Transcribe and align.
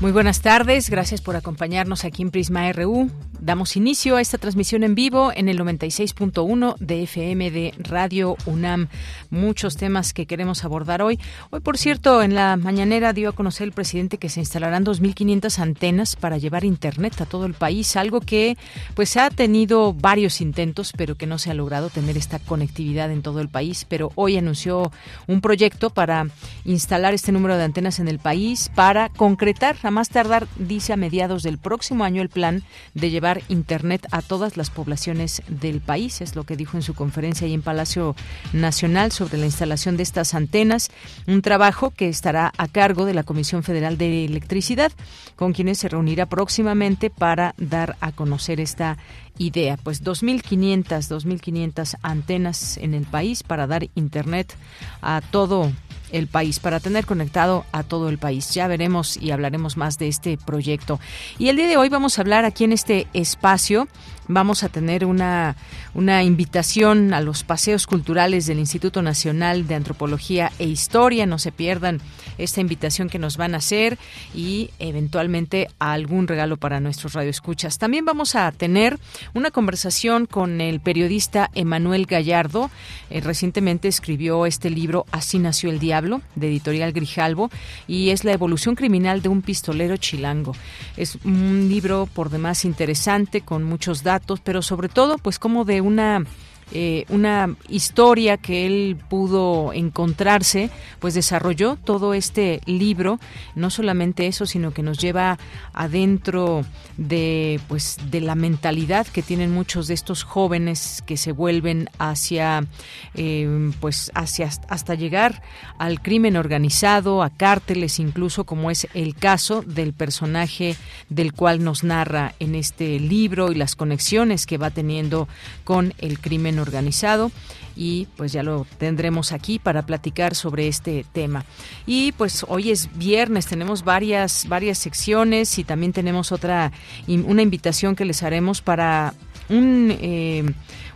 Muy 0.00 0.12
buenas 0.12 0.40
tardes, 0.40 0.88
gracias 0.88 1.20
por 1.20 1.36
acompañarnos 1.36 2.06
aquí 2.06 2.22
en 2.22 2.30
Prisma 2.30 2.72
RU. 2.72 3.10
Damos 3.38 3.76
inicio 3.76 4.16
a 4.16 4.20
esta 4.20 4.36
transmisión 4.36 4.82
en 4.82 4.94
vivo 4.94 5.32
en 5.34 5.48
el 5.48 5.58
96.1 5.58 6.76
de 6.78 7.02
FM 7.04 7.50
de 7.50 7.74
Radio 7.78 8.36
UNAM. 8.44 8.88
Muchos 9.30 9.76
temas 9.76 10.12
que 10.12 10.26
queremos 10.26 10.62
abordar 10.64 11.00
hoy. 11.00 11.18
Hoy, 11.48 11.60
por 11.60 11.78
cierto, 11.78 12.22
en 12.22 12.34
la 12.34 12.58
mañanera 12.58 13.14
dio 13.14 13.30
a 13.30 13.32
conocer 13.32 13.66
el 13.66 13.72
presidente 13.72 14.18
que 14.18 14.28
se 14.28 14.40
instalarán 14.40 14.84
2.500 14.84 15.58
antenas 15.58 16.16
para 16.16 16.36
llevar 16.36 16.64
Internet 16.64 17.18
a 17.20 17.26
todo 17.26 17.46
el 17.46 17.54
país, 17.54 17.96
algo 17.96 18.20
que 18.20 18.58
pues 18.94 19.16
ha 19.16 19.30
tenido 19.30 19.94
varios 19.94 20.42
intentos, 20.42 20.92
pero 20.94 21.14
que 21.14 21.26
no 21.26 21.38
se 21.38 21.50
ha 21.50 21.54
logrado 21.54 21.88
tener 21.88 22.18
esta 22.18 22.38
conectividad 22.38 23.10
en 23.10 23.22
todo 23.22 23.40
el 23.40 23.48
país. 23.48 23.86
Pero 23.88 24.12
hoy 24.16 24.36
anunció 24.36 24.92
un 25.26 25.40
proyecto 25.40 25.88
para 25.88 26.26
instalar 26.66 27.14
este 27.14 27.32
número 27.32 27.56
de 27.56 27.64
antenas 27.64 28.00
en 28.00 28.08
el 28.08 28.18
país 28.18 28.70
para 28.74 29.08
concretar, 29.08 29.76
más 29.90 30.08
tardar, 30.08 30.46
dice 30.56 30.92
a 30.92 30.96
mediados 30.96 31.42
del 31.42 31.58
próximo 31.58 32.04
año, 32.04 32.22
el 32.22 32.28
plan 32.28 32.62
de 32.94 33.10
llevar 33.10 33.42
Internet 33.48 34.06
a 34.10 34.22
todas 34.22 34.56
las 34.56 34.70
poblaciones 34.70 35.42
del 35.48 35.80
país, 35.80 36.20
es 36.20 36.36
lo 36.36 36.44
que 36.44 36.56
dijo 36.56 36.76
en 36.76 36.82
su 36.82 36.94
conferencia 36.94 37.46
ahí 37.46 37.54
en 37.54 37.62
Palacio 37.62 38.14
Nacional 38.52 39.12
sobre 39.12 39.38
la 39.38 39.46
instalación 39.46 39.96
de 39.96 40.02
estas 40.02 40.34
antenas, 40.34 40.90
un 41.26 41.42
trabajo 41.42 41.90
que 41.90 42.08
estará 42.08 42.52
a 42.56 42.68
cargo 42.68 43.04
de 43.04 43.14
la 43.14 43.22
Comisión 43.22 43.62
Federal 43.62 43.98
de 43.98 44.24
Electricidad, 44.24 44.92
con 45.36 45.52
quienes 45.52 45.78
se 45.78 45.88
reunirá 45.88 46.26
próximamente 46.26 47.10
para 47.10 47.54
dar 47.58 47.96
a 48.00 48.12
conocer 48.12 48.60
esta 48.60 48.96
idea. 49.38 49.76
Pues 49.76 50.04
2.500, 50.04 50.84
2.500 50.84 51.96
antenas 52.02 52.76
en 52.76 52.94
el 52.94 53.06
país 53.06 53.42
para 53.42 53.66
dar 53.66 53.88
Internet 53.94 54.54
a 55.00 55.20
todo 55.30 55.72
el 56.12 56.26
país, 56.26 56.58
para 56.60 56.80
tener 56.80 57.06
conectado 57.06 57.64
a 57.72 57.82
todo 57.82 58.08
el 58.08 58.18
país. 58.18 58.52
Ya 58.54 58.66
veremos 58.68 59.16
y 59.16 59.30
hablaremos 59.30 59.76
más 59.76 59.98
de 59.98 60.08
este 60.08 60.36
proyecto. 60.36 61.00
Y 61.38 61.48
el 61.48 61.56
día 61.56 61.68
de 61.68 61.76
hoy 61.76 61.88
vamos 61.88 62.18
a 62.18 62.22
hablar 62.22 62.44
aquí 62.44 62.64
en 62.64 62.72
este 62.72 63.06
espacio 63.12 63.88
vamos 64.30 64.62
a 64.62 64.68
tener 64.68 65.04
una, 65.04 65.56
una 65.92 66.22
invitación 66.22 67.12
a 67.12 67.20
los 67.20 67.42
paseos 67.42 67.86
culturales 67.86 68.46
del 68.46 68.58
Instituto 68.58 69.02
Nacional 69.02 69.66
de 69.66 69.74
Antropología 69.74 70.52
e 70.58 70.66
Historia. 70.66 71.26
No 71.26 71.38
se 71.38 71.52
pierdan 71.52 72.00
esta 72.38 72.60
invitación 72.60 73.08
que 73.08 73.18
nos 73.18 73.36
van 73.36 73.54
a 73.54 73.58
hacer 73.58 73.98
y 74.34 74.70
eventualmente 74.78 75.68
algún 75.78 76.28
regalo 76.28 76.56
para 76.56 76.80
nuestros 76.80 77.12
radioescuchas. 77.12 77.78
También 77.78 78.04
vamos 78.04 78.34
a 78.36 78.50
tener 78.52 78.98
una 79.34 79.50
conversación 79.50 80.26
con 80.26 80.60
el 80.60 80.80
periodista 80.80 81.50
Emanuel 81.54 82.06
Gallardo. 82.06 82.70
Eh, 83.10 83.20
recientemente 83.20 83.88
escribió 83.88 84.46
este 84.46 84.70
libro 84.70 85.06
Así 85.10 85.38
nació 85.38 85.70
el 85.70 85.80
diablo, 85.80 86.22
de 86.36 86.48
editorial 86.48 86.92
Grijalvo, 86.92 87.50
y 87.88 88.10
es 88.10 88.24
la 88.24 88.32
evolución 88.32 88.76
criminal 88.76 89.22
de 89.22 89.28
un 89.28 89.42
pistolero 89.42 89.96
chilango. 89.96 90.54
Es 90.96 91.18
un 91.24 91.68
libro 91.68 92.08
por 92.12 92.30
demás 92.30 92.64
interesante, 92.64 93.40
con 93.40 93.64
muchos 93.64 94.02
datos 94.02 94.19
pero 94.42 94.62
sobre 94.62 94.88
todo, 94.88 95.18
pues 95.18 95.38
como 95.38 95.64
de 95.64 95.80
una 95.80 96.24
eh, 96.72 97.04
una 97.08 97.56
historia 97.68 98.36
que 98.36 98.66
él 98.66 98.96
pudo 99.08 99.72
encontrarse, 99.72 100.70
pues 100.98 101.14
desarrolló 101.14 101.76
todo 101.76 102.14
este 102.14 102.60
libro, 102.66 103.18
no 103.54 103.70
solamente 103.70 104.26
eso, 104.26 104.46
sino 104.46 104.72
que 104.72 104.82
nos 104.82 104.98
lleva 104.98 105.38
adentro 105.72 106.64
de 106.96 107.60
pues 107.68 107.96
de 108.10 108.20
la 108.20 108.34
mentalidad 108.34 109.06
que 109.06 109.22
tienen 109.22 109.52
muchos 109.52 109.88
de 109.88 109.94
estos 109.94 110.22
jóvenes 110.22 111.02
que 111.06 111.16
se 111.16 111.32
vuelven 111.32 111.88
hacia 111.98 112.66
eh, 113.14 113.70
pues 113.80 114.12
hacia 114.14 114.50
hasta 114.68 114.94
llegar 114.94 115.42
al 115.78 116.02
crimen 116.02 116.36
organizado, 116.36 117.22
a 117.22 117.30
cárteles 117.30 117.98
incluso, 117.98 118.44
como 118.44 118.70
es 118.70 118.86
el 118.94 119.14
caso 119.14 119.62
del 119.62 119.92
personaje 119.92 120.76
del 121.08 121.32
cual 121.32 121.64
nos 121.64 121.84
narra 121.84 122.34
en 122.38 122.54
este 122.54 123.00
libro 123.00 123.50
y 123.50 123.54
las 123.54 123.76
conexiones 123.76 124.46
que 124.46 124.58
va 124.58 124.70
teniendo 124.70 125.28
con 125.64 125.94
el 125.98 126.20
crimen 126.20 126.59
organizado 126.60 127.30
y 127.76 128.06
pues 128.16 128.32
ya 128.32 128.42
lo 128.42 128.66
tendremos 128.78 129.32
aquí 129.32 129.58
para 129.58 129.82
platicar 129.82 130.34
sobre 130.34 130.68
este 130.68 131.04
tema. 131.12 131.44
Y 131.86 132.12
pues 132.12 132.44
hoy 132.48 132.70
es 132.70 132.88
viernes, 132.96 133.46
tenemos 133.46 133.84
varias 133.84 134.46
varias 134.48 134.78
secciones 134.78 135.58
y 135.58 135.64
también 135.64 135.92
tenemos 135.92 136.32
otra 136.32 136.72
una 137.06 137.42
invitación 137.42 137.96
que 137.96 138.04
les 138.04 138.22
haremos 138.22 138.60
para 138.60 139.14
un 139.48 139.96
eh, 140.00 140.44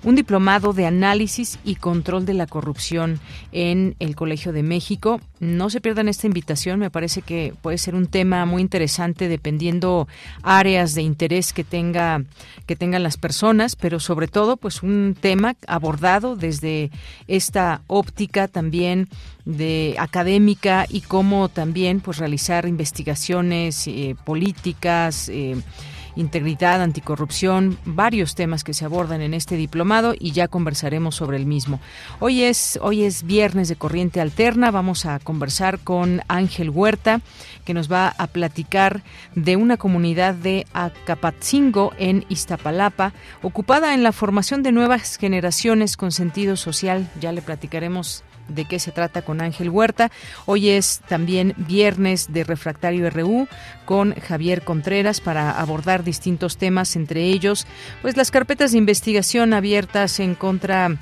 un 0.04 0.14
diplomado 0.14 0.72
de 0.72 0.86
análisis 0.86 1.58
y 1.64 1.76
control 1.76 2.26
de 2.26 2.34
la 2.34 2.46
corrupción 2.46 3.20
en 3.52 3.96
el 3.98 4.14
Colegio 4.14 4.52
de 4.52 4.62
México. 4.62 5.20
No 5.40 5.70
se 5.70 5.80
pierdan 5.80 6.08
esta 6.08 6.26
invitación, 6.26 6.78
me 6.78 6.90
parece 6.90 7.22
que 7.22 7.54
puede 7.62 7.78
ser 7.78 7.94
un 7.94 8.06
tema 8.06 8.44
muy 8.44 8.62
interesante 8.62 9.28
dependiendo 9.28 10.06
áreas 10.42 10.94
de 10.94 11.02
interés 11.02 11.52
que 11.52 11.64
tenga 11.64 12.22
que 12.66 12.76
tengan 12.76 13.02
las 13.02 13.16
personas, 13.16 13.76
pero 13.76 14.00
sobre 14.00 14.28
todo 14.28 14.56
pues 14.56 14.82
un 14.82 15.16
tema 15.18 15.56
abordado 15.66 16.36
desde 16.36 16.90
esta 17.28 17.82
óptica 17.86 18.48
también 18.48 19.08
de 19.44 19.96
académica 19.98 20.86
y 20.88 21.02
cómo 21.02 21.48
también 21.48 22.00
pues 22.00 22.18
realizar 22.18 22.66
investigaciones 22.66 23.86
eh, 23.86 24.16
políticas 24.24 25.28
eh, 25.28 25.56
integridad, 26.16 26.82
anticorrupción, 26.82 27.78
varios 27.84 28.34
temas 28.34 28.64
que 28.64 28.74
se 28.74 28.84
abordan 28.84 29.20
en 29.20 29.34
este 29.34 29.56
diplomado 29.56 30.14
y 30.18 30.32
ya 30.32 30.48
conversaremos 30.48 31.14
sobre 31.14 31.36
el 31.36 31.46
mismo. 31.46 31.80
Hoy 32.20 32.42
es, 32.42 32.78
hoy 32.82 33.04
es 33.04 33.24
viernes 33.24 33.68
de 33.68 33.76
Corriente 33.76 34.20
Alterna, 34.20 34.70
vamos 34.70 35.06
a 35.06 35.18
conversar 35.18 35.78
con 35.80 36.22
Ángel 36.28 36.70
Huerta, 36.70 37.20
que 37.64 37.74
nos 37.74 37.90
va 37.90 38.14
a 38.16 38.26
platicar 38.26 39.02
de 39.34 39.56
una 39.56 39.76
comunidad 39.76 40.34
de 40.34 40.66
Acapatzingo 40.72 41.92
en 41.98 42.24
Iztapalapa, 42.28 43.12
ocupada 43.42 43.94
en 43.94 44.02
la 44.02 44.12
formación 44.12 44.62
de 44.62 44.72
nuevas 44.72 45.16
generaciones 45.16 45.96
con 45.96 46.12
sentido 46.12 46.56
social. 46.56 47.10
Ya 47.20 47.32
le 47.32 47.42
platicaremos 47.42 48.24
de 48.48 48.64
qué 48.64 48.78
se 48.78 48.92
trata 48.92 49.22
con 49.22 49.40
Ángel 49.40 49.70
Huerta. 49.70 50.10
Hoy 50.46 50.70
es 50.70 51.00
también 51.08 51.54
viernes 51.56 52.32
de 52.32 52.44
Refractario 52.44 53.08
RU 53.10 53.48
con 53.84 54.14
Javier 54.14 54.62
Contreras 54.62 55.20
para 55.20 55.58
abordar 55.58 56.04
distintos 56.04 56.56
temas, 56.56 56.96
entre 56.96 57.24
ellos, 57.24 57.66
pues 58.02 58.16
las 58.16 58.30
carpetas 58.30 58.72
de 58.72 58.78
investigación 58.78 59.52
abiertas 59.52 60.20
en 60.20 60.34
contra 60.34 60.96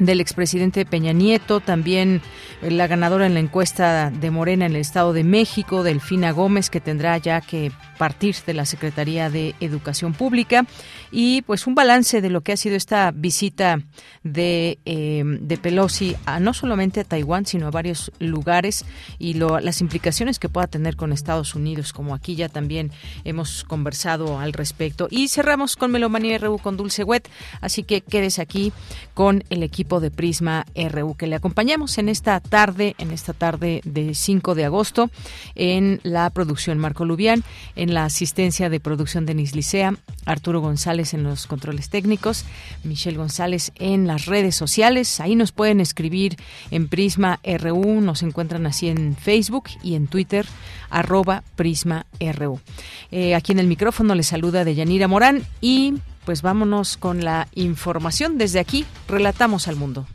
del 0.00 0.20
expresidente 0.20 0.84
Peña 0.84 1.12
Nieto, 1.12 1.60
también 1.60 2.20
la 2.62 2.86
ganadora 2.86 3.26
en 3.26 3.34
la 3.34 3.40
encuesta 3.40 4.10
de 4.10 4.30
Morena 4.30 4.66
en 4.66 4.72
el 4.72 4.80
Estado 4.80 5.12
de 5.12 5.24
México, 5.24 5.82
Delfina 5.82 6.32
Gómez, 6.32 6.70
que 6.70 6.80
tendrá 6.80 7.16
ya 7.18 7.40
que 7.40 7.70
partir 7.98 8.34
de 8.46 8.54
la 8.54 8.64
Secretaría 8.64 9.30
de 9.30 9.54
Educación 9.60 10.14
Pública, 10.14 10.66
y 11.12 11.42
pues 11.42 11.66
un 11.66 11.74
balance 11.74 12.20
de 12.20 12.30
lo 12.30 12.40
que 12.40 12.52
ha 12.52 12.56
sido 12.56 12.76
esta 12.76 13.10
visita 13.10 13.82
de, 14.22 14.78
eh, 14.84 15.22
de 15.24 15.56
Pelosi 15.58 16.16
a, 16.24 16.40
no 16.40 16.54
solamente 16.54 17.00
a 17.00 17.04
Taiwán, 17.04 17.46
sino 17.46 17.66
a 17.66 17.70
varios 17.70 18.12
lugares 18.18 18.84
y 19.18 19.34
lo, 19.34 19.60
las 19.60 19.80
implicaciones 19.80 20.38
que 20.38 20.48
pueda 20.48 20.66
tener 20.66 20.96
con 20.96 21.12
Estados 21.12 21.54
Unidos, 21.54 21.92
como 21.92 22.14
aquí 22.14 22.36
ya 22.36 22.48
también 22.48 22.90
hemos 23.24 23.64
conversado 23.64 24.38
al 24.38 24.52
respecto. 24.52 25.08
Y 25.10 25.28
cerramos 25.28 25.76
con 25.76 25.90
Melomanía 25.90 26.38
RU 26.38 26.58
con 26.58 26.76
Dulce 26.76 27.04
Wet, 27.04 27.28
así 27.60 27.82
que 27.82 28.00
quedes 28.00 28.38
aquí 28.38 28.72
con 29.14 29.44
el 29.50 29.62
equipo 29.62 29.89
de 29.98 30.12
Prisma 30.12 30.64
RU 30.76 31.16
que 31.16 31.26
le 31.26 31.34
acompañamos 31.34 31.98
en 31.98 32.08
esta 32.08 32.38
tarde, 32.38 32.94
en 32.98 33.10
esta 33.10 33.32
tarde 33.32 33.80
de 33.84 34.14
5 34.14 34.54
de 34.54 34.64
agosto, 34.66 35.10
en 35.56 35.98
la 36.04 36.30
producción 36.30 36.78
Marco 36.78 37.04
Lubián, 37.04 37.42
en 37.74 37.94
la 37.94 38.04
asistencia 38.04 38.70
de 38.70 38.78
producción 38.78 39.26
Denis 39.26 39.56
Licea, 39.56 39.96
Arturo 40.26 40.60
González 40.60 41.14
en 41.14 41.24
los 41.24 41.48
controles 41.48 41.88
técnicos, 41.88 42.44
Michelle 42.84 43.16
González 43.16 43.72
en 43.76 44.06
las 44.06 44.26
redes 44.26 44.54
sociales. 44.54 45.18
Ahí 45.18 45.34
nos 45.34 45.50
pueden 45.50 45.80
escribir 45.80 46.36
en 46.70 46.86
Prisma 46.86 47.40
RU, 47.42 48.00
nos 48.00 48.22
encuentran 48.22 48.66
así 48.66 48.88
en 48.88 49.16
Facebook 49.16 49.64
y 49.82 49.94
en 49.94 50.06
Twitter, 50.06 50.46
arroba 50.90 51.42
Prisma 51.56 52.06
RU. 52.20 52.60
Eh, 53.10 53.34
aquí 53.34 53.52
en 53.52 53.58
el 53.58 53.66
micrófono 53.66 54.14
les 54.14 54.26
saluda 54.26 54.64
Deyanira 54.64 55.08
Morán 55.08 55.42
y 55.60 55.94
pues 56.24 56.42
vámonos 56.42 56.96
con 56.96 57.24
la 57.24 57.48
información. 57.54 58.38
Desde 58.38 58.60
aquí, 58.60 58.86
relatamos 59.08 59.68
al 59.68 59.76
mundo. 59.76 60.06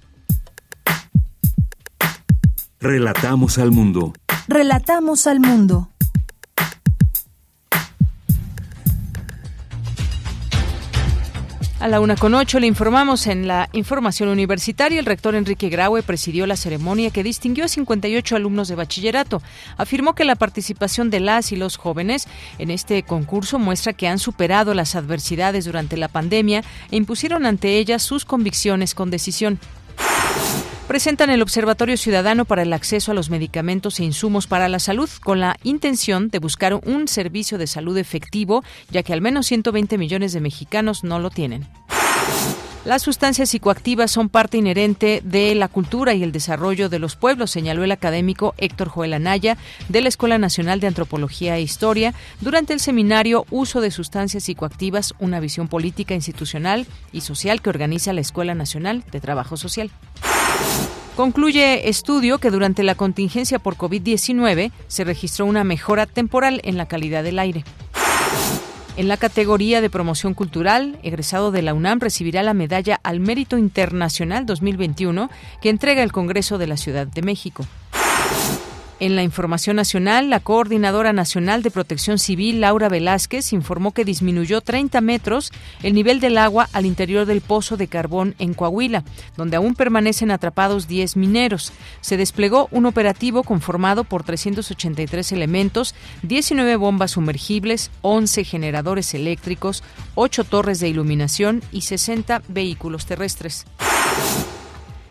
Relatamos 2.79 3.57
al 3.57 3.71
mundo. 3.71 4.13
Relatamos 4.47 5.27
al 5.27 5.39
mundo. 5.39 5.89
A 11.85 11.87
la 11.87 11.99
una 11.99 12.15
con 12.15 12.33
ocho 12.33 12.59
le 12.59 12.65
informamos 12.65 13.27
en 13.27 13.47
la 13.47 13.69
información 13.71 14.29
universitaria. 14.29 14.97
El 14.97 15.05
rector 15.05 15.35
Enrique 15.35 15.69
Graue 15.69 16.01
presidió 16.01 16.47
la 16.47 16.55
ceremonia 16.55 17.11
que 17.11 17.21
distinguió 17.21 17.63
a 17.63 17.67
58 17.67 18.35
alumnos 18.35 18.69
de 18.69 18.73
bachillerato. 18.73 19.39
Afirmó 19.77 20.15
que 20.15 20.25
la 20.25 20.33
participación 20.33 21.11
de 21.11 21.19
las 21.19 21.51
y 21.51 21.57
los 21.57 21.77
jóvenes 21.77 22.27
en 22.57 22.71
este 22.71 23.03
concurso 23.03 23.59
muestra 23.59 23.93
que 23.93 24.07
han 24.07 24.17
superado 24.17 24.73
las 24.73 24.95
adversidades 24.95 25.65
durante 25.65 25.95
la 25.95 26.07
pandemia 26.07 26.63
e 26.89 26.95
impusieron 26.95 27.45
ante 27.45 27.77
ellas 27.77 28.01
sus 28.01 28.25
convicciones 28.25 28.95
con 28.95 29.11
decisión 29.11 29.59
presentan 30.87 31.29
el 31.29 31.41
Observatorio 31.41 31.97
Ciudadano 31.97 32.45
para 32.45 32.61
el 32.61 32.73
Acceso 32.73 33.11
a 33.11 33.15
los 33.15 33.29
Medicamentos 33.29 33.99
e 33.99 34.03
Insumos 34.03 34.47
para 34.47 34.69
la 34.69 34.79
Salud 34.79 35.09
con 35.23 35.39
la 35.39 35.57
intención 35.63 36.29
de 36.29 36.39
buscar 36.39 36.75
un 36.75 37.07
servicio 37.07 37.57
de 37.57 37.67
salud 37.67 37.97
efectivo, 37.97 38.63
ya 38.91 39.03
que 39.03 39.13
al 39.13 39.21
menos 39.21 39.47
120 39.47 39.97
millones 39.97 40.33
de 40.33 40.41
mexicanos 40.41 41.03
no 41.03 41.19
lo 41.19 41.29
tienen. 41.29 41.67
Las 42.85 43.01
sustancias 43.01 43.49
psicoactivas 43.49 44.11
son 44.11 44.29
parte 44.29 44.57
inherente 44.57 45.21
de 45.23 45.55
la 45.55 45.69
cultura 45.69 46.13
y 46.13 46.21
el 46.21 46.31
desarrollo 46.31 46.87
de 46.87 46.99
los 46.99 47.15
pueblos, 47.15 47.49
señaló 47.49 47.83
el 47.83 47.91
académico 47.91 48.53
Héctor 48.59 48.89
Joel 48.89 49.13
Anaya 49.13 49.57
de 49.89 50.01
la 50.01 50.09
Escuela 50.09 50.37
Nacional 50.37 50.79
de 50.79 50.85
Antropología 50.85 51.57
e 51.57 51.61
Historia 51.61 52.13
durante 52.41 52.73
el 52.73 52.79
seminario 52.79 53.47
Uso 53.49 53.81
de 53.81 53.89
sustancias 53.89 54.43
psicoactivas, 54.43 55.15
una 55.17 55.39
visión 55.39 55.67
política, 55.67 56.13
institucional 56.13 56.85
y 57.11 57.21
social 57.21 57.63
que 57.63 57.71
organiza 57.71 58.13
la 58.13 58.21
Escuela 58.21 58.53
Nacional 58.53 59.03
de 59.11 59.19
Trabajo 59.19 59.57
Social. 59.57 59.89
Concluye 61.15 61.87
estudio 61.87 62.39
que 62.39 62.51
durante 62.51 62.83
la 62.83 62.95
contingencia 62.95 63.57
por 63.57 63.77
COVID-19 63.77 64.71
se 64.87 65.03
registró 65.05 65.45
una 65.45 65.63
mejora 65.63 66.05
temporal 66.05 66.59
en 66.65 66.75
la 66.75 66.87
calidad 66.87 67.23
del 67.23 67.39
aire. 67.39 67.63
En 68.97 69.07
la 69.07 69.17
categoría 69.17 69.81
de 69.81 69.89
promoción 69.89 70.33
cultural, 70.33 70.99
egresado 71.03 71.51
de 71.51 71.61
la 71.61 71.73
UNAM 71.73 71.99
recibirá 71.99 72.43
la 72.43 72.53
medalla 72.53 72.99
al 73.03 73.19
Mérito 73.19 73.57
Internacional 73.57 74.45
2021 74.45 75.29
que 75.61 75.69
entrega 75.69 76.03
el 76.03 76.11
Congreso 76.11 76.57
de 76.57 76.67
la 76.67 76.77
Ciudad 76.77 77.07
de 77.07 77.21
México. 77.21 77.65
En 79.05 79.15
la 79.15 79.21
información 79.21 79.75
nacional, 79.75 80.31
la 80.31 80.39
Coordinadora 80.39 81.13
Nacional 81.13 81.61
de 81.61 81.69
Protección 81.69 82.17
Civil, 82.17 82.59
Laura 82.59 82.89
Velázquez, 82.89 83.53
informó 83.53 83.91
que 83.91 84.03
disminuyó 84.03 84.61
30 84.61 84.99
metros 85.01 85.51
el 85.83 85.93
nivel 85.93 86.19
del 86.19 86.39
agua 86.39 86.69
al 86.73 86.87
interior 86.87 87.27
del 87.27 87.41
pozo 87.41 87.77
de 87.77 87.87
carbón 87.87 88.33
en 88.39 88.55
Coahuila, 88.55 89.03
donde 89.37 89.57
aún 89.57 89.75
permanecen 89.75 90.31
atrapados 90.31 90.87
10 90.87 91.17
mineros. 91.17 91.71
Se 92.01 92.17
desplegó 92.17 92.67
un 92.71 92.87
operativo 92.87 93.43
conformado 93.43 94.05
por 94.05 94.23
383 94.23 95.33
elementos, 95.33 95.93
19 96.23 96.75
bombas 96.75 97.11
sumergibles, 97.11 97.91
11 98.01 98.43
generadores 98.43 99.13
eléctricos, 99.13 99.83
8 100.15 100.45
torres 100.45 100.79
de 100.79 100.89
iluminación 100.89 101.61
y 101.71 101.81
60 101.81 102.41
vehículos 102.47 103.05
terrestres. 103.05 103.67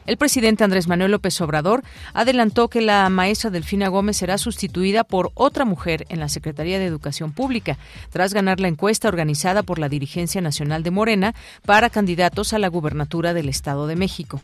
El 0.06 0.19
presidente 0.19 0.65
Andrés 0.65 0.87
Manuel 0.87 1.12
López 1.12 1.41
Obrador 1.41 1.83
adelantó 2.12 2.69
que 2.69 2.83
la 2.83 3.09
maestra 3.09 3.51
Delfina 3.51 3.89
Gómez 3.89 4.19
será 4.19 4.37
sustituida 4.37 5.03
por 5.05 5.31
otra 5.35 5.65
mujer 5.65 6.05
en 6.11 6.21
la 6.21 6.29
Secretaría 6.29 6.79
de 6.79 6.87
Educación 6.87 7.33
Pública, 7.33 7.79
tras 8.11 8.35
ganar 8.35 8.61
la 8.61 8.69
encuesta 8.69 9.09
organizada 9.09 9.62
por 9.62 9.79
la 9.79 9.89
Dirigencia 9.89 10.41
Nacional 10.41 10.83
de 10.83 10.91
Morena 10.91 11.35
para 11.65 11.89
candidatos 11.89 12.53
a 12.53 12.59
la 12.59 12.69
gubernatura 12.69 13.33
del 13.33 13.49
Estado 13.49 13.87
de 13.87 13.97
México. 13.97 14.43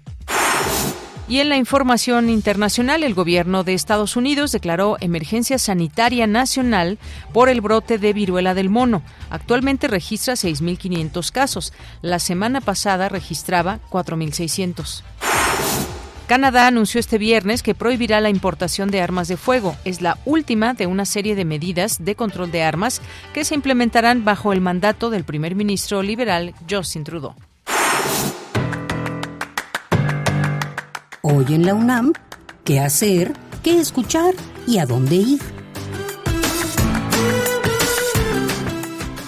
Y 1.29 1.39
en 1.39 1.49
la 1.49 1.57
información 1.57 2.29
internacional, 2.29 3.05
el 3.05 3.15
gobierno 3.15 3.63
de 3.63 3.75
Estados 3.75 4.17
Unidos 4.17 4.51
declaró 4.51 4.97
emergencia 5.01 5.59
sanitaria 5.59 6.27
nacional 6.27 6.99
por 7.33 7.49
el 7.49 7.61
brote 7.61 7.99
de 7.99 8.13
viruela 8.13 8.53
del 8.53 8.69
mono. 8.69 9.03
Actualmente 9.31 9.87
registra 9.87 10.35
6.500 10.35 11.31
casos. 11.31 11.73
La 12.03 12.19
semana 12.19 12.61
pasada 12.61 13.09
registraba 13.09 13.79
4.600. 13.91 15.05
Canadá 16.31 16.69
anunció 16.69 17.01
este 17.01 17.19
viernes 17.19 17.65
que 17.65 17.75
prohibirá 17.75 18.21
la 18.21 18.31
importación 18.31 18.93
de 18.93 19.01
armas 19.01 19.27
de 19.27 19.37
fuego. 19.37 19.75
Es 19.85 20.01
la 20.01 20.17
última 20.25 20.75
de 20.75 20.87
una 20.87 21.05
serie 21.05 21.35
de 21.35 21.45
medidas 21.45 22.05
de 22.05 22.15
control 22.15 22.53
de 22.53 22.63
armas 22.63 23.01
que 23.35 23.45
se 23.45 23.57
implementarán 23.57 24.25
bajo 24.25 24.53
el 24.53 24.61
mandato 24.61 25.11
del 25.11 25.25
primer 25.25 25.57
ministro 25.57 26.03
liberal 26.03 26.55
Justin 26.71 27.03
Trudeau. 27.03 27.35
Hoy 31.23 31.47
en 31.49 31.67
la 31.67 31.75
UNAM, 31.75 32.13
¿qué 32.65 32.79
hacer? 32.79 33.33
¿Qué 33.65 33.81
escuchar? 33.81 34.35
¿Y 34.69 34.79
a 34.79 34.87
dónde 34.87 35.17
ir? 35.17 35.60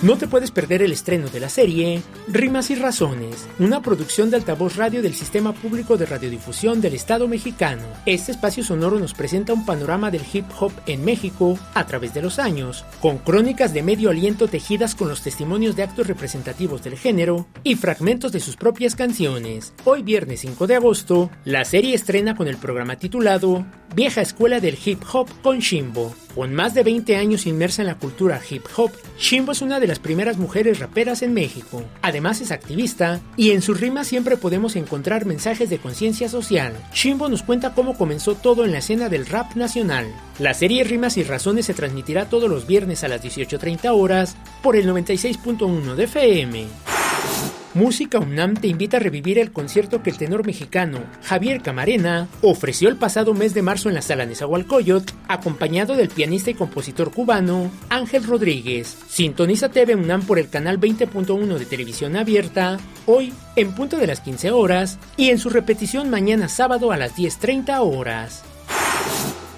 No 0.02 0.19
te 0.19 0.26
puedes 0.26 0.50
perder 0.50 0.82
el 0.82 0.90
estreno 0.90 1.28
de 1.28 1.38
la 1.38 1.49
serie 1.49 2.02
Rimas 2.26 2.70
y 2.70 2.75
Razones, 2.75 3.46
una 3.60 3.82
producción 3.82 4.31
de 4.31 4.37
altavoz 4.37 4.75
radio 4.75 5.00
del 5.00 5.14
Sistema 5.14 5.52
Público 5.52 5.96
de 5.96 6.06
Radiodifusión 6.06 6.81
del 6.81 6.94
Estado 6.94 7.28
mexicano. 7.28 7.84
Este 8.04 8.32
espacio 8.32 8.64
sonoro 8.64 8.99
nos 8.99 9.14
presenta 9.14 9.52
un 9.52 9.64
panorama 9.64 10.10
del 10.10 10.22
hip 10.32 10.46
hop 10.58 10.72
en 10.87 11.04
México 11.04 11.56
a 11.75 11.87
través 11.87 12.12
de 12.14 12.20
los 12.20 12.40
años, 12.40 12.84
con 13.00 13.19
crónicas 13.19 13.72
de 13.72 13.84
medio 13.84 14.10
aliento 14.10 14.49
tejidas 14.49 14.96
con 14.96 15.08
los 15.08 15.22
testimonios 15.22 15.76
de 15.76 15.84
actos 15.84 16.08
representativos 16.08 16.82
del 16.82 16.98
género 16.98 17.46
y 17.62 17.76
fragmentos 17.76 18.32
de 18.32 18.40
sus 18.40 18.56
propias 18.56 18.96
canciones. 18.96 19.72
Hoy 19.84 20.02
viernes 20.02 20.40
5 20.40 20.66
de 20.66 20.75
agosto, 20.75 21.31
la 21.44 21.64
serie 21.64 21.94
estrena 21.94 22.34
con 22.34 22.48
el 22.48 22.56
programa 22.56 22.96
titulado 22.96 23.64
Vieja 23.94 24.20
Escuela 24.20 24.58
del 24.58 24.76
Hip 24.84 25.05
Hop 25.12 25.28
con 25.43 25.60
Shimbo. 25.60 26.12
Con 26.34 26.55
más 26.55 26.73
de 26.73 26.82
20 26.82 27.17
años 27.17 27.46
inmersa 27.46 27.82
en 27.82 27.88
la 27.88 27.99
cultura 27.99 28.40
hip 28.49 28.64
hop, 28.76 28.90
Shimbo 29.19 29.52
es 29.52 29.61
una 29.61 29.81
de 29.81 29.87
las 29.87 29.99
primeras 29.99 30.38
mujeres 30.38 30.79
raperas 30.79 31.20
en 31.23 31.34
México. 31.34 31.84
Además 32.00 32.40
es 32.40 32.50
activista 32.50 33.20
y 33.37 33.50
en 33.50 33.61
sus 33.61 33.79
rimas 33.79 34.06
siempre 34.06 34.38
podemos 34.38 34.75
encontrar 34.76 35.26
mensajes 35.26 35.69
de 35.69 35.79
conciencia 35.79 36.31
social. 36.31 36.73
Shimbo 36.94 37.29
nos 37.29 37.43
cuenta 37.43 37.75
cómo 37.75 37.99
comenzó 37.99 38.34
todo 38.34 38.64
en 38.64 38.73
la 38.73 38.79
escena 38.79 39.11
del 39.11 39.26
rap 39.26 39.56
nacional. 39.56 40.06
La 40.38 40.55
serie 40.55 40.84
Rimas 40.84 41.19
y 41.19 41.23
Razones 41.23 41.67
se 41.67 41.75
transmitirá 41.75 42.31
todos 42.31 42.48
los 42.48 42.67
viernes 42.67 43.05
a 43.05 43.08
las 43.08 43.22
18.30 43.22 43.91
horas 43.93 44.36
por 44.62 44.77
el 44.77 44.89
96.1 44.89 45.94
de 45.94 46.05
FM. 46.05 47.61
Música 47.74 48.19
UNAM 48.19 48.55
te 48.55 48.67
invita 48.67 48.98
a 48.98 49.00
revivir 49.00 49.38
el 49.38 49.50
concierto 49.50 50.02
que 50.02 50.10
el 50.10 50.19
tenor 50.19 50.44
mexicano 50.44 50.98
Javier 51.22 51.62
Camarena 51.62 52.29
ofreció 52.43 52.91
el 52.91 52.96
pasado 52.96 53.32
mes 53.32 53.55
de 53.55 53.62
marzo 53.62 53.88
en 53.88 53.94
la 53.94 54.02
sala 54.02 54.26
Nezahualcóyotl, 54.26 55.14
acompañado 55.26 55.96
del 55.96 56.10
pianista 56.10 56.50
y 56.50 56.55
compositor 56.55 57.12
cubano 57.12 57.70
Ángel 57.88 58.24
Rodríguez. 58.24 58.98
Sintoniza 59.08 59.70
TV 59.70 59.94
UNAM 59.94 60.20
por 60.20 60.38
el 60.38 60.50
canal 60.50 60.79
20.1 60.79 61.56
de 61.56 61.64
televisión 61.64 62.14
abierta, 62.17 62.79
hoy 63.06 63.32
en 63.56 63.74
punto 63.74 63.96
de 63.96 64.06
las 64.06 64.20
15 64.20 64.50
horas 64.50 64.98
y 65.17 65.31
en 65.31 65.38
su 65.38 65.48
repetición 65.48 66.10
mañana 66.10 66.48
sábado 66.48 66.93
a 66.93 66.98
las 66.98 67.17
10.30 67.17 67.79
horas. 67.81 68.44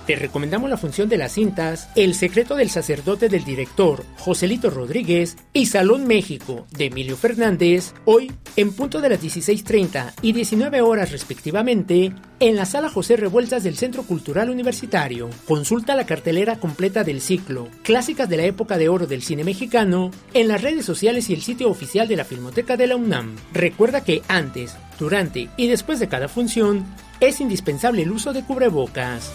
Te 0.07 0.17
recomendamos 0.17 0.69
la 0.69 0.77
función 0.77 1.09
de 1.09 1.17
las 1.17 1.33
cintas 1.33 1.89
El 1.95 2.15
secreto 2.15 2.57
del 2.57 2.69
sacerdote 2.69 3.31
del 3.31 3.43
director 3.45 4.05
Joselito 4.19 4.69
Rodríguez 4.69 5.37
y 5.55 5.67
Salón 5.67 6.07
México 6.07 6.67
de 6.73 6.87
Emilio 6.87 7.17
Fernández, 7.17 7.95
hoy 8.05 8.31
en 8.57 8.75
punto 8.75 9.01
de 9.01 9.09
las 9.09 9.23
16.30 9.23 10.13
y 10.21 10.33
19 10.35 10.83
horas 10.83 11.11
respectivamente, 11.11 12.13
en 12.39 12.57
la 12.57 12.67
sala 12.67 12.91
José 12.91 13.17
Revueltas 13.17 13.65
del 13.65 13.79
Centro 13.79 14.03
Cultural 14.03 14.51
Universitario. 14.51 15.31
Consulta 15.47 15.97
la 15.97 16.05
cartelera 16.05 16.57
completa 16.57 17.03
del 17.03 17.23
ciclo 17.23 17.69
Clásicas 17.83 18.29
de 18.29 18.37
la 18.37 18.45
época 18.45 18.77
de 18.77 18.91
oro 18.91 19.07
del 19.07 19.23
cine 19.23 19.43
mexicano 19.43 20.11
en 20.35 20.49
las 20.49 20.61
redes 20.61 20.85
sociales 20.85 21.31
y 21.31 21.35
el 21.35 21.41
sitio 21.41 21.71
oficial 21.71 22.09
de 22.09 22.17
la 22.17 22.27
Filmoteca 22.27 22.77
de 22.77 22.89
la 22.89 22.97
UNAM. 22.97 23.37
Recuerda 23.55 24.05
que 24.05 24.21
antes, 24.29 24.77
durante 24.99 25.49
y 25.57 25.69
después 25.69 25.99
de 25.99 26.09
cada 26.09 26.29
función 26.29 26.85
es 27.21 27.41
indispensable 27.41 28.03
el 28.03 28.11
uso 28.11 28.35
de 28.35 28.45
cubrebocas. 28.45 29.33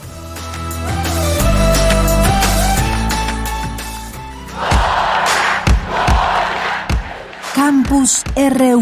Campus 7.61 8.23
RU. 8.37 8.79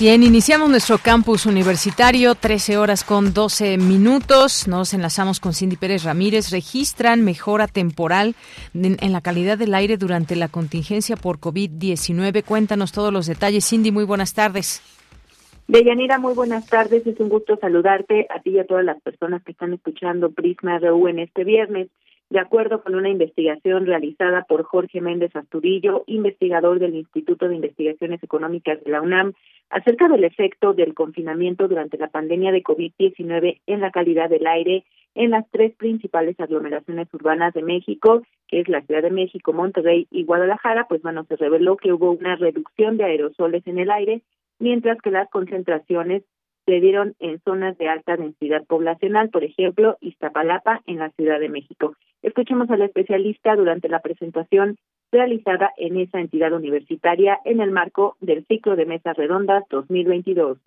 Bien, 0.00 0.22
iniciamos 0.22 0.70
nuestro 0.70 0.96
campus 0.96 1.44
universitario, 1.44 2.34
13 2.34 2.78
horas 2.78 3.04
con 3.04 3.34
12 3.34 3.76
minutos. 3.76 4.66
Nos 4.66 4.94
enlazamos 4.94 5.38
con 5.38 5.52
Cindy 5.52 5.76
Pérez 5.76 6.04
Ramírez. 6.04 6.50
Registran 6.50 7.22
mejora 7.22 7.66
temporal 7.66 8.36
en, 8.72 9.12
la 9.12 9.20
calidad 9.20 9.58
del 9.58 9.74
aire 9.74 9.98
durante 9.98 10.34
la 10.34 10.48
contingencia 10.48 11.16
por 11.16 11.40
COVID-19. 11.40 12.42
Cuéntanos 12.42 12.92
todos 12.92 13.12
los 13.12 13.26
detalles. 13.26 13.68
Cindy, 13.68 13.92
muy 13.92 14.04
buenas 14.04 14.32
tardes. 14.32 14.80
Deyanira, 15.68 16.18
muy 16.18 16.32
buenas 16.32 16.66
tardes. 16.66 17.06
Es 17.06 17.20
un 17.20 17.28
gusto 17.28 17.58
saludarte 17.58 18.26
a 18.34 18.40
ti 18.40 18.52
y 18.52 18.60
a 18.60 18.66
todas 18.66 18.84
las 18.86 18.98
personas 19.02 19.42
que 19.42 19.52
están 19.52 19.74
escuchando 19.74 20.30
Prisma 20.30 20.78
RU 20.78 21.06
en 21.08 21.18
este 21.18 21.44
viernes. 21.44 21.88
De 22.30 22.40
acuerdo 22.40 22.82
con 22.82 22.94
una 22.94 23.10
investigación 23.10 23.86
realizada 23.86 24.44
por 24.44 24.64
Jorge 24.64 25.00
Méndez 25.00 25.36
Asturillo, 25.36 26.04
investigador 26.06 26.78
del 26.78 26.94
Instituto 26.94 27.48
de 27.48 27.56
Investigaciones 27.56 28.22
Económicas 28.22 28.82
de 28.82 28.90
la 28.90 29.02
UNAM, 29.02 29.34
acerca 29.70 30.08
del 30.08 30.24
efecto 30.24 30.72
del 30.72 30.94
confinamiento 30.94 31.68
durante 31.68 31.98
la 31.98 32.08
pandemia 32.08 32.50
de 32.50 32.62
COVID-19 32.62 33.60
en 33.66 33.80
la 33.80 33.90
calidad 33.90 34.30
del 34.30 34.46
aire 34.46 34.84
en 35.14 35.30
las 35.30 35.48
tres 35.50 35.74
principales 35.76 36.38
aglomeraciones 36.40 37.08
urbanas 37.12 37.54
de 37.54 37.62
México, 37.62 38.22
que 38.48 38.60
es 38.60 38.68
la 38.68 38.82
Ciudad 38.82 39.02
de 39.02 39.10
México, 39.10 39.52
Monterrey 39.52 40.08
y 40.10 40.24
Guadalajara, 40.24 40.86
pues 40.88 41.02
bueno, 41.02 41.24
se 41.24 41.36
reveló 41.36 41.76
que 41.76 41.92
hubo 41.92 42.10
una 42.10 42.36
reducción 42.36 42.96
de 42.96 43.04
aerosoles 43.04 43.64
en 43.66 43.78
el 43.78 43.90
aire, 43.90 44.22
mientras 44.58 45.00
que 45.00 45.10
las 45.10 45.30
concentraciones 45.30 46.24
se 46.66 46.80
dieron 46.80 47.14
en 47.18 47.40
zonas 47.40 47.76
de 47.78 47.88
alta 47.88 48.16
densidad 48.16 48.64
poblacional, 48.66 49.30
por 49.30 49.44
ejemplo, 49.44 49.96
Iztapalapa 50.00 50.82
en 50.86 50.98
la 50.98 51.10
Ciudad 51.10 51.38
de 51.38 51.48
México. 51.48 51.94
Escuchemos 52.22 52.70
al 52.70 52.82
especialista 52.82 53.54
durante 53.54 53.88
la 53.88 54.00
presentación 54.00 54.76
realizada 55.12 55.70
en 55.76 55.98
esa 55.98 56.20
entidad 56.20 56.52
universitaria 56.52 57.38
en 57.44 57.60
el 57.60 57.70
marco 57.70 58.16
del 58.20 58.44
ciclo 58.46 58.76
de 58.76 58.86
mesas 58.86 59.16
redondas 59.16 59.64
2022. 59.70 60.58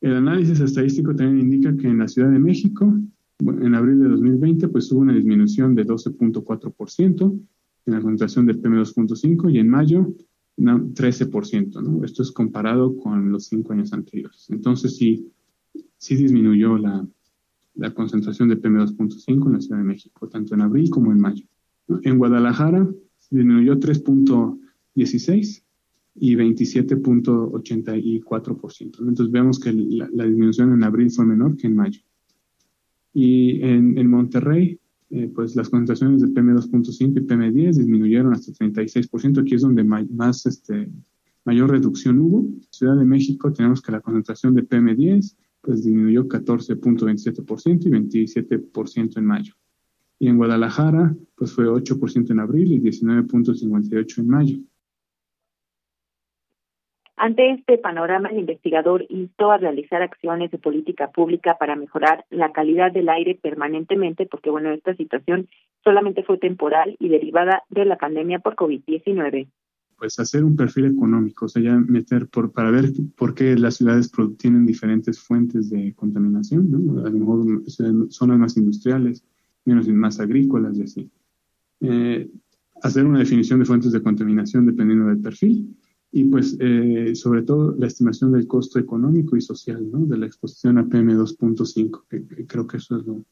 El 0.00 0.16
análisis 0.16 0.58
estadístico 0.60 1.14
también 1.14 1.40
indica 1.40 1.76
que 1.76 1.86
en 1.86 1.98
la 1.98 2.08
Ciudad 2.08 2.30
de 2.30 2.38
México, 2.38 2.92
en 3.38 3.74
abril 3.74 4.02
de 4.02 4.08
2020, 4.08 4.68
pues 4.68 4.90
hubo 4.90 5.00
una 5.00 5.12
disminución 5.12 5.74
de 5.74 5.84
12.4% 5.84 7.40
en 7.86 7.92
la 7.92 8.00
concentración 8.00 8.46
del 8.46 8.60
PM2.5 8.60 9.52
y 9.52 9.58
en 9.58 9.68
mayo 9.68 10.08
13%, 10.58 11.82
¿no? 11.82 12.04
Esto 12.04 12.22
es 12.22 12.30
comparado 12.30 12.96
con 12.96 13.30
los 13.30 13.46
cinco 13.46 13.72
años 13.72 13.92
anteriores. 13.92 14.48
Entonces 14.50 14.96
sí, 14.96 15.30
sí 15.96 16.16
disminuyó 16.16 16.78
la, 16.78 17.06
la 17.74 17.94
concentración 17.94 18.48
de 18.48 18.60
PM2.5 18.60 19.46
en 19.46 19.52
la 19.52 19.60
Ciudad 19.60 19.78
de 19.78 19.84
México, 19.84 20.28
tanto 20.28 20.54
en 20.54 20.60
abril 20.60 20.90
como 20.90 21.12
en 21.12 21.20
mayo. 21.20 21.46
En 22.02 22.18
Guadalajara 22.18 22.86
disminuyó 23.30 23.78
3.16 23.78 25.62
y 26.14 26.36
27.84%. 26.36 29.00
Entonces 29.00 29.30
vemos 29.30 29.58
que 29.58 29.72
la, 29.72 30.26
disminución 30.26 30.72
en 30.72 30.84
abril 30.84 31.10
fue 31.10 31.24
menor 31.24 31.56
que 31.56 31.66
en 31.66 31.76
mayo. 31.76 32.02
Y 33.14 33.62
en 33.62 34.06
Monterrey, 34.08 34.78
eh, 35.14 35.30
pues 35.34 35.54
las 35.54 35.68
concentraciones 35.68 36.22
de 36.22 36.28
PM2.5 36.28 37.18
y 37.18 37.26
PM10 37.26 37.76
disminuyeron 37.76 38.32
hasta 38.32 38.50
36%. 38.52 39.42
Aquí 39.42 39.54
es 39.54 39.60
donde 39.60 39.84
más, 39.84 40.46
este, 40.46 40.90
mayor 41.44 41.70
reducción 41.70 42.18
hubo. 42.18 42.48
Ciudad 42.70 42.96
de 42.96 43.04
México 43.04 43.52
tenemos 43.52 43.82
que 43.82 43.92
la 43.92 44.00
concentración 44.00 44.54
de 44.54 44.66
PM10 44.66 45.36
pues 45.60 45.84
disminuyó 45.84 46.26
14.27% 46.26 47.86
y 47.86 47.90
27% 47.90 49.18
en 49.18 49.24
mayo. 49.26 49.52
Y 50.18 50.28
en 50.28 50.38
Guadalajara, 50.38 51.14
pues 51.34 51.52
fue 51.52 51.66
8% 51.66 52.30
en 52.30 52.40
abril 52.40 52.72
y 52.72 52.80
19.58% 52.80 54.18
en 54.18 54.28
mayo. 54.28 54.58
Ante 57.22 57.52
este 57.52 57.78
panorama, 57.78 58.30
el 58.30 58.40
investigador 58.40 59.06
instó 59.08 59.52
a 59.52 59.56
realizar 59.56 60.02
acciones 60.02 60.50
de 60.50 60.58
política 60.58 61.12
pública 61.12 61.56
para 61.56 61.76
mejorar 61.76 62.24
la 62.30 62.50
calidad 62.50 62.90
del 62.90 63.08
aire 63.08 63.38
permanentemente, 63.40 64.26
porque 64.26 64.50
bueno, 64.50 64.72
esta 64.72 64.96
situación 64.96 65.48
solamente 65.84 66.24
fue 66.24 66.38
temporal 66.38 66.96
y 66.98 67.08
derivada 67.08 67.62
de 67.70 67.84
la 67.84 67.96
pandemia 67.96 68.40
por 68.40 68.56
COVID-19 68.56 69.46
pues 69.96 70.18
hacer 70.18 70.42
un 70.42 70.56
perfil 70.56 70.86
económico, 70.86 71.44
o 71.44 71.48
sea, 71.48 71.62
ya 71.62 71.76
meter 71.76 72.26
por, 72.26 72.50
para 72.50 72.72
ver 72.72 72.86
por 73.16 73.36
qué 73.36 73.54
las 73.56 73.76
ciudades 73.76 74.10
tienen 74.36 74.66
diferentes 74.66 75.20
fuentes 75.20 75.70
de 75.70 75.94
contaminación, 75.94 76.72
¿no? 76.72 77.06
A 77.06 77.08
lo 77.08 77.18
mejor 77.18 77.62
zonas 78.10 78.36
más 78.36 78.56
industriales, 78.56 79.24
menos 79.64 79.86
más 79.86 80.18
agrícolas 80.18 80.76
y 80.76 80.82
así. 80.82 81.10
Eh, 81.82 82.28
hacer 82.82 83.06
una 83.06 83.20
definición 83.20 83.60
de 83.60 83.64
fuentes 83.64 83.92
de 83.92 84.02
contaminación 84.02 84.66
dependiendo 84.66 85.06
del 85.06 85.22
perfil 85.22 85.72
y 86.14 86.24
pues 86.24 86.58
eh, 86.60 87.14
sobre 87.14 87.42
todo 87.42 87.74
la 87.78 87.86
estimación 87.86 88.32
del 88.32 88.46
costo 88.46 88.78
económico 88.78 89.34
y 89.34 89.40
social 89.40 89.90
¿no? 89.90 90.00
de 90.00 90.18
la 90.18 90.26
exposición 90.26 90.76
a 90.76 90.84
PM2.5, 90.84 92.04
que, 92.08 92.46
creo 92.46 92.66
que 92.66 92.76
eso 92.76 92.98
es 92.98 93.06
lo, 93.06 93.24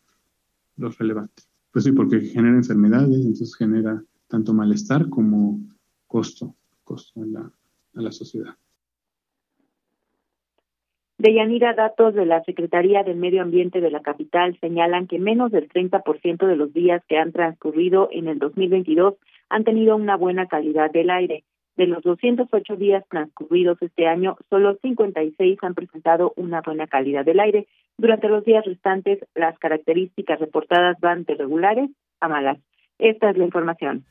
relevante. 0.99 1.43
Pues 1.71 1.85
sí, 1.85 1.93
porque 1.93 2.21
genera 2.21 2.57
enfermedades, 2.57 3.19
entonces 3.19 3.55
genera 3.55 4.03
tanto 4.29 4.55
malestar 4.55 5.11
como 5.11 5.61
costo, 6.07 6.57
costo 6.83 7.23
en 7.23 7.35
la, 7.35 7.53
a 7.97 8.01
la 8.01 8.11
sociedad. 8.13 8.57
Deyanira, 11.19 11.75
datos 11.75 12.15
de 12.15 12.25
la 12.25 12.43
Secretaría 12.45 13.03
del 13.03 13.19
Medio 13.19 13.43
Ambiente 13.43 13.83
de 13.83 13.91
la 13.91 14.01
capital 14.01 14.57
señalan 14.59 15.07
que 15.07 15.19
menos 15.19 15.53
del 15.53 15.69
30% 15.69 16.47
de 16.47 16.57
los 16.57 16.73
días 16.73 17.05
que 17.07 17.19
han 17.19 17.33
transcurrido 17.33 18.09
en 18.11 18.27
el 18.27 18.39
2022 18.39 19.17
han 19.51 19.65
tenido 19.65 19.97
una 19.97 20.17
buena 20.17 20.47
calidad 20.47 20.91
del 20.91 21.11
aire. 21.11 21.45
De 21.77 21.87
los 21.87 22.03
208 22.03 22.77
días 22.77 23.05
transcurridos 23.09 23.81
este 23.81 24.07
año, 24.07 24.37
solo 24.51 24.77
56 24.83 25.59
han 25.63 25.75
presentado 25.75 26.33
una 26.37 26.61
buena 26.61 26.87
calidad 26.87 27.25
del 27.25 27.41
aire. 27.41 27.67
Durante 27.97 28.29
los 28.29 28.45
días 28.45 28.65
restantes, 28.65 29.19
las 29.35 29.59
características 29.59 30.41
reportadas 30.41 30.99
van 31.01 31.25
de 31.25 31.35
regulares 31.35 31.91
a 32.21 32.29
malas. 32.29 32.59
Esta 32.99 33.31
es 33.31 33.39
la 33.39 33.45
información. 33.45 34.05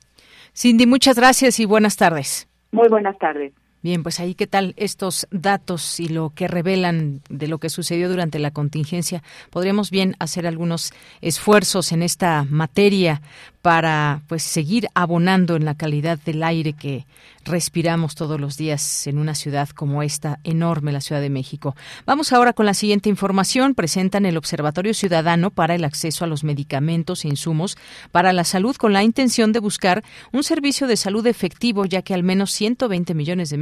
Cindy, 0.54 0.88
muchas 0.88 1.18
gracias 1.18 1.60
y 1.60 1.66
buenas 1.66 1.96
tardes. 1.96 2.50
Muy 2.72 2.88
buenas 2.88 3.18
tardes. 3.18 3.54
Bien, 3.82 4.04
pues 4.04 4.20
ahí 4.20 4.36
qué 4.36 4.46
tal 4.46 4.74
estos 4.76 5.26
datos 5.32 6.02
y 6.02 6.10
lo 6.10 6.32
que 6.36 6.50
revelan 6.50 7.22
de 7.30 7.48
lo 7.48 7.60
que 7.60 7.70
sucedió 7.70 8.10
durante 8.10 8.38
la 8.38 8.52
contingencia. 8.52 9.24
Podríamos 9.52 9.90
bien 9.90 10.18
hacer 10.20 10.46
algunos 10.46 10.92
esfuerzos 11.22 11.94
en 11.94 12.04
esta 12.04 12.46
materia 12.50 13.22
para 13.62 14.22
pues 14.28 14.44
seguir 14.44 14.88
abonando 14.94 15.56
en 15.56 15.66
la 15.66 15.76
calidad 15.76 16.18
del 16.20 16.44
aire 16.44 16.74
que 16.74 17.06
respiramos 17.46 18.16
todos 18.16 18.40
los 18.40 18.58
días 18.58 19.08
en 19.08 19.18
una 19.18 19.34
ciudad 19.34 19.70
como 19.70 20.04
esta 20.04 20.40
enorme, 20.44 20.92
la 20.92 21.02
Ciudad 21.02 21.22
de 21.22 21.30
México. 21.30 21.76
Vamos 22.06 22.32
ahora 22.32 22.54
con 22.54 22.66
la 22.66 22.74
siguiente 22.74 23.10
información. 23.10 23.76
Presentan 23.76 24.26
el 24.26 24.38
Observatorio 24.38 24.94
Ciudadano 24.94 25.50
para 25.50 25.76
el 25.76 25.84
acceso 25.84 26.24
a 26.24 26.28
los 26.28 26.44
medicamentos 26.44 27.26
e 27.26 27.28
insumos 27.28 27.78
para 28.12 28.34
la 28.34 28.44
salud 28.44 28.76
con 28.76 28.94
la 28.94 29.04
intención 29.04 29.52
de 29.52 29.60
buscar 29.60 30.04
un 30.32 30.44
servicio 30.44 30.88
de 30.88 30.96
salud 30.96 31.26
efectivo, 31.28 31.86
ya 31.86 32.02
que 32.02 32.14
al 32.14 32.24
menos 32.24 32.52
120 32.52 33.14
millones 33.14 33.50
de 33.50 33.58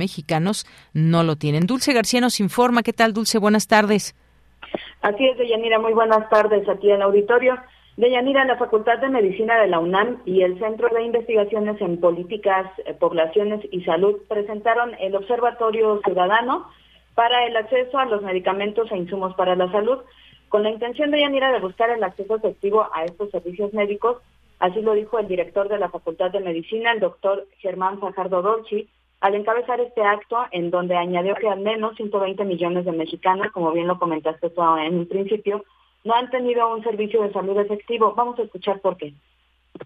no 0.94 1.24
lo 1.24 1.36
tienen. 1.36 1.68
Dulce 1.68 1.94
García 1.94 2.22
nos 2.22 2.40
informa. 2.40 2.84
¿Qué 2.84 2.94
tal, 2.94 3.14
Dulce? 3.14 3.40
Buenas 3.40 3.68
tardes. 3.68 4.16
Así 5.02 5.26
es, 5.26 5.38
Deyanira. 5.38 5.80
Muy 5.80 5.94
buenas 5.94 6.30
tardes 6.30 6.68
aquí 6.68 6.90
en 6.90 6.98
el 6.98 7.02
auditorio. 7.04 7.56
Deyanira, 7.98 8.46
la 8.46 8.58
Facultad 8.58 9.00
de 9.00 9.10
Medicina 9.10 9.60
de 9.60 9.68
la 9.68 9.80
UNAM 9.80 10.22
y 10.24 10.44
el 10.44 10.60
Centro 10.60 10.88
de 10.90 11.04
Investigaciones 11.04 11.82
en 11.82 12.00
Políticas, 12.00 12.68
eh, 12.86 12.94
Poblaciones 12.94 13.62
y 13.72 13.82
Salud 13.82 14.18
presentaron 14.28 14.94
el 15.00 15.16
Observatorio 15.16 16.00
Ciudadano 16.06 16.70
para 17.16 17.48
el 17.48 17.58
acceso 17.58 17.98
a 17.98 18.06
los 18.06 18.22
medicamentos 18.22 18.92
e 18.92 18.98
insumos 18.98 19.34
para 19.34 19.56
la 19.56 19.72
salud, 19.72 19.98
con 20.50 20.62
la 20.62 20.70
intención 20.70 21.10
de 21.10 21.22
Yanira 21.22 21.52
de 21.52 21.60
buscar 21.60 21.90
el 21.90 22.04
acceso 22.04 22.36
efectivo 22.36 22.88
a 22.94 23.04
estos 23.04 23.32
servicios 23.32 23.74
médicos. 23.74 24.18
Así 24.60 24.82
lo 24.82 24.94
dijo 24.94 25.18
el 25.18 25.28
director 25.28 25.68
de 25.68 25.80
la 25.80 25.90
Facultad 25.90 26.30
de 26.30 26.40
Medicina, 26.40 26.92
el 26.92 27.00
doctor 27.00 27.48
Germán 27.58 28.00
Fajardo 28.00 28.44
Dolci, 28.44 28.88
al 29.20 29.36
encabezar 29.36 29.80
este 29.80 30.04
acto 30.04 30.38
en 30.52 30.70
donde 30.70 30.96
añadió 30.96 31.36
que 31.36 31.50
al 31.50 31.60
menos 31.60 31.96
120 31.96 32.44
millones 32.46 32.86
de 32.86 32.92
mexicanos, 32.92 33.52
como 33.52 33.72
bien 33.72 33.88
lo 33.88 33.98
comentaste 33.98 34.50
tú 34.50 34.62
en 34.78 35.00
un 35.00 35.08
principio, 35.08 35.64
no 36.04 36.14
han 36.14 36.30
tenido 36.30 36.74
un 36.74 36.84
servicio 36.84 37.24
de 37.24 37.34
salud 37.34 37.58
efectivo. 37.60 38.14
Vamos 38.16 38.38
a 38.40 38.44
escuchar 38.44 38.80
por 38.80 38.98
qué. 38.98 39.14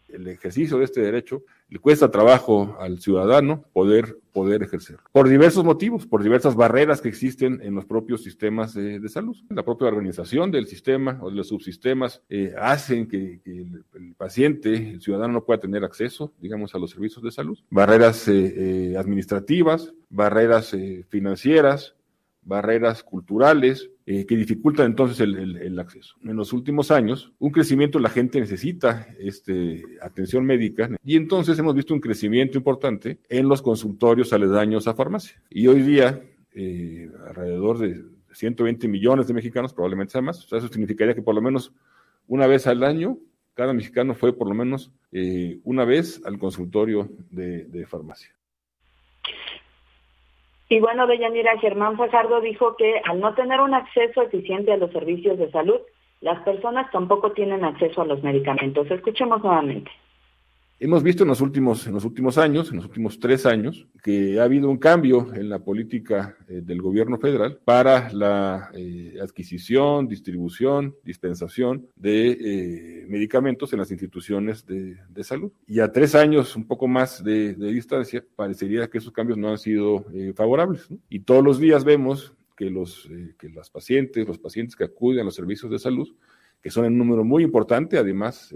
El 0.08 0.28
ejercicio 0.28 0.78
de 0.78 0.86
este 0.86 1.02
derecho 1.02 1.44
le 1.70 1.80
cuesta 1.80 2.12
trabajo 2.12 2.76
al 2.80 3.00
ciudadano 3.00 3.64
poder, 3.74 4.18
poder 4.34 4.62
ejercer. 4.62 4.98
Por 5.12 5.30
diversos 5.30 5.64
motivos, 5.64 6.06
por 6.06 6.22
diversas 6.22 6.56
barreras 6.56 7.02
que 7.02 7.10
existen 7.10 7.62
en 7.64 7.76
los 7.76 7.86
propios 7.86 8.24
sistemas 8.24 8.74
de, 8.74 9.08
salud. 9.10 9.38
La 9.50 9.64
propia 9.64 9.88
organización 9.88 10.52
del 10.52 10.68
sistema 10.68 11.18
o 11.22 11.30
de 11.30 11.38
los 11.38 11.48
subsistemas 11.48 12.22
eh, 12.30 12.54
hacen 12.58 13.08
que, 13.08 13.42
el, 13.46 14.16
paciente, 14.18 14.74
el 14.74 15.02
ciudadano, 15.02 15.34
no 15.34 15.46
pueda 15.46 15.60
tener 15.60 15.84
acceso, 15.84 16.34
digamos, 16.40 16.76
a 16.76 16.78
los 16.78 16.92
servicios 16.92 17.24
de 17.24 17.32
salud. 17.32 17.58
Barreras 17.70 18.28
eh, 18.28 18.92
eh, 18.92 18.98
administrativas, 18.98 19.94
barreras 20.10 20.76
financieras, 21.10 21.96
barreras 22.44 23.04
culturales 23.04 23.90
eh, 24.06 24.26
que 24.26 24.36
dificultan 24.36 24.88
entonces 24.88 25.20
el, 25.20 25.80
acceso. 25.80 26.16
En 26.24 26.36
los 26.36 26.54
últimos 26.54 26.92
años, 26.92 27.32
un 27.40 27.52
crecimiento, 27.52 28.00
la 28.00 28.10
gente 28.10 28.40
necesita 28.40 29.08
este, 29.20 29.84
atención 30.02 30.46
médica 30.46 30.90
y 31.04 31.16
entonces 31.16 31.58
hemos 31.60 31.76
visto 31.76 31.94
un 31.94 32.02
crecimiento 32.02 32.58
importante 32.58 33.20
en 33.30 33.48
los 33.48 33.62
consultorios 33.62 34.34
aledaños 34.34 34.88
a 34.88 34.96
farmacia. 34.96 35.42
Y 35.50 35.68
hoy 35.68 35.82
día 35.82 36.22
eh, 36.54 37.10
alrededor 37.28 37.78
de 37.78 38.04
120 38.34 38.88
millones 38.88 39.28
de 39.28 39.34
mexicanos, 39.34 39.74
probablemente 39.74 40.14
sea 40.14 40.22
más. 40.22 40.44
O 40.44 40.48
sea, 40.48 40.58
eso 40.58 40.68
significaría 40.68 41.16
que 41.16 41.22
por 41.22 41.36
lo 41.36 41.42
menos 41.42 41.74
una 42.28 42.48
vez 42.48 42.68
al 42.68 42.84
año, 42.84 43.20
cada 43.54 43.74
mexicano 43.74 44.16
fue 44.16 44.36
por 44.38 44.48
lo 44.48 44.54
menos 44.54 44.92
eh, 45.12 45.60
una 45.64 45.86
vez 45.86 46.22
al 46.26 46.40
consultorio 46.40 47.10
de, 47.30 47.86
farmacia. 47.88 48.34
Y 50.72 50.80
bueno, 50.80 51.06
Deyanira, 51.06 51.58
Germán 51.60 51.98
Fajardo 51.98 52.40
dijo 52.40 52.78
que 52.78 53.02
al 53.04 53.20
no 53.20 53.34
tener 53.34 53.60
un 53.60 53.74
acceso 53.74 54.22
eficiente 54.22 54.72
a 54.72 54.78
los 54.78 54.90
servicios 54.92 55.38
de 55.38 55.52
salud, 55.52 55.82
las 56.22 56.42
personas 56.44 56.90
tampoco 56.92 57.34
tienen 57.34 57.66
acceso 57.66 58.02
a 58.02 58.06
los 58.06 58.24
medicamentos. 58.24 58.90
Escuchemos 58.90 59.44
nuevamente. 59.44 59.92
Hemos 60.84 61.04
visto 61.04 61.22
en 61.22 61.30
los 61.30 61.42
últimos, 61.42 61.86
en 61.86 61.94
los 61.94 62.06
últimos 62.06 62.40
años, 62.40 62.72
en 62.72 62.78
los 62.78 62.86
últimos 62.86 63.20
tres 63.20 63.46
años, 63.46 63.88
que 64.02 64.40
ha 64.40 64.46
habido 64.46 64.68
un 64.68 64.80
cambio 64.80 65.32
en 65.36 65.48
la 65.48 65.60
política 65.60 66.36
eh, 66.48 66.62
del 66.64 66.82
gobierno 66.82 67.20
federal 67.20 67.60
para 67.64 68.12
la 68.12 68.72
eh, 68.74 69.16
adquisición, 69.22 70.08
distribución, 70.08 70.96
dispensación 71.04 71.88
de 71.96 72.32
eh, 72.32 73.06
medicamentos 73.08 73.72
en 73.74 73.78
las 73.78 73.92
instituciones 73.92 74.66
de, 74.66 75.24
salud. 75.24 75.52
Y 75.68 75.82
a 75.82 75.92
tres 75.92 76.16
años, 76.16 76.56
un 76.56 76.66
poco 76.66 76.88
más 76.88 77.24
de, 77.24 77.54
distancia, 77.54 78.26
parecería 78.36 78.90
que 78.90 78.98
esos 78.98 79.14
cambios 79.14 79.38
no 79.38 79.50
han 79.50 79.60
sido 79.60 80.04
favorables. 80.36 80.90
Y 81.10 81.20
todos 81.20 81.44
los 81.44 81.60
días 81.60 81.84
vemos 81.84 82.34
que 82.58 82.72
los 82.72 83.08
que 83.38 83.50
las 83.50 83.70
pacientes, 83.70 84.28
los 84.28 84.40
pacientes 84.40 84.76
que 84.76 84.86
acuden 84.86 85.20
a 85.20 85.26
los 85.26 85.36
servicios 85.36 85.72
de 85.72 85.78
salud, 85.78 86.10
que 86.60 86.72
son 86.72 86.86
en 86.86 86.94
un 86.94 86.98
número 86.98 87.24
muy 87.24 87.44
importante, 87.44 88.00
además 88.00 88.52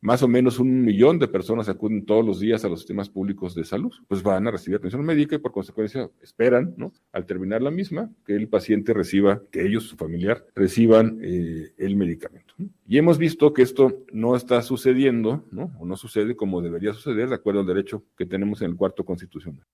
más 0.00 0.22
o 0.22 0.28
menos 0.28 0.58
un 0.58 0.82
millón 0.84 1.18
de 1.18 1.28
personas 1.28 1.68
acuden 1.68 2.04
todos 2.04 2.24
los 2.24 2.40
días 2.40 2.64
a 2.64 2.68
los 2.68 2.80
sistemas 2.80 3.08
públicos 3.08 3.54
de 3.54 3.64
salud, 3.64 3.92
pues 4.08 4.22
van 4.22 4.46
a 4.46 4.50
recibir 4.50 4.78
atención 4.78 5.04
médica 5.04 5.36
y 5.36 5.38
por 5.38 5.52
consecuencia 5.52 6.08
esperan, 6.22 6.74
¿no? 6.76 6.92
Al 7.12 7.26
terminar 7.26 7.62
la 7.62 7.70
misma, 7.70 8.10
que 8.26 8.34
el 8.34 8.48
paciente 8.48 8.92
reciba, 8.92 9.40
que 9.50 9.66
ellos, 9.66 9.84
su 9.84 9.96
familiar, 9.96 10.44
reciban 10.54 11.18
eh, 11.22 11.72
el 11.78 11.96
medicamento. 11.96 12.54
Y 12.86 12.98
hemos 12.98 13.18
visto 13.18 13.52
que 13.52 13.62
esto 13.62 14.04
no 14.12 14.36
está 14.36 14.62
sucediendo, 14.62 15.44
¿no? 15.50 15.72
O 15.78 15.86
no 15.86 15.96
sucede 15.96 16.36
como 16.36 16.60
debería 16.60 16.92
suceder 16.92 17.28
de 17.28 17.34
acuerdo 17.34 17.60
al 17.60 17.66
derecho 17.66 18.04
que 18.16 18.26
tenemos 18.26 18.62
en 18.62 18.70
el 18.70 18.76
cuarto 18.76 19.04
constitucional. 19.04 19.64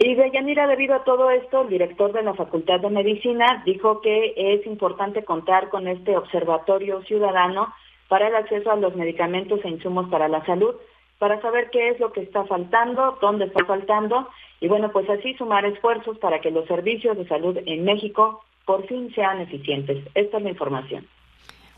Y 0.00 0.14
Deyanira, 0.14 0.68
debido 0.68 0.94
a 0.94 1.02
todo 1.02 1.30
esto, 1.30 1.62
el 1.62 1.70
director 1.70 2.12
de 2.12 2.22
la 2.22 2.34
Facultad 2.34 2.78
de 2.80 2.88
Medicina 2.88 3.62
dijo 3.66 4.00
que 4.00 4.32
es 4.36 4.64
importante 4.64 5.24
contar 5.24 5.70
con 5.70 5.88
este 5.88 6.16
observatorio 6.16 7.02
ciudadano 7.02 7.72
para 8.08 8.28
el 8.28 8.34
acceso 8.34 8.70
a 8.70 8.76
los 8.76 8.96
medicamentos 8.96 9.60
e 9.64 9.68
insumos 9.68 10.08
para 10.08 10.28
la 10.28 10.44
salud, 10.46 10.74
para 11.18 11.40
saber 11.40 11.70
qué 11.70 11.90
es 11.90 12.00
lo 12.00 12.12
que 12.12 12.22
está 12.22 12.44
faltando, 12.44 13.18
dónde 13.20 13.46
está 13.46 13.64
faltando, 13.64 14.28
y 14.60 14.68
bueno, 14.68 14.90
pues 14.90 15.08
así 15.10 15.34
sumar 15.34 15.64
esfuerzos 15.64 16.18
para 16.18 16.40
que 16.40 16.50
los 16.50 16.66
servicios 16.66 17.16
de 17.16 17.26
salud 17.28 17.56
en 17.66 17.84
México 17.84 18.42
por 18.64 18.86
fin 18.86 19.12
sean 19.14 19.40
eficientes. 19.40 20.04
Esta 20.14 20.38
es 20.38 20.42
la 20.42 20.50
información. 20.50 21.06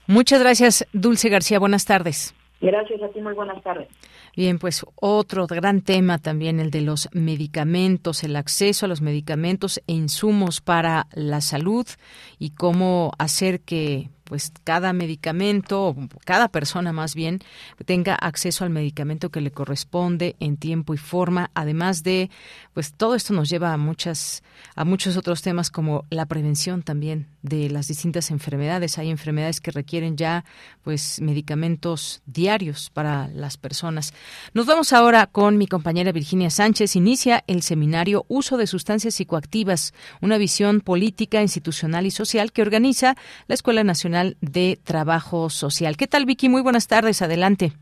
Muchas 0.06 0.40
gracias, 0.40 0.86
Dulce 0.92 1.28
García. 1.28 1.58
Buenas 1.58 1.84
tardes. 1.84 2.34
Gracias 2.60 3.02
a 3.02 3.08
ti, 3.08 3.20
muy 3.20 3.32
buenas 3.32 3.62
tardes. 3.62 3.88
Bien, 4.36 4.58
pues 4.58 4.84
otro 4.96 5.46
gran 5.46 5.80
tema 5.80 6.18
también, 6.18 6.60
el 6.60 6.70
de 6.70 6.82
los 6.82 7.08
medicamentos, 7.12 8.22
el 8.22 8.36
acceso 8.36 8.84
a 8.84 8.88
los 8.88 9.00
medicamentos 9.00 9.78
e 9.86 9.92
insumos 9.92 10.60
para 10.60 11.06
la 11.14 11.40
salud 11.40 11.86
y 12.38 12.50
cómo 12.50 13.12
hacer 13.18 13.60
que 13.60 14.10
pues 14.30 14.52
cada 14.62 14.92
medicamento, 14.92 15.96
cada 16.24 16.46
persona 16.46 16.92
más 16.92 17.16
bien, 17.16 17.40
tenga 17.84 18.14
acceso 18.14 18.62
al 18.62 18.70
medicamento 18.70 19.30
que 19.30 19.40
le 19.40 19.50
corresponde 19.50 20.36
en 20.38 20.56
tiempo 20.56 20.94
y 20.94 20.98
forma, 20.98 21.50
además 21.52 22.04
de, 22.04 22.30
pues 22.72 22.92
todo 22.92 23.16
esto 23.16 23.34
nos 23.34 23.50
lleva 23.50 23.72
a 23.72 23.76
muchas, 23.76 24.44
a 24.76 24.84
muchos 24.84 25.16
otros 25.16 25.42
temas 25.42 25.68
como 25.68 26.04
la 26.10 26.26
prevención 26.26 26.84
también 26.84 27.26
de 27.42 27.70
las 27.70 27.88
distintas 27.88 28.30
enfermedades. 28.30 28.98
Hay 28.98 29.10
enfermedades 29.10 29.60
que 29.60 29.70
requieren 29.70 30.16
ya, 30.16 30.44
pues, 30.82 31.20
medicamentos 31.20 32.22
diarios 32.26 32.90
para 32.90 33.28
las 33.28 33.56
personas. 33.56 34.12
Nos 34.54 34.66
vamos 34.66 34.92
ahora 34.92 35.26
con 35.26 35.58
mi 35.58 35.66
compañera 35.66 36.12
Virginia 36.12 36.50
Sánchez. 36.50 36.96
Inicia 36.96 37.42
el 37.46 37.62
seminario 37.62 38.24
Uso 38.28 38.56
de 38.56 38.66
sustancias 38.66 39.14
psicoactivas, 39.14 39.92
una 40.20 40.38
visión 40.38 40.80
política, 40.80 41.42
institucional 41.42 42.06
y 42.06 42.10
social 42.10 42.52
que 42.52 42.62
organiza 42.62 43.16
la 43.46 43.54
Escuela 43.54 43.84
Nacional 43.84 44.36
de 44.40 44.78
Trabajo 44.82 45.50
Social. 45.50 45.96
¿Qué 45.96 46.06
tal, 46.06 46.26
Vicky? 46.26 46.48
Muy 46.48 46.62
buenas 46.62 46.86
tardes. 46.86 47.22
Adelante. 47.22 47.72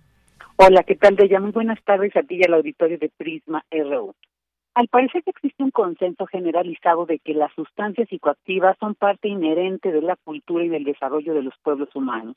Hola, 0.56 0.82
¿qué 0.82 0.96
tal, 0.96 1.14
Deya? 1.14 1.38
Muy 1.38 1.52
buenas 1.52 1.78
tardes 1.85 2.16
a 2.16 2.22
ti 2.22 2.37
y 2.37 2.44
al 2.44 2.54
auditorio 2.54 2.98
de 2.98 3.11
Prisma 3.16 3.64
RU. 3.70 4.14
Al 4.78 4.86
parecer 4.86 5.24
que 5.24 5.30
existe 5.30 5.64
un 5.64 5.72
consenso 5.72 6.24
generalizado 6.26 7.04
de 7.04 7.18
que 7.18 7.34
las 7.34 7.52
sustancias 7.54 8.08
psicoactivas 8.08 8.76
son 8.78 8.94
parte 8.94 9.26
inherente 9.26 9.90
de 9.90 10.00
la 10.00 10.14
cultura 10.14 10.64
y 10.64 10.68
del 10.68 10.84
desarrollo 10.84 11.34
de 11.34 11.42
los 11.42 11.54
pueblos 11.64 11.88
humanos. 11.96 12.36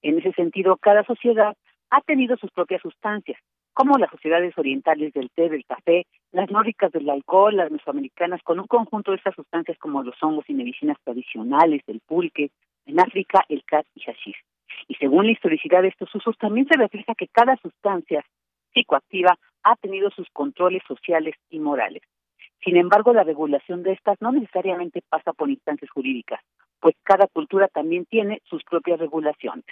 En 0.00 0.18
ese 0.18 0.32
sentido, 0.32 0.78
cada 0.78 1.04
sociedad 1.04 1.54
ha 1.90 2.00
tenido 2.00 2.38
sus 2.38 2.50
propias 2.50 2.80
sustancias, 2.80 3.38
como 3.74 3.98
las 3.98 4.10
sociedades 4.10 4.56
orientales 4.56 5.12
del 5.12 5.28
té, 5.32 5.50
del 5.50 5.66
café, 5.66 6.06
las 6.30 6.50
nórdicas 6.50 6.92
del 6.92 7.10
alcohol, 7.10 7.56
las 7.56 7.70
mesoamericanas, 7.70 8.40
con 8.42 8.58
un 8.58 8.68
conjunto 8.68 9.10
de 9.10 9.18
estas 9.18 9.34
sustancias 9.34 9.76
como 9.76 10.02
los 10.02 10.16
hongos 10.22 10.48
y 10.48 10.54
medicinas 10.54 10.96
tradicionales, 11.04 11.84
del 11.86 12.00
pulque, 12.00 12.52
en 12.86 13.00
África 13.00 13.44
el 13.50 13.64
cat 13.64 13.84
y 13.94 14.00
hashish. 14.00 14.40
Y 14.88 14.94
según 14.94 15.26
la 15.26 15.32
historicidad 15.32 15.82
de 15.82 15.88
estos 15.88 16.08
usos, 16.14 16.38
también 16.38 16.66
se 16.68 16.78
refleja 16.78 17.14
que 17.14 17.28
cada 17.28 17.58
sustancia 17.58 18.24
psicoactiva 18.72 19.38
ha 19.62 19.76
tenido 19.76 20.10
sus 20.10 20.28
controles 20.32 20.82
sociales 20.86 21.34
y 21.50 21.58
morales. 21.58 22.02
Sin 22.64 22.76
embargo, 22.76 23.12
la 23.12 23.24
regulación 23.24 23.82
de 23.82 23.92
estas 23.92 24.20
no 24.20 24.32
necesariamente 24.32 25.02
pasa 25.08 25.32
por 25.32 25.50
instancias 25.50 25.90
jurídicas, 25.90 26.40
pues 26.80 26.94
cada 27.02 27.26
cultura 27.26 27.68
también 27.68 28.04
tiene 28.06 28.40
sus 28.44 28.62
propias 28.64 29.00
regulaciones. 29.00 29.64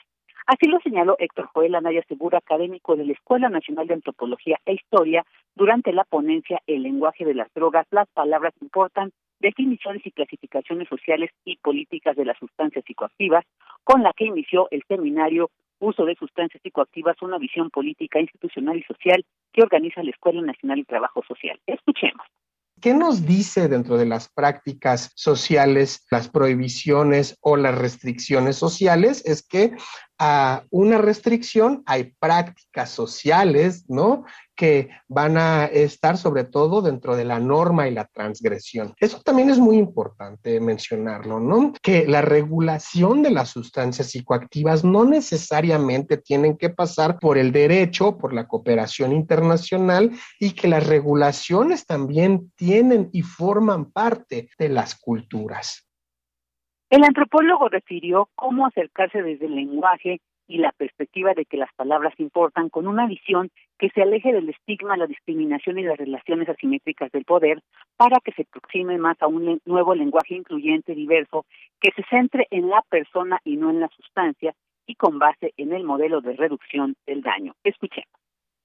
Así 0.47 0.67
lo 0.67 0.81
señaló 0.81 1.15
Héctor 1.19 1.49
Joel 1.53 1.77
Anaya 1.77 2.03
Segura, 2.09 2.39
académico 2.39 2.97
de 2.97 3.05
la 3.05 3.13
Escuela 3.13 3.49
Nacional 3.49 3.87
de 3.87 3.95
Antropología 3.95 4.59
e 4.65 4.75
Historia, 4.75 5.25
durante 5.55 5.93
la 5.93 6.05
ponencia 6.05 6.61
El 6.67 6.83
lenguaje 6.83 7.25
de 7.25 7.35
las 7.35 7.53
drogas, 7.55 7.87
las 7.91 8.09
palabras 8.09 8.55
importan, 8.61 9.13
definiciones 9.39 10.05
y 10.05 10.11
clasificaciones 10.11 10.89
sociales 10.89 11.31
y 11.45 11.57
políticas 11.59 12.17
de 12.17 12.25
las 12.25 12.39
sustancias 12.39 12.85
psicoactivas, 12.85 13.45
con 13.85 14.03
la 14.03 14.13
que 14.13 14.25
inició 14.25 14.67
el 14.73 14.83
seminario 14.89 15.51
Uso 15.81 16.05
de 16.05 16.15
sustancias 16.15 16.63
psicoactivas, 16.63 17.21
una 17.23 17.39
visión 17.39 17.71
política, 17.71 18.21
institucional 18.21 18.79
y 18.79 18.83
social 18.85 19.25
que 19.53 19.63
organiza 19.63 20.03
la 20.03 20.11
Escuela 20.11 20.43
Nacional 20.43 20.79
de 20.79 20.85
Trabajo 20.85 21.23
Social. 21.27 21.59
Escuchemos. 21.67 22.25
¿Qué 22.81 22.95
nos 22.95 23.27
dice 23.27 23.69
dentro 23.69 23.99
de 23.99 24.07
las 24.07 24.31
prácticas 24.31 25.13
sociales, 25.15 26.07
las 26.11 26.31
prohibiciones 26.31 27.37
o 27.43 27.57
las 27.59 27.77
restricciones 27.77 28.57
sociales? 28.57 29.23
Es 29.27 29.47
que 29.47 29.73
a 30.23 30.65
una 30.69 30.99
restricción 30.99 31.83
hay 31.87 32.13
prácticas 32.21 32.91
sociales, 32.91 33.87
¿no? 33.89 34.27
Que 34.55 34.91
van 35.09 35.39
a 35.39 35.65
estar 35.65 36.19
sobre 36.19 36.45
todo 36.45 36.83
dentro 36.83 37.17
de 37.17 37.25
la 37.25 37.41
norma 37.41 37.89
y 37.89 37.95
la 37.95 38.05
transgresión. 38.05 38.93
Eso 39.01 39.23
también 39.25 39.49
es 39.49 39.59
muy 39.59 39.79
importante 39.79 40.61
mencionarlo, 40.61 41.41
¿no? 41.41 41.73
Que 41.83 42.07
la 42.07 42.21
regulación 42.21 43.23
de 43.23 43.31
las 43.31 43.49
sustancias 43.49 44.09
psicoactivas 44.09 44.85
no 44.85 45.07
necesariamente 45.07 46.19
tienen 46.19 46.59
que 46.59 46.69
pasar 46.69 47.19
por 47.19 47.39
el 47.39 47.51
derecho, 47.51 48.19
por 48.19 48.35
la 48.35 48.47
cooperación 48.47 49.13
internacional 49.13 50.13
y 50.39 50.51
que 50.51 50.69
las 50.69 50.87
regulaciones 50.87 51.87
también 51.87 52.53
tienen 52.57 53.09
y 53.15 53.23
forman 53.23 53.91
parte 53.91 54.51
de 54.59 54.69
las 54.69 54.97
culturas. 54.97 55.90
El 56.91 57.05
antropólogo 57.05 57.69
refirió 57.69 58.29
cómo 58.35 58.67
acercarse 58.67 59.23
desde 59.23 59.47
el 59.47 59.55
lenguaje 59.55 60.21
y 60.49 60.59
la 60.59 60.73
perspectiva 60.73 61.35
de 61.35 61.45
que 61.45 61.57
las 61.57 61.73
palabras 61.75 62.13
importan 62.19 62.69
con 62.69 62.89
una 62.89 63.07
visión 63.07 63.53
que 63.79 63.91
se 63.91 64.03
aleje 64.03 64.33
del 64.33 64.49
estigma, 64.49 64.97
la 64.97 65.07
discriminación 65.07 65.79
y 65.79 65.85
las 65.85 65.97
relaciones 65.97 66.49
asimétricas 66.49 67.13
del 67.13 67.25
poder 67.25 67.63
para 67.97 68.19
que 68.19 68.33
se 68.33 68.43
aproxime 68.43 68.99
más 68.99 69.23
a 69.23 69.29
un 69.29 69.61
nuevo 69.65 69.95
lenguaje 69.95 70.35
incluyente, 70.35 70.97
diverso, 70.97 71.47
que 71.81 71.93
se 71.95 72.03
centre 72.11 72.49
en 72.51 72.69
la 72.69 72.83
persona 72.91 73.39
y 73.45 73.57
no 73.57 73.71
en 73.71 73.79
la 73.79 73.89
sustancia 73.91 74.53
y 74.85 74.97
con 74.97 75.21
base 75.21 75.55
en 75.57 75.73
el 75.73 75.85
modelo 75.85 76.21
de 76.21 76.35
reducción 76.35 76.97
del 77.07 77.23
daño. 77.23 77.55
Escuchemos. 77.63 78.20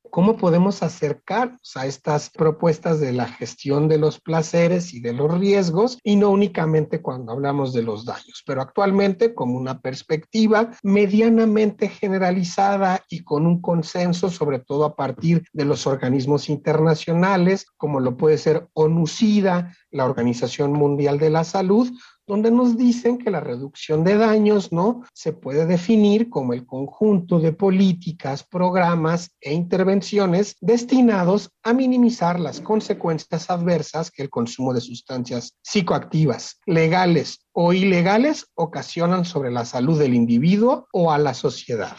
¿Cómo 0.10 0.38
podemos 0.38 0.84
acercarnos 0.84 1.76
a 1.76 1.86
estas 1.86 2.30
propuestas 2.30 3.00
de 3.00 3.12
la 3.12 3.28
gestión 3.28 3.88
de 3.88 3.98
los 3.98 4.20
placeres 4.20 4.94
y 4.94 5.00
de 5.00 5.14
los 5.14 5.38
riesgos 5.38 6.00
y 6.04 6.16
no 6.16 6.30
únicamente 6.30 7.02
cuando 7.02 7.32
hablamos 7.32 7.74
de 7.74 7.84
los 7.84 8.06
daños, 8.06 8.44
pero 8.46 8.62
actualmente 8.62 9.34
como 9.34 9.58
una 9.58 9.82
perspectiva 9.82 10.72
medianamente 10.84 11.90
generalizada 11.90 13.04
y 13.10 13.24
con 13.24 13.46
un 13.46 13.62
consenso, 13.62 14.30
sobre 14.30 14.60
todo 14.60 14.86
a 14.86 14.96
partir 14.96 15.44
de 15.54 15.66
los 15.66 15.88
organismos 15.88 16.50
internacionales, 16.50 17.66
como 17.78 18.00
lo 18.00 18.18
puede 18.18 18.38
ser 18.38 18.68
ONUCIDA, 18.74 19.76
la 19.92 20.06
Organización 20.06 20.74
Mundial 20.74 21.20
de 21.20 21.30
la 21.30 21.44
Salud, 21.44 21.90
donde 22.28 22.52
nos 22.52 22.78
dicen 22.78 23.18
que 23.18 23.32
la 23.32 23.40
reducción 23.40 24.04
de 24.04 24.18
daños, 24.18 24.72
¿no? 24.72 25.04
Se 25.14 25.34
puede 25.34 25.66
definir 25.66 26.30
como 26.30 26.54
el 26.54 26.66
conjunto 26.66 27.40
de 27.40 27.54
políticas, 27.54 28.44
programas 28.44 29.32
e 29.42 29.54
intervenciones 29.54 30.56
destinados 30.62 31.52
a 31.64 31.74
minimizar 31.74 32.40
las 32.40 32.62
consecuencias 32.62 33.50
adversas 33.50 34.12
que 34.12 34.24
el 34.24 34.30
consumo 34.30 34.74
de 34.74 34.82
sustancias 34.82 35.56
psicoactivas, 35.62 36.60
legales 36.66 37.46
o 37.52 37.74
ilegales, 37.74 38.48
ocasionan 38.56 39.26
sobre 39.26 39.52
la 39.52 39.66
salud 39.66 40.00
del 40.00 40.14
individuo 40.14 40.88
o 40.92 41.12
a 41.12 41.18
la 41.18 41.34
sociedad. 41.34 41.98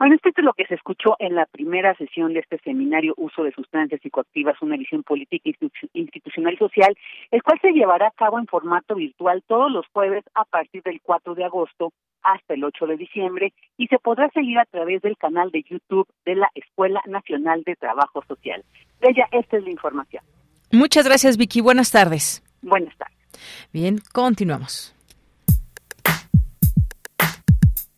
Bueno, 0.00 0.14
esto 0.14 0.30
es 0.34 0.42
lo 0.42 0.54
que 0.54 0.64
se 0.64 0.76
escuchó 0.76 1.14
en 1.18 1.34
la 1.34 1.44
primera 1.44 1.94
sesión 1.94 2.32
de 2.32 2.40
este 2.40 2.58
seminario 2.64 3.12
Uso 3.18 3.44
de 3.44 3.52
Sustancias 3.52 4.00
Psicoactivas, 4.00 4.56
una 4.62 4.78
visión 4.78 5.02
política, 5.02 5.50
institucional 5.92 6.54
y 6.54 6.56
social, 6.56 6.96
el 7.30 7.42
cual 7.42 7.58
se 7.60 7.72
llevará 7.72 8.06
a 8.06 8.12
cabo 8.12 8.38
en 8.38 8.46
formato 8.46 8.94
virtual 8.94 9.44
todos 9.46 9.70
los 9.70 9.84
jueves 9.92 10.24
a 10.32 10.46
partir 10.46 10.82
del 10.84 11.02
4 11.02 11.34
de 11.34 11.44
agosto 11.44 11.92
hasta 12.22 12.54
el 12.54 12.64
8 12.64 12.86
de 12.86 12.96
diciembre 12.96 13.52
y 13.76 13.88
se 13.88 13.98
podrá 13.98 14.30
seguir 14.30 14.58
a 14.58 14.64
través 14.64 15.02
del 15.02 15.18
canal 15.18 15.50
de 15.50 15.64
YouTube 15.68 16.08
de 16.24 16.34
la 16.34 16.48
Escuela 16.54 17.02
Nacional 17.06 17.62
de 17.64 17.76
Trabajo 17.76 18.24
Social. 18.26 18.64
Bella, 19.02 19.28
esta 19.32 19.58
es 19.58 19.64
la 19.64 19.70
información. 19.70 20.24
Muchas 20.72 21.04
gracias, 21.04 21.36
Vicky. 21.36 21.60
Buenas 21.60 21.90
tardes. 21.90 22.42
Buenas 22.62 22.96
tardes. 22.96 23.18
Bien, 23.70 23.98
continuamos. 24.14 24.96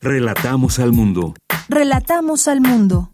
Relatamos 0.05 0.81
al 0.81 0.91
mundo. 0.91 1.35
Relatamos 1.69 2.49
al 2.49 2.61
mundo. 2.61 3.13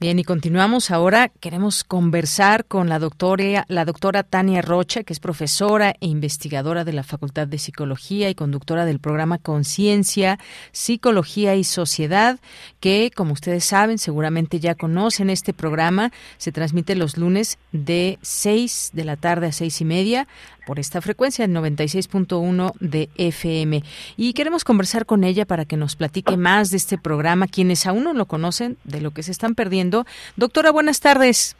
Bien, 0.00 0.18
y 0.18 0.24
continuamos 0.24 0.90
ahora. 0.90 1.28
Queremos 1.28 1.84
conversar 1.84 2.64
con 2.64 2.88
la 2.88 2.98
doctora, 2.98 3.64
la 3.68 3.84
doctora 3.84 4.22
Tania 4.22 4.60
Rocha, 4.60 5.02
que 5.02 5.12
es 5.12 5.20
profesora 5.20 5.94
e 6.00 6.06
investigadora 6.06 6.84
de 6.84 6.92
la 6.92 7.04
Facultad 7.04 7.46
de 7.46 7.58
Psicología 7.58 8.28
y 8.28 8.34
conductora 8.34 8.86
del 8.86 9.00
programa 9.00 9.38
Conciencia, 9.38 10.38
Psicología 10.72 11.54
y 11.54 11.64
Sociedad, 11.64 12.38
que, 12.80 13.12
como 13.14 13.34
ustedes 13.34 13.64
saben, 13.64 13.98
seguramente 13.98 14.60
ya 14.60 14.74
conocen 14.74 15.30
este 15.30 15.52
programa. 15.52 16.10
Se 16.38 16.52
transmite 16.52 16.96
los 16.96 17.16
lunes 17.16 17.58
de 17.72 18.18
6 18.22 18.90
de 18.94 19.04
la 19.04 19.16
tarde 19.16 19.46
a 19.46 19.52
seis 19.52 19.80
y 19.80 19.84
media 19.84 20.26
por 20.66 20.78
esta 20.78 21.00
frecuencia, 21.00 21.44
el 21.44 21.52
96.1 21.52 22.72
de 22.80 23.08
FM. 23.16 23.82
Y 24.16 24.32
queremos 24.32 24.64
conversar 24.64 25.06
con 25.06 25.24
ella 25.24 25.44
para 25.44 25.64
que 25.64 25.76
nos 25.76 25.96
platique 25.96 26.36
más 26.36 26.70
de 26.70 26.76
este 26.76 26.98
programa, 26.98 27.46
quienes 27.46 27.86
aún 27.86 28.04
no 28.04 28.14
lo 28.14 28.26
conocen, 28.26 28.76
de 28.84 29.00
lo 29.00 29.10
que 29.12 29.22
se 29.22 29.32
están 29.32 29.54
perdiendo. 29.54 30.04
Doctora, 30.36 30.70
buenas 30.70 31.00
tardes. 31.00 31.56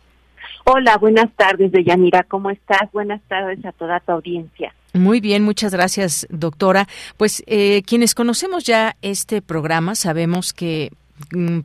Hola, 0.65 0.97
buenas 0.97 1.31
tardes, 1.37 1.73
Deyanira. 1.73 2.23
¿Cómo 2.23 2.51
estás? 2.51 2.91
Buenas 2.93 3.21
tardes 3.29 3.65
a 3.65 3.73
toda 3.73 4.01
tu 4.01 4.13
audiencia. 4.13 4.75
Muy 4.95 5.21
bien, 5.21 5.43
muchas 5.43 5.73
gracias, 5.75 6.27
doctora. 6.31 6.87
Pues 7.17 7.43
eh, 7.47 7.83
quienes 7.83 8.15
conocemos 8.15 8.65
ya 8.65 8.97
este 9.03 9.43
programa 9.43 9.95
sabemos 9.95 10.53
que 10.53 10.93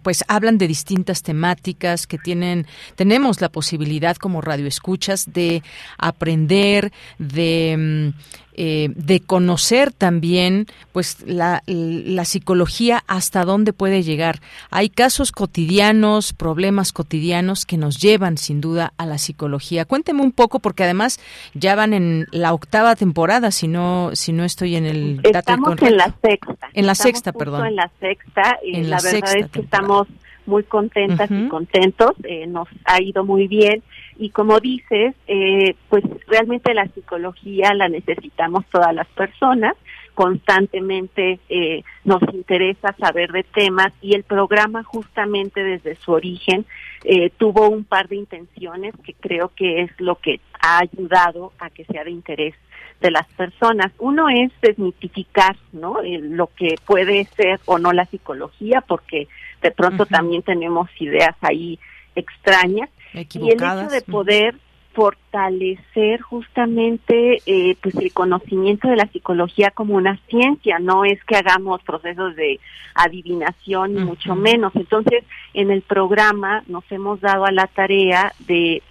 pues 0.01 0.23
hablan 0.27 0.57
de 0.57 0.67
distintas 0.67 1.23
temáticas 1.23 2.07
que 2.07 2.17
tienen 2.17 2.67
tenemos 2.95 3.41
la 3.41 3.49
posibilidad 3.49 4.15
como 4.17 4.41
radioescuchas 4.41 5.31
de 5.33 5.63
aprender 5.97 6.91
de 7.17 8.13
mm, 8.13 8.39
eh, 8.61 8.89
de 8.93 9.21
conocer 9.21 9.93
también 9.93 10.65
pues 10.91 11.25
la, 11.25 11.63
la, 11.65 12.25
psicología 12.25 13.05
hasta 13.07 13.45
dónde 13.45 13.71
puede 13.71 14.03
llegar. 14.03 14.41
Hay 14.69 14.89
casos 14.89 15.31
cotidianos, 15.31 16.33
problemas 16.33 16.91
cotidianos 16.91 17.65
que 17.65 17.77
nos 17.77 18.01
llevan 18.01 18.37
sin 18.37 18.59
duda 18.59 18.91
a 18.97 19.05
la 19.05 19.17
psicología. 19.17 19.85
Cuénteme 19.85 20.23
un 20.23 20.33
poco 20.33 20.59
porque 20.59 20.83
además 20.83 21.21
ya 21.53 21.73
van 21.75 21.93
en 21.93 22.27
la 22.31 22.51
octava 22.51 22.97
temporada, 22.97 23.51
si 23.51 23.69
no 23.69 24.09
si 24.13 24.33
no 24.33 24.43
estoy 24.43 24.75
en 24.75 24.85
el 24.85 25.21
Estamos 25.23 25.81
en 25.81 25.95
la 25.95 26.13
sexta. 26.21 26.67
En 26.73 26.85
la 26.85 26.95
sexta, 26.95 27.31
perdón. 27.31 27.65
En 27.65 27.75
la 27.77 27.89
sexta 28.01 28.59
y 28.61 28.75
en 28.75 28.89
la, 28.89 28.97
verdad 28.97 29.37
es 29.37 29.48
que 29.51 29.61
estamos 29.61 30.07
muy 30.45 30.63
contentas 30.63 31.29
y 31.29 31.47
contentos, 31.47 32.11
eh, 32.23 32.47
nos 32.47 32.67
ha 32.85 33.01
ido 33.01 33.23
muy 33.23 33.47
bien. 33.47 33.83
Y 34.17 34.31
como 34.31 34.59
dices, 34.59 35.15
eh, 35.27 35.75
pues 35.89 36.03
realmente 36.27 36.73
la 36.73 36.87
psicología 36.87 37.73
la 37.73 37.87
necesitamos 37.87 38.65
todas 38.71 38.93
las 38.93 39.07
personas, 39.07 39.75
constantemente 40.19 41.39
eh, 41.47 41.83
nos 42.03 42.21
interesa 42.33 42.93
saber 42.99 43.31
de 43.31 43.43
temas 43.43 43.93
y 44.01 44.15
el 44.15 44.23
programa 44.23 44.83
justamente 44.83 45.63
desde 45.63 45.95
su 45.95 46.11
origen 46.11 46.65
eh, 47.05 47.29
tuvo 47.37 47.69
un 47.69 47.85
par 47.85 48.09
de 48.09 48.17
intenciones 48.17 48.93
que 49.05 49.13
creo 49.13 49.49
que 49.55 49.83
es 49.83 49.91
lo 49.97 50.15
que 50.15 50.41
ha 50.59 50.79
ayudado 50.79 51.53
a 51.57 51.69
que 51.69 51.85
sea 51.85 52.03
de 52.03 52.11
interés 52.11 52.53
de 53.01 53.11
las 53.11 53.27
personas. 53.33 53.91
Uno 53.99 54.29
es 54.29 54.51
desmitificar, 54.61 55.55
¿no? 55.71 55.97
lo 56.03 56.47
que 56.47 56.75
puede 56.85 57.25
ser 57.35 57.59
o 57.65 57.77
no 57.79 57.93
la 57.93 58.05
psicología, 58.05 58.81
porque 58.81 59.27
de 59.61 59.71
pronto 59.71 60.05
también 60.05 60.41
tenemos 60.41 60.89
ideas 60.99 61.35
ahí 61.41 61.79
extrañas. 62.15 62.89
Y 63.13 63.49
el 63.49 63.63
hecho 63.63 63.89
de 63.89 64.01
poder 64.01 64.55
fortalecer 64.93 66.19
justamente 66.21 67.41
eh, 67.45 67.77
pues 67.81 67.95
el 67.95 68.11
conocimiento 68.11 68.87
de 68.89 68.97
la 68.97 69.07
psicología 69.07 69.71
como 69.71 69.95
una 69.95 70.17
ciencia 70.27 70.79
no 70.79 71.05
es 71.05 71.23
que 71.25 71.37
hagamos 71.37 71.81
procesos 71.83 72.35
de 72.35 72.59
adivinación 72.95 73.93
ni 73.93 74.03
mucho 74.03 74.35
menos. 74.35 74.75
Entonces 74.75 75.23
en 75.53 75.71
el 75.71 75.83
programa 75.83 76.63
nos 76.67 76.83
hemos 76.91 77.21
dado 77.21 77.45
a 77.45 77.51
la 77.51 77.67
tarea 77.67 78.33
de 78.39 78.81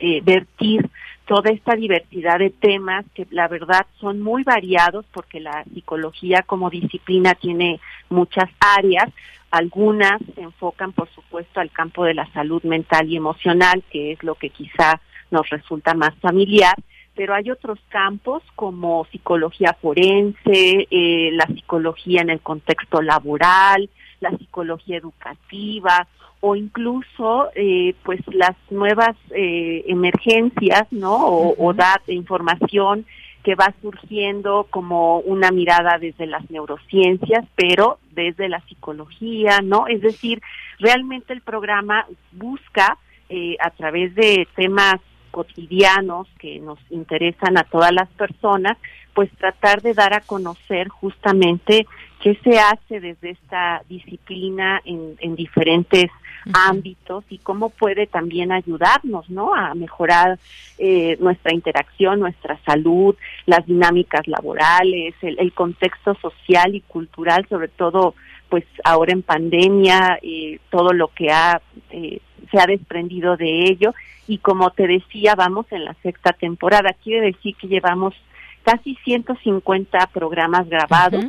eh, 0.00 0.20
vertir 0.22 0.90
toda 1.28 1.50
esta 1.50 1.76
diversidad 1.76 2.38
de 2.38 2.48
temas 2.48 3.04
que 3.14 3.26
la 3.30 3.48
verdad 3.48 3.86
son 4.00 4.22
muy 4.22 4.44
variados 4.44 5.04
porque 5.12 5.40
la 5.40 5.62
psicología 5.74 6.42
como 6.42 6.70
disciplina 6.70 7.34
tiene 7.34 7.80
muchas 8.08 8.48
áreas, 8.60 9.12
algunas 9.50 10.22
se 10.34 10.40
enfocan, 10.40 10.92
por 10.92 11.10
supuesto, 11.10 11.60
al 11.60 11.70
campo 11.70 12.04
de 12.04 12.14
la 12.14 12.26
salud 12.32 12.62
mental 12.62 13.10
y 13.10 13.16
emocional, 13.16 13.84
que 13.90 14.12
es 14.12 14.22
lo 14.22 14.36
que 14.36 14.48
quizá 14.48 15.02
nos 15.30 15.46
resulta 15.50 15.92
más 15.92 16.14
familiar, 16.16 16.74
pero 17.14 17.34
hay 17.34 17.50
otros 17.50 17.78
campos 17.90 18.42
como 18.54 19.06
psicología 19.12 19.76
forense, 19.82 20.88
eh, 20.90 21.30
la 21.32 21.46
psicología 21.46 22.22
en 22.22 22.30
el 22.30 22.40
contexto 22.40 23.02
laboral, 23.02 23.90
la 24.20 24.30
psicología 24.30 24.96
educativa 24.96 26.08
o 26.40 26.54
incluso 26.54 27.48
eh, 27.54 27.94
pues 28.04 28.20
las 28.28 28.56
nuevas 28.70 29.16
eh, 29.30 29.84
emergencias, 29.88 30.86
¿no? 30.90 31.26
O, 31.26 31.54
o 31.58 31.72
dar 31.74 32.00
información 32.06 33.06
que 33.42 33.54
va 33.54 33.72
surgiendo 33.80 34.66
como 34.70 35.20
una 35.20 35.50
mirada 35.50 35.98
desde 35.98 36.26
las 36.26 36.50
neurociencias, 36.50 37.46
pero 37.54 37.98
desde 38.12 38.48
la 38.48 38.60
psicología, 38.62 39.60
¿no? 39.62 39.86
Es 39.86 40.02
decir, 40.02 40.42
realmente 40.78 41.32
el 41.32 41.40
programa 41.40 42.06
busca 42.32 42.98
eh, 43.28 43.56
a 43.60 43.70
través 43.70 44.14
de 44.14 44.46
temas 44.54 44.96
cotidianos 45.30 46.26
que 46.38 46.58
nos 46.58 46.78
interesan 46.90 47.58
a 47.58 47.64
todas 47.64 47.92
las 47.92 48.08
personas, 48.10 48.76
pues 49.14 49.30
tratar 49.38 49.82
de 49.82 49.94
dar 49.94 50.14
a 50.14 50.20
conocer 50.20 50.88
justamente 50.88 51.86
qué 52.20 52.38
se 52.42 52.58
hace 52.58 53.00
desde 53.00 53.30
esta 53.30 53.82
disciplina 53.88 54.80
en, 54.84 55.16
en 55.20 55.36
diferentes 55.36 56.10
ámbitos 56.52 57.24
y 57.28 57.38
cómo 57.38 57.70
puede 57.70 58.06
también 58.06 58.52
ayudarnos, 58.52 59.28
¿no? 59.28 59.54
A 59.54 59.74
mejorar 59.74 60.38
eh, 60.78 61.16
nuestra 61.20 61.52
interacción, 61.52 62.20
nuestra 62.20 62.58
salud, 62.64 63.16
las 63.46 63.66
dinámicas 63.66 64.26
laborales, 64.26 65.14
el, 65.22 65.52
contexto 65.52 66.14
social 66.14 66.74
y 66.74 66.80
cultural, 66.82 67.46
sobre 67.48 67.68
todo, 67.68 68.14
pues 68.48 68.64
ahora 68.84 69.12
en 69.12 69.22
pandemia, 69.22 70.18
eh, 70.22 70.58
todo 70.70 70.92
lo 70.92 71.08
que 71.08 71.30
ha 71.30 71.60
eh, 71.90 72.20
se 72.50 72.58
ha 72.60 72.66
desprendido 72.66 73.36
de 73.36 73.64
ello 73.64 73.94
y 74.26 74.38
como 74.38 74.70
te 74.70 74.86
decía, 74.86 75.34
vamos 75.34 75.66
en 75.70 75.84
la 75.84 75.94
sexta 76.02 76.32
temporada. 76.32 76.94
Quiere 77.02 77.26
decir 77.26 77.56
que 77.56 77.66
llevamos 77.66 78.14
casi 78.62 78.94
150 79.04 80.06
programas 80.08 80.68
grabados 80.68 81.24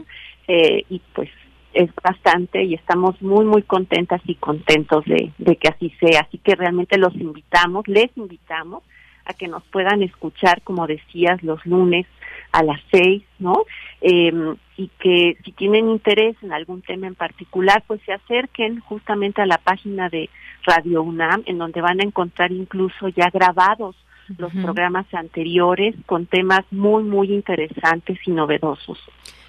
eh, 0.52 0.84
y 0.90 1.00
pues 1.14 1.30
es 1.74 1.92
bastante 2.04 2.64
y 2.64 2.74
estamos 2.74 3.22
muy 3.22 3.46
muy 3.46 3.62
contentas 3.62 4.20
y 4.26 4.34
contentos 4.34 5.06
de, 5.06 5.32
que 5.58 5.68
así 5.68 5.94
sea. 6.00 6.22
Así 6.22 6.40
que 6.40 6.56
realmente 6.56 6.98
los 6.98 7.14
invitamos 7.16 7.88
les 7.88 8.10
invitamos 8.18 8.82
a 9.26 9.34
que 9.34 9.48
nos 9.48 9.64
puedan 9.66 10.02
escuchar 10.02 10.64
como 10.64 10.88
decías 10.88 11.44
los 11.44 11.64
lunes 11.68 12.08
a 12.52 12.64
las 12.64 12.82
seis 12.92 13.22
no 13.38 13.64
eh, 14.02 14.34
y 14.76 14.88
que 15.00 15.38
si 15.46 15.52
tienen 15.52 15.88
interés 15.88 16.36
en 16.42 16.52
algún 16.52 16.82
tema 16.82 17.06
en 17.06 17.14
particular 17.14 17.84
pues 17.86 18.02
se 18.08 18.14
acerquen 18.14 18.80
justamente 18.80 19.44
a 19.44 19.46
la 19.46 19.60
página 19.60 20.10
de 20.10 20.32
Radio 20.66 21.04
UNAM 21.04 21.44
en 21.46 21.60
donde 21.60 21.82
van 21.82 22.00
a 22.00 22.06
encontrar 22.06 22.52
incluso 22.52 23.10
ya 23.10 23.30
grabados 23.32 23.96
los 24.38 24.52
programas 24.54 25.06
anteriores 25.14 25.96
con 26.06 26.26
temas 26.26 26.62
muy 26.72 27.04
muy 27.04 27.34
interesantes 27.34 28.18
y 28.26 28.32
novedosos 28.32 29.00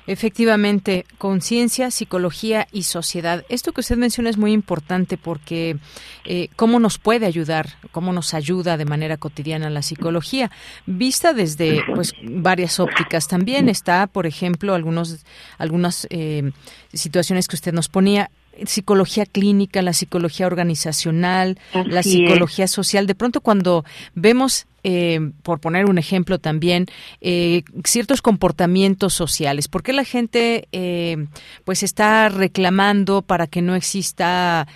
Efectivamente, 0.06 1.04
conciencia, 1.18 1.92
psicología 1.92 2.66
y 2.72 2.82
sociedad. 2.82 3.44
Esto 3.48 3.72
que 3.72 3.80
usted 3.80 3.96
menciona 3.96 4.28
es 4.30 4.38
muy 4.38 4.52
importante 4.52 5.16
porque 5.16 5.76
eh, 6.24 6.48
cómo 6.56 6.80
nos 6.80 6.98
puede 6.98 7.26
ayudar, 7.26 7.68
cómo 7.92 8.12
nos 8.12 8.34
ayuda 8.34 8.76
de 8.76 8.86
manera 8.86 9.18
cotidiana 9.18 9.70
la 9.70 9.82
psicología, 9.82 10.50
vista 10.86 11.32
desde 11.32 11.82
pues 11.94 12.14
varias 12.24 12.80
ópticas. 12.80 13.28
También 13.28 13.68
está, 13.68 14.08
por 14.08 14.26
ejemplo, 14.26 14.74
algunos 14.74 15.24
algunas 15.58 16.08
eh, 16.10 16.50
situaciones 16.92 17.46
que 17.46 17.54
usted 17.56 17.72
nos 17.72 17.88
ponía 17.88 18.30
psicología 18.66 19.26
clínica, 19.26 19.80
la 19.80 19.92
psicología 19.92 20.46
organizacional, 20.46 21.58
la 21.72 22.02
psicología 22.02 22.66
social. 22.66 23.06
De 23.06 23.14
pronto 23.14 23.40
cuando 23.42 23.84
vemos 24.14 24.66
eh, 24.82 25.32
por 25.42 25.60
poner 25.60 25.86
un 25.86 25.98
ejemplo 25.98 26.38
también, 26.38 26.86
eh, 27.20 27.62
ciertos 27.84 28.22
comportamientos 28.22 29.14
sociales. 29.14 29.68
¿Por 29.68 29.82
qué 29.82 29.92
la 29.92 30.04
gente 30.04 30.68
eh, 30.72 31.26
pues 31.64 31.82
está 31.82 32.28
reclamando 32.28 33.22
para 33.22 33.46
que 33.46 33.62
no 33.62 33.74
exista, 33.74 34.66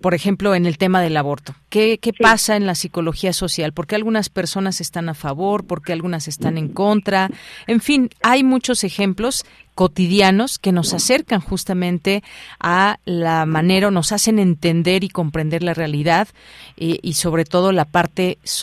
por, 0.00 0.14
ejemplo, 0.14 0.54
en 0.54 0.66
el 0.66 0.78
tema 0.78 1.00
del 1.00 1.16
aborto? 1.16 1.54
¿Qué, 1.68 1.98
qué 1.98 2.12
pasa 2.12 2.56
en 2.56 2.66
la 2.66 2.74
psicología 2.74 3.32
social? 3.32 3.72
¿Por 3.72 3.86
qué 3.86 3.94
algunas 3.94 4.28
personas 4.28 4.80
están 4.80 5.08
a 5.08 5.14
favor? 5.14 5.66
¿Por 5.66 5.82
qué 5.82 5.92
algunas 5.92 6.28
están 6.28 6.58
en 6.58 6.68
contra? 6.68 7.30
En 7.66 7.80
fin, 7.80 8.10
hay 8.22 8.42
muchos 8.42 8.84
ejemplos 8.84 9.44
cotidianos 9.76 10.58
que 10.58 10.72
nos 10.72 10.94
acercan 10.94 11.40
justamente 11.42 12.24
a 12.58 12.98
la 13.04 13.44
manera, 13.44 13.90
nos 13.90 14.10
hacen 14.10 14.38
entender 14.38 15.04
y 15.04 15.10
comprender 15.10 15.62
la 15.62 15.74
realidad 15.74 16.28
y 16.76 17.12
sobre 17.12 17.44
todo 17.44 17.72
la 17.72 17.84
parte 17.84 18.38
social, 18.42 18.55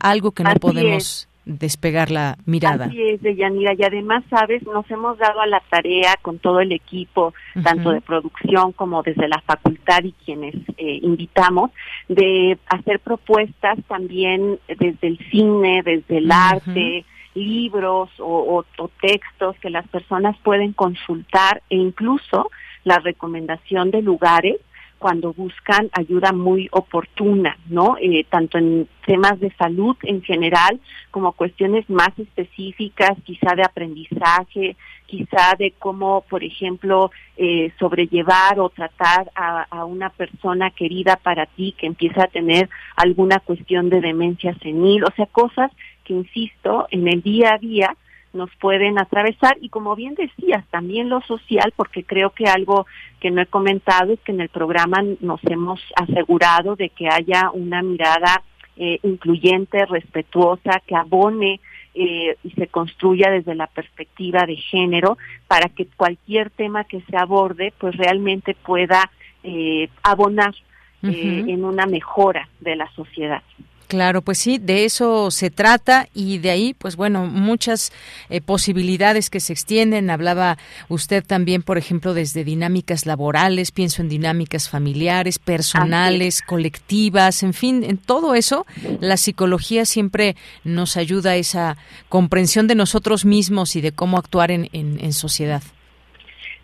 algo 0.00 0.32
que 0.32 0.44
no 0.44 0.54
podemos 0.56 1.28
despegar 1.44 2.10
la 2.10 2.36
mirada. 2.46 2.86
Así 2.86 3.02
es, 3.02 3.22
Deyanira, 3.22 3.74
y 3.74 3.82
además, 3.82 4.22
sabes, 4.30 4.62
nos 4.64 4.88
hemos 4.90 5.18
dado 5.18 5.40
a 5.40 5.46
la 5.46 5.60
tarea 5.68 6.16
con 6.22 6.38
todo 6.38 6.60
el 6.60 6.72
equipo, 6.72 7.34
tanto 7.62 7.90
de 7.90 8.00
producción 8.00 8.72
como 8.72 9.02
desde 9.02 9.28
la 9.28 9.40
facultad 9.40 10.04
y 10.04 10.12
quienes 10.12 10.54
eh, 10.76 11.00
invitamos, 11.02 11.70
de 12.08 12.58
hacer 12.66 13.00
propuestas 13.00 13.78
también 13.88 14.58
desde 14.68 15.08
el 15.08 15.18
cine, 15.30 15.82
desde 15.84 16.18
el 16.18 16.30
arte, 16.30 17.04
libros 17.34 18.10
o, 18.18 18.64
o, 18.76 18.88
textos 19.00 19.56
que 19.60 19.70
las 19.70 19.86
personas 19.88 20.36
pueden 20.42 20.72
consultar 20.72 21.62
e 21.70 21.76
incluso 21.76 22.50
la 22.84 22.98
recomendación 22.98 23.90
de 23.90 24.02
lugares 24.02 24.56
cuando 25.00 25.32
buscan 25.32 25.88
ayuda 25.92 26.30
muy 26.32 26.68
oportuna, 26.72 27.56
¿no? 27.70 27.96
Eh, 27.98 28.26
tanto 28.28 28.58
en 28.58 28.86
temas 29.06 29.40
de 29.40 29.50
salud 29.54 29.96
en 30.02 30.22
general 30.22 30.78
como 31.10 31.32
cuestiones 31.32 31.88
más 31.88 32.10
específicas, 32.18 33.16
quizá 33.24 33.54
de 33.56 33.64
aprendizaje, 33.64 34.76
quizá 35.06 35.54
de 35.58 35.72
cómo, 35.78 36.20
por 36.28 36.44
ejemplo, 36.44 37.10
eh, 37.38 37.72
sobrellevar 37.78 38.60
o 38.60 38.68
tratar 38.68 39.30
a, 39.34 39.62
a, 39.70 39.86
una 39.86 40.10
persona 40.10 40.70
querida 40.70 41.16
para 41.16 41.46
ti 41.46 41.74
que 41.78 41.86
empieza 41.86 42.24
a 42.24 42.28
tener 42.28 42.68
alguna 42.94 43.40
cuestión 43.40 43.88
de 43.88 44.02
demencia 44.02 44.54
senil, 44.58 45.02
o 45.04 45.10
sea, 45.16 45.24
cosas 45.24 45.72
que, 46.04 46.12
insisto, 46.12 46.86
en 46.90 47.08
el 47.08 47.22
día 47.22 47.54
a 47.54 47.58
día 47.58 47.96
nos 48.32 48.50
pueden 48.56 48.98
atravesar 48.98 49.56
y 49.60 49.68
como 49.68 49.96
bien 49.96 50.14
decías, 50.14 50.64
también 50.70 51.08
lo 51.08 51.20
social, 51.22 51.72
porque 51.76 52.04
creo 52.04 52.30
que 52.30 52.44
algo 52.44 52.86
que 53.20 53.30
no 53.30 53.42
he 53.42 53.46
comentado 53.46 54.12
es 54.12 54.20
que 54.20 54.32
en 54.32 54.40
el 54.40 54.48
programa 54.48 55.02
nos 55.20 55.40
hemos 55.44 55.80
asegurado 55.96 56.76
de 56.76 56.90
que 56.90 57.08
haya 57.08 57.50
una 57.52 57.82
mirada 57.82 58.42
eh, 58.76 58.98
incluyente, 59.02 59.84
respetuosa, 59.84 60.80
que 60.86 60.94
abone 60.94 61.60
eh, 61.94 62.36
y 62.44 62.50
se 62.52 62.68
construya 62.68 63.30
desde 63.30 63.54
la 63.54 63.66
perspectiva 63.66 64.46
de 64.46 64.56
género 64.56 65.18
para 65.48 65.68
que 65.68 65.86
cualquier 65.86 66.50
tema 66.50 66.84
que 66.84 67.00
se 67.02 67.16
aborde 67.16 67.74
pues 67.78 67.96
realmente 67.96 68.54
pueda 68.54 69.10
eh, 69.42 69.88
abonar 70.02 70.54
en 71.02 71.64
una 71.64 71.86
mejora 71.86 72.48
de 72.60 72.76
la 72.76 72.90
sociedad. 72.92 73.42
Claro, 73.90 74.22
pues 74.22 74.38
sí, 74.38 74.58
de 74.58 74.84
eso 74.84 75.32
se 75.32 75.50
trata 75.50 76.06
y 76.14 76.38
de 76.38 76.50
ahí, 76.50 76.74
pues 76.74 76.94
bueno, 76.94 77.26
muchas 77.26 77.92
eh, 78.28 78.40
posibilidades 78.40 79.30
que 79.30 79.40
se 79.40 79.52
extienden. 79.52 80.10
Hablaba 80.10 80.58
usted 80.88 81.26
también, 81.26 81.64
por 81.64 81.76
ejemplo, 81.76 82.14
desde 82.14 82.44
dinámicas 82.44 83.04
laborales, 83.04 83.72
pienso 83.72 84.00
en 84.00 84.08
dinámicas 84.08 84.68
familiares, 84.68 85.40
personales, 85.40 86.40
colectivas, 86.40 87.42
en 87.42 87.52
fin, 87.52 87.82
en 87.82 87.98
todo 87.98 88.36
eso, 88.36 88.64
la 89.00 89.16
psicología 89.16 89.84
siempre 89.84 90.36
nos 90.62 90.96
ayuda 90.96 91.32
a 91.32 91.36
esa 91.36 91.76
comprensión 92.08 92.68
de 92.68 92.76
nosotros 92.76 93.24
mismos 93.24 93.74
y 93.74 93.80
de 93.80 93.90
cómo 93.90 94.18
actuar 94.18 94.52
en, 94.52 94.68
en 94.72 95.12
sociedad. 95.12 95.64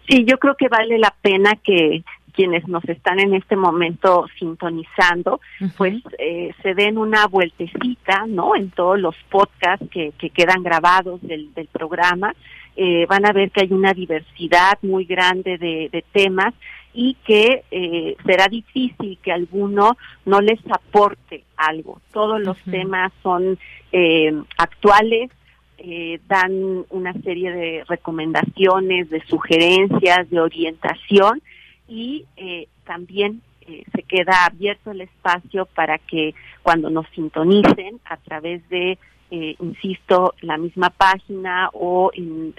Sí, 0.09 0.25
yo 0.25 0.39
creo 0.39 0.55
que 0.57 0.69
vale 0.69 0.97
la 1.01 1.13
pena 1.21 1.59
que 1.65 2.05
quienes 2.37 2.69
nos 2.69 2.85
están 2.89 3.19
en 3.19 3.35
este 3.35 3.57
momento 3.57 4.27
sintonizando, 4.39 5.41
pues 5.77 5.95
eh, 6.19 6.53
se 6.63 6.75
den 6.75 6.99
una 6.99 7.27
vueltecita, 7.27 8.27
¿no? 8.29 8.55
En 8.55 8.71
todos 8.71 9.01
los 9.01 9.17
podcasts 9.31 9.89
que, 9.91 10.13
que 10.19 10.31
quedan 10.31 10.63
grabados 10.63 11.21
del, 11.23 11.53
del 11.55 11.67
programa, 11.67 12.35
eh, 12.77 13.07
van 13.07 13.25
a 13.25 13.33
ver 13.33 13.51
que 13.51 13.63
hay 13.63 13.73
una 13.73 13.95
diversidad 13.95 14.79
muy 14.83 15.07
grande 15.07 15.57
de, 15.57 15.89
de 15.91 16.05
temas 16.13 16.53
y 16.93 17.15
que 17.27 17.65
eh, 17.71 18.17
será 18.25 18.49
difícil 18.49 19.19
que 19.23 19.33
alguno 19.33 19.97
no 20.27 20.41
les 20.41 20.61
aporte 20.71 21.45
algo. 21.57 22.01
Todos 22.13 22.41
los 22.41 22.59
temas 22.65 23.13
son 23.23 23.59
eh, 23.93 24.33
actuales, 24.59 25.31
eh, 25.79 26.21
dan 26.27 26.85
una 26.91 27.13
serie 27.23 27.51
de 27.53 27.85
recomendaciones, 27.87 29.11
de 29.11 29.23
sugerencias, 29.27 30.29
de 30.31 30.41
orientación 30.41 31.43
y 31.89 32.27
eh, 32.37 32.69
también 32.85 33.43
eh, 33.63 33.85
se 33.95 34.03
queda 34.03 34.47
abierto 34.47 34.91
el 34.91 35.01
espacio 35.03 35.67
para 35.67 35.99
que 35.99 36.35
cuando 36.63 36.91
nos 36.91 37.07
sintonicen 37.15 38.01
a 38.05 38.17
través 38.17 38.69
de 38.69 38.99
eh, 39.29 39.57
insisto, 39.59 40.35
la 40.41 40.57
misma 40.57 40.91
página 40.91 41.69
o 41.73 42.13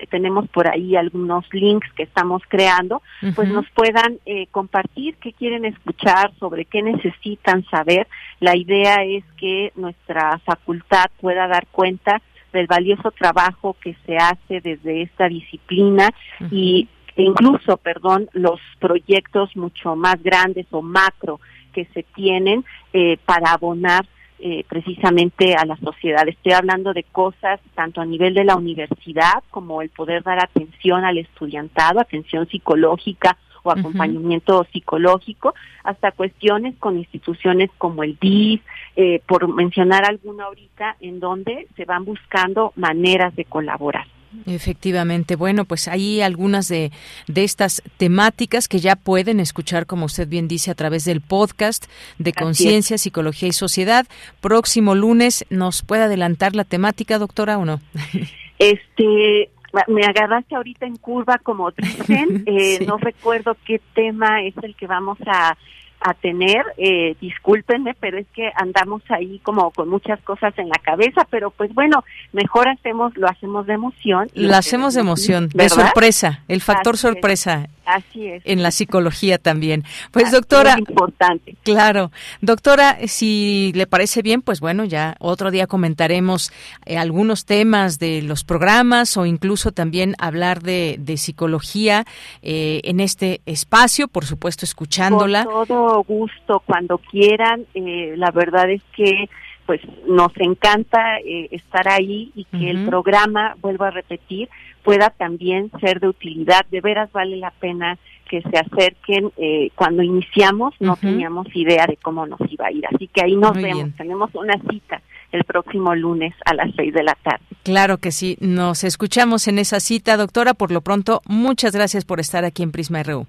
tenemos 0.10 0.50
por 0.50 0.68
ahí 0.68 0.98
algunos 0.98 1.46
links 1.54 1.88
que 1.94 2.04
estamos 2.04 2.42
creando, 2.50 3.02
pues 3.36 3.48
nos 3.48 3.66
puedan 3.70 4.20
eh, 4.26 4.48
compartir 4.52 5.16
qué 5.16 5.32
quieren 5.32 5.64
escuchar, 5.64 6.34
sobre 6.40 6.66
qué 6.66 6.82
necesitan 6.82 7.64
saber. 7.70 8.08
La 8.42 8.58
idea 8.58 8.96
es 9.06 9.24
que 9.38 9.72
nuestra 9.78 10.40
facultad 10.40 11.06
pueda 11.22 11.48
dar 11.48 11.68
cuenta 11.68 12.22
del 12.52 12.68
valioso 12.68 13.12
trabajo 13.12 13.78
que 13.82 13.96
se 14.06 14.18
hace 14.18 14.60
desde 14.60 15.04
esta 15.04 15.30
disciplina 15.30 16.10
y 16.52 16.90
e 17.18 17.24
incluso, 17.24 17.78
perdón, 17.78 18.30
los 18.34 18.62
proyectos 18.80 19.56
mucho 19.58 19.96
más 19.96 20.22
grandes 20.22 20.68
o 20.70 20.84
macro 20.84 21.40
que 21.74 21.86
se 21.86 22.04
tienen 22.04 22.64
eh, 22.94 23.18
para 23.26 23.54
abonar 23.54 24.06
eh, 24.40 24.64
precisamente 24.70 25.56
a 25.56 25.66
la 25.66 25.78
sociedad. 25.78 26.28
Estoy 26.28 26.54
hablando 26.54 26.94
de 26.94 27.02
cosas 27.02 27.60
tanto 27.74 28.02
a 28.02 28.06
nivel 28.06 28.36
de 28.36 28.44
la 28.44 28.56
universidad 28.56 29.44
como 29.50 29.82
el 29.82 29.90
poder 29.90 30.22
dar 30.22 30.38
atención 30.40 31.06
al 31.06 31.18
estudiantado, 31.18 32.00
atención 32.00 32.48
psicológica 32.48 33.36
o 33.68 33.72
acompañamiento 33.72 34.66
psicológico, 34.72 35.54
hasta 35.84 36.12
cuestiones 36.12 36.76
con 36.80 36.98
instituciones 36.98 37.70
como 37.78 38.04
el 38.04 38.18
DIF, 38.20 38.62
eh, 38.96 39.22
por 39.28 39.48
mencionar 39.54 40.06
alguna 40.06 40.46
ahorita, 40.46 40.98
en 41.02 41.20
donde 41.20 41.68
se 41.76 41.86
van 41.86 42.06
buscando 42.06 42.74
maneras 42.76 43.36
de 43.36 43.46
colaborar. 43.46 44.08
Efectivamente. 44.46 45.36
Bueno, 45.36 45.66
pues 45.66 45.88
hay 45.88 46.22
algunas 46.22 46.68
de, 46.68 46.92
de 47.28 47.44
estas 47.44 47.82
temáticas 47.98 48.68
que 48.68 48.80
ya 48.80 48.96
pueden 48.96 49.40
escuchar, 49.40 49.86
como 49.86 50.06
usted 50.06 50.28
bien 50.28 50.48
dice, 50.48 50.72
a 50.72 50.76
través 50.76 51.06
del 51.06 51.22
podcast 51.22 51.86
de 52.18 52.34
Conciencia, 52.34 52.98
Psicología 52.98 53.50
y 53.50 53.54
Sociedad. 53.54 54.06
Próximo 54.42 54.96
lunes, 54.96 55.46
¿nos 55.50 55.82
puede 55.82 56.04
adelantar 56.04 56.56
la 56.56 56.66
temática, 56.66 57.18
doctora, 57.18 57.58
o 57.58 57.66
no? 57.66 57.80
Este, 58.60 59.52
me 59.88 60.06
agarraste 60.06 60.56
ahorita 60.56 60.86
en 60.86 60.98
curva, 60.98 61.38
como 61.38 61.72
dicen. 61.72 62.44
Eh, 62.48 62.86
no 62.86 62.98
recuerdo 62.98 63.56
qué 63.66 63.82
tema 63.94 64.42
es 64.42 64.56
el 64.62 64.76
que 64.76 64.88
vamos 64.88 65.18
a 65.28 65.58
a 66.00 66.14
tener, 66.14 66.64
eh, 66.78 67.16
discúlpenme, 67.20 67.96
pero 68.00 68.18
es 68.20 68.28
que 68.34 68.52
andamos 68.56 69.02
ahí 69.10 69.40
como 69.40 69.72
con 69.72 69.90
muchas 69.90 70.22
cosas 70.22 70.54
en 70.58 70.70
la 70.70 70.80
cabeza, 70.84 71.26
pero 71.30 71.50
pues 71.50 71.74
bueno, 71.74 72.04
mejor 72.34 72.68
hacemos, 72.68 73.16
lo 73.18 73.28
hacemos 73.28 73.66
de 73.66 73.74
emoción. 73.74 74.30
lo 74.36 74.56
hacemos 74.56 74.94
de 74.94 75.02
emoción, 75.02 75.50
de 75.50 75.70
sorpresa, 75.70 76.44
el 76.48 76.62
factor 76.62 76.98
sorpresa. 76.98 77.68
Así 77.88 78.28
es. 78.28 78.44
En 78.46 78.62
la 78.62 78.72
psicología 78.72 79.38
también. 79.38 79.86
Pues 80.12 80.30
doctora. 80.30 80.74
Es 80.74 80.80
importante. 80.80 81.56
Claro. 81.64 82.12
Doctora, 82.42 82.98
si 83.08 83.72
le 83.76 83.88
parece 83.88 84.22
bien, 84.22 84.42
pues 84.42 84.60
bueno, 84.60 84.84
ya 84.84 85.16
otro 85.20 85.52
día 85.52 85.68
comentaremos 85.68 86.52
eh, 86.86 86.98
algunos 86.98 87.46
temas 87.46 87.98
de 87.98 88.22
los 88.22 88.44
programas 88.44 89.16
o 89.16 89.26
incluso 89.26 89.72
también 89.72 90.16
hablar 90.20 90.62
de, 90.64 90.98
de 91.00 91.16
psicología 91.16 92.04
eh, 92.42 92.82
en 92.84 93.00
este 93.00 93.40
espacio, 93.46 94.10
por 94.10 94.26
supuesto, 94.26 94.66
escuchándola. 94.66 95.46
Con 95.46 95.66
todo 95.66 96.04
gusto, 96.04 96.62
cuando 96.66 96.98
quieran. 96.98 97.66
Eh, 97.74 98.16
la 98.18 98.32
verdad 98.32 98.70
es 98.70 98.82
que 98.94 99.30
pues 99.68 99.82
nos 100.08 100.32
encanta 100.38 101.20
eh, 101.20 101.50
estar 101.52 101.88
ahí 101.90 102.32
y 102.36 102.46
que 102.46 102.72
el 102.72 102.86
programa, 102.86 103.56
vuelvo 103.60 103.84
a 103.84 103.92
repetir, 103.92 104.50
pueda 104.88 105.10
también 105.10 105.70
ser 105.82 106.00
de 106.00 106.08
utilidad. 106.08 106.66
De 106.72 106.80
veras 106.80 107.12
vale 107.12 107.36
la 107.36 107.52
pena 107.52 108.00
que 108.30 108.42
se 108.42 108.58
acerquen. 108.58 109.34
Eh, 109.36 109.70
cuando 109.76 110.02
iniciamos 110.02 110.74
no 110.80 110.96
teníamos 110.96 111.54
idea 111.54 111.86
de 111.86 111.98
cómo 111.98 112.26
nos 112.26 112.40
iba 112.50 112.68
a 112.68 112.72
ir, 112.72 112.86
así 112.88 113.10
que 113.10 113.22
ahí 113.22 113.36
nos 113.36 113.52
vemos. 113.52 113.94
Tenemos 113.98 114.34
una 114.34 114.54
cita 114.72 115.02
el 115.34 115.44
próximo 115.44 115.94
lunes 115.94 116.34
a 116.46 116.54
las 116.54 116.74
seis 116.78 116.94
de 116.94 117.04
la 117.04 117.16
tarde. 117.16 117.44
Claro 117.64 117.98
que 117.98 118.12
sí, 118.14 118.38
nos 118.40 118.86
escuchamos 118.86 119.50
en 119.50 119.60
esa 119.60 119.82
cita, 119.82 120.16
doctora. 120.16 120.54
Por 120.54 120.72
lo 120.72 120.80
pronto, 120.80 121.22
muchas 121.26 121.74
gracias 121.74 122.06
por 122.06 122.22
estar 122.22 122.46
aquí 122.46 122.64
en 122.64 122.72
Prisma 122.72 123.04
RU. 123.04 123.28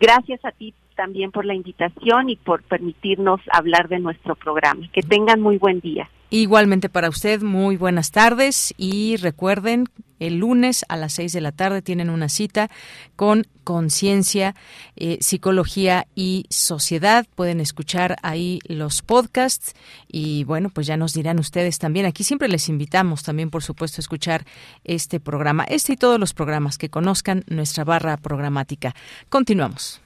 Gracias 0.00 0.44
a 0.44 0.50
ti 0.50 0.74
también 0.96 1.30
por 1.30 1.44
la 1.44 1.54
invitación 1.54 2.28
y 2.28 2.34
por 2.34 2.64
permitirnos 2.64 3.40
hablar 3.52 3.86
de 3.86 4.00
nuestro 4.00 4.34
programa. 4.34 4.88
Que 4.92 5.02
tengan 5.02 5.40
muy 5.40 5.58
buen 5.58 5.78
día. 5.78 6.10
Igualmente 6.30 6.90
para 6.90 7.08
usted, 7.08 7.40
muy 7.40 7.76
buenas 7.76 8.10
tardes 8.10 8.74
y 8.76 9.16
recuerden, 9.16 9.86
el 10.18 10.38
lunes 10.38 10.84
a 10.88 10.96
las 10.96 11.14
seis 11.14 11.32
de 11.32 11.40
la 11.40 11.52
tarde 11.52 11.80
tienen 11.80 12.10
una 12.10 12.28
cita 12.28 12.70
con 13.16 13.46
Conciencia, 13.64 14.54
eh, 14.96 15.18
Psicología 15.20 16.06
y 16.14 16.44
Sociedad. 16.50 17.26
Pueden 17.34 17.60
escuchar 17.60 18.16
ahí 18.22 18.58
los 18.66 19.00
podcasts 19.00 19.74
y 20.06 20.44
bueno, 20.44 20.68
pues 20.68 20.86
ya 20.86 20.96
nos 20.98 21.14
dirán 21.14 21.38
ustedes 21.38 21.78
también. 21.78 22.04
Aquí 22.04 22.24
siempre 22.24 22.48
les 22.48 22.68
invitamos 22.68 23.22
también, 23.22 23.48
por 23.48 23.62
supuesto, 23.62 24.00
a 24.00 24.02
escuchar 24.02 24.44
este 24.84 25.20
programa, 25.20 25.64
este 25.64 25.94
y 25.94 25.96
todos 25.96 26.20
los 26.20 26.34
programas 26.34 26.76
que 26.76 26.90
conozcan 26.90 27.44
nuestra 27.46 27.84
barra 27.84 28.16
programática. 28.18 28.94
Continuamos. 29.28 30.00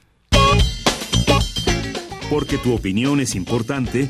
Porque 2.29 2.57
tu 2.57 2.73
opinión 2.73 3.19
es 3.19 3.35
importante, 3.35 4.09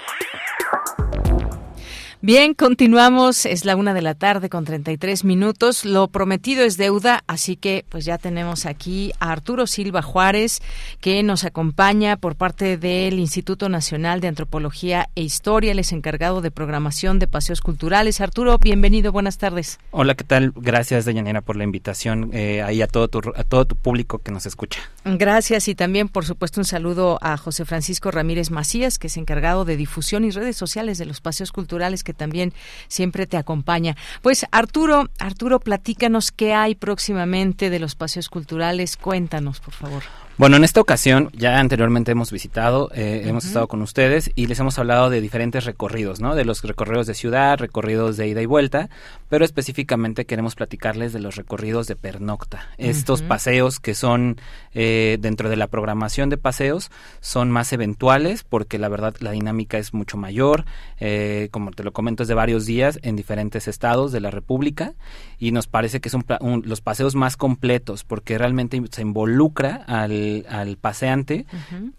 Bien, 2.23 2.53
continuamos. 2.53 3.47
Es 3.47 3.65
la 3.65 3.75
una 3.75 3.95
de 3.95 4.03
la 4.03 4.13
tarde 4.13 4.47
con 4.47 4.63
33 4.63 5.23
minutos. 5.23 5.85
Lo 5.85 6.07
prometido 6.07 6.63
es 6.63 6.77
deuda, 6.77 7.23
así 7.25 7.55
que 7.55 7.83
pues 7.89 8.05
ya 8.05 8.19
tenemos 8.19 8.67
aquí 8.67 9.11
a 9.19 9.31
Arturo 9.31 9.65
Silva 9.65 10.03
Juárez, 10.03 10.61
que 10.99 11.23
nos 11.23 11.45
acompaña 11.45 12.17
por 12.17 12.35
parte 12.35 12.77
del 12.77 13.17
Instituto 13.17 13.69
Nacional 13.69 14.21
de 14.21 14.27
Antropología 14.27 15.09
e 15.15 15.23
Historia. 15.23 15.71
Él 15.71 15.79
es 15.79 15.93
encargado 15.93 16.41
de 16.41 16.51
programación 16.51 17.17
de 17.17 17.25
paseos 17.25 17.59
culturales. 17.59 18.21
Arturo, 18.21 18.59
bienvenido. 18.59 19.11
Buenas 19.11 19.39
tardes. 19.39 19.79
Hola, 19.89 20.13
¿qué 20.13 20.23
tal? 20.23 20.53
Gracias, 20.55 21.05
Deyanira, 21.05 21.41
por 21.41 21.55
la 21.55 21.63
invitación 21.63 22.29
eh, 22.33 22.61
ahí 22.61 22.83
a 22.83 22.87
todo, 22.87 23.07
tu, 23.07 23.33
a 23.35 23.43
todo 23.43 23.65
tu 23.65 23.75
público 23.75 24.19
que 24.19 24.31
nos 24.31 24.45
escucha. 24.45 24.79
Gracias 25.05 25.67
y 25.67 25.73
también, 25.73 26.07
por 26.07 26.23
supuesto, 26.23 26.61
un 26.61 26.65
saludo 26.65 27.17
a 27.23 27.35
José 27.37 27.65
Francisco 27.65 28.11
Ramírez 28.11 28.51
Macías, 28.51 28.99
que 28.99 29.07
es 29.07 29.17
encargado 29.17 29.65
de 29.65 29.75
difusión 29.75 30.23
y 30.23 30.29
redes 30.29 30.55
sociales 30.55 30.99
de 30.99 31.07
los 31.07 31.19
paseos 31.19 31.51
culturales 31.51 32.03
que 32.03 32.10
también 32.13 32.53
siempre 32.87 33.27
te 33.27 33.37
acompaña. 33.37 33.95
Pues 34.21 34.45
Arturo, 34.51 35.09
Arturo, 35.19 35.59
platícanos 35.59 36.31
qué 36.31 36.53
hay 36.53 36.75
próximamente 36.75 37.69
de 37.69 37.79
los 37.79 37.95
paseos 37.95 38.29
culturales. 38.29 38.97
Cuéntanos, 38.97 39.59
por 39.59 39.73
favor. 39.73 40.03
Bueno, 40.37 40.55
en 40.55 40.63
esta 40.63 40.81
ocasión 40.81 41.29
ya 41.33 41.59
anteriormente 41.59 42.13
hemos 42.13 42.31
visitado, 42.31 42.89
eh, 42.95 43.23
hemos 43.25 43.45
estado 43.45 43.67
con 43.67 43.81
ustedes 43.81 44.31
y 44.33 44.47
les 44.47 44.59
hemos 44.59 44.79
hablado 44.79 45.09
de 45.09 45.21
diferentes 45.21 45.65
recorridos, 45.65 46.19
¿no? 46.19 46.35
De 46.35 46.45
los 46.45 46.63
recorridos 46.63 47.05
de 47.05 47.13
ciudad, 47.13 47.59
recorridos 47.59 48.17
de 48.17 48.27
ida 48.27 48.41
y 48.41 48.45
vuelta, 48.47 48.89
pero 49.29 49.45
específicamente 49.45 50.25
queremos 50.25 50.55
platicarles 50.55 51.13
de 51.13 51.19
los 51.19 51.35
recorridos 51.35 51.85
de 51.87 51.95
pernocta. 51.95 52.69
Estos 52.77 53.21
paseos 53.21 53.79
que 53.79 53.93
son 53.93 54.37
eh, 54.73 55.17
dentro 55.19 55.49
de 55.49 55.57
la 55.57 55.67
programación 55.67 56.29
de 56.29 56.37
paseos 56.37 56.91
son 57.19 57.51
más 57.51 57.71
eventuales 57.71 58.43
porque 58.43 58.79
la 58.79 58.89
verdad 58.89 59.13
la 59.19 59.31
dinámica 59.31 59.77
es 59.77 59.93
mucho 59.93 60.17
mayor, 60.17 60.65
eh, 60.99 61.49
como 61.51 61.71
te 61.71 61.83
lo 61.83 61.93
comento 61.93 62.23
es 62.23 62.29
de 62.29 62.35
varios 62.35 62.65
días 62.65 62.99
en 63.03 63.15
diferentes 63.15 63.67
estados 63.67 64.11
de 64.11 64.21
la 64.21 64.31
República 64.31 64.93
y 65.37 65.51
nos 65.51 65.67
parece 65.67 66.01
que 66.01 66.09
son 66.09 66.25
los 66.63 66.81
paseos 66.81 67.15
más 67.15 67.37
completos 67.37 68.03
porque 68.03 68.37
realmente 68.37 68.81
se 68.91 69.01
involucra 69.01 69.83
al 69.87 70.20
al, 70.49 70.77
paseante, 70.77 71.45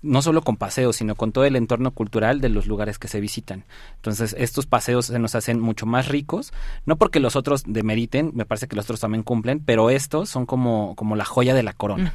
no 0.02 0.22
solo 0.22 0.42
con 0.42 0.56
paseos, 0.56 0.96
sino 0.96 1.14
con 1.14 1.32
todo 1.32 1.44
el 1.44 1.56
entorno 1.56 1.90
cultural 1.90 2.40
de 2.40 2.48
los 2.48 2.66
lugares 2.66 2.98
que 2.98 3.08
se 3.08 3.20
visitan. 3.20 3.64
Entonces, 3.96 4.34
estos 4.38 4.66
paseos 4.66 5.06
se 5.06 5.18
nos 5.18 5.34
hacen 5.34 5.60
mucho 5.60 5.86
más 5.86 6.08
ricos, 6.08 6.52
no 6.86 6.96
porque 6.96 7.20
los 7.20 7.36
otros 7.36 7.64
demeriten, 7.66 8.32
me 8.34 8.44
parece 8.46 8.68
que 8.68 8.76
los 8.76 8.86
otros 8.86 9.00
también 9.00 9.22
cumplen, 9.22 9.60
pero 9.60 9.90
estos 9.90 10.28
son 10.28 10.46
como, 10.46 10.94
como 10.96 11.16
la 11.16 11.24
joya 11.24 11.54
de 11.54 11.62
la 11.62 11.72
corona. 11.72 12.12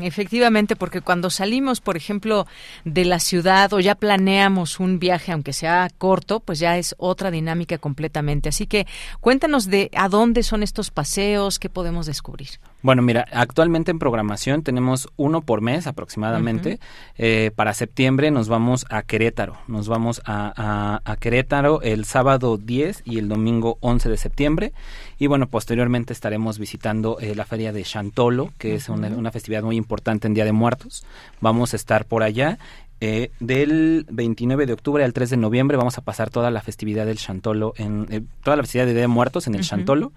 Efectivamente, 0.00 0.76
porque 0.76 1.00
cuando 1.00 1.30
salimos, 1.30 1.80
por 1.80 1.96
ejemplo, 1.96 2.46
de 2.84 3.04
la 3.04 3.18
ciudad 3.18 3.72
o 3.72 3.80
ya 3.80 3.94
planeamos 3.94 4.80
un 4.80 4.98
viaje, 4.98 5.32
aunque 5.32 5.52
sea 5.52 5.88
corto, 5.98 6.40
pues 6.40 6.58
ya 6.58 6.78
es 6.78 6.94
otra 6.98 7.30
dinámica 7.30 7.78
completamente. 7.78 8.48
Así 8.48 8.66
que 8.66 8.86
cuéntanos 9.20 9.66
de 9.66 9.90
a 9.96 10.08
dónde 10.08 10.42
son 10.42 10.62
estos 10.62 10.90
paseos, 10.90 11.58
qué 11.58 11.68
podemos 11.68 12.06
descubrir. 12.06 12.48
Bueno, 12.84 13.00
mira, 13.00 13.24
actualmente 13.32 13.90
en 13.90 13.98
programación 13.98 14.62
tenemos 14.62 15.08
uno 15.16 15.40
por 15.40 15.62
mes 15.62 15.86
aproximadamente. 15.86 16.80
Eh, 17.16 17.50
para 17.56 17.72
septiembre 17.72 18.30
nos 18.30 18.48
vamos 18.48 18.84
a 18.90 19.00
Querétaro. 19.00 19.56
Nos 19.68 19.88
vamos 19.88 20.20
a, 20.26 21.00
Querétaro 21.18 21.80
el 21.80 22.04
sábado 22.04 22.58
10 22.58 23.00
y 23.06 23.18
el 23.18 23.30
domingo 23.30 23.78
11 23.80 24.10
de 24.10 24.18
septiembre. 24.18 24.72
Y 25.18 25.28
bueno, 25.28 25.46
posteriormente 25.46 26.12
estaremos 26.12 26.58
visitando 26.58 27.16
eh, 27.20 27.34
la 27.34 27.46
feria 27.46 27.72
de 27.72 27.84
Chantolo, 27.84 28.52
que 28.58 28.74
es 28.74 28.90
una, 28.90 29.08
una, 29.08 29.32
festividad 29.32 29.62
muy 29.62 29.76
importante 29.76 30.28
en 30.28 30.34
Día 30.34 30.44
de 30.44 30.52
Muertos. 30.52 31.06
Vamos 31.40 31.72
a 31.72 31.76
estar 31.76 32.04
por 32.04 32.22
allá. 32.22 32.58
Eh, 33.06 33.32
del 33.38 34.06
29 34.08 34.64
de 34.64 34.72
octubre 34.72 35.04
al 35.04 35.12
3 35.12 35.28
de 35.28 35.36
noviembre 35.36 35.76
vamos 35.76 35.98
a 35.98 36.00
pasar 36.00 36.30
toda 36.30 36.50
la 36.50 36.62
festividad 36.62 37.04
del 37.04 37.18
Chantolo, 37.18 37.74
en, 37.76 38.06
eh, 38.08 38.22
toda 38.42 38.56
la 38.56 38.62
festividad 38.62 38.86
de 38.86 38.92
Día 38.92 39.02
de 39.02 39.08
Muertos 39.08 39.46
en 39.46 39.56
el 39.56 39.62
Chantolo. 39.62 40.12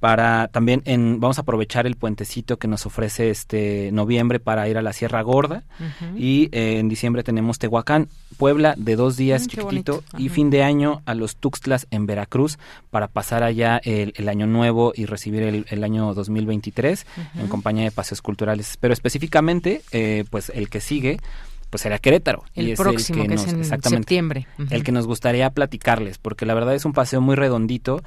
Para 0.00 0.48
también 0.48 0.82
en, 0.84 1.20
vamos 1.20 1.38
a 1.38 1.42
aprovechar 1.42 1.86
el 1.86 1.96
puentecito 1.96 2.58
que 2.58 2.68
nos 2.68 2.86
ofrece 2.86 3.30
este 3.30 3.90
noviembre 3.92 4.40
para 4.40 4.68
ir 4.68 4.78
a 4.78 4.82
la 4.82 4.92
Sierra 4.92 5.22
Gorda. 5.22 5.64
Y 6.16 6.48
eh, 6.52 6.78
en 6.78 6.88
diciembre 6.88 7.22
tenemos 7.22 7.58
Tehuacán, 7.58 8.08
Puebla 8.36 8.74
de 8.76 8.96
dos 8.96 9.16
días 9.16 9.44
mm, 9.44 9.46
chiquitito. 9.46 10.04
Y 10.18 10.28
fin 10.28 10.50
de 10.50 10.62
año 10.62 11.02
a 11.06 11.14
los 11.14 11.36
Tuxtlas 11.36 11.86
en 11.90 12.06
Veracruz 12.06 12.58
para 12.90 13.08
pasar 13.08 13.42
allá 13.42 13.80
el, 13.84 14.28
año 14.28 14.46
nuevo 14.46 14.92
y 14.94 15.06
recibir 15.06 15.42
el, 15.42 15.84
año 15.84 16.14
2023 16.14 17.06
en 17.38 17.48
compañía 17.48 17.84
de 17.84 17.90
paseos 17.90 18.22
culturales. 18.22 18.76
Pero 18.80 18.92
específicamente, 18.92 19.82
pues 20.30 20.50
el 20.54 20.68
que 20.68 20.80
sigue 20.80 21.18
pues 21.76 21.82
será 21.82 21.98
Querétaro. 21.98 22.42
El 22.54 22.74
próximo, 22.74 23.26
que, 23.26 23.34
es 23.34 23.46
en 23.52 23.62
septiembre. 23.62 24.46
El 24.70 24.82
que 24.82 24.92
nos 24.92 25.06
gustaría 25.06 25.50
platicarles, 25.50 26.16
porque 26.16 26.46
la 26.46 26.54
verdad 26.54 26.74
es 26.74 26.86
un 26.86 26.94
paseo 26.94 27.20
muy 27.20 27.36
redondito, 27.36 28.02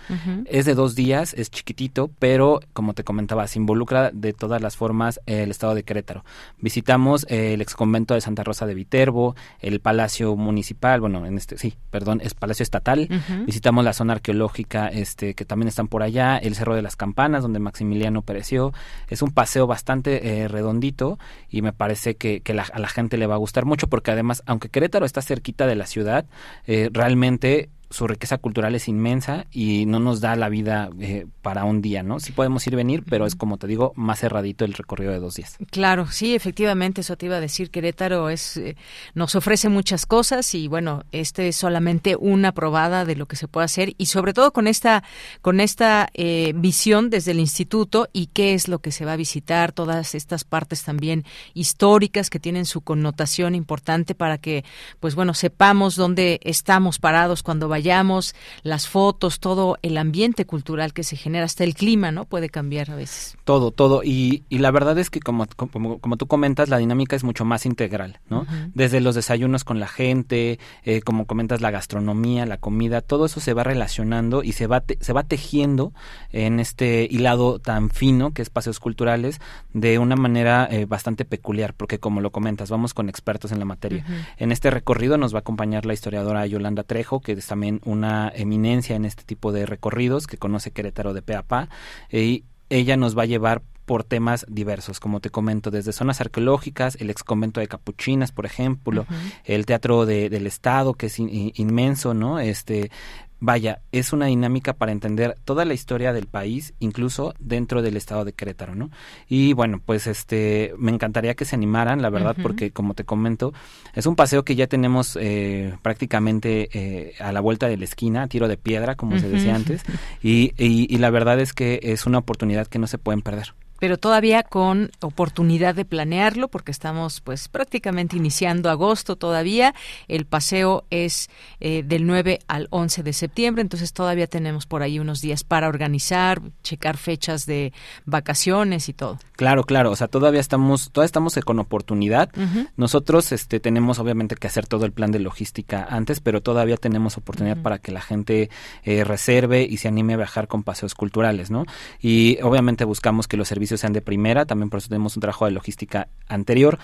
es 0.45 0.65
de 0.65 0.73
dos 0.73 0.95
días, 0.95 1.35
es 1.35 1.51
chiquitito, 1.51 2.09
pero 2.17 2.61
como 2.73 2.95
te 2.95 3.03
comentaba, 3.03 3.45
se 3.45 3.59
involucra 3.59 4.09
de 4.11 4.33
todas 4.33 4.59
las 4.63 4.75
formas 4.75 5.21
el 5.27 5.51
estado 5.51 5.75
de 5.75 5.83
Querétaro. 5.83 6.25
Visitamos 6.57 7.27
el 7.29 7.61
ex 7.61 7.75
convento 7.75 8.15
de 8.15 8.21
Santa 8.21 8.43
Rosa 8.43 8.65
de 8.65 8.73
Viterbo, 8.73 9.35
el 9.59 9.81
Palacio 9.81 10.35
Municipal, 10.35 10.99
bueno, 10.99 11.27
en 11.27 11.37
este, 11.37 11.59
sí, 11.59 11.75
perdón, 11.91 12.21
es 12.23 12.33
Palacio 12.33 12.63
Estatal, 12.63 13.07
visitamos 13.45 13.85
la 13.85 13.93
zona 13.93 14.13
arqueológica, 14.13 14.87
este, 14.87 15.35
que 15.35 15.45
también 15.45 15.67
están 15.67 15.87
por 15.87 16.01
allá, 16.01 16.37
el 16.37 16.55
Cerro 16.55 16.73
de 16.73 16.81
las 16.81 16.95
Campanas, 16.95 17.43
donde 17.43 17.59
Maximiliano 17.59 18.23
pereció. 18.23 18.73
Es 19.09 19.21
un 19.21 19.29
paseo 19.29 19.67
bastante 19.67 20.41
eh, 20.41 20.47
redondito 20.47 21.19
y 21.51 21.61
me 21.61 21.71
parece 21.71 22.15
que, 22.15 22.41
a 22.73 22.79
la 22.79 22.87
gente 22.87 23.17
le 23.17 23.27
va 23.27 23.35
a 23.35 23.37
gustar 23.37 23.58
mucho 23.65 23.87
porque 23.87 24.11
además, 24.11 24.43
aunque 24.45 24.69
Querétaro 24.69 25.05
está 25.05 25.21
cerquita 25.21 25.67
de 25.67 25.75
la 25.75 25.85
ciudad, 25.85 26.25
eh, 26.67 26.89
realmente 26.91 27.69
su 27.89 28.07
riqueza 28.07 28.37
cultural 28.37 28.75
es 28.75 28.87
inmensa 28.87 29.47
y 29.51 29.85
no 29.87 29.99
nos 29.99 30.21
da 30.21 30.35
la 30.35 30.49
vida 30.49 30.89
eh, 30.99 31.25
para 31.41 31.65
un 31.65 31.81
día, 31.81 32.03
¿no? 32.03 32.19
Sí 32.19 32.31
podemos 32.31 32.65
ir 32.67 32.75
venir, 32.75 33.03
pero 33.09 33.25
es 33.25 33.35
como 33.35 33.57
te 33.57 33.65
digo, 33.65 33.93
más 33.95 34.19
cerradito 34.19 34.63
el 34.63 34.73
recorrido 34.73 35.11
de 35.11 35.19
dos 35.19 35.35
días. 35.35 35.57
Claro, 35.71 36.05
sí, 36.07 36.35
efectivamente, 36.35 37.01
eso 37.01 37.17
te 37.17 37.25
iba 37.25 37.37
a 37.37 37.39
decir, 37.39 37.71
Querétaro 37.71 38.29
es, 38.29 38.57
eh, 38.57 38.75
nos 39.15 39.33
ofrece 39.35 39.69
muchas 39.69 40.05
cosas 40.05 40.53
y 40.53 40.67
bueno, 40.67 41.03
este 41.11 41.47
es 41.47 41.55
solamente 41.55 42.15
una 42.15 42.51
probada 42.51 43.05
de 43.05 43.15
lo 43.15 43.25
que 43.25 43.35
se 43.35 43.47
puede 43.47 43.65
hacer 43.65 43.95
y 43.97 44.05
sobre 44.05 44.33
todo 44.33 44.53
con 44.53 44.67
esta, 44.67 45.03
con 45.41 45.59
esta 45.59 46.09
eh, 46.13 46.53
visión 46.55 47.09
desde 47.09 47.31
el 47.31 47.39
instituto 47.39 48.07
y 48.13 48.27
qué 48.27 48.53
es 48.53 48.67
lo 48.67 48.79
que 48.79 48.91
se 48.91 49.05
va 49.05 49.13
a 49.13 49.17
visitar, 49.17 49.71
todas 49.71 50.13
estas 50.13 50.43
partes 50.43 50.83
también 50.83 51.25
históricas 51.55 52.29
que 52.29 52.39
tienen 52.39 52.65
su 52.65 52.81
connotación 52.81 53.55
importante 53.55 54.13
para 54.13 54.37
que, 54.37 54.63
pues 54.99 55.15
bueno, 55.15 55.33
sepamos 55.33 55.95
dónde 55.95 56.39
estamos 56.43 56.99
parados 56.99 57.41
cuando 57.41 57.67
vayamos 57.67 57.78
vayamos, 57.79 58.35
las 58.63 58.89
fotos, 58.89 59.39
todo 59.39 59.77
el 59.81 59.97
ambiente 59.97 60.45
cultural 60.45 60.91
que 60.93 61.03
se 61.03 61.15
genera, 61.15 61.45
hasta 61.45 61.63
el 61.63 61.75
clima, 61.75 62.11
¿no? 62.11 62.25
Puede 62.25 62.49
cambiar 62.49 62.91
a 62.91 62.95
veces. 62.95 63.37
Todo, 63.45 63.71
todo. 63.71 64.03
Y, 64.03 64.43
y 64.49 64.57
la 64.57 64.71
verdad 64.71 64.97
es 64.99 65.09
que 65.09 65.21
como, 65.21 65.45
como, 65.55 65.99
como, 65.99 66.17
tú 66.17 66.27
comentas, 66.27 66.67
la 66.67 66.77
dinámica 66.77 67.15
es 67.15 67.23
mucho 67.23 67.45
más 67.45 67.65
integral, 67.65 68.19
¿no? 68.29 68.45
Desde 68.73 68.99
los 68.99 69.15
desayunos 69.15 69.63
con 69.63 69.79
la 69.79 69.87
gente, 69.87 70.59
eh, 70.83 71.01
como 71.01 71.25
comentas, 71.25 71.61
la 71.61 71.71
gastronomía, 71.71 72.45
la 72.45 72.57
comida, 72.57 72.99
todo 72.99 73.25
eso 73.25 73.39
se 73.39 73.53
va 73.53 73.63
relacionando 73.63 74.43
y 74.43 74.51
se 74.51 74.67
va, 74.67 74.83
se 74.99 75.13
va 75.13 75.23
tejiendo 75.23 75.93
en 76.31 76.59
este 76.59 77.07
hilado 77.09 77.59
tan 77.59 77.89
fino 77.89 78.33
que 78.33 78.41
es 78.41 78.49
paseos 78.49 78.79
culturales 78.79 79.39
de 79.73 79.99
una 79.99 80.17
manera 80.17 80.67
eh, 80.69 80.85
bastante 80.85 81.23
peculiar, 81.23 81.73
porque 81.73 81.99
como 81.99 82.19
lo 82.19 82.31
comentas, 82.31 82.69
vamos 82.69 82.93
con 82.93 83.07
expertos 83.07 83.53
en 83.53 83.59
la 83.59 83.65
materia. 83.65 84.05
En 84.37 84.51
este 84.51 84.69
recorrido 84.69 85.17
nos 85.17 85.33
va 85.33 85.39
a 85.39 85.41
acompañar 85.41 85.85
la 85.85 85.93
historiadora 85.93 86.45
Yolanda 86.45 86.83
Trejo, 86.83 87.21
que 87.21 87.33
es 87.33 87.47
también 87.47 87.68
una 87.85 88.31
eminencia 88.33 88.95
en 88.95 89.05
este 89.05 89.23
tipo 89.23 89.51
de 89.51 89.65
recorridos, 89.65 90.27
que 90.27 90.37
conoce 90.37 90.71
Querétaro 90.71 91.13
de 91.13 91.21
pe 91.21 91.35
a 91.35 91.43
pa, 91.43 91.69
y 92.11 92.43
ella 92.69 92.97
nos 92.97 93.17
va 93.17 93.23
a 93.23 93.27
llevar 93.27 93.61
por 93.85 94.03
temas 94.03 94.45
diversos, 94.47 94.99
como 94.99 95.19
te 95.19 95.31
comento, 95.31 95.71
desde 95.71 95.93
zonas 95.93 96.21
arqueológicas, 96.21 96.95
el 96.99 97.09
ex 97.09 97.23
convento 97.23 97.59
de 97.59 97.67
Capuchinas, 97.67 98.31
por 98.31 98.45
ejemplo, 98.45 99.07
el 99.45 99.65
Teatro 99.65 100.05
del 100.05 100.45
Estado, 100.45 100.93
que 100.93 101.07
es 101.07 101.17
inmenso, 101.17 102.13
¿no? 102.13 102.39
Este, 102.39 102.91
vaya, 103.39 103.81
es 103.91 104.13
una 104.13 104.25
dinámica 104.25 104.73
para 104.73 104.91
entender 104.91 105.35
toda 105.45 105.65
la 105.65 105.73
historia 105.73 106.13
del 106.13 106.27
país, 106.27 106.73
incluso 106.79 107.33
dentro 107.39 107.81
del 107.81 107.97
estado 107.97 108.25
de 108.25 108.33
Querétaro, 108.33 108.75
¿no? 108.75 108.89
Y 109.27 109.53
bueno, 109.53 109.81
pues 109.85 110.07
este, 110.07 110.73
me 110.77 110.91
encantaría 110.91 111.35
que 111.35 111.45
se 111.45 111.55
animaran, 111.55 112.01
la 112.01 112.09
verdad, 112.09 112.35
porque 112.41 112.71
como 112.71 112.93
te 112.93 113.05
comento, 113.05 113.53
es 113.93 114.05
un 114.05 114.15
paseo 114.15 114.43
que 114.43 114.55
ya 114.55 114.67
tenemos 114.67 115.17
eh, 115.19 115.75
prácticamente 115.81 116.69
eh, 116.73 117.13
a 117.19 117.31
la 117.31 117.41
vuelta 117.41 117.67
de 117.67 117.77
la 117.77 117.85
esquina, 117.85 118.27
tiro 118.27 118.47
de 118.47 118.57
piedra, 118.57 118.95
como 118.95 119.17
se 119.19 119.29
decía 119.29 119.55
antes, 119.55 119.83
y, 120.21 120.53
y 120.57 120.97
la 120.97 121.09
verdad 121.09 121.39
es 121.39 121.53
que 121.53 121.79
es 121.83 122.05
una 122.05 122.17
oportunidad 122.17 122.67
que 122.67 122.79
no 122.79 122.87
se 122.87 122.97
pueden 122.97 123.21
perder 123.21 123.53
pero 123.79 123.97
todavía 123.97 124.43
con 124.43 124.91
oportunidad 125.01 125.75
de 125.75 125.85
planearlo 125.85 126.47
porque 126.47 126.71
estamos 126.71 127.21
pues 127.21 127.47
prácticamente 127.47 128.17
iniciando 128.17 128.69
agosto 128.69 129.15
todavía. 129.15 129.73
El 130.07 130.25
paseo 130.25 130.85
es 130.89 131.29
eh, 131.59 131.83
del 131.83 132.05
9 132.05 132.39
al 132.47 132.67
11 132.69 133.03
de 133.03 133.13
septiembre, 133.13 133.61
entonces 133.61 133.93
todavía 133.93 134.27
tenemos 134.27 134.65
por 134.65 134.83
ahí 134.83 134.99
unos 134.99 135.21
días 135.21 135.43
para 135.43 135.67
organizar, 135.67 136.41
checar 136.63 136.97
fechas 136.97 137.45
de 137.45 137.73
vacaciones 138.05 138.89
y 138.89 138.93
todo. 138.93 139.19
Claro, 139.35 139.63
claro, 139.63 139.91
o 139.91 139.95
sea, 139.95 140.07
todavía 140.07 140.41
estamos 140.41 140.91
todavía 140.91 141.05
estamos 141.05 141.35
con 141.45 141.59
oportunidad. 141.59 142.29
Nosotros 142.75 143.31
este 143.31 143.59
tenemos 143.59 143.99
obviamente 143.99 144.35
que 144.35 144.47
hacer 144.47 144.67
todo 144.67 144.85
el 144.85 144.91
plan 144.91 145.11
de 145.11 145.19
logística 145.19 145.87
antes, 145.89 146.19
pero 146.19 146.41
todavía 146.41 146.77
tenemos 146.77 147.17
oportunidad 147.17 147.61
para 147.61 147.79
que 147.79 147.91
la 147.91 148.01
gente 148.01 148.49
eh, 148.83 149.03
reserve 149.03 149.63
y 149.63 149.77
se 149.77 149.87
anime 149.87 150.15
a 150.15 150.17
viajar 150.17 150.47
con 150.47 150.63
paseos 150.63 150.95
culturales, 150.95 151.51
¿no? 151.51 151.65
Y 152.01 152.39
obviamente 152.41 152.83
buscamos 152.83 153.27
que 153.27 153.37
los 153.37 153.47
servicios 153.47 153.68
sean 153.77 153.93
de 153.93 154.01
primera, 154.01 154.45
también 154.45 154.69
por 154.69 154.79
eso 154.79 154.89
tenemos 154.89 155.15
un 155.15 155.21
trabajo 155.21 155.45
de 155.45 155.51
logística 155.51 156.07
anterior, 156.27 156.79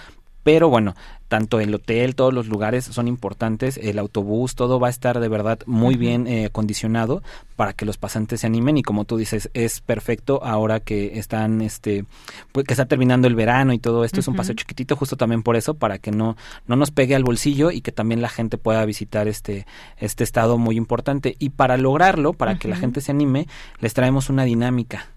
pero 0.46 0.70
bueno, 0.70 0.94
tanto 1.28 1.60
el 1.60 1.74
hotel, 1.74 2.14
todos 2.14 2.32
los 2.32 2.46
lugares 2.46 2.86
son 2.86 3.08
importantes, 3.08 3.78
el 3.82 3.98
autobús, 3.98 4.54
todo 4.54 4.80
va 4.80 4.86
a 4.86 4.92
estar 4.92 5.20
de 5.20 5.28
verdad 5.28 5.58
muy 5.66 5.96
bien 5.96 6.28
eh, 6.28 6.46
acondicionado 6.46 7.24
para 7.56 7.74
que 7.74 7.84
los 7.84 7.98
pasantes 7.98 8.42
se 8.42 8.46
animen 8.46 8.78
y 8.78 8.84
como 8.84 9.06
tú 9.06 9.18
dices, 9.18 9.50
es 9.56 9.82
perfecto 9.82 10.44
ahora 10.44 10.82
que 10.82 11.18
están, 11.18 11.64
este, 11.64 12.06
pues, 12.52 12.68
que 12.68 12.74
está 12.74 12.86
terminando 12.86 13.28
el 13.28 13.34
verano 13.34 13.74
y 13.74 13.80
todo 13.80 14.06
esto, 14.06 14.20
es 14.20 14.28
un 14.28 14.36
paseo 14.36 14.54
chiquitito 14.54 14.96
justo 14.96 15.18
también 15.18 15.42
por 15.42 15.56
eso, 15.56 15.74
para 15.74 15.98
que 15.98 16.12
no, 16.12 16.38
no 16.68 16.76
nos 16.76 16.92
pegue 16.92 17.16
al 17.16 17.24
bolsillo 17.24 17.72
y 17.72 17.82
que 17.82 17.92
también 17.92 18.22
la 18.22 18.30
gente 18.30 18.60
pueda 18.60 18.86
visitar 18.86 19.28
este, 19.28 19.66
este 19.98 20.24
estado 20.24 20.60
muy 20.60 20.78
importante. 20.78 21.36
Y 21.40 21.50
para 21.50 21.76
lograrlo, 21.78 22.34
para 22.34 22.60
que 22.60 22.68
la 22.68 22.76
gente 22.76 23.02
se 23.02 23.12
anime, 23.12 23.48
les 23.80 23.96
traemos 23.96 24.30
una 24.30 24.44
dinámica 24.44 25.08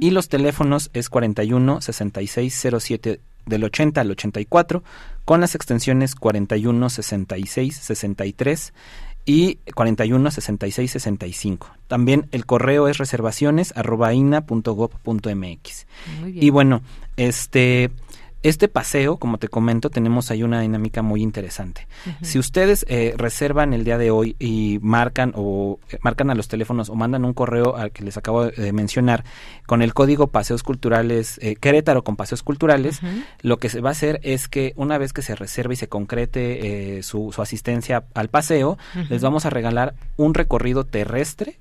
y 0.00 0.10
los 0.10 0.28
teléfonos 0.28 0.90
es 0.94 1.10
41 1.10 1.80
66 1.80 2.66
07 2.78 3.20
del 3.46 3.64
80 3.64 4.00
al 4.00 4.10
84, 4.10 4.82
con 5.24 5.40
las 5.40 5.54
extensiones 5.54 6.14
41 6.14 6.88
66 6.88 7.76
63 7.76 8.72
y 9.24 9.56
41 9.74 10.30
66 10.30 10.90
65. 10.90 11.68
También 11.88 12.26
el 12.30 12.46
correo 12.46 12.88
es 12.88 12.98
reservaciones 12.98 13.72
arroba 13.76 14.12
ina.gov.mx. 14.12 15.86
Y 16.26 16.50
bueno, 16.50 16.82
este 17.16 17.90
este 18.44 18.68
paseo, 18.68 19.16
como 19.16 19.38
te 19.38 19.48
comento, 19.48 19.88
tenemos 19.88 20.30
ahí 20.30 20.42
una 20.42 20.60
dinámica 20.60 21.00
muy 21.00 21.22
interesante. 21.22 21.88
Si 22.20 22.38
ustedes 22.38 22.84
eh, 22.90 23.14
reservan 23.16 23.72
el 23.72 23.84
día 23.84 23.96
de 23.96 24.10
hoy 24.10 24.36
y 24.38 24.78
marcan 24.82 25.32
o 25.34 25.80
eh, 25.90 25.98
marcan 26.02 26.28
a 26.28 26.34
los 26.34 26.46
teléfonos 26.46 26.90
o 26.90 26.94
mandan 26.94 27.24
un 27.24 27.32
correo 27.32 27.74
al 27.74 27.90
que 27.90 28.04
les 28.04 28.18
acabo 28.18 28.44
de 28.44 28.72
mencionar 28.74 29.24
con 29.64 29.80
el 29.80 29.94
código 29.94 30.26
Paseos 30.26 30.62
Culturales 30.62 31.38
eh, 31.40 31.56
Querétaro 31.56 32.04
con 32.04 32.16
Paseos 32.16 32.42
Culturales, 32.42 33.00
lo 33.40 33.56
que 33.56 33.70
se 33.70 33.80
va 33.80 33.88
a 33.88 33.92
hacer 33.92 34.20
es 34.22 34.46
que 34.46 34.74
una 34.76 34.98
vez 34.98 35.14
que 35.14 35.22
se 35.22 35.34
reserve 35.34 35.72
y 35.72 35.76
se 35.78 35.88
concrete 35.88 37.02
su, 37.02 37.32
su, 37.32 37.40
asistencia 37.40 38.04
al 38.12 38.28
paseo, 38.28 38.76
les 39.08 39.22
vamos 39.22 39.46
a 39.46 39.50
regalar 39.50 39.94
un 40.18 40.34
recorrido 40.34 40.84
terrestre 40.84 41.58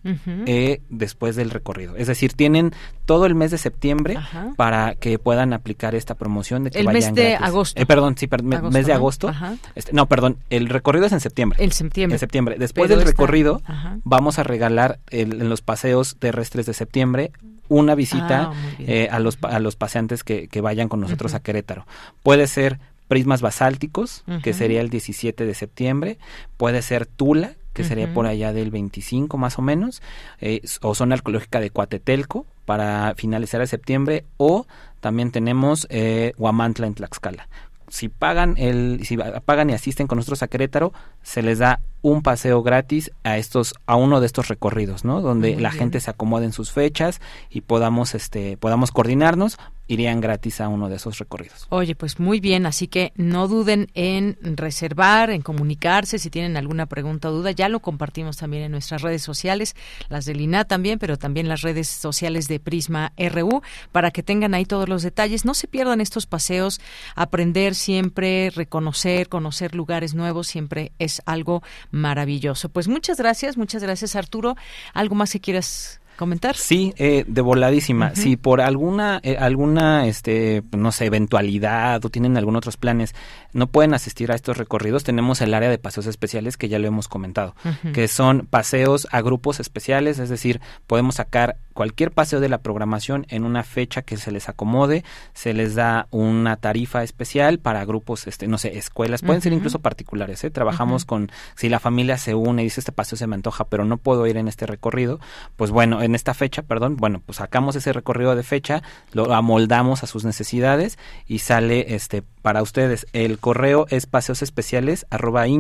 después 0.90 1.38
del 1.38 1.50
recorrido. 1.50 1.96
Es 1.96 2.08
decir, 2.08 2.34
tienen 2.34 2.74
todo 3.06 3.26
el 3.26 3.36
mes 3.36 3.52
de 3.52 3.58
septiembre 3.58 4.18
para 4.58 4.96
que 4.96 5.18
puedan 5.18 5.54
aplicar 5.54 5.96
esta 5.96 6.16
promoción 6.16 6.66
de 6.66 6.73
el 6.74 6.88
mes 6.88 7.14
de 7.14 7.36
agosto. 7.36 7.82
Eh, 7.82 7.86
perdón, 7.86 8.16
sí, 8.18 8.28
mes 8.72 8.86
de 8.86 8.94
agosto. 8.94 9.32
Este, 9.76 9.94
¿no? 9.94 10.08
perdón, 10.08 10.38
el 10.50 10.70
recorrido 10.70 11.06
es 11.06 11.12
en 11.12 11.20
septiembre. 11.20 11.64
En 11.64 11.72
septiembre. 11.72 12.16
En 12.16 12.20
septiembre. 12.20 12.56
Después 12.58 12.90
del 12.90 13.02
recorrido, 13.02 13.62
vamos 14.04 14.40
a 14.40 14.44
regalar 14.44 15.00
en 15.10 15.50
los 15.50 15.62
paseos 15.62 16.18
terrestres 16.20 16.66
de 16.66 16.74
septiembre 16.74 17.32
una 17.70 17.96
visita 17.96 18.52
ah, 18.52 18.54
eh, 18.80 19.08
a, 19.10 19.20
los, 19.20 19.38
a 19.42 19.60
los 19.60 19.76
paseantes 19.76 20.24
que, 20.24 20.48
que 20.48 20.62
vayan 20.62 20.90
con 20.90 21.00
nosotros 21.00 21.34
a 21.34 21.40
Querétaro. 21.40 21.88
Puede 22.22 22.48
ser 22.48 22.80
prismas 23.08 23.42
basálticos, 23.42 24.24
que 24.42 24.54
sería 24.54 24.82
el 24.82 24.90
17 24.90 25.46
de 25.46 25.54
septiembre. 25.54 26.18
Puede 26.58 26.82
ser 26.82 27.06
Tula, 27.06 27.54
que 27.74 27.84
sería 27.84 28.14
por 28.14 28.26
allá 28.26 28.54
del 28.54 28.72
25 28.72 29.38
más 29.38 29.60
o 29.60 29.62
menos, 29.62 30.02
eh, 30.42 30.62
o 30.82 30.96
zona 30.96 31.16
arqueológica 31.16 31.60
de 31.60 31.70
Cuatetelco 31.70 32.46
para 32.66 33.14
finalizar 33.16 33.62
el 33.62 33.68
septiembre, 33.68 34.26
o 34.38 34.66
también 35.00 35.32
tenemos 35.32 35.88
eh, 35.90 36.34
Huamantla 36.38 36.88
en 36.88 36.96
Tlaxcala. 36.96 37.48
Si 37.90 38.10
pagan 38.10 38.56
el, 38.58 39.02
si 39.06 39.18
pagan 39.18 39.70
y 39.70 39.74
asisten 39.74 40.08
con 40.08 40.18
nosotros 40.18 40.42
a 40.44 40.48
Querétaro, 40.48 40.94
se 41.22 41.44
les 41.44 41.60
da 41.60 41.80
un 42.04 42.22
paseo 42.22 42.62
gratis 42.62 43.12
a 43.24 43.38
estos 43.38 43.74
a 43.88 43.96
uno 43.96 44.20
de 44.20 44.28
estos 44.28 44.50
recorridos, 44.50 45.06
¿no? 45.06 45.22
Donde 45.22 45.56
la 45.56 45.72
gente 45.72 46.00
se 46.02 46.12
acomode 46.12 46.46
en 46.46 46.52
sus 46.52 46.72
fechas 46.72 47.22
y 47.50 47.62
podamos 47.62 48.14
este 48.14 48.58
podamos 48.58 48.92
coordinarnos, 48.92 49.58
irían 49.88 50.22
gratis 50.22 50.62
a 50.62 50.68
uno 50.70 50.90
de 50.90 50.96
esos 50.96 51.18
recorridos. 51.20 51.68
Oye, 51.70 51.96
pues 51.96 52.20
muy 52.20 52.40
bien, 52.40 52.66
así 52.66 52.88
que 52.88 53.12
no 53.16 53.48
duden 53.48 53.88
en 53.94 54.38
reservar, 54.42 55.30
en 55.30 55.42
comunicarse 55.42 56.20
si 56.20 56.30
tienen 56.30 56.58
alguna 56.58 56.86
pregunta 56.86 57.30
o 57.30 57.32
duda, 57.34 57.52
ya 57.52 57.70
lo 57.70 57.82
compartimos 57.82 58.38
también 58.38 58.64
en 58.64 58.72
nuestras 58.72 59.02
redes 59.02 59.22
sociales, 59.22 59.76
las 60.10 60.26
del 60.26 60.42
INA 60.42 60.66
también, 60.66 61.00
pero 61.00 61.18
también 61.18 61.48
las 61.48 61.62
redes 61.62 61.88
sociales 61.88 62.48
de 62.48 62.60
Prisma 62.60 63.14
RU 63.18 63.62
para 63.92 64.12
que 64.12 64.24
tengan 64.24 64.54
ahí 64.54 64.66
todos 64.66 64.88
los 64.88 65.04
detalles, 65.04 65.46
no 65.46 65.54
se 65.54 65.68
pierdan 65.68 66.02
estos 66.02 66.26
paseos, 66.26 66.80
aprender 67.16 67.76
siempre, 67.76 68.50
reconocer, 68.50 69.30
conocer 69.30 69.76
lugares 69.76 70.16
nuevos 70.16 70.48
siempre 70.48 70.92
es 71.00 71.22
algo 71.26 71.62
maravilloso. 71.94 72.70
Pues 72.70 72.88
muchas 72.88 73.18
gracias, 73.18 73.56
muchas 73.56 73.84
gracias 73.84 74.16
Arturo. 74.16 74.56
¿Algo 74.94 75.16
más 75.16 75.32
que 75.32 75.40
quieras 75.40 76.02
comentar? 76.24 76.56
Sí, 76.56 76.94
eh, 76.98 77.26
de 77.28 77.42
voladísima. 77.42 78.16
Si 78.16 78.38
por 78.38 78.62
alguna, 78.62 79.20
eh, 79.24 79.38
alguna, 79.40 80.08
este, 80.08 80.64
no 80.72 80.92
sé, 80.92 81.06
eventualidad 81.06 82.04
o 82.06 82.10
tienen 82.10 82.38
algún 82.38 82.56
otros 82.56 82.78
planes, 82.78 83.14
no 83.54 83.68
pueden 83.68 83.94
asistir 83.94 84.32
a 84.32 84.36
estos 84.36 84.58
recorridos, 84.58 85.04
tenemos 85.04 85.42
el 85.42 85.54
área 85.54 85.70
de 85.70 85.78
paseos 85.78 86.08
especiales 86.08 86.58
que 86.58 86.70
ya 86.70 86.80
lo 86.80 86.88
hemos 86.88 87.08
comentado, 87.08 87.56
que 87.94 88.08
son 88.08 88.48
paseos 88.50 89.08
a 89.12 89.22
grupos 89.22 89.60
especiales, 89.60 90.20
es 90.20 90.30
decir, 90.30 90.60
podemos 90.88 91.16
sacar 91.16 91.58
cualquier 91.74 92.12
paseo 92.12 92.40
de 92.40 92.50
la 92.50 92.60
programación 92.60 93.26
en 93.30 93.44
una 93.44 93.64
fecha 93.64 94.02
que 94.02 94.18
se 94.18 94.32
les 94.32 94.50
acomode, 94.50 95.04
se 95.34 95.54
les 95.54 95.76
da 95.76 96.08
una 96.12 96.56
tarifa 96.58 97.04
especial 97.04 97.60
para 97.60 97.86
grupos, 97.86 98.28
este, 98.28 98.48
no 98.48 98.58
sé, 98.58 98.78
escuelas, 98.78 99.22
pueden 99.22 99.42
ser 99.42 99.54
incluso 99.54 99.80
particulares, 99.80 100.44
¿eh? 100.44 100.50
trabajamos 100.50 101.06
con, 101.06 101.32
si 101.56 101.70
la 101.70 101.80
familia 101.80 102.18
se 102.18 102.36
une 102.36 102.62
y 102.62 102.66
dice 102.66 102.80
este 102.82 102.92
paseo 102.92 103.18
se 103.18 103.28
me 103.28 103.36
antoja, 103.36 103.66
pero 103.66 103.86
no 103.86 103.98
puedo 103.98 104.26
ir 104.28 104.38
en 104.38 104.48
este 104.48 104.66
recorrido, 104.66 105.20
pues 105.56 105.72
bueno, 105.72 106.02
en 106.02 106.13
esta 106.16 106.34
fecha, 106.34 106.64
perdón, 106.64 106.98
bueno, 106.98 107.22
pues 107.26 107.38
sacamos 107.38 107.76
ese 107.76 107.94
recorrido 107.94 108.36
de 108.36 108.44
fecha, 108.44 108.84
lo 109.12 109.34
amoldamos 109.34 110.04
a 110.04 110.08
sus 110.08 110.26
necesidades 110.26 110.98
y 111.28 111.40
sale 111.40 111.96
este 111.96 112.24
para 112.42 112.62
ustedes. 112.62 113.08
El 113.14 113.40
correo 113.40 113.88
es 113.90 114.06
paseosespeciales 114.06 115.06
arroba 115.10 115.48
y 115.48 115.58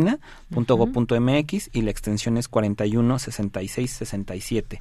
la 1.81 1.91
extensión 1.91 2.37
es 2.37 2.47
416667. 2.47 4.79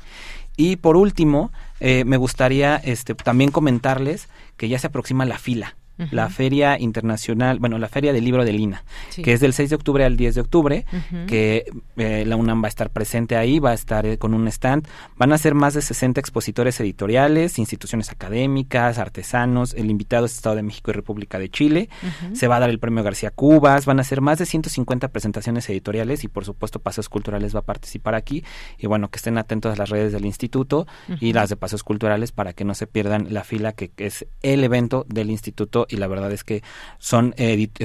Y 0.56 0.76
por 0.76 0.96
último, 0.96 1.50
eh, 1.80 2.04
me 2.04 2.16
gustaría 2.16 2.76
este, 2.76 3.14
también 3.14 3.50
comentarles 3.50 4.28
que 4.56 4.68
ya 4.68 4.78
se 4.78 4.86
aproxima 4.88 5.24
la 5.24 5.38
fila 5.38 5.76
la 6.10 6.28
Feria 6.30 6.78
Internacional, 6.78 7.58
bueno, 7.58 7.78
la 7.78 7.88
Feria 7.88 8.12
del 8.12 8.24
Libro 8.24 8.44
de 8.44 8.52
Lina, 8.52 8.84
que 9.22 9.32
es 9.32 9.40
del 9.40 9.52
6 9.52 9.70
de 9.70 9.76
octubre 9.76 10.04
al 10.04 10.16
10 10.16 10.34
de 10.34 10.40
octubre, 10.40 10.86
que 11.26 11.66
eh, 11.96 12.24
la 12.26 12.36
UNAM 12.36 12.62
va 12.62 12.66
a 12.66 12.68
estar 12.68 12.90
presente 12.90 13.36
ahí, 13.36 13.58
va 13.58 13.70
a 13.70 13.74
estar 13.74 14.06
eh, 14.06 14.18
con 14.18 14.34
un 14.34 14.48
stand. 14.48 14.86
Van 15.16 15.32
a 15.32 15.38
ser 15.38 15.54
más 15.54 15.74
de 15.74 15.82
60 15.82 16.20
expositores 16.20 16.78
editoriales, 16.80 17.58
instituciones 17.58 18.10
académicas, 18.10 18.98
artesanos. 18.98 19.74
El 19.74 19.90
invitado 19.90 20.26
es 20.26 20.34
Estado 20.34 20.56
de 20.56 20.62
México 20.62 20.90
y 20.90 20.94
República 20.94 21.38
de 21.38 21.50
Chile. 21.50 21.88
Se 22.32 22.48
va 22.48 22.56
a 22.56 22.60
dar 22.60 22.70
el 22.70 22.78
premio 22.78 23.02
García 23.02 23.30
Cubas. 23.30 23.86
Van 23.86 24.00
a 24.00 24.04
ser 24.04 24.20
más 24.20 24.38
de 24.38 24.46
150 24.46 25.08
presentaciones 25.08 25.68
editoriales 25.68 26.24
y, 26.24 26.28
por 26.28 26.44
supuesto, 26.44 26.80
Paseos 26.80 27.08
Culturales 27.08 27.54
va 27.54 27.60
a 27.60 27.64
participar 27.64 28.14
aquí. 28.14 28.44
Y 28.78 28.86
bueno, 28.86 29.10
que 29.10 29.16
estén 29.16 29.38
atentos 29.38 29.72
a 29.72 29.76
las 29.76 29.90
redes 29.90 30.12
del 30.12 30.24
instituto 30.24 30.86
y 31.20 31.32
las 31.32 31.48
de 31.48 31.56
Paseos 31.56 31.82
Culturales 31.82 32.32
para 32.32 32.52
que 32.52 32.64
no 32.64 32.74
se 32.74 32.86
pierdan 32.86 33.32
la 33.32 33.44
fila 33.44 33.72
que 33.72 33.92
es 33.96 34.26
el 34.42 34.64
evento 34.64 35.04
del 35.08 35.30
instituto 35.30 35.86
y 35.92 35.96
la 35.96 36.06
verdad 36.06 36.32
es 36.32 36.42
que 36.42 36.62
son, 36.98 37.34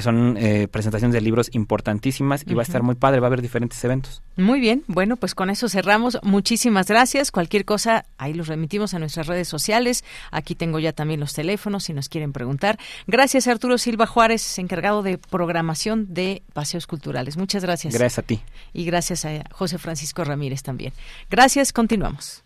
son 0.02 0.38
eh, 0.38 0.68
presentaciones 0.70 1.14
de 1.14 1.22
libros 1.22 1.50
importantísimas 1.54 2.44
y 2.48 2.54
va 2.54 2.62
a 2.62 2.64
estar 2.64 2.84
muy 2.84 2.96
padre, 2.96 3.20
va 3.20 3.28
a 3.28 3.30
haber 3.30 3.42
diferentes 3.42 3.84
eventos. 3.84 4.22
Muy 4.38 4.60
bien, 4.60 4.84
bueno, 4.88 5.18
pues 5.18 5.36
con 5.36 5.50
eso 5.50 5.68
cerramos. 5.68 6.18
Muchísimas 6.24 6.88
gracias. 6.88 7.32
Cualquier 7.32 7.66
cosa, 7.66 8.06
ahí 8.18 8.34
los 8.34 8.48
remitimos 8.48 8.94
a 8.94 9.00
nuestras 9.00 9.28
redes 9.28 9.48
sociales. 9.48 10.04
Aquí 10.32 10.56
tengo 10.56 10.80
ya 10.80 10.94
también 10.94 11.20
los 11.20 11.34
teléfonos 11.34 11.84
si 11.84 11.94
nos 11.94 12.08
quieren 12.08 12.34
preguntar. 12.34 12.80
Gracias 13.08 13.48
Arturo 13.48 13.78
Silva 13.78 14.08
Juárez, 14.08 14.58
encargado 14.60 15.04
de 15.04 15.18
programación 15.18 16.14
de 16.14 16.44
Paseos 16.54 16.88
Culturales. 16.88 17.38
Muchas 17.38 17.64
gracias. 17.64 17.94
Gracias 17.94 18.20
a 18.20 18.22
ti. 18.22 18.42
Y 18.74 18.86
gracias 18.86 19.26
a 19.26 19.44
José 19.52 19.78
Francisco 19.78 20.24
Ramírez 20.24 20.64
también. 20.64 20.94
Gracias, 21.30 21.74
continuamos. 21.74 22.44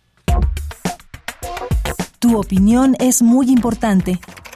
Tu 2.18 2.38
opinión 2.38 2.94
es 3.00 3.20
muy 3.20 3.50
importante. 3.50 4.20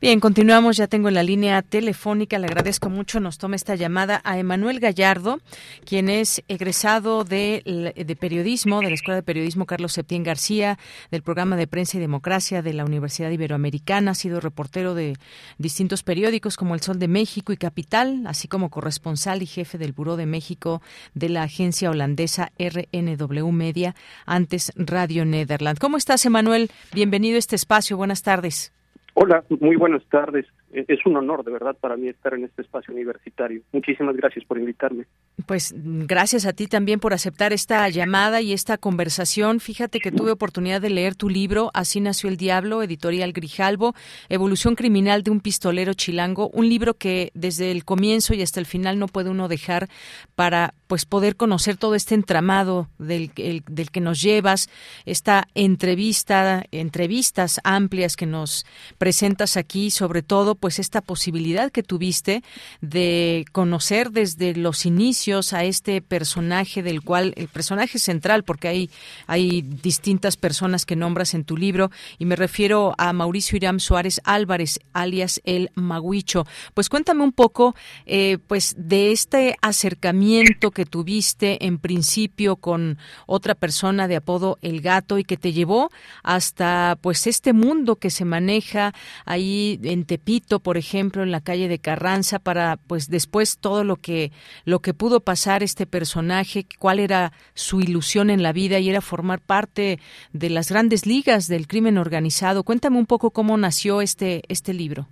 Bien, 0.00 0.18
continuamos. 0.18 0.78
Ya 0.78 0.86
tengo 0.86 1.10
la 1.10 1.22
línea 1.22 1.60
telefónica. 1.60 2.38
Le 2.38 2.46
agradezco 2.46 2.88
mucho. 2.88 3.20
Nos 3.20 3.36
toma 3.36 3.54
esta 3.54 3.74
llamada 3.74 4.22
a 4.24 4.38
Emanuel 4.38 4.80
Gallardo, 4.80 5.40
quien 5.84 6.08
es 6.08 6.42
egresado 6.48 7.22
de, 7.22 7.92
de, 7.94 8.16
periodismo 8.16 8.80
de 8.80 8.88
la 8.88 8.94
Escuela 8.94 9.16
de 9.16 9.22
Periodismo 9.22 9.66
Carlos 9.66 9.92
Septién 9.92 10.22
García, 10.22 10.78
del 11.10 11.20
programa 11.22 11.56
de 11.56 11.66
Prensa 11.66 11.98
y 11.98 12.00
Democracia 12.00 12.62
de 12.62 12.72
la 12.72 12.86
Universidad 12.86 13.30
Iberoamericana. 13.30 14.12
Ha 14.12 14.14
sido 14.14 14.40
reportero 14.40 14.94
de 14.94 15.18
distintos 15.58 16.02
periódicos 16.02 16.56
como 16.56 16.74
El 16.74 16.80
Sol 16.80 16.98
de 16.98 17.08
México 17.08 17.52
y 17.52 17.58
Capital, 17.58 18.22
así 18.26 18.48
como 18.48 18.70
corresponsal 18.70 19.42
y 19.42 19.46
jefe 19.46 19.76
del 19.76 19.92
Buró 19.92 20.16
de 20.16 20.24
México 20.24 20.80
de 21.12 21.28
la 21.28 21.42
agencia 21.42 21.90
holandesa 21.90 22.52
RNW 22.58 23.52
Media, 23.52 23.94
antes 24.24 24.72
Radio 24.76 25.26
Nederland. 25.26 25.78
¿Cómo 25.78 25.98
estás, 25.98 26.24
Emanuel? 26.24 26.70
Bienvenido 26.94 27.36
a 27.36 27.40
este 27.40 27.56
espacio. 27.56 27.98
Buenas 27.98 28.22
tardes. 28.22 28.72
Hola, 29.14 29.44
muy 29.60 29.76
buenas 29.76 30.02
tardes. 30.10 30.46
E-, 30.72 30.84
es 30.88 31.04
un 31.04 31.16
honor, 31.16 31.44
de 31.44 31.50
verdad, 31.50 31.76
para 31.80 31.96
mí 31.96 32.08
estar 32.08 32.34
en 32.34 32.44
este 32.44 32.62
espacio 32.62 32.94
universitario. 32.94 33.62
Muchísimas 33.72 34.16
gracias 34.16 34.44
por 34.44 34.58
invitarme. 34.58 35.06
Pues 35.46 35.74
gracias 35.76 36.46
a 36.46 36.52
ti 36.52 36.66
también 36.66 37.00
por 37.00 37.12
aceptar 37.12 37.52
esta 37.52 37.88
llamada 37.88 38.40
y 38.40 38.52
esta 38.52 38.78
conversación. 38.78 39.60
Fíjate 39.60 40.00
que 40.00 40.12
tuve 40.12 40.30
oportunidad 40.30 40.80
de 40.80 40.90
leer 40.90 41.14
tu 41.14 41.28
libro, 41.28 41.70
Así 41.74 42.00
nació 42.00 42.28
el 42.28 42.36
diablo, 42.36 42.82
editorial 42.82 43.32
Grijalvo, 43.32 43.94
Evolución 44.28 44.74
criminal 44.74 45.22
de 45.22 45.30
un 45.30 45.40
pistolero 45.40 45.94
chilango, 45.94 46.50
un 46.50 46.68
libro 46.68 46.94
que 46.94 47.30
desde 47.34 47.70
el 47.70 47.84
comienzo 47.84 48.34
y 48.34 48.42
hasta 48.42 48.60
el 48.60 48.66
final 48.66 48.98
no 48.98 49.06
puede 49.06 49.30
uno 49.30 49.48
dejar 49.48 49.88
para 50.34 50.74
pues 50.90 51.04
poder 51.06 51.36
conocer 51.36 51.76
todo 51.76 51.94
este 51.94 52.16
entramado 52.16 52.88
del, 52.98 53.30
del 53.36 53.90
que 53.92 54.00
nos 54.00 54.20
llevas, 54.20 54.68
esta 55.06 55.46
entrevista, 55.54 56.64
entrevistas 56.72 57.60
amplias 57.62 58.16
que 58.16 58.26
nos 58.26 58.66
presentas 58.98 59.56
aquí, 59.56 59.92
sobre 59.92 60.22
todo 60.22 60.56
pues 60.56 60.80
esta 60.80 61.00
posibilidad 61.00 61.70
que 61.70 61.84
tuviste 61.84 62.42
de 62.80 63.44
conocer 63.52 64.10
desde 64.10 64.56
los 64.56 64.84
inicios 64.84 65.52
a 65.52 65.62
este 65.62 66.02
personaje 66.02 66.82
del 66.82 67.02
cual 67.02 67.34
el 67.36 67.46
personaje 67.46 68.00
central 68.00 68.42
porque 68.42 68.66
hay 68.66 68.90
hay 69.28 69.62
distintas 69.62 70.36
personas 70.36 70.86
que 70.86 70.96
nombras 70.96 71.34
en 71.34 71.44
tu 71.44 71.56
libro 71.56 71.92
y 72.18 72.24
me 72.24 72.34
refiero 72.34 72.96
a 72.98 73.12
Mauricio 73.12 73.54
Irán 73.54 73.78
Suárez 73.78 74.20
Álvarez 74.24 74.80
alias 74.92 75.40
el 75.44 75.70
Maguicho. 75.76 76.48
Pues 76.74 76.88
cuéntame 76.88 77.22
un 77.22 77.30
poco 77.30 77.76
eh, 78.06 78.38
pues 78.48 78.74
de 78.76 79.12
este 79.12 79.56
acercamiento 79.62 80.72
que 80.72 80.79
tuviste 80.86 81.66
en 81.66 81.78
principio 81.78 82.56
con 82.56 82.98
otra 83.26 83.54
persona 83.54 84.08
de 84.08 84.16
apodo 84.16 84.58
El 84.62 84.80
Gato 84.80 85.18
y 85.18 85.24
que 85.24 85.36
te 85.36 85.52
llevó 85.52 85.90
hasta 86.22 86.98
pues 87.00 87.26
este 87.26 87.52
mundo 87.52 87.96
que 87.96 88.10
se 88.10 88.24
maneja 88.24 88.92
ahí 89.24 89.78
en 89.82 90.04
Tepito 90.04 90.60
por 90.60 90.76
ejemplo, 90.76 91.22
en 91.22 91.30
la 91.30 91.40
calle 91.40 91.68
de 91.68 91.78
Carranza, 91.78 92.38
para 92.38 92.76
pues 92.76 93.08
después 93.08 93.58
todo 93.58 93.84
lo 93.84 93.96
que 93.96 94.32
lo 94.64 94.80
que 94.80 94.94
pudo 94.94 95.20
pasar 95.20 95.62
este 95.62 95.86
personaje, 95.86 96.66
cuál 96.78 96.98
era 96.98 97.32
su 97.54 97.80
ilusión 97.80 98.30
en 98.30 98.42
la 98.42 98.52
vida 98.52 98.78
y 98.78 98.88
era 98.88 99.00
formar 99.00 99.40
parte 99.40 100.00
de 100.32 100.50
las 100.50 100.70
grandes 100.70 101.06
ligas 101.06 101.46
del 101.46 101.66
crimen 101.66 101.98
organizado. 101.98 102.64
Cuéntame 102.64 102.98
un 102.98 103.06
poco 103.06 103.30
cómo 103.30 103.56
nació 103.56 104.00
este 104.00 104.42
este 104.48 104.74
libro. 104.74 105.08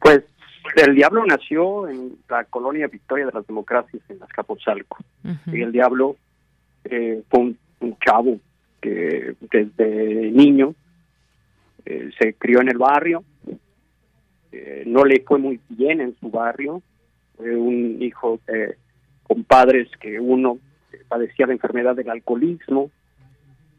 Pues 0.00 0.22
el 0.84 0.94
diablo 0.94 1.24
nació 1.26 1.88
en 1.88 2.18
la 2.28 2.44
colonia 2.44 2.86
Victoria 2.86 3.26
de 3.26 3.32
las 3.32 3.46
Democracias 3.46 4.02
en 4.08 4.22
Azcapotzalco. 4.22 4.98
Y 5.52 5.62
el 5.62 5.72
diablo 5.72 6.16
eh, 6.84 7.22
fue 7.28 7.40
un, 7.40 7.58
chavo 8.04 8.38
que 8.80 9.34
desde 9.50 10.30
niño 10.30 10.74
eh, 11.84 12.10
se 12.18 12.34
crió 12.34 12.60
en 12.60 12.68
el 12.68 12.78
barrio, 12.78 13.24
eh, 14.52 14.84
no 14.86 15.04
le 15.04 15.20
fue 15.26 15.38
muy 15.38 15.60
bien 15.68 16.00
en 16.00 16.16
su 16.18 16.30
barrio, 16.30 16.82
fue 17.36 17.56
un 17.56 18.02
hijo 18.02 18.40
con 19.22 19.44
padres 19.44 19.88
que 20.00 20.18
uno 20.20 20.58
padecía 21.08 21.46
de 21.46 21.54
enfermedad 21.54 21.96
del 21.96 22.10
alcoholismo, 22.10 22.90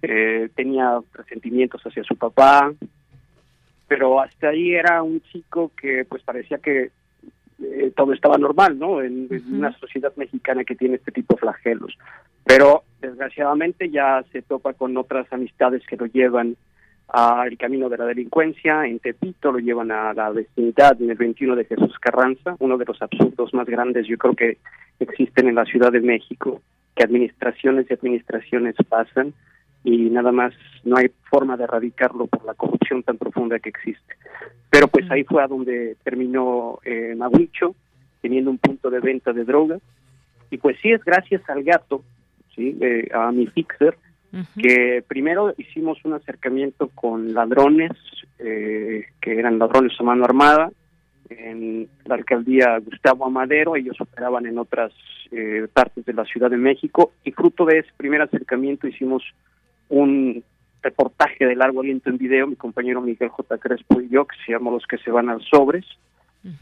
eh, 0.01 0.49
tenía 0.55 0.99
resentimientos 1.13 1.81
hacia 1.83 2.03
su 2.03 2.15
papá, 2.15 2.71
pero 3.89 4.21
hasta 4.21 4.49
ahí 4.49 4.75
era 4.75 5.01
un 5.01 5.19
chico 5.21 5.71
que 5.75 6.05
pues 6.05 6.23
parecía 6.23 6.59
que 6.59 6.91
eh, 7.61 7.91
todo 7.95 8.13
estaba 8.13 8.37
normal, 8.37 8.77
¿no? 8.77 9.01
En, 9.01 9.27
una 9.51 9.77
sociedad 9.79 10.13
mexicana 10.15 10.63
que 10.63 10.75
tiene 10.75 10.95
este 10.95 11.11
tipo 11.11 11.33
de 11.33 11.41
flagelos. 11.41 11.97
Pero 12.45 12.83
desgraciadamente 13.01 13.89
ya 13.89 14.23
se 14.31 14.43
topa 14.43 14.73
con 14.73 14.95
otras 14.95 15.31
amistades 15.33 15.85
que 15.87 15.97
lo 15.97 16.05
llevan 16.05 16.55
al 17.07 17.57
camino 17.57 17.89
de 17.89 17.97
la 17.97 18.05
delincuencia. 18.05 18.85
En 18.85 18.99
Tepito 18.99 19.51
lo 19.51 19.59
llevan 19.59 19.91
a 19.91 20.13
la 20.13 20.29
vecindad 20.29 21.01
en 21.01 21.09
el 21.09 21.17
21 21.17 21.55
de 21.55 21.65
Jesús 21.65 21.97
Carranza, 21.99 22.55
uno 22.59 22.77
de 22.77 22.85
los 22.85 23.01
absurdos 23.01 23.53
más 23.55 23.67
grandes 23.67 24.07
yo 24.07 24.17
creo 24.17 24.35
que 24.35 24.57
existen 24.99 25.47
en 25.47 25.55
la 25.55 25.65
Ciudad 25.65 25.91
de 25.91 26.01
México, 26.01 26.61
que 26.95 27.03
administraciones 27.03 27.87
y 27.89 27.93
administraciones 27.93 28.75
pasan 28.87 29.33
y 29.89 30.09
nada 30.09 30.31
más 30.31 30.53
no 30.83 30.97
hay 30.97 31.09
forma 31.29 31.57
de 31.57 31.63
erradicarlo 31.63 32.27
por 32.27 32.45
la 32.45 32.53
corrupción 32.53 33.03
tan 33.03 33.17
profunda 33.17 33.59
que 33.59 33.69
existe. 33.69 34.15
Pero 34.69 34.87
pues 34.87 35.09
ahí 35.09 35.23
fue 35.23 35.43
a 35.43 35.47
donde 35.47 35.97
terminó 36.03 36.79
eh, 36.83 37.15
Maguicho, 37.17 37.75
teniendo 38.21 38.51
un 38.51 38.57
punto 38.57 38.89
de 38.89 38.99
venta 38.99 39.33
de 39.33 39.45
drogas. 39.45 39.81
Y 40.51 40.57
pues 40.57 40.77
sí, 40.81 40.91
es 40.91 41.03
gracias 41.03 41.41
al 41.49 41.63
gato, 41.63 42.03
¿sí? 42.55 42.77
a 43.13 43.31
mi 43.31 43.47
fixer, 43.47 43.97
que 44.61 45.03
primero 45.07 45.53
hicimos 45.57 46.03
un 46.05 46.13
acercamiento 46.13 46.89
con 46.89 47.33
ladrones, 47.33 47.91
eh, 48.37 49.05
que 49.21 49.39
eran 49.39 49.57
ladrones 49.57 49.93
a 49.99 50.03
mano 50.03 50.23
armada, 50.23 50.71
en 51.29 51.87
la 52.05 52.15
alcaldía 52.15 52.79
Gustavo 52.79 53.25
Amadero, 53.25 53.75
ellos 53.75 53.99
operaban 53.99 54.45
en 54.45 54.57
otras 54.57 54.91
eh, 55.31 55.67
partes 55.71 56.05
de 56.05 56.13
la 56.13 56.25
Ciudad 56.25 56.49
de 56.49 56.57
México, 56.57 57.11
y 57.23 57.31
fruto 57.31 57.65
de 57.65 57.79
ese 57.79 57.89
primer 57.97 58.21
acercamiento 58.21 58.87
hicimos 58.87 59.23
un 59.89 60.43
reportaje 60.81 61.45
de 61.45 61.55
largo 61.55 61.81
aliento 61.81 62.09
en 62.09 62.17
video, 62.17 62.47
mi 62.47 62.55
compañero 62.55 63.01
Miguel 63.01 63.29
J. 63.29 63.57
Crespo 63.57 64.01
y 64.01 64.09
yo, 64.09 64.25
que 64.25 64.37
se 64.45 64.53
llama 64.53 64.71
Los 64.71 64.85
que 64.87 64.97
se 64.97 65.11
van 65.11 65.29
al 65.29 65.41
sobres, 65.41 65.85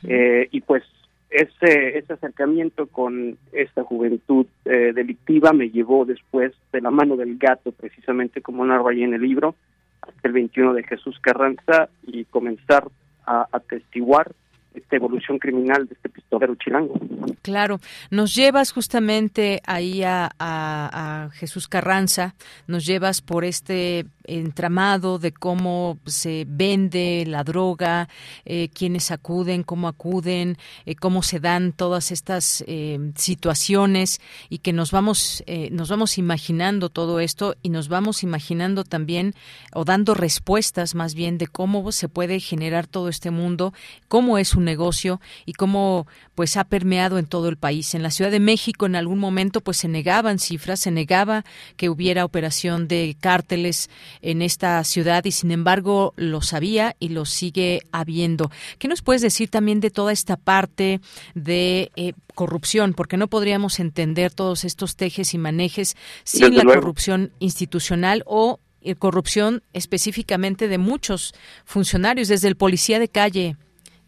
eh, 0.08 0.48
y 0.52 0.62
pues 0.62 0.84
ese, 1.30 1.98
ese 1.98 2.14
acercamiento 2.14 2.88
con 2.88 3.38
esta 3.52 3.84
juventud 3.84 4.48
eh, 4.66 4.92
delictiva 4.94 5.54
me 5.54 5.70
llevó 5.70 6.06
después 6.06 6.54
de 6.72 6.82
la 6.82 6.90
mano 6.90 7.16
del 7.16 7.38
gato, 7.38 7.72
precisamente 7.72 8.42
como 8.42 8.66
narro 8.66 8.88
ahí 8.88 9.04
en 9.04 9.14
el 9.14 9.22
libro, 9.22 9.56
hasta 10.02 10.28
el 10.28 10.34
21 10.34 10.74
de 10.74 10.84
Jesús 10.84 11.20
Carranza 11.20 11.90
y 12.04 12.26
comenzar 12.26 12.88
a 13.26 13.48
atestiguar 13.52 14.32
esta 14.80 14.96
evolución 14.96 15.40
criminal 15.40 15.88
de 15.88 15.96
este 15.96 16.10
pistolero 16.10 16.56
chilango. 16.56 17.00
Claro, 17.42 17.80
nos 18.10 18.36
llevas 18.36 18.72
justamente 18.72 19.62
ahí 19.66 20.04
a, 20.04 20.30
a, 20.40 21.30
Jesús 21.34 21.68
Carranza, 21.68 22.36
nos 22.68 22.86
llevas 22.86 23.22
por 23.22 23.46
este 23.46 24.06
entramado 24.24 25.20
de 25.20 25.32
cómo 25.32 26.00
se 26.06 26.46
vende 26.48 27.24
la 27.26 27.44
droga, 27.44 28.10
eh, 28.46 28.70
quiénes 28.74 29.12
acuden, 29.12 29.64
cómo 29.64 29.88
acuden, 29.88 30.58
eh, 30.86 30.96
cómo 30.96 31.24
se 31.24 31.40
dan 31.40 31.72
todas 31.72 32.12
estas 32.12 32.64
eh, 32.68 33.00
situaciones 33.16 34.20
y 34.50 34.60
que 34.60 34.74
nos 34.74 34.92
vamos 34.92 35.44
eh, 35.48 35.70
nos 35.72 35.90
vamos 35.90 36.18
imaginando 36.18 36.90
todo 36.90 37.20
esto 37.20 37.56
y 37.62 37.70
nos 37.70 37.90
vamos 37.90 38.24
imaginando 38.24 38.84
también 38.84 39.34
o 39.74 39.86
dando 39.86 40.14
respuestas 40.14 40.96
más 40.96 41.14
bien 41.14 41.38
de 41.38 41.48
cómo 41.48 41.92
se 41.92 42.10
puede 42.10 42.40
generar 42.40 42.88
todo 42.88 43.10
este 43.10 43.32
mundo, 43.32 43.74
cómo 44.08 44.38
es 44.38 44.56
un 44.56 44.67
negocio 44.68 45.20
y 45.48 45.54
cómo 45.54 46.06
pues 46.36 46.56
ha 46.58 46.66
permeado 46.66 47.18
en 47.18 47.26
todo 47.26 47.50
el 47.50 47.58
país. 47.58 47.96
En 47.96 48.04
la 48.04 48.12
Ciudad 48.12 48.30
de 48.30 48.40
México 48.40 48.86
en 48.86 48.96
algún 48.96 49.18
momento 49.18 49.62
pues 49.62 49.78
se 49.78 49.88
negaban 49.88 50.38
cifras, 50.38 50.82
se 50.82 50.92
negaba 50.92 51.44
que 51.78 51.90
hubiera 51.90 52.24
operación 52.24 52.88
de 52.88 53.18
cárteles 53.20 53.90
en 54.22 54.44
esta 54.44 54.84
ciudad 54.84 55.26
y 55.26 55.32
sin 55.32 55.50
embargo 55.50 56.14
lo 56.16 56.42
sabía 56.42 56.96
y 57.00 57.10
lo 57.10 57.26
sigue 57.26 57.82
habiendo. 57.92 58.52
¿Qué 58.78 58.88
nos 58.88 59.02
puedes 59.02 59.24
decir 59.24 59.50
también 59.50 59.80
de 59.80 59.90
toda 59.90 60.12
esta 60.12 60.36
parte 60.36 61.02
de 61.34 61.92
eh, 61.96 62.14
corrupción? 62.36 62.94
Porque 62.94 63.18
no 63.18 63.28
podríamos 63.28 63.80
entender 63.80 64.32
todos 64.32 64.64
estos 64.64 64.96
tejes 64.96 65.34
y 65.34 65.38
manejes 65.38 65.96
sin 66.24 66.56
la 66.56 66.64
corrupción 66.64 67.32
institucional 67.40 68.24
o 68.26 68.60
eh, 68.82 68.96
corrupción 68.96 69.64
específicamente 69.74 70.68
de 70.68 70.78
muchos 70.78 71.34
funcionarios, 71.66 72.28
desde 72.28 72.48
el 72.48 72.56
policía 72.56 73.00
de 73.00 73.10
calle, 73.10 73.58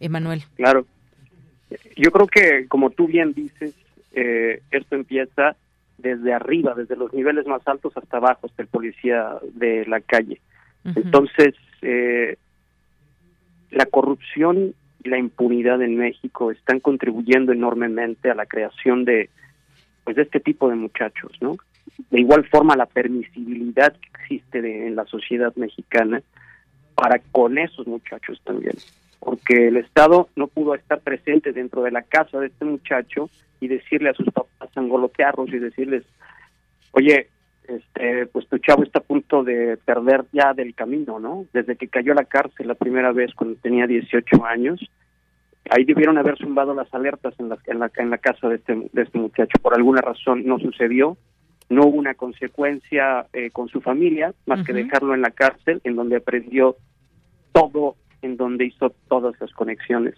Emanuel. 0.00 0.42
Claro. 0.56 0.86
Yo 1.96 2.10
creo 2.10 2.26
que, 2.26 2.66
como 2.66 2.90
tú 2.90 3.06
bien 3.06 3.32
dices, 3.32 3.74
eh, 4.12 4.62
esto 4.70 4.96
empieza 4.96 5.56
desde 5.98 6.32
arriba, 6.32 6.74
desde 6.74 6.96
los 6.96 7.12
niveles 7.12 7.46
más 7.46 7.66
altos 7.66 7.96
hasta 7.96 8.16
abajo, 8.16 8.46
hasta 8.46 8.62
el 8.62 8.68
policía 8.68 9.36
de 9.52 9.86
la 9.86 10.00
calle. 10.00 10.40
Entonces, 10.84 11.54
eh, 11.82 12.36
la 13.70 13.86
corrupción 13.86 14.74
y 15.04 15.08
la 15.08 15.18
impunidad 15.18 15.82
en 15.82 15.96
México 15.96 16.50
están 16.50 16.80
contribuyendo 16.80 17.52
enormemente 17.52 18.30
a 18.30 18.34
la 18.34 18.46
creación 18.46 19.04
de 19.04 19.28
pues 20.04 20.16
de 20.16 20.22
este 20.22 20.40
tipo 20.40 20.70
de 20.70 20.76
muchachos, 20.76 21.30
¿no? 21.42 21.56
De 22.10 22.20
igual 22.20 22.46
forma 22.48 22.74
la 22.74 22.86
permisibilidad 22.86 23.92
que 23.92 24.08
existe 24.22 24.86
en 24.86 24.96
la 24.96 25.04
sociedad 25.04 25.54
mexicana 25.56 26.22
para 26.94 27.18
con 27.30 27.58
esos 27.58 27.86
muchachos 27.86 28.40
también 28.44 28.74
porque 29.20 29.68
el 29.68 29.76
Estado 29.76 30.28
no 30.34 30.48
pudo 30.48 30.74
estar 30.74 31.00
presente 31.00 31.52
dentro 31.52 31.82
de 31.82 31.92
la 31.92 32.02
casa 32.02 32.40
de 32.40 32.48
este 32.48 32.64
muchacho 32.64 33.28
y 33.60 33.68
decirle 33.68 34.08
a 34.10 34.14
sus 34.14 34.26
papás, 34.32 34.70
angolotearlos 34.74 35.50
y 35.50 35.58
decirles, 35.58 36.04
oye, 36.92 37.28
este, 37.68 38.26
pues 38.26 38.48
tu 38.48 38.58
chavo 38.58 38.82
está 38.82 38.98
a 38.98 39.02
punto 39.02 39.44
de 39.44 39.76
perder 39.76 40.24
ya 40.32 40.54
del 40.54 40.74
camino, 40.74 41.20
¿no? 41.20 41.44
Desde 41.52 41.76
que 41.76 41.88
cayó 41.88 42.12
a 42.12 42.16
la 42.16 42.24
cárcel 42.24 42.66
la 42.66 42.74
primera 42.74 43.12
vez 43.12 43.32
cuando 43.34 43.60
tenía 43.60 43.86
18 43.86 44.44
años, 44.44 44.80
ahí 45.70 45.84
debieron 45.84 46.18
haber 46.18 46.38
zumbado 46.38 46.74
las 46.74 46.92
alertas 46.92 47.34
en 47.38 47.50
la, 47.50 47.58
en 47.66 47.78
la, 47.78 47.90
en 47.96 48.10
la 48.10 48.18
casa 48.18 48.48
de 48.48 48.56
este, 48.56 48.88
de 48.92 49.02
este 49.02 49.18
muchacho. 49.18 49.58
Por 49.62 49.74
alguna 49.74 50.00
razón 50.00 50.44
no 50.46 50.58
sucedió, 50.58 51.16
no 51.68 51.86
hubo 51.86 51.98
una 51.98 52.14
consecuencia 52.14 53.26
eh, 53.32 53.50
con 53.50 53.68
su 53.68 53.80
familia, 53.80 54.34
más 54.46 54.64
que 54.66 54.72
dejarlo 54.72 55.14
en 55.14 55.22
la 55.22 55.30
cárcel, 55.30 55.80
en 55.84 55.94
donde 55.94 56.16
aprendió 56.16 56.76
todo 57.52 57.94
en 58.22 58.36
donde 58.36 58.66
hizo 58.66 58.90
todas 59.08 59.34
las 59.40 59.52
conexiones. 59.52 60.14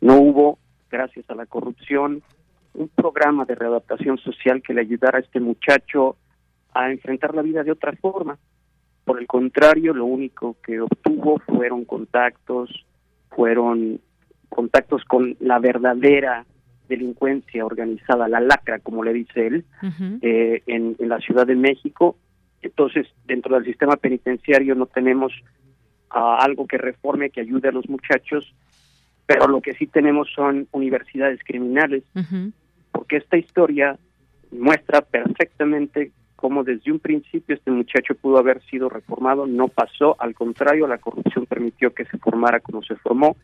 No 0.00 0.20
hubo, 0.20 0.58
gracias 0.90 1.28
a 1.30 1.34
la 1.34 1.46
corrupción, 1.46 2.22
un 2.74 2.88
programa 2.88 3.44
de 3.44 3.54
readaptación 3.54 4.18
social 4.18 4.62
que 4.62 4.74
le 4.74 4.82
ayudara 4.82 5.18
a 5.18 5.22
este 5.22 5.40
muchacho 5.40 6.16
a 6.74 6.90
enfrentar 6.90 7.34
la 7.34 7.42
vida 7.42 7.62
de 7.62 7.72
otra 7.72 7.92
forma. 7.92 8.38
Por 9.04 9.20
el 9.20 9.26
contrario, 9.26 9.94
lo 9.94 10.04
único 10.04 10.56
que 10.62 10.80
obtuvo 10.80 11.38
fueron 11.38 11.84
contactos, 11.84 12.70
fueron 13.30 14.00
contactos 14.48 15.04
con 15.04 15.36
la 15.40 15.58
verdadera 15.58 16.44
delincuencia 16.88 17.64
organizada, 17.64 18.28
la 18.28 18.40
lacra, 18.40 18.78
como 18.78 19.02
le 19.02 19.12
dice 19.12 19.46
él, 19.46 19.64
eh, 20.22 20.62
en, 20.66 20.96
en 20.98 21.08
la 21.08 21.18
Ciudad 21.18 21.46
de 21.46 21.56
México. 21.56 22.16
Entonces, 22.62 23.06
dentro 23.26 23.54
del 23.54 23.64
sistema 23.64 23.96
penitenciario 23.96 24.74
no 24.74 24.86
tenemos 24.86 25.32
a 26.10 26.36
algo 26.36 26.66
que 26.66 26.78
reforme, 26.78 27.30
que 27.30 27.40
ayude 27.40 27.68
a 27.68 27.72
los 27.72 27.88
muchachos, 27.88 28.54
pero 29.26 29.48
lo 29.48 29.60
que 29.60 29.74
sí 29.74 29.86
tenemos 29.86 30.28
son 30.34 30.68
universidades 30.72 31.40
criminales, 31.44 32.04
porque 32.92 33.16
esta 33.16 33.36
historia 33.36 33.98
muestra 34.52 35.00
perfectamente 35.00 36.12
cómo 36.36 36.62
desde 36.62 36.92
un 36.92 37.00
principio 37.00 37.56
este 37.56 37.70
muchacho 37.70 38.14
pudo 38.14 38.38
haber 38.38 38.62
sido 38.64 38.88
reformado, 38.88 39.46
no 39.46 39.68
pasó, 39.68 40.16
al 40.20 40.34
contrario, 40.34 40.86
la 40.86 40.98
corrupción 40.98 41.46
permitió 41.46 41.92
que 41.92 42.04
se 42.04 42.18
formara 42.18 42.60
como 42.60 42.82
se 42.82 42.94
formó, 42.96 43.36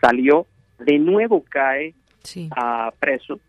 salió, 0.00 0.46
de 0.78 0.98
nuevo 0.98 1.44
cae 1.48 1.94
a 2.56 2.92
preso 2.98 3.40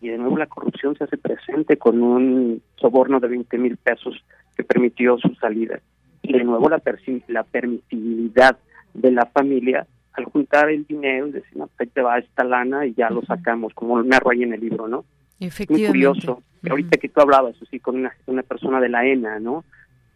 y 0.00 0.08
de 0.08 0.18
nuevo 0.18 0.38
la 0.38 0.46
corrupción 0.46 0.96
se 0.96 1.04
hace 1.04 1.18
presente 1.18 1.76
con 1.76 2.02
un 2.02 2.62
soborno 2.76 3.20
de 3.20 3.28
20 3.28 3.58
mil 3.58 3.76
pesos 3.76 4.24
que 4.56 4.64
permitió 4.64 5.18
su 5.18 5.34
salida 5.34 5.80
y 6.24 6.32
de 6.32 6.44
nuevo 6.44 6.68
la, 6.68 6.82
la 7.28 7.42
permisibilidad 7.44 8.56
de 8.94 9.10
la 9.12 9.26
familia 9.26 9.86
al 10.14 10.24
juntar 10.24 10.70
el 10.70 10.86
dinero 10.86 11.26
y 11.26 11.32
decir, 11.32 11.56
no, 11.56 11.68
te 11.76 12.00
va 12.00 12.18
esta 12.18 12.44
lana 12.44 12.86
y 12.86 12.94
ya 12.94 13.10
lo 13.10 13.22
sacamos, 13.22 13.74
como 13.74 14.02
me 14.02 14.16
ahí 14.16 14.42
en 14.42 14.54
el 14.54 14.60
libro, 14.60 14.88
¿no? 14.88 15.04
Efectivamente. 15.40 15.98
Muy 15.98 16.06
curioso. 16.06 16.42
Ahorita 16.68 16.96
que 16.98 17.08
tú 17.08 17.20
hablabas 17.20 17.56
así 17.60 17.80
con 17.80 17.96
una, 17.96 18.12
una 18.26 18.42
persona 18.42 18.80
de 18.80 18.88
la 18.88 19.04
ENA, 19.04 19.40
¿no? 19.40 19.64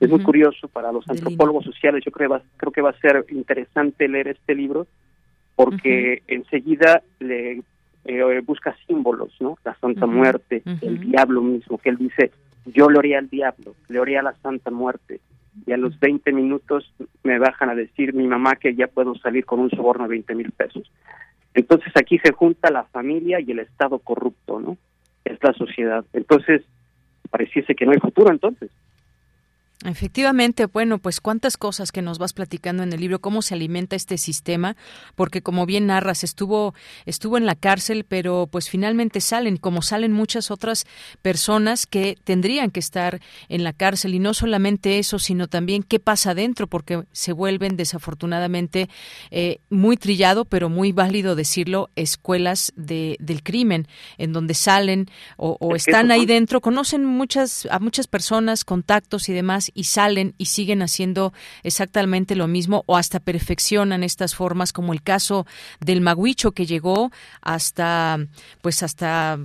Es 0.01 0.09
muy 0.09 0.23
curioso 0.23 0.69
para 0.69 0.93
los 0.93 1.09
antropólogos 1.09 1.65
sociales. 1.65 2.05
Yo 2.05 2.13
creo, 2.13 2.41
creo 2.57 2.73
que 2.73 2.81
va 2.81 2.91
a 2.91 3.01
ser 3.01 3.27
interesante 3.31 4.09
leer 4.09 4.29
este 4.29 4.55
libro 4.55 4.87
porque 5.57 6.23
enseguida 6.29 7.03
le 7.19 7.63
eh, 8.05 8.43
busca 8.47 8.77
símbolos, 8.87 9.35
¿no? 9.41 9.59
La 9.65 9.77
Santa 9.81 10.07
Muerte, 10.07 10.63
el 10.83 11.01
diablo 11.01 11.43
mismo, 11.43 11.79
que 11.79 11.91
él 11.91 11.99
dice, 11.99 12.31
yo 12.65 12.89
le 12.89 12.99
oré 12.99 13.17
al 13.17 13.29
diablo, 13.29 13.75
le 13.89 13.99
oré 13.99 14.19
a 14.19 14.23
la 14.23 14.35
Santa 14.35 14.71
Muerte, 14.71 15.21
y 15.67 15.73
a 15.73 15.77
los 15.77 15.99
20 15.99 16.33
minutos 16.33 16.93
me 17.23 17.39
bajan 17.39 17.71
a 17.71 17.75
decir 17.75 18.15
mi 18.15 18.27
mamá 18.27 18.57
que 18.57 18.75
ya 18.75 18.87
puedo 18.87 19.15
salir 19.17 19.45
con 19.45 19.61
un 19.61 19.71
soborno 19.71 20.05
de 20.05 20.11
20 20.11 20.35
mil 20.35 20.51
pesos. 20.53 20.91
Entonces 21.55 21.93
aquí 21.97 22.19
se 22.19 22.33
junta 22.33 22.71
la 22.71 22.85
familia 22.85 23.41
y 23.41 23.51
el 23.51 23.61
Estado 23.61 23.99
corrupto, 23.99 24.61
¿no? 24.61 24.77
Es 25.25 25.39
la 25.43 25.53
sociedad. 25.55 26.05
Entonces, 26.13 26.63
pareciese 27.31 27.75
que 27.75 27.85
no 27.85 27.93
hay 27.93 27.99
futuro 27.99 28.31
entonces. 28.31 28.71
Efectivamente, 29.85 30.67
bueno, 30.67 30.99
pues 30.99 31.21
cuántas 31.21 31.57
cosas 31.57 31.93
que 31.93 32.03
nos 32.03 32.19
vas 32.19 32.33
platicando 32.33 32.83
en 32.83 32.93
el 32.93 33.01
libro, 33.01 33.21
cómo 33.21 33.43
se 33.43 33.55
alimenta 33.55 33.95
este 33.95 34.19
sistema, 34.19 34.75
porque 35.15 35.41
como 35.41 35.67
bien 35.67 35.87
narras, 35.87 36.25
estuvo 36.25 36.75
estuvo 37.07 37.39
en 37.39 37.47
la 37.47 37.55
cárcel, 37.55 38.03
pero 38.03 38.49
pues 38.51 38.69
finalmente 38.69 39.21
salen, 39.21 39.57
como 39.57 39.81
salen 39.83 40.13
muchas 40.13 40.51
otras 40.51 40.85
personas 41.23 41.87
que 41.87 42.19
tendrían 42.25 42.73
que 42.73 42.81
estar 42.81 43.21
en 43.49 43.63
la 43.63 43.73
cárcel. 43.73 44.17
Y 44.17 44.19
no 44.19 44.35
solamente 44.35 44.99
eso, 44.99 45.21
sino 45.21 45.47
también 45.47 45.85
qué 45.85 46.01
pasa 46.01 46.33
adentro, 46.33 46.67
porque 46.67 47.05
se 47.13 47.33
vuelven 47.33 47.77
desafortunadamente 47.77 48.89
eh, 49.31 49.61
muy 49.71 49.97
trillado, 49.97 50.45
pero 50.45 50.69
muy 50.69 50.91
válido 50.91 51.37
decirlo, 51.37 51.89
escuelas 51.95 52.73
de, 52.75 53.17
del 53.21 53.45
crimen, 53.45 53.87
en 54.17 54.33
donde 54.33 54.55
salen 54.55 55.07
o, 55.37 55.57
o 55.61 55.77
están 55.77 56.11
ahí 56.11 56.27
dentro, 56.27 56.61
conocen 56.61 57.05
muchas 57.05 57.69
a 57.71 57.79
muchas 57.79 58.09
personas, 58.09 58.65
contactos 58.65 59.29
y 59.29 59.33
demás 59.33 59.68
y 59.75 59.85
salen 59.85 60.35
y 60.39 60.47
siguen 60.47 60.83
haciendo 60.83 61.33
exactamente 61.63 62.37
lo 62.37 62.49
mismo 62.49 62.85
o 62.87 62.97
hasta 62.97 63.21
perfeccionan 63.21 64.03
estas 64.03 64.35
formas, 64.35 64.73
como 64.73 64.93
el 64.93 65.03
caso 65.03 65.47
del 65.81 66.01
Maguicho 66.01 66.53
que 66.53 66.67
llegó 66.67 67.11
hasta, 67.43 68.19
pues 68.63 68.83
hasta 68.83 69.39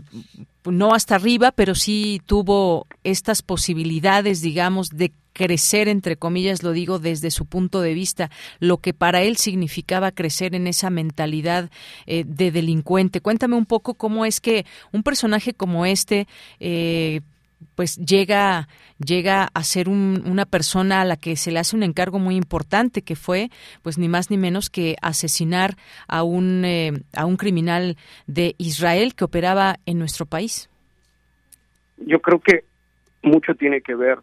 no 0.65 0.93
hasta 0.93 1.15
arriba, 1.15 1.51
pero 1.51 1.75
sí 1.75 2.21
tuvo 2.25 2.87
estas 3.03 3.41
posibilidades, 3.41 4.41
digamos, 4.41 4.89
de 4.89 5.11
crecer, 5.33 5.87
entre 5.87 6.15
comillas, 6.15 6.63
lo 6.63 6.71
digo 6.71 6.99
desde 6.99 7.31
su 7.31 7.45
punto 7.45 7.81
de 7.81 7.93
vista, 7.93 8.29
lo 8.59 8.77
que 8.77 8.93
para 8.93 9.23
él 9.23 9.37
significaba 9.37 10.11
crecer 10.11 10.55
en 10.55 10.67
esa 10.67 10.89
mentalidad 10.89 11.69
eh, 12.05 12.23
de 12.25 12.51
delincuente. 12.51 13.19
Cuéntame 13.19 13.55
un 13.55 13.65
poco 13.65 13.95
cómo 13.95 14.25
es 14.25 14.39
que 14.39 14.65
un 14.91 15.03
personaje 15.03 15.53
como 15.53 15.85
este, 15.85 16.27
eh, 16.59 17.21
pues 17.75 17.97
llega 17.97 18.67
llega 19.03 19.49
a 19.53 19.63
ser 19.63 19.89
una 19.89 20.45
persona 20.45 21.01
a 21.01 21.05
la 21.05 21.17
que 21.17 21.35
se 21.35 21.51
le 21.51 21.59
hace 21.59 21.75
un 21.75 21.83
encargo 21.83 22.19
muy 22.19 22.35
importante 22.35 23.01
que 23.01 23.15
fue 23.15 23.49
pues 23.81 23.97
ni 23.97 24.07
más 24.07 24.29
ni 24.29 24.37
menos 24.37 24.69
que 24.69 24.95
asesinar 25.01 25.75
a 26.07 26.23
un 26.23 26.63
eh, 26.65 26.91
a 27.15 27.25
un 27.25 27.37
criminal 27.37 27.97
de 28.27 28.55
Israel 28.57 29.15
que 29.15 29.25
operaba 29.25 29.77
en 29.85 29.99
nuestro 29.99 30.25
país. 30.25 30.69
Yo 31.97 32.19
creo 32.19 32.39
que 32.39 32.63
mucho 33.21 33.55
tiene 33.55 33.81
que 33.81 33.95
ver 33.95 34.19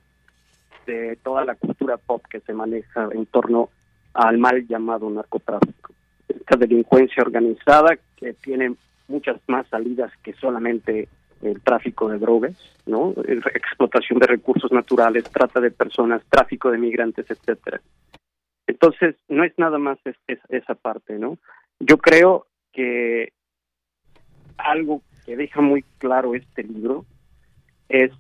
de 0.86 1.16
toda 1.22 1.44
la 1.44 1.54
cultura 1.54 1.96
pop 1.96 2.22
que 2.28 2.40
se 2.40 2.52
maneja 2.52 3.08
en 3.12 3.26
torno 3.26 3.70
al 4.14 4.38
mal 4.38 4.66
llamado 4.66 5.08
narcotráfico. 5.10 5.92
Esta 6.28 6.56
delincuencia 6.56 7.22
organizada 7.22 7.96
que 8.16 8.34
tiene 8.34 8.74
muchas 9.08 9.40
más 9.46 9.66
salidas 9.68 10.12
que 10.22 10.32
solamente 10.34 11.08
el 11.42 11.60
tráfico 11.62 12.08
de 12.08 12.18
drogas, 12.18 12.54
¿no? 12.86 13.14
explotación 13.54 14.18
de 14.18 14.26
recursos 14.26 14.70
naturales, 14.72 15.24
trata 15.24 15.60
de 15.60 15.70
personas, 15.70 16.22
tráfico 16.28 16.70
de 16.70 16.78
migrantes, 16.78 17.30
etcétera. 17.30 17.80
Entonces, 18.66 19.16
no 19.28 19.42
es 19.44 19.52
nada 19.58 19.78
más 19.78 19.98
esa 20.48 20.74
parte, 20.74 21.18
¿no? 21.18 21.38
Yo 21.80 21.98
creo 21.98 22.46
que 22.72 23.32
algo 24.58 25.02
que 25.24 25.36
deja 25.36 25.60
muy 25.60 25.82
claro 25.98 26.34
este 26.34 26.62
libro 26.62 27.04
es 27.88 28.12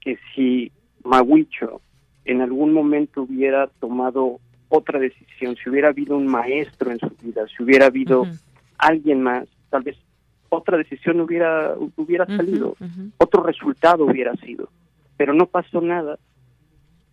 que 0.00 0.18
si 0.34 0.72
Maguicho 1.04 1.80
en 2.24 2.40
algún 2.40 2.72
momento 2.72 3.22
hubiera 3.22 3.66
tomado 3.66 4.40
otra 4.68 4.98
decisión, 4.98 5.56
si 5.56 5.68
hubiera 5.68 5.88
habido 5.88 6.16
un 6.16 6.26
maestro 6.26 6.90
en 6.90 6.98
su 6.98 7.10
vida, 7.22 7.46
si 7.48 7.62
hubiera 7.62 7.86
habido 7.86 8.24
alguien 8.78 9.22
más, 9.22 9.46
tal 9.68 9.82
vez 9.82 9.96
otra 10.56 10.76
decisión 10.76 11.20
hubiera 11.20 11.74
hubiera 11.96 12.26
salido, 12.26 12.76
otro 13.18 13.42
resultado 13.42 14.04
hubiera 14.04 14.34
sido, 14.36 14.68
pero 15.16 15.32
no 15.32 15.46
pasó 15.46 15.80
nada, 15.80 16.18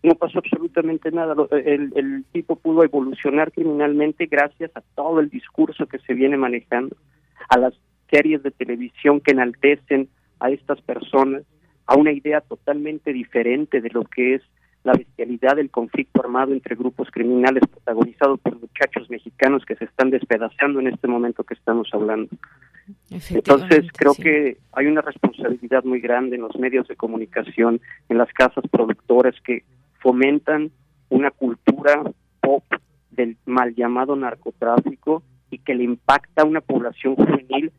no 0.02 0.14
pasó 0.14 0.38
absolutamente 0.38 1.10
nada. 1.10 1.34
El, 1.50 1.92
el 1.96 2.24
tipo 2.32 2.56
pudo 2.56 2.84
evolucionar 2.84 3.50
criminalmente 3.50 4.26
gracias 4.26 4.70
a 4.74 4.82
todo 4.94 5.20
el 5.20 5.30
discurso 5.30 5.86
que 5.86 5.98
se 6.00 6.12
viene 6.12 6.36
manejando, 6.36 6.96
a 7.48 7.58
las 7.58 7.74
series 8.10 8.42
de 8.42 8.50
televisión 8.50 9.20
que 9.20 9.32
enaltecen 9.32 10.08
a 10.38 10.50
estas 10.50 10.80
personas, 10.82 11.42
a 11.86 11.96
una 11.96 12.12
idea 12.12 12.42
totalmente 12.42 13.12
diferente 13.12 13.80
de 13.80 13.90
lo 13.90 14.04
que 14.04 14.34
es 14.34 14.42
la 14.82 14.92
bestialidad 14.92 15.56
del 15.56 15.70
conflicto 15.70 16.22
armado 16.22 16.52
entre 16.52 16.74
grupos 16.74 17.10
criminales 17.10 17.62
protagonizado 17.68 18.36
por 18.38 18.58
muchachos 18.58 19.10
mexicanos 19.10 19.64
que 19.66 19.76
se 19.76 19.84
están 19.84 20.10
despedazando 20.10 20.80
en 20.80 20.88
este 20.88 21.06
momento 21.06 21.44
que 21.44 21.54
estamos 21.54 21.88
hablando. 21.92 22.28
Entonces 23.10 23.86
creo 23.96 24.14
que 24.14 24.56
hay 24.72 24.86
una 24.86 25.02
responsabilidad 25.02 25.84
muy 25.84 26.00
grande 26.00 26.36
en 26.36 26.42
los 26.42 26.56
medios 26.56 26.88
de 26.88 26.96
comunicación, 26.96 27.80
en 28.08 28.18
las 28.18 28.32
casas 28.32 28.64
productoras 28.70 29.34
que 29.44 29.64
fomentan 30.00 30.70
una 31.10 31.30
cultura 31.30 32.02
pop 32.40 32.64
del 33.10 33.36
mal 33.44 33.74
llamado 33.74 34.16
narcotráfico 34.16 35.22
y 35.50 35.58
que 35.58 35.74
le 35.74 35.84
impacta 35.84 36.42
a 36.42 36.46
una 36.46 36.60
población 36.60 37.16
juvenil 37.16 37.72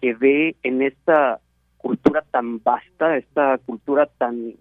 que 0.00 0.14
ve 0.14 0.56
en 0.62 0.82
esta 0.82 1.40
cultura 1.76 2.24
tan 2.30 2.62
vasta, 2.62 3.16
esta 3.16 3.58
cultura 3.58 4.06
tan 4.18 4.54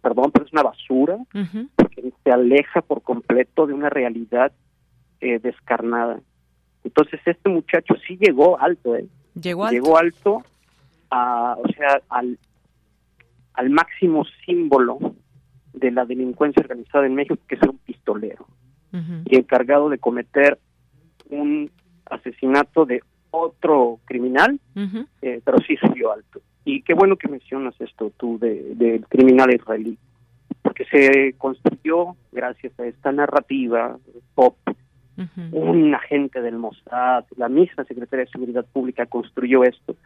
perdón, 0.00 0.30
pero 0.32 0.44
es 0.46 0.52
una 0.52 0.62
basura, 0.62 1.18
porque 1.76 2.12
se 2.22 2.30
aleja 2.30 2.82
por 2.82 3.02
completo 3.02 3.66
de 3.66 3.74
una 3.74 3.90
realidad 3.90 4.52
eh, 5.20 5.38
descarnada. 5.38 6.20
Entonces 6.84 7.20
este 7.24 7.48
muchacho 7.48 7.94
sí 8.06 8.16
llegó 8.20 8.60
alto, 8.60 8.96
¿eh? 8.96 9.06
Llegó 9.34 9.64
alto. 9.64 9.72
Llegó 9.72 9.98
alto, 9.98 10.42
a, 11.10 11.56
o 11.62 11.68
sea, 11.72 12.00
al, 12.08 12.38
al 13.54 13.70
máximo 13.70 14.24
símbolo 14.44 14.98
de 15.72 15.90
la 15.90 16.04
delincuencia 16.04 16.60
organizada 16.60 17.06
en 17.06 17.14
México, 17.14 17.36
que 17.48 17.54
es 17.54 17.62
un 17.62 17.78
pistolero, 17.78 18.46
y 19.26 19.36
encargado 19.36 19.88
de 19.90 19.98
cometer 19.98 20.58
un 21.30 21.70
asesinato 22.06 22.86
de 22.86 23.02
otro 23.30 24.00
criminal, 24.04 24.58
eh, 25.22 25.40
pero 25.44 25.58
sí 25.58 25.76
subió 25.76 26.12
alto. 26.12 26.40
Y 26.68 26.82
qué 26.82 26.92
bueno 26.92 27.16
que 27.16 27.28
mencionas 27.28 27.74
esto 27.80 28.12
tú 28.18 28.38
del 28.38 28.76
de 28.76 29.00
criminal 29.08 29.54
israelí, 29.54 29.96
porque 30.60 30.84
se 30.84 31.32
construyó 31.38 32.14
gracias 32.30 32.78
a 32.78 32.84
esta 32.84 33.10
narrativa 33.10 33.96
pop. 34.34 34.54
Un 35.50 35.94
agente 35.94 36.42
del 36.42 36.58
Mossad, 36.58 37.24
la 37.38 37.48
misma 37.48 37.84
Secretaría 37.84 38.26
de 38.26 38.30
Seguridad 38.30 38.66
Pública 38.70 39.06
construyó 39.06 39.64
esto, 39.64 39.96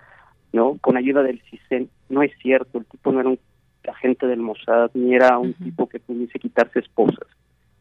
¿no? 0.52 0.78
Con 0.80 0.96
ayuda 0.96 1.24
del 1.24 1.42
CISEN. 1.50 1.90
No 2.08 2.22
es 2.22 2.30
cierto, 2.40 2.78
el 2.78 2.84
tipo 2.86 3.10
no 3.10 3.18
era 3.18 3.30
un 3.30 3.40
agente 3.88 4.28
del 4.28 4.38
Mossad, 4.38 4.92
ni 4.94 5.16
era 5.16 5.38
un 5.38 5.54
tipo 5.54 5.88
que 5.88 5.98
pudiese 5.98 6.38
quitarse 6.38 6.78
esposas. 6.78 7.26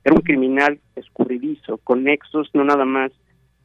Era 0.04 0.16
un 0.16 0.24
criminal 0.24 0.80
escurridizo, 0.96 1.78
con 1.78 2.04
nexos 2.04 2.50
no 2.56 2.64
nada 2.64 2.86
más 2.86 3.12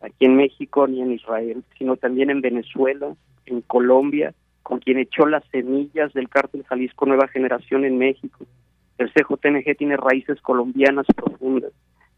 aquí 0.03 0.27
en 0.27 0.37
México 0.37 0.87
ni 0.87 1.01
en 1.01 1.12
Israel, 1.12 1.64
sino 1.79 1.97
también 1.97 2.29
en 2.29 2.43
Venezuela, 2.43 3.17
en 3.47 3.62
Colombia 3.62 4.35
con 4.67 4.81
quien 4.81 4.99
echó 4.99 5.27
las 5.27 5.45
semillas 5.53 6.12
del 6.12 6.29
cártel 6.29 6.64
Jalisco 6.64 7.07
Nueva 7.07 7.29
Generación 7.29 7.85
en 7.85 7.99
México. 7.99 8.45
El 8.99 9.12
CJNG 9.12 9.77
tiene 9.79 9.97
raíces 9.97 10.41
colombianas 10.41 11.07
profundas 11.14 11.71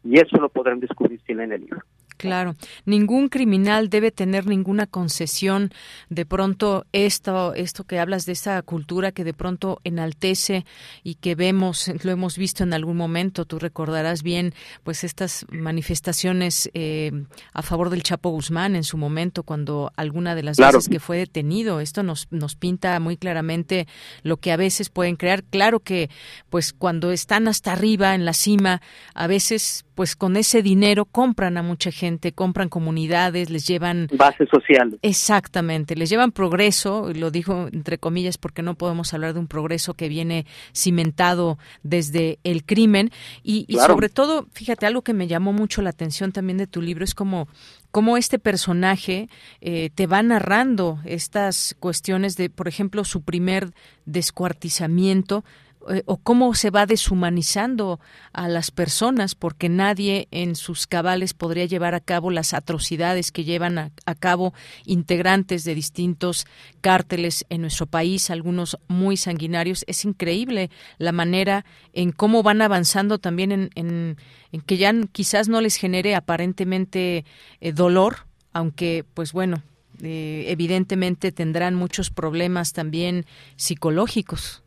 y 0.03 0.19
eso 0.19 0.37
lo 0.37 0.49
podrán 0.49 0.79
descubrir 0.79 1.21
si 1.27 1.35
leen 1.35 1.51
el 1.51 1.61
libro. 1.61 1.83
Claro, 2.19 2.57
ningún 2.83 3.29
criminal 3.29 3.89
debe 3.89 4.11
tener 4.11 4.45
ninguna 4.45 4.87
concesión. 4.87 5.71
De 6.09 6.25
pronto 6.25 6.85
esto 6.91 7.53
esto 7.53 7.85
que 7.85 7.97
hablas 7.97 8.25
de 8.25 8.33
esa 8.33 8.61
cultura 8.61 9.13
que 9.13 9.23
de 9.23 9.33
pronto 9.33 9.79
enaltece 9.85 10.65
y 11.01 11.15
que 11.15 11.35
vemos, 11.35 11.89
lo 12.03 12.11
hemos 12.11 12.37
visto 12.37 12.63
en 12.63 12.73
algún 12.73 12.97
momento. 12.97 13.45
Tú 13.45 13.57
recordarás 13.57 14.21
bien, 14.21 14.53
pues 14.83 15.05
estas 15.05 15.45
manifestaciones 15.49 16.69
eh, 16.73 17.11
a 17.53 17.61
favor 17.61 17.89
del 17.89 18.03
Chapo 18.03 18.31
Guzmán 18.31 18.75
en 18.75 18.83
su 18.83 18.97
momento, 18.97 19.43
cuando 19.43 19.93
alguna 19.95 20.35
de 20.35 20.43
las 20.43 20.57
veces 20.57 20.89
que 20.89 20.99
fue 20.99 21.19
detenido. 21.19 21.79
Esto 21.79 22.03
nos 22.03 22.27
nos 22.31 22.57
pinta 22.57 22.99
muy 22.99 23.15
claramente 23.15 23.87
lo 24.23 24.37
que 24.37 24.51
a 24.51 24.57
veces 24.57 24.89
pueden 24.89 25.15
crear. 25.15 25.45
Claro 25.45 25.79
que, 25.79 26.09
pues 26.49 26.73
cuando 26.73 27.11
están 27.11 27.47
hasta 27.47 27.71
arriba 27.71 28.13
en 28.13 28.25
la 28.25 28.33
cima, 28.33 28.81
a 29.13 29.27
veces 29.27 29.85
pues 29.99 30.15
con 30.15 30.37
ese 30.37 30.61
dinero 30.61 31.03
compran 31.03 31.57
a 31.57 31.61
mucha 31.61 31.91
gente, 31.91 32.31
compran 32.31 32.69
comunidades, 32.69 33.49
les 33.49 33.67
llevan... 33.67 34.07
Base 34.13 34.45
social. 34.45 34.97
Exactamente, 35.01 35.93
les 35.97 36.09
llevan 36.09 36.31
progreso, 36.31 37.11
lo 37.13 37.31
dijo 37.31 37.67
entre 37.73 37.97
comillas 37.97 38.37
porque 38.37 38.61
no 38.61 38.75
podemos 38.75 39.13
hablar 39.13 39.33
de 39.33 39.41
un 39.41 39.47
progreso 39.47 39.95
que 39.95 40.07
viene 40.07 40.45
cimentado 40.73 41.57
desde 41.83 42.39
el 42.45 42.63
crimen 42.63 43.11
y, 43.43 43.65
sobre 43.85 44.07
todo, 44.07 44.47
fíjate, 44.53 44.85
algo 44.85 45.01
que 45.01 45.13
me 45.13 45.27
llamó 45.27 45.51
mucho 45.51 45.81
la 45.81 45.89
atención 45.89 46.31
también 46.31 46.59
de 46.59 46.67
tu 46.67 46.81
libro 46.81 47.03
es 47.03 47.13
como 47.13 47.49
cómo 47.91 48.15
este 48.15 48.39
personaje 48.39 49.27
eh, 49.59 49.89
te 49.93 50.07
va 50.07 50.23
narrando 50.23 50.99
estas 51.03 51.75
cuestiones 51.77 52.37
de, 52.37 52.49
por 52.49 52.69
ejemplo, 52.69 53.03
su 53.03 53.23
primer 53.23 53.71
descuartizamiento, 54.05 55.43
eh, 55.89 56.03
o 56.05 56.17
cómo 56.17 56.53
se 56.53 56.69
va 56.69 56.85
deshumanizando 56.85 57.99
a 58.31 58.47
las 58.47 58.69
personas 58.69 59.33
porque 59.33 59.69
nadie 59.69 60.27
en 60.31 60.55
sus 60.55 60.85
cabales 60.85 61.33
podría 61.33 61.65
llevar 61.65 61.95
a 61.95 61.99
cabo 61.99 62.29
las 62.29 62.53
atrocidades 62.53 63.31
que 63.31 63.43
llevan 63.43 63.77
a, 63.79 63.91
cabo 64.19 64.53
integrantes 64.85 65.63
de 65.63 65.73
distintos 65.73 66.45
cárteles 66.81 67.45
en 67.49 67.61
nuestro 67.61 67.87
país, 67.87 68.29
algunos 68.29 68.77
muy 68.87 69.17
sanguinarios. 69.17 69.83
Es 69.87 70.05
increíble 70.05 70.69
la 70.97 71.11
manera 71.11 71.65
en 71.93 72.11
cómo 72.11 72.43
van 72.43 72.61
avanzando 72.61 73.17
también 73.17 73.51
en, 73.51 73.69
en, 73.75 74.61
que 74.65 74.77
ya 74.77 74.93
quizás 75.11 75.49
no 75.49 75.59
les 75.59 75.75
genere 75.75 76.15
aparentemente 76.15 77.25
eh, 77.61 77.71
dolor, 77.71 78.27
aunque 78.53 79.05
pues 79.13 79.33
bueno, 79.33 79.63
eh, 80.01 80.45
evidentemente 80.47 81.31
tendrán 81.31 81.75
muchos 81.75 82.09
problemas 82.09 82.73
también 82.73 83.25
psicológicos. 83.55 84.61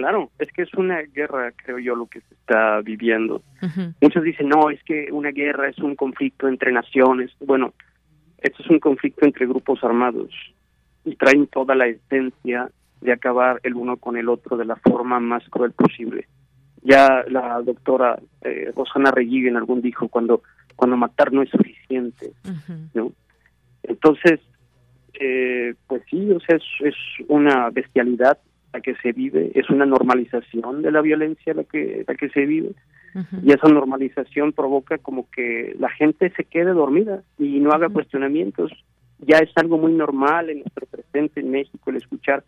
Claro, 0.00 0.30
es 0.38 0.50
que 0.52 0.62
es 0.62 0.72
una 0.72 1.02
guerra, 1.02 1.52
creo 1.52 1.78
yo, 1.78 1.94
lo 1.94 2.06
que 2.06 2.22
se 2.22 2.32
está 2.32 2.80
viviendo. 2.80 3.42
Muchos 4.00 4.22
dicen, 4.22 4.48
no, 4.48 4.70
es 4.70 4.82
que 4.82 5.08
una 5.12 5.30
guerra 5.30 5.68
es 5.68 5.76
un 5.78 5.94
conflicto 5.94 6.48
entre 6.48 6.72
naciones. 6.72 7.30
Bueno, 7.38 7.74
esto 8.38 8.62
es 8.62 8.70
un 8.70 8.78
conflicto 8.78 9.26
entre 9.26 9.46
grupos 9.46 9.84
armados 9.84 10.30
y 11.04 11.16
traen 11.16 11.46
toda 11.48 11.74
la 11.74 11.86
esencia 11.86 12.70
de 13.02 13.12
acabar 13.12 13.60
el 13.62 13.74
uno 13.74 13.98
con 13.98 14.16
el 14.16 14.30
otro 14.30 14.56
de 14.56 14.64
la 14.64 14.76
forma 14.76 15.20
más 15.20 15.46
cruel 15.50 15.72
posible. 15.72 16.28
Ya 16.82 17.22
la 17.28 17.60
doctora 17.60 18.18
eh, 18.40 18.72
Rosana 18.74 19.12
en 19.18 19.56
algún 19.58 19.82
dijo 19.82 20.08
cuando 20.08 20.40
cuando 20.76 20.96
matar 20.96 21.30
no 21.30 21.42
es 21.42 21.50
suficiente, 21.50 22.32
¿no? 22.94 23.12
Entonces, 23.82 24.40
eh, 25.12 25.74
pues 25.86 26.02
sí, 26.08 26.30
o 26.30 26.40
sea, 26.40 26.56
es, 26.56 26.62
es, 26.80 26.94
una 27.28 27.68
bestialidad 27.68 28.38
la 28.72 28.80
que 28.80 28.94
se 28.96 29.12
vive, 29.12 29.50
es 29.54 29.68
una 29.70 29.86
normalización 29.86 30.82
de 30.82 30.92
la 30.92 31.00
violencia 31.00 31.54
la 31.54 31.64
que 31.64 32.04
la 32.06 32.14
que 32.14 32.28
se 32.30 32.46
vive. 32.46 32.72
Y 33.42 33.50
esa 33.50 33.66
normalización 33.66 34.52
provoca 34.52 34.98
como 34.98 35.28
que 35.30 35.74
la 35.80 35.90
gente 35.90 36.30
se 36.36 36.44
quede 36.44 36.72
dormida 36.72 37.24
y 37.38 37.58
no 37.58 37.72
haga 37.72 37.88
cuestionamientos. 37.88 38.70
Ya 39.18 39.38
es 39.38 39.50
algo 39.56 39.78
muy 39.78 39.92
normal 39.92 40.48
en 40.48 40.60
nuestro 40.60 40.86
presente 40.86 41.40
en 41.40 41.50
México 41.50 41.90
el 41.90 41.96
escuchar 41.96 42.44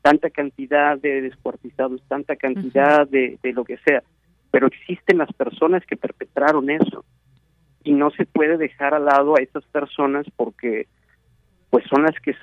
tanta 0.00 0.30
cantidad 0.30 0.96
de 0.98 1.20
descuartizados, 1.20 2.00
tanta 2.08 2.36
cantidad 2.36 3.06
de, 3.06 3.38
de 3.42 3.52
lo 3.52 3.64
que 3.64 3.76
sea, 3.78 4.02
pero 4.50 4.68
existen 4.68 5.18
las 5.18 5.32
personas 5.34 5.84
que 5.84 5.96
perpetraron 5.96 6.70
eso. 6.70 7.04
Y 7.84 7.92
no 7.92 8.10
se 8.10 8.24
puede 8.24 8.56
dejar 8.56 8.94
al 8.94 9.04
lado 9.04 9.36
a 9.36 9.42
esas 9.42 9.64
personas 9.66 10.26
porque 10.34 10.86
pues 11.68 11.84
son 11.90 12.04
las 12.04 12.18
que 12.20 12.34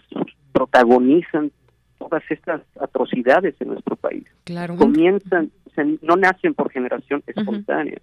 protagonizan 0.52 1.52
todas 2.04 2.24
estas 2.30 2.62
atrocidades 2.80 3.56
en 3.60 3.70
nuestro 3.70 3.96
país. 3.96 4.26
Claro. 4.44 4.76
Comienzan, 4.76 5.52
no 6.02 6.16
nacen 6.16 6.54
por 6.54 6.72
generación 6.72 7.24
espontánea, 7.28 8.00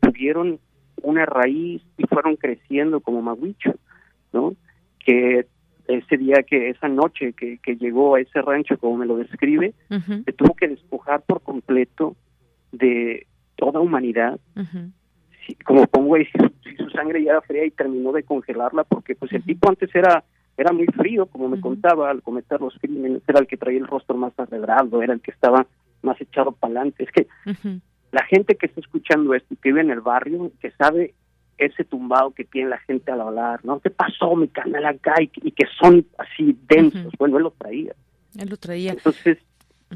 tuvieron 0.00 0.58
una 1.02 1.24
raíz 1.26 1.82
y 1.96 2.06
fueron 2.06 2.36
creciendo 2.36 3.00
como 3.00 3.22
maguicho, 3.22 3.74
¿no? 4.32 4.54
Que 5.04 5.46
ese 5.86 6.18
día 6.18 6.42
que 6.42 6.68
esa 6.68 6.88
noche 6.88 7.32
que, 7.32 7.58
que 7.58 7.76
llegó 7.76 8.14
a 8.14 8.20
ese 8.20 8.42
rancho 8.42 8.76
como 8.78 8.98
me 8.98 9.06
lo 9.06 9.16
describe 9.16 9.72
se 9.88 10.32
tuvo 10.34 10.54
que 10.54 10.68
despojar 10.68 11.22
por 11.22 11.40
completo 11.40 12.14
de 12.72 13.26
toda 13.56 13.80
humanidad 13.80 14.38
como 15.64 15.86
pongo 15.86 16.16
ahí 16.16 16.26
si, 16.26 16.76
su 16.76 16.90
sangre 16.90 17.24
ya 17.24 17.30
era 17.30 17.40
fría 17.40 17.64
y 17.64 17.70
terminó 17.70 18.12
de 18.12 18.22
congelarla 18.22 18.84
porque 18.84 19.14
pues 19.14 19.32
el 19.32 19.42
tipo 19.44 19.66
antes 19.70 19.88
era 19.94 20.24
era 20.58 20.72
muy 20.72 20.86
frío 20.86 21.26
como 21.26 21.48
me 21.48 21.60
contaba 21.60 22.10
al 22.10 22.22
cometer 22.22 22.60
los 22.60 22.74
crímenes 22.78 23.22
era 23.26 23.40
el 23.40 23.46
que 23.46 23.56
traía 23.56 23.78
el 23.78 23.86
rostro 23.86 24.16
más 24.16 24.38
arredrado 24.38 25.02
era 25.02 25.14
el 25.14 25.20
que 25.20 25.30
estaba 25.30 25.66
más 26.02 26.20
echado 26.20 26.52
para 26.52 26.80
adelante 26.80 27.04
es 27.04 27.10
que 27.10 27.26
la 28.10 28.24
gente 28.24 28.56
que 28.56 28.66
está 28.66 28.80
escuchando 28.80 29.34
esto 29.34 29.54
y 29.54 29.56
que 29.56 29.70
vive 29.70 29.80
en 29.80 29.90
el 29.90 30.00
barrio 30.00 30.52
que 30.60 30.70
sabe 30.72 31.14
ese 31.58 31.84
tumbado 31.84 32.30
que 32.30 32.44
tiene 32.44 32.70
la 32.70 32.78
gente 32.78 33.10
al 33.10 33.20
hablar, 33.20 33.64
¿no? 33.64 33.80
¿Qué 33.80 33.90
pasó, 33.90 34.34
mi 34.36 34.48
canal 34.48 34.86
acá? 34.86 35.14
Y, 35.20 35.28
que 35.50 35.66
son 35.78 36.06
así 36.16 36.56
densos. 36.68 37.12
Bueno, 37.18 37.36
él 37.36 37.42
lo 37.42 37.50
traía. 37.50 37.94
Él 38.38 38.48
lo 38.48 38.56
traía. 38.56 38.92
Entonces, 38.92 39.38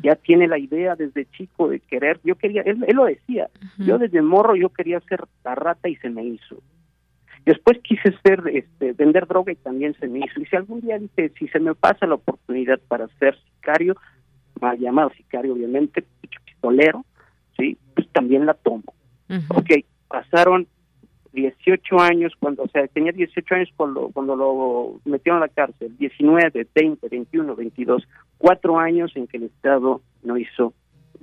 ya 0.03 0.17
tiene 0.17 0.49
la 0.49 0.59
idea 0.59 0.97
desde 0.97 1.27
chico 1.31 1.69
de 1.69 1.81
querer. 1.81 2.21
Yo 2.25 2.35
quería, 2.35 2.63
él, 2.63 2.85
lo 2.93 3.05
decía, 3.05 3.49
yo 3.79 3.99
desde 3.99 4.21
morro 4.23 4.57
yo 4.57 4.71
quería 4.71 5.01
ser 5.01 5.25
la 5.45 5.55
rata 5.55 5.89
y 5.89 5.97
se 5.97 6.11
me 6.11 6.25
hizo. 6.25 6.61
Después 7.45 7.79
quise 7.83 8.15
ser, 8.25 8.43
este, 8.53 8.93
vender 8.93 9.27
droga 9.27 9.53
y 9.53 9.57
también 9.57 9.95
se 9.99 10.07
me 10.07 10.21
hizo. 10.21 10.41
Y 10.41 10.47
si 10.47 10.57
algún 10.57 10.81
día 10.81 10.99
dije, 10.99 11.33
si 11.39 11.49
se 11.49 11.59
me 11.59 11.75
pasa 11.75 12.07
la 12.07 12.15
oportunidad 12.15 12.79
para 12.89 13.09
ser 13.19 13.37
sicario, 13.39 13.97
mal 14.61 14.79
llamado 14.79 15.11
sicario 15.17 15.55
obviamente, 15.55 16.05
pistolero, 16.45 17.05
sí, 17.57 17.77
pues 17.95 18.09
también 18.13 18.47
la 18.47 18.55
tomo. 18.55 18.85
Ok, 19.49 19.71
pasaron 20.09 20.69
18 21.33 21.99
años, 21.99 22.33
cuando, 22.39 22.63
o 22.63 22.69
sea, 22.69 22.87
tenía 22.89 23.13
18 23.13 23.55
años 23.55 23.71
cuando, 23.77 24.11
cuando 24.13 24.37
lo 24.37 25.01
metieron 25.05 25.43
a 25.43 25.47
la 25.47 25.53
cárcel, 25.53 25.97
19, 25.99 26.67
20, 26.75 27.09
21, 27.09 27.57
22, 27.57 28.07
cuatro 28.39 28.79
años 28.79 29.11
en 29.17 29.27
que 29.27 29.39
el 29.39 29.45
Estado 29.45 30.03
no 30.23 30.37
hizo 30.37 30.75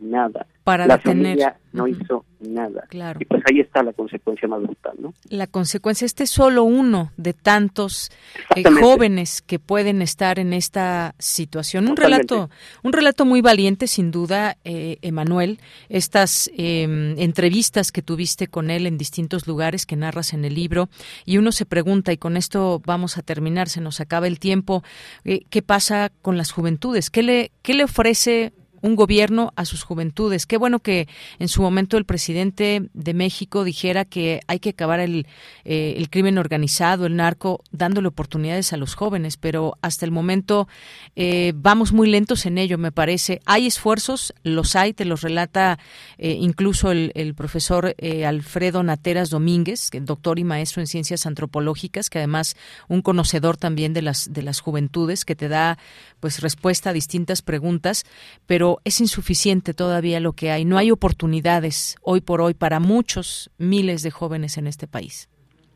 nada. 0.01 0.45
Para 0.63 0.85
la 0.85 0.97
detener. 0.97 1.25
familia 1.25 1.57
no 1.71 1.87
hizo 1.87 2.25
nada. 2.39 2.85
Claro. 2.89 3.19
Y 3.21 3.25
pues 3.25 3.41
ahí 3.49 3.59
está 3.59 3.83
la 3.83 3.93
consecuencia 3.93 4.47
más 4.47 4.61
brutal, 4.61 4.93
¿no? 4.99 5.13
La 5.29 5.47
consecuencia, 5.47 6.05
este 6.05 6.23
es 6.23 6.29
solo 6.29 6.63
uno 6.63 7.11
de 7.17 7.33
tantos 7.33 8.11
eh, 8.55 8.63
jóvenes 8.63 9.41
que 9.41 9.59
pueden 9.59 10.01
estar 10.01 10.39
en 10.39 10.53
esta 10.53 11.15
situación. 11.17 11.87
Un 11.87 11.97
relato, 11.97 12.49
un 12.83 12.93
relato 12.93 13.25
muy 13.25 13.41
valiente, 13.41 13.87
sin 13.87 14.11
duda, 14.11 14.57
eh, 14.63 14.97
Emanuel. 15.01 15.59
Estas 15.89 16.49
em, 16.55 17.17
entrevistas 17.19 17.91
que 17.91 18.01
tuviste 18.01 18.47
con 18.47 18.69
él 18.69 18.85
en 18.85 18.97
distintos 18.97 19.47
lugares 19.47 19.85
que 19.85 19.95
narras 19.95 20.33
en 20.33 20.45
el 20.45 20.55
libro, 20.55 20.89
y 21.25 21.37
uno 21.37 21.51
se 21.51 21.65
pregunta, 21.65 22.11
y 22.13 22.17
con 22.17 22.37
esto 22.37 22.81
vamos 22.85 23.17
a 23.17 23.21
terminar, 23.21 23.69
se 23.69 23.81
nos 23.81 23.99
acaba 23.99 24.27
el 24.27 24.39
tiempo, 24.39 24.83
eh, 25.25 25.41
¿qué 25.49 25.61
pasa 25.61 26.11
con 26.21 26.37
las 26.37 26.51
juventudes? 26.51 27.09
¿Qué 27.09 27.23
le, 27.23 27.51
qué 27.61 27.73
le 27.73 27.83
ofrece 27.83 28.53
un 28.81 28.95
gobierno 28.95 29.53
a 29.55 29.65
sus 29.65 29.83
juventudes. 29.83 30.45
Qué 30.45 30.57
bueno 30.57 30.79
que 30.79 31.07
en 31.39 31.47
su 31.47 31.61
momento 31.61 31.97
el 31.97 32.05
presidente 32.05 32.89
de 32.93 33.13
México 33.13 33.63
dijera 33.63 34.05
que 34.05 34.41
hay 34.47 34.59
que 34.59 34.69
acabar 34.69 34.99
el, 34.99 35.27
eh, 35.65 35.95
el 35.97 36.09
crimen 36.09 36.37
organizado, 36.37 37.05
el 37.05 37.15
narco, 37.15 37.63
dándole 37.71 38.07
oportunidades 38.07 38.73
a 38.73 38.77
los 38.77 38.95
jóvenes, 38.95 39.37
pero 39.37 39.77
hasta 39.81 40.05
el 40.05 40.11
momento 40.11 40.67
eh, 41.15 41.53
vamos 41.55 41.91
muy 41.91 42.09
lentos 42.09 42.45
en 42.45 42.57
ello, 42.57 42.77
me 42.77 42.91
parece. 42.91 43.41
Hay 43.45 43.67
esfuerzos, 43.67 44.33
los 44.43 44.75
hay, 44.75 44.93
te 44.93 45.05
los 45.05 45.21
relata 45.21 45.79
eh, 46.17 46.37
incluso 46.39 46.91
el, 46.91 47.11
el 47.15 47.33
profesor 47.33 47.95
Alfredo 48.25 48.83
Nateras 48.83 49.29
Domínguez, 49.29 49.89
doctor 50.01 50.39
y 50.39 50.43
maestro 50.43 50.81
en 50.81 50.87
ciencias 50.87 51.25
antropológicas, 51.25 52.09
que 52.09 52.19
además 52.19 52.55
un 52.87 53.01
conocedor 53.01 53.57
también 53.57 53.93
de 53.93 54.01
las, 54.01 54.31
de 54.31 54.43
las 54.43 54.59
juventudes, 54.59 55.25
que 55.25 55.35
te 55.35 55.47
da 55.47 55.77
pues 56.19 56.41
respuesta 56.41 56.89
a 56.89 56.93
distintas 56.93 57.41
preguntas, 57.41 58.05
pero 58.45 58.68
es 58.83 59.01
insuficiente 59.01 59.73
todavía 59.73 60.19
lo 60.19 60.33
que 60.33 60.51
hay. 60.51 60.65
No 60.65 60.77
hay 60.77 60.91
oportunidades 60.91 61.97
hoy 62.01 62.21
por 62.21 62.41
hoy 62.41 62.53
para 62.53 62.79
muchos 62.79 63.51
miles 63.57 64.03
de 64.03 64.11
jóvenes 64.11 64.57
en 64.57 64.67
este 64.67 64.87
país. 64.87 65.29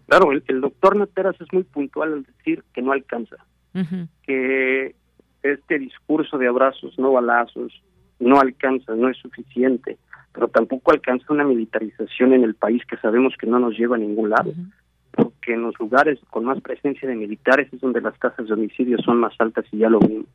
Claro, 0.08 0.32
el, 0.32 0.62
doctor 0.62 0.96
Nateras 0.96 1.36
es 1.40 1.48
muy 1.52 1.64
puntual 1.64 2.14
al 2.14 2.24
decir 2.24 2.64
que 2.74 2.82
no 2.82 2.92
alcanza, 2.92 3.38
que 4.24 4.96
este 5.42 5.80
discurso 5.80 6.38
de 6.38 6.48
abrazos, 6.48 6.98
no 7.00 7.12
balazos, 7.12 7.82
no 8.20 8.40
alcanza, 8.40 8.96
no 8.96 9.10
es 9.10 9.18
suficiente, 9.18 9.98
pero 10.34 10.48
tampoco 10.48 10.92
alcanza 10.92 11.34
una 11.34 11.44
militarización 11.44 12.34
en 12.34 12.44
el 12.44 12.56
país 12.56 12.84
que 12.86 12.98
sabemos 12.98 13.34
que 13.40 13.48
no 13.48 13.60
nos 13.60 13.78
lleva 13.78 13.96
a 13.96 14.00
ningún 14.00 14.30
lado. 14.30 14.52
Porque 15.12 15.54
en 15.54 15.62
los 15.62 15.78
lugares 15.80 16.20
con 16.30 16.46
más 16.46 16.60
presencia 16.62 17.08
de 17.08 17.16
militares 17.16 17.72
es 17.72 17.82
donde 17.82 18.02
las 18.02 18.18
tasas 18.18 18.48
de 18.48 18.54
homicidios 18.54 19.02
son 19.04 19.18
más 19.18 19.34
altas 19.40 19.66
y 19.72 19.78
ya 19.78 19.90
lo 19.90 20.00
vimos. 20.00 20.28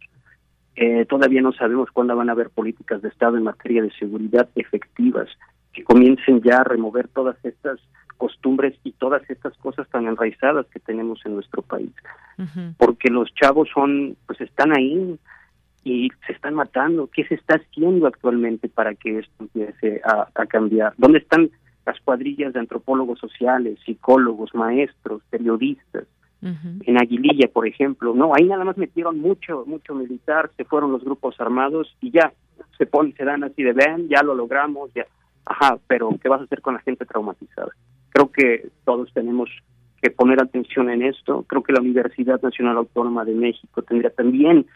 Eh, 0.81 1.07
todavía 1.07 1.43
no 1.43 1.51
sabemos 1.53 1.91
cuándo 1.91 2.15
van 2.15 2.29
a 2.29 2.33
haber 2.33 2.51
políticas 2.51 3.03
de 3.03 3.09
Estado 3.09 3.37
en 3.37 3.43
materia 3.43 3.83
de 3.83 3.91
seguridad 3.99 4.49
efectivas 4.55 5.29
que 5.73 5.83
comiencen 5.83 6.41
ya 6.41 6.59
a 6.59 6.65
remover 6.65 7.09
todas 7.09 7.37
estas 7.45 7.81
costumbres 8.17 8.79
y 8.85 8.93
todas 8.93 9.29
estas 9.29 9.59
cosas 9.59 9.89
tan 9.89 10.07
enraizadas 10.07 10.67
que 10.67 10.79
tenemos 10.79 11.21
en 11.27 11.35
nuestro 11.35 11.63
país. 11.63 11.91
Porque 12.77 13.11
los 13.11 13.35
chavos 13.35 13.69
son, 13.75 14.17
pues 14.27 14.41
están 14.41 14.71
ahí 14.77 15.19
y 15.83 16.11
se 16.25 16.33
están 16.33 16.55
matando. 16.55 17.09
¿Qué 17.13 17.25
se 17.25 17.35
está 17.35 17.57
haciendo 17.57 18.07
actualmente 18.07 18.69
para 18.69 18.95
que 18.95 19.19
esto 19.19 19.35
empiece 19.41 20.01
a, 20.05 20.29
a 20.33 20.47
cambiar? 20.47 20.95
¿Dónde 20.97 21.19
están 21.19 21.51
las 21.87 21.99
cuadrillas 22.03 22.53
de 22.53 22.61
antropólogos 22.61 23.19
sociales, 23.19 23.81
psicólogos, 23.85 24.55
maestros, 24.55 25.23
periodistas? 25.29 26.05
En 26.41 27.01
Aguililla, 27.01 27.49
por 27.53 27.67
ejemplo, 27.67 28.15
no, 28.15 28.33
ahí 28.35 28.47
nada 28.47 28.65
más 28.65 28.77
metieron 28.77 29.19
mucho, 29.19 29.65
mucho 29.67 29.95
militar, 29.95 30.51
se 30.57 30.65
fueron 30.65 30.93
los 30.93 31.05
grupos 31.05 31.41
armados 31.41 31.97
y 32.01 32.13
ya 32.13 32.33
se 32.77 32.87
ponen, 32.87 33.15
se 33.17 33.25
dan 33.25 33.43
así 33.43 33.63
de 33.63 33.73
ven, 33.73 34.09
ya 34.09 34.23
lo 34.23 34.35
logramos, 34.35 34.93
ya, 34.95 35.07
ajá, 35.45 35.79
pero 35.89 36.11
¿qué 36.23 36.29
vas 36.29 36.41
a 36.41 36.45
hacer 36.45 36.61
con 36.61 36.75
la 36.75 36.81
gente 36.81 37.05
traumatizada? 37.05 37.73
Creo 38.11 38.31
que 38.31 38.69
todos 38.85 39.13
tenemos 39.13 39.51
que 40.01 40.11
poner 40.11 40.41
atención 40.41 40.91
en 40.91 41.03
esto, 41.03 41.45
creo 41.49 41.63
que 41.63 41.73
la 41.73 41.81
Universidad 41.81 42.41
Nacional 42.41 42.77
Autónoma 42.77 43.25
de 43.25 43.35
México 43.35 43.83
tendría 43.83 44.11
también 44.11 44.67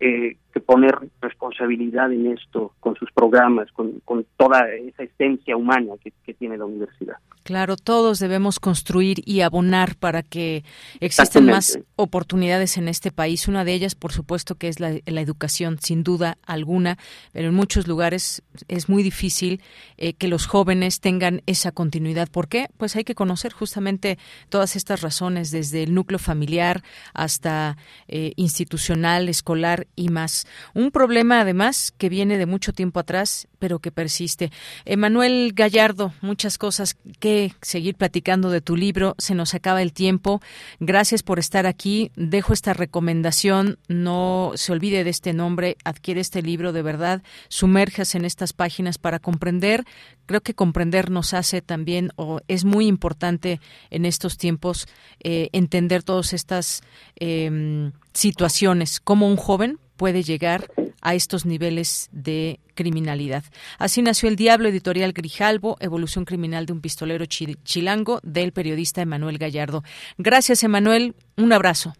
eh, 0.00 0.38
que 0.50 0.60
poner 0.60 0.94
responsabilidad 1.20 2.12
en 2.12 2.26
esto, 2.26 2.74
con 2.80 2.96
sus 2.96 3.10
programas, 3.12 3.70
con, 3.72 4.00
con 4.04 4.26
toda 4.36 4.68
esa 4.70 5.02
esencia 5.02 5.56
humana 5.56 5.94
que, 6.02 6.12
que, 6.24 6.34
tiene 6.34 6.56
la 6.56 6.64
universidad. 6.64 7.16
Claro, 7.42 7.76
todos 7.76 8.18
debemos 8.18 8.60
construir 8.60 9.22
y 9.24 9.40
abonar 9.40 9.96
para 9.96 10.22
que 10.22 10.64
existan 11.00 11.46
más 11.46 11.78
oportunidades 11.96 12.76
en 12.76 12.88
este 12.88 13.10
país. 13.10 13.48
Una 13.48 13.64
de 13.64 13.72
ellas, 13.72 13.94
por 13.94 14.12
supuesto, 14.12 14.54
que 14.54 14.68
es 14.68 14.80
la, 14.80 14.92
la 15.06 15.20
educación, 15.20 15.78
sin 15.80 16.02
duda 16.02 16.38
alguna, 16.46 16.98
pero 17.32 17.48
en 17.48 17.54
muchos 17.54 17.86
lugares 17.86 18.42
es 18.68 18.88
muy 18.88 19.02
difícil 19.02 19.62
eh, 19.96 20.14
que 20.14 20.28
los 20.28 20.46
jóvenes 20.46 21.00
tengan 21.00 21.42
esa 21.46 21.72
continuidad. 21.72 22.28
¿Por 22.28 22.48
qué? 22.48 22.68
Pues 22.76 22.96
hay 22.96 23.04
que 23.04 23.14
conocer 23.14 23.52
justamente 23.52 24.18
todas 24.48 24.76
estas 24.76 25.00
razones, 25.00 25.50
desde 25.50 25.82
el 25.82 25.94
núcleo 25.94 26.18
familiar 26.18 26.82
hasta 27.14 27.76
eh, 28.08 28.32
institucional, 28.36 29.28
escolar 29.28 29.86
y 29.96 30.08
más. 30.08 30.39
Un 30.74 30.90
problema, 30.90 31.40
además, 31.40 31.92
que 31.96 32.08
viene 32.08 32.38
de 32.38 32.46
mucho 32.46 32.72
tiempo 32.72 33.00
atrás, 33.00 33.48
pero 33.58 33.78
que 33.78 33.92
persiste. 33.92 34.50
Emanuel 34.84 35.52
Gallardo, 35.54 36.12
muchas 36.20 36.58
cosas 36.58 36.96
que 37.18 37.52
seguir 37.62 37.94
platicando 37.94 38.50
de 38.50 38.60
tu 38.60 38.76
libro. 38.76 39.14
Se 39.18 39.34
nos 39.34 39.54
acaba 39.54 39.82
el 39.82 39.92
tiempo. 39.92 40.40
Gracias 40.80 41.22
por 41.22 41.38
estar 41.38 41.66
aquí. 41.66 42.10
Dejo 42.16 42.52
esta 42.52 42.72
recomendación. 42.72 43.78
No 43.88 44.52
se 44.54 44.72
olvide 44.72 45.04
de 45.04 45.10
este 45.10 45.32
nombre. 45.32 45.76
Adquiere 45.84 46.20
este 46.20 46.42
libro 46.42 46.72
de 46.72 46.82
verdad. 46.82 47.22
Sumérjase 47.48 48.18
en 48.18 48.24
estas 48.24 48.52
páginas 48.52 48.98
para 48.98 49.18
comprender. 49.18 49.84
Creo 50.26 50.40
que 50.40 50.54
comprender 50.54 51.10
nos 51.10 51.34
hace 51.34 51.60
también, 51.60 52.12
o 52.16 52.40
es 52.48 52.64
muy 52.64 52.86
importante 52.86 53.60
en 53.90 54.04
estos 54.04 54.38
tiempos, 54.38 54.86
eh, 55.22 55.48
entender 55.52 56.02
todas 56.02 56.32
estas 56.32 56.82
em, 57.16 57.92
situaciones. 58.12 59.00
Como 59.00 59.28
un 59.28 59.36
joven 59.36 59.78
puede 60.00 60.22
llegar 60.22 60.70
a 61.02 61.14
estos 61.14 61.44
niveles 61.44 62.08
de 62.10 62.58
criminalidad. 62.74 63.44
Así 63.78 64.00
nació 64.00 64.30
El 64.30 64.36
Diablo, 64.36 64.66
editorial 64.66 65.12
Grijalvo, 65.12 65.76
Evolución 65.78 66.24
Criminal 66.24 66.64
de 66.64 66.72
un 66.72 66.80
Pistolero 66.80 67.26
Chilango, 67.26 68.18
del 68.22 68.52
periodista 68.52 69.02
Emanuel 69.02 69.36
Gallardo. 69.36 69.82
Gracias, 70.16 70.64
Emanuel. 70.64 71.14
Un 71.36 71.52
abrazo. 71.52 71.92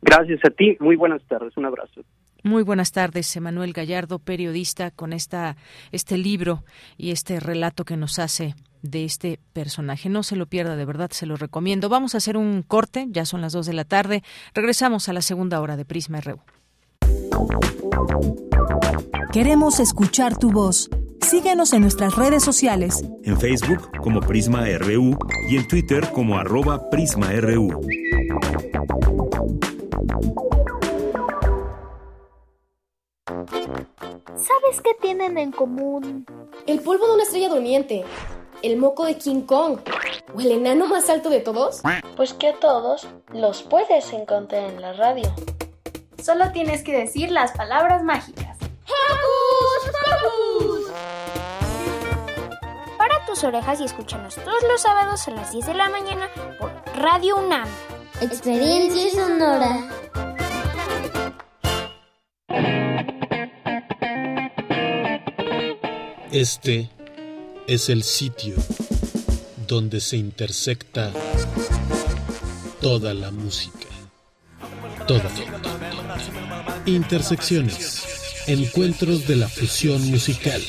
Gracias 0.00 0.40
a 0.46 0.48
ti. 0.48 0.78
Muy 0.80 0.96
buenas 0.96 1.22
tardes. 1.28 1.54
Un 1.58 1.66
abrazo. 1.66 2.00
Muy 2.42 2.62
buenas 2.62 2.90
tardes, 2.92 3.36
Emanuel 3.36 3.74
Gallardo, 3.74 4.18
periodista, 4.18 4.90
con 4.90 5.12
esta, 5.12 5.58
este 5.92 6.16
libro 6.16 6.64
y 6.96 7.10
este 7.10 7.38
relato 7.38 7.84
que 7.84 7.98
nos 7.98 8.18
hace 8.18 8.54
de 8.80 9.04
este 9.04 9.40
personaje. 9.52 10.08
No 10.08 10.22
se 10.22 10.36
lo 10.36 10.46
pierda, 10.46 10.74
de 10.74 10.86
verdad, 10.86 11.10
se 11.10 11.26
lo 11.26 11.36
recomiendo. 11.36 11.90
Vamos 11.90 12.14
a 12.14 12.18
hacer 12.18 12.38
un 12.38 12.62
corte, 12.62 13.08
ya 13.10 13.26
son 13.26 13.42
las 13.42 13.52
dos 13.52 13.66
de 13.66 13.74
la 13.74 13.84
tarde. 13.84 14.22
Regresamos 14.54 15.10
a 15.10 15.12
la 15.12 15.20
segunda 15.20 15.60
hora 15.60 15.76
de 15.76 15.84
Prisma 15.84 16.22
RU. 16.22 16.40
Queremos 19.32 19.80
escuchar 19.80 20.38
tu 20.38 20.50
voz. 20.50 20.88
Síguenos 21.20 21.72
en 21.72 21.82
nuestras 21.82 22.16
redes 22.16 22.42
sociales. 22.42 23.04
En 23.24 23.38
Facebook 23.38 23.90
como 24.00 24.20
Prisma 24.20 24.64
RU 24.78 25.18
y 25.50 25.56
en 25.56 25.68
Twitter 25.68 26.10
como 26.12 26.38
arroba 26.38 26.88
PrismaRU. 26.88 27.82
¿Sabes 34.36 34.80
qué 34.82 34.92
tienen 35.02 35.36
en 35.36 35.50
común? 35.50 36.24
El 36.66 36.80
polvo 36.80 37.06
de 37.08 37.14
una 37.14 37.22
estrella 37.24 37.48
durmiente, 37.48 38.04
el 38.62 38.76
moco 38.76 39.04
de 39.04 39.18
King 39.18 39.42
Kong 39.42 39.80
o 40.34 40.40
el 40.40 40.52
enano 40.52 40.86
más 40.86 41.10
alto 41.10 41.28
de 41.28 41.40
todos. 41.40 41.82
Pues 42.16 42.32
que 42.32 42.48
a 42.48 42.54
todos 42.54 43.06
los 43.32 43.62
puedes 43.62 44.12
encontrar 44.12 44.70
en 44.70 44.80
la 44.80 44.92
radio. 44.92 45.34
Solo 46.22 46.50
tienes 46.52 46.82
que 46.82 46.96
decir 46.96 47.30
las 47.30 47.52
palabras 47.52 48.02
mágicas. 48.02 48.56
Para 52.98 53.24
tus 53.26 53.44
orejas 53.44 53.80
y 53.80 53.84
escúchanos 53.84 54.34
todos 54.36 54.62
los 54.68 54.80
sábados 54.80 55.28
a 55.28 55.30
las 55.32 55.52
10 55.52 55.66
de 55.66 55.74
la 55.74 55.88
mañana 55.88 56.28
por 56.58 56.72
Radio 56.96 57.36
UNAM. 57.36 57.68
Experiencia 58.20 59.10
sonora. 59.12 59.88
Este 66.32 66.90
es 67.66 67.88
el 67.88 68.02
sitio 68.02 68.56
donde 69.66 70.00
se 70.00 70.16
intersecta 70.16 71.10
toda 72.80 73.14
la 73.14 73.30
música. 73.30 73.86
Toda, 75.06 75.30
Intersecciones. 76.86 78.44
Encuentros 78.46 79.26
de 79.26 79.34
la 79.34 79.48
fusión 79.48 80.08
musical. 80.08 80.60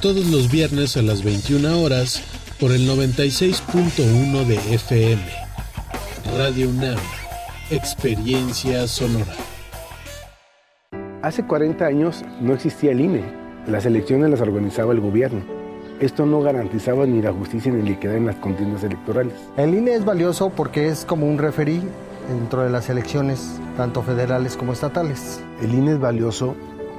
Todos 0.00 0.24
los 0.28 0.50
viernes 0.50 0.96
a 0.96 1.02
las 1.02 1.22
21 1.22 1.82
horas 1.82 2.22
por 2.58 2.72
el 2.72 2.88
96.1 2.88 4.46
de 4.46 4.54
FM. 4.74 5.22
Radio 6.38 6.70
UNAM. 6.70 6.96
Experiencia 7.70 8.88
sonora. 8.88 9.34
Hace 11.20 11.44
40 11.44 11.84
años 11.84 12.24
no 12.40 12.54
existía 12.54 12.92
el 12.92 13.02
INE. 13.02 13.24
Las 13.66 13.84
elecciones 13.84 14.30
las 14.30 14.40
organizaba 14.40 14.94
el 14.94 15.00
gobierno. 15.00 15.44
Esto 16.00 16.24
no 16.24 16.40
garantizaba 16.40 17.04
ni 17.04 17.20
la 17.20 17.32
justicia 17.32 17.70
ni 17.70 17.86
la 17.86 17.94
equidad 17.94 18.16
en 18.16 18.26
las 18.26 18.36
contiendas 18.36 18.82
electorales. 18.82 19.34
El 19.58 19.74
INE 19.74 19.94
es 19.94 20.06
valioso 20.06 20.48
porque 20.48 20.88
es 20.88 21.04
como 21.04 21.26
un 21.26 21.36
referí 21.36 21.82
dentro 22.28 22.62
de 22.62 22.70
las 22.70 22.88
elecciones, 22.88 23.60
tanto 23.76 24.02
federales 24.02 24.56
como 24.56 24.72
estatales. 24.72 25.42
El 25.60 25.74
INE 25.74 25.92
es 25.92 26.00
valioso 26.00 26.54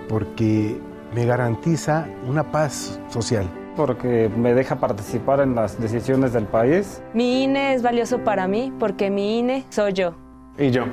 porque 0.07 0.79
me 1.13 1.25
garantiza 1.25 2.07
una 2.27 2.51
paz 2.51 2.99
social. 3.09 3.49
Porque 3.75 4.29
me 4.29 4.53
deja 4.53 4.77
participar 4.77 5.41
en 5.41 5.55
las 5.55 5.79
decisiones 5.79 6.33
del 6.33 6.45
país. 6.45 7.01
Mi 7.13 7.43
INE 7.43 7.73
es 7.73 7.81
valioso 7.81 8.23
para 8.23 8.47
mí 8.47 8.71
porque 8.79 9.09
mi 9.09 9.39
INE 9.39 9.65
soy 9.69 9.93
yo. 9.93 10.15
Y 10.57 10.71
yo. 10.71 10.85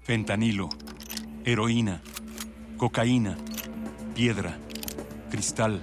Fentanilo, 0.00 0.70
heroína, 1.44 2.00
cocaína, 2.78 3.36
piedra, 4.14 4.56
cristal 5.30 5.82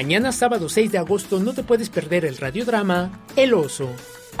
Mañana 0.00 0.32
sábado 0.32 0.70
6 0.70 0.92
de 0.92 0.96
agosto 0.96 1.40
no 1.40 1.52
te 1.52 1.62
puedes 1.62 1.90
perder 1.90 2.24
el 2.24 2.38
radiodrama 2.38 3.20
El 3.36 3.52
Oso. 3.52 3.90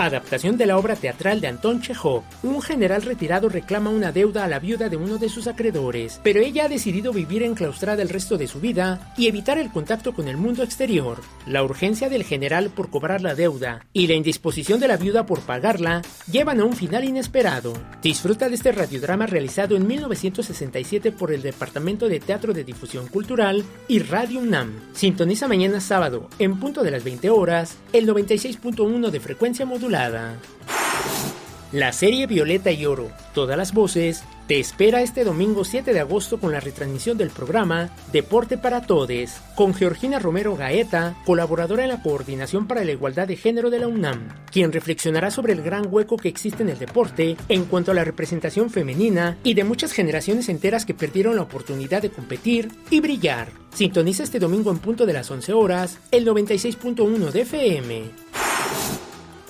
Adaptación 0.04 0.56
de 0.56 0.66
la 0.66 0.78
obra 0.78 0.96
teatral 0.96 1.40
de 1.40 1.48
Anton 1.48 1.80
Chekhov. 1.80 2.22
Un 2.42 2.60
general 2.62 3.02
retirado 3.02 3.48
reclama 3.48 3.90
una 3.90 4.12
deuda 4.12 4.44
a 4.44 4.48
la 4.48 4.58
viuda 4.58 4.88
de 4.88 4.96
uno 4.96 5.18
de 5.18 5.28
sus 5.28 5.46
acreedores, 5.46 6.20
pero 6.22 6.40
ella 6.40 6.64
ha 6.64 6.68
decidido 6.68 7.12
vivir 7.12 7.42
enclaustrada 7.42 8.02
el 8.02 8.08
resto 8.08 8.36
de 8.36 8.46
su 8.46 8.60
vida 8.60 9.12
y 9.16 9.26
evitar 9.26 9.58
el 9.58 9.70
contacto 9.70 10.12
con 10.12 10.28
el 10.28 10.36
mundo 10.36 10.62
exterior. 10.62 11.20
La 11.46 11.62
urgencia 11.62 12.08
del 12.08 12.24
general 12.24 12.70
por 12.70 12.90
cobrar 12.90 13.22
la 13.22 13.34
deuda 13.34 13.86
y 13.92 14.06
la 14.06 14.14
indisposición 14.14 14.80
de 14.80 14.88
la 14.88 14.96
viuda 14.96 15.26
por 15.26 15.40
pagarla 15.40 16.02
llevan 16.30 16.60
a 16.60 16.64
un 16.64 16.74
final 16.74 17.04
inesperado. 17.04 17.72
Disfruta 18.02 18.48
de 18.48 18.54
este 18.54 18.72
radiodrama 18.72 19.26
realizado 19.26 19.76
en 19.76 19.86
1967 19.86 21.12
por 21.12 21.32
el 21.32 21.42
Departamento 21.42 22.08
de 22.08 22.20
Teatro 22.20 22.52
de 22.52 22.64
Difusión 22.64 23.08
Cultural 23.08 23.64
y 23.88 24.00
Radio 24.00 24.40
UNAM. 24.40 24.72
Sintoniza 24.92 25.48
mañana 25.48 25.80
sábado, 25.80 26.28
en 26.38 26.58
punto 26.58 26.82
de 26.82 26.90
las 26.90 27.04
20 27.04 27.30
horas, 27.30 27.76
el 27.92 28.06
96.1 28.06 29.10
de 29.10 29.20
frecuencia 29.20 29.66
La 31.72 31.92
serie 31.92 32.28
Violeta 32.28 32.70
y 32.70 32.86
Oro, 32.86 33.10
todas 33.34 33.56
las 33.56 33.74
voces, 33.74 34.22
te 34.46 34.60
espera 34.60 35.02
este 35.02 35.24
domingo 35.24 35.64
7 35.64 35.92
de 35.92 35.98
agosto 35.98 36.38
con 36.38 36.52
la 36.52 36.60
retransmisión 36.60 37.18
del 37.18 37.30
programa 37.30 37.90
Deporte 38.12 38.56
para 38.56 38.82
Todes, 38.82 39.40
con 39.56 39.74
Georgina 39.74 40.20
Romero 40.20 40.54
Gaeta, 40.54 41.16
colaboradora 41.26 41.82
en 41.82 41.88
la 41.88 42.02
Coordinación 42.02 42.68
para 42.68 42.84
la 42.84 42.92
Igualdad 42.92 43.26
de 43.26 43.34
Género 43.34 43.68
de 43.68 43.80
la 43.80 43.88
UNAM, 43.88 44.28
quien 44.52 44.70
reflexionará 44.70 45.32
sobre 45.32 45.54
el 45.54 45.62
gran 45.62 45.92
hueco 45.92 46.16
que 46.16 46.28
existe 46.28 46.62
en 46.62 46.68
el 46.68 46.78
deporte 46.78 47.36
en 47.48 47.64
cuanto 47.64 47.90
a 47.90 47.94
la 47.94 48.04
representación 48.04 48.70
femenina 48.70 49.38
y 49.42 49.54
de 49.54 49.64
muchas 49.64 49.90
generaciones 49.90 50.48
enteras 50.48 50.86
que 50.86 50.94
perdieron 50.94 51.34
la 51.34 51.42
oportunidad 51.42 52.00
de 52.00 52.10
competir 52.10 52.70
y 52.90 53.00
brillar. 53.00 53.48
Sintoniza 53.74 54.22
este 54.22 54.38
domingo 54.38 54.70
en 54.70 54.78
punto 54.78 55.04
de 55.04 55.14
las 55.14 55.28
11 55.28 55.52
horas 55.52 55.98
el 56.12 56.24
96.1 56.24 57.32
de 57.32 57.40
FM. 57.40 58.30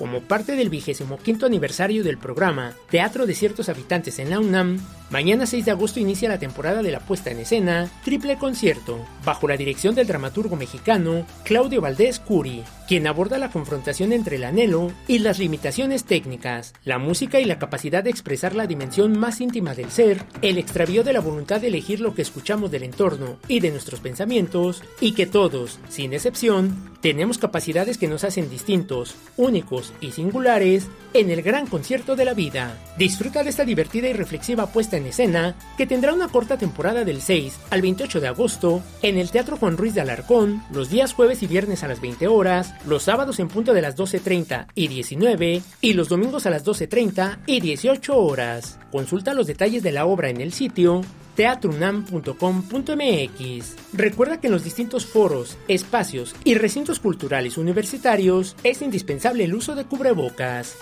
Como 0.01 0.22
parte 0.22 0.57
del 0.57 0.70
vigésimo 0.70 1.18
quinto 1.18 1.44
aniversario 1.44 2.03
del 2.03 2.16
programa 2.16 2.72
Teatro 2.88 3.26
de 3.26 3.34
ciertos 3.34 3.68
habitantes 3.68 4.18
en 4.18 4.30
la 4.30 4.40
UNAM, 4.40 4.80
mañana 5.11 5.47
6 5.47 5.65
de 5.65 5.71
agosto 5.73 6.01
inicia 6.01 6.29
la 6.29 6.39
temporada 6.39 6.83
de 6.83 6.93
la 6.93 7.01
puesta 7.01 7.31
en 7.31 7.39
escena 7.41 7.91
Triple 8.05 8.39
Concierto, 8.39 9.05
bajo 9.25 9.49
la 9.49 9.57
dirección 9.57 9.95
del 9.95 10.07
dramaturgo 10.07 10.57
mexicano 10.57 11.27
Claudio 11.45 11.81
Valdés 11.81 12.21
Curi, 12.21 12.63
quien 12.91 13.07
aborda 13.07 13.39
la 13.39 13.51
confrontación 13.51 14.13
entre 14.13 14.35
el 14.35 14.45
anhelo 14.45 14.93
y 15.07 15.21
las 15.21 15.39
limitaciones 15.39 16.05
técnicas, 16.05 16.75
la 16.85 16.99
música 16.99 17.39
y 17.39 17.45
la 17.45 17.59
capacidad 17.59 18.03
de 18.03 18.11
expresar 18.11 18.55
la 18.55 18.67
dimensión 18.67 19.19
más 19.19 19.41
íntima 19.41 19.75
del 19.75 19.91
ser, 19.91 20.25
el 20.43 20.59
extravío 20.59 21.05
de 21.05 21.13
la 21.13 21.21
voluntad 21.21 21.61
de 21.61 21.69
elegir 21.69 22.01
lo 22.01 22.15
que 22.15 22.23
escuchamos 22.23 22.71
del 22.71 22.83
entorno 22.83 23.39
y 23.47 23.61
de 23.61 23.71
nuestros 23.71 24.01
pensamientos, 24.01 24.83
y 25.01 25.13
que 25.13 25.27
todos, 25.27 25.79
sin 25.89 26.13
excepción, 26.13 26.91
tenemos 27.01 27.39
capacidades 27.39 27.97
que 27.97 28.09
nos 28.09 28.25
hacen 28.25 28.51
distintos, 28.51 29.15
únicos 29.37 29.93
y 30.01 30.11
singulares 30.11 30.89
en 31.15 31.31
el 31.31 31.43
gran 31.43 31.67
concierto 31.67 32.17
de 32.17 32.25
la 32.25 32.35
vida. 32.35 32.77
Disfruta 32.99 33.43
de 33.43 33.51
esta 33.51 33.65
divertida 33.65 34.09
y 34.09 34.13
reflexiva 34.13 34.67
puesta 34.67 34.97
en 34.97 34.99
escena 35.07 35.55
que 35.76 35.86
tendrá 35.86 36.12
una 36.12 36.28
corta 36.28 36.59
temporada 36.59 37.05
del 37.05 37.22
6 37.22 37.59
al 37.70 37.82
28 37.82 38.20
de 38.20 38.28
agosto 38.28 38.82
en 39.03 39.18
el 39.18 39.30
Teatro 39.30 39.57
Juan 39.57 39.76
Ruiz 39.76 39.94
de 39.94 40.01
Alarcón 40.01 40.62
los 40.72 40.90
días 40.90 41.14
jueves 41.14 41.42
y 41.42 41.46
viernes 41.46 41.82
a 41.82 41.88
las 41.88 42.01
20 42.01 42.28
horas, 42.28 42.74
los 42.86 43.05
sábados 43.05 43.38
en 43.40 43.48
punto 43.48 43.72
de 43.72 43.82
las 43.82 43.96
12.30 43.96 44.66
y 44.74 44.88
19 44.88 45.62
y 45.80 45.92
los 45.92 46.09
domingos 46.09 46.46
a 46.46 46.51
las 46.51 46.64
12.30 46.64 47.38
y 47.46 47.61
18 47.61 48.16
horas. 48.16 48.78
Consulta 48.90 49.34
los 49.34 49.46
detalles 49.46 49.82
de 49.82 49.92
la 49.92 50.07
obra 50.07 50.30
en 50.30 50.40
el 50.40 50.53
sitio 50.53 51.03
teatrunam.com.mx. 51.34 53.76
Recuerda 53.94 54.40
que 54.40 54.48
en 54.48 54.53
los 54.53 54.64
distintos 54.64 55.07
foros, 55.07 55.57
espacios 55.68 56.34
y 56.44 56.55
recintos 56.55 57.01
culturales 57.01 57.57
universitarios 57.57 58.57
es 58.62 58.82
indispensable 58.82 59.44
el 59.44 59.55
uso 59.55 59.74
de 59.74 59.84
cubrebocas. 59.84 60.76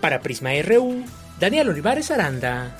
Para 0.00 0.20
Prisma 0.20 0.50
RU, 0.62 1.02
Daniel 1.40 1.70
Olivares 1.70 2.10
Aranda. 2.10 2.76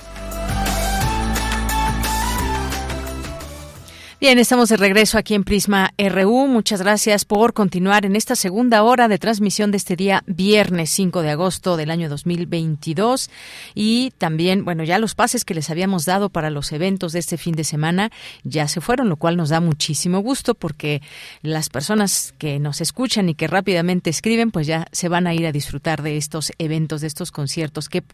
Bien, 4.23 4.39
estamos 4.39 4.69
de 4.69 4.77
regreso 4.77 5.19
aquí 5.19 5.35
en 5.35 5.43
Prisma 5.43 5.95
RU. 5.99 6.47
Muchas 6.47 6.81
gracias 6.81 7.25
por 7.25 7.55
continuar 7.55 8.07
en 8.07 8.15
esta 8.15 8.37
segunda 8.37 8.85
hora 8.85 9.09
de 9.09 9.19
transmisión 9.19 9.73
de 9.73 9.79
este 9.79 9.97
día 9.97 10.23
viernes 10.29 10.91
5 10.91 11.23
de 11.23 11.31
agosto 11.31 11.77
del 11.77 11.91
año 11.91 12.09
2022 12.09 13.31
y 13.75 14.13
también, 14.19 14.65
bueno, 14.65 14.85
ya 14.85 15.01
los 15.01 15.17
pases 15.17 15.45
que 15.45 15.55
les 15.55 15.71
habíamos 15.71 16.05
dado 16.05 16.29
para 16.29 16.51
los 16.51 16.71
eventos 16.71 17.13
de 17.13 17.19
este 17.19 17.37
fin 17.37 17.57
de 17.57 17.65
semana 17.65 18.13
ya 18.45 18.69
se 18.69 18.81
fueron, 18.81 19.09
lo 19.09 19.17
cual 19.17 19.37
nos 19.37 19.49
da 19.49 19.59
muchísimo 19.59 20.21
gusto 20.21 20.55
porque 20.55 21.03
las 21.43 21.69
personas 21.69 22.33
que 22.39 22.61
nos 22.61 22.81
escuchan 22.81 23.29
y 23.29 23.35
que 23.35 23.49
rápidamente 23.49 24.09
escriben, 24.09 24.53
pues 24.53 24.69
ya 24.69 24.87
se 24.93 25.09
van 25.09 25.27
a 25.27 25.35
ir 25.35 25.49
a 25.49 25.53
disfrutar 25.53 26.01
de 26.01 26.17
estos 26.17 26.53
eventos, 26.59 27.01
de 27.01 27.09
estos 27.09 27.33
conciertos 27.33 27.89
que 27.89 28.05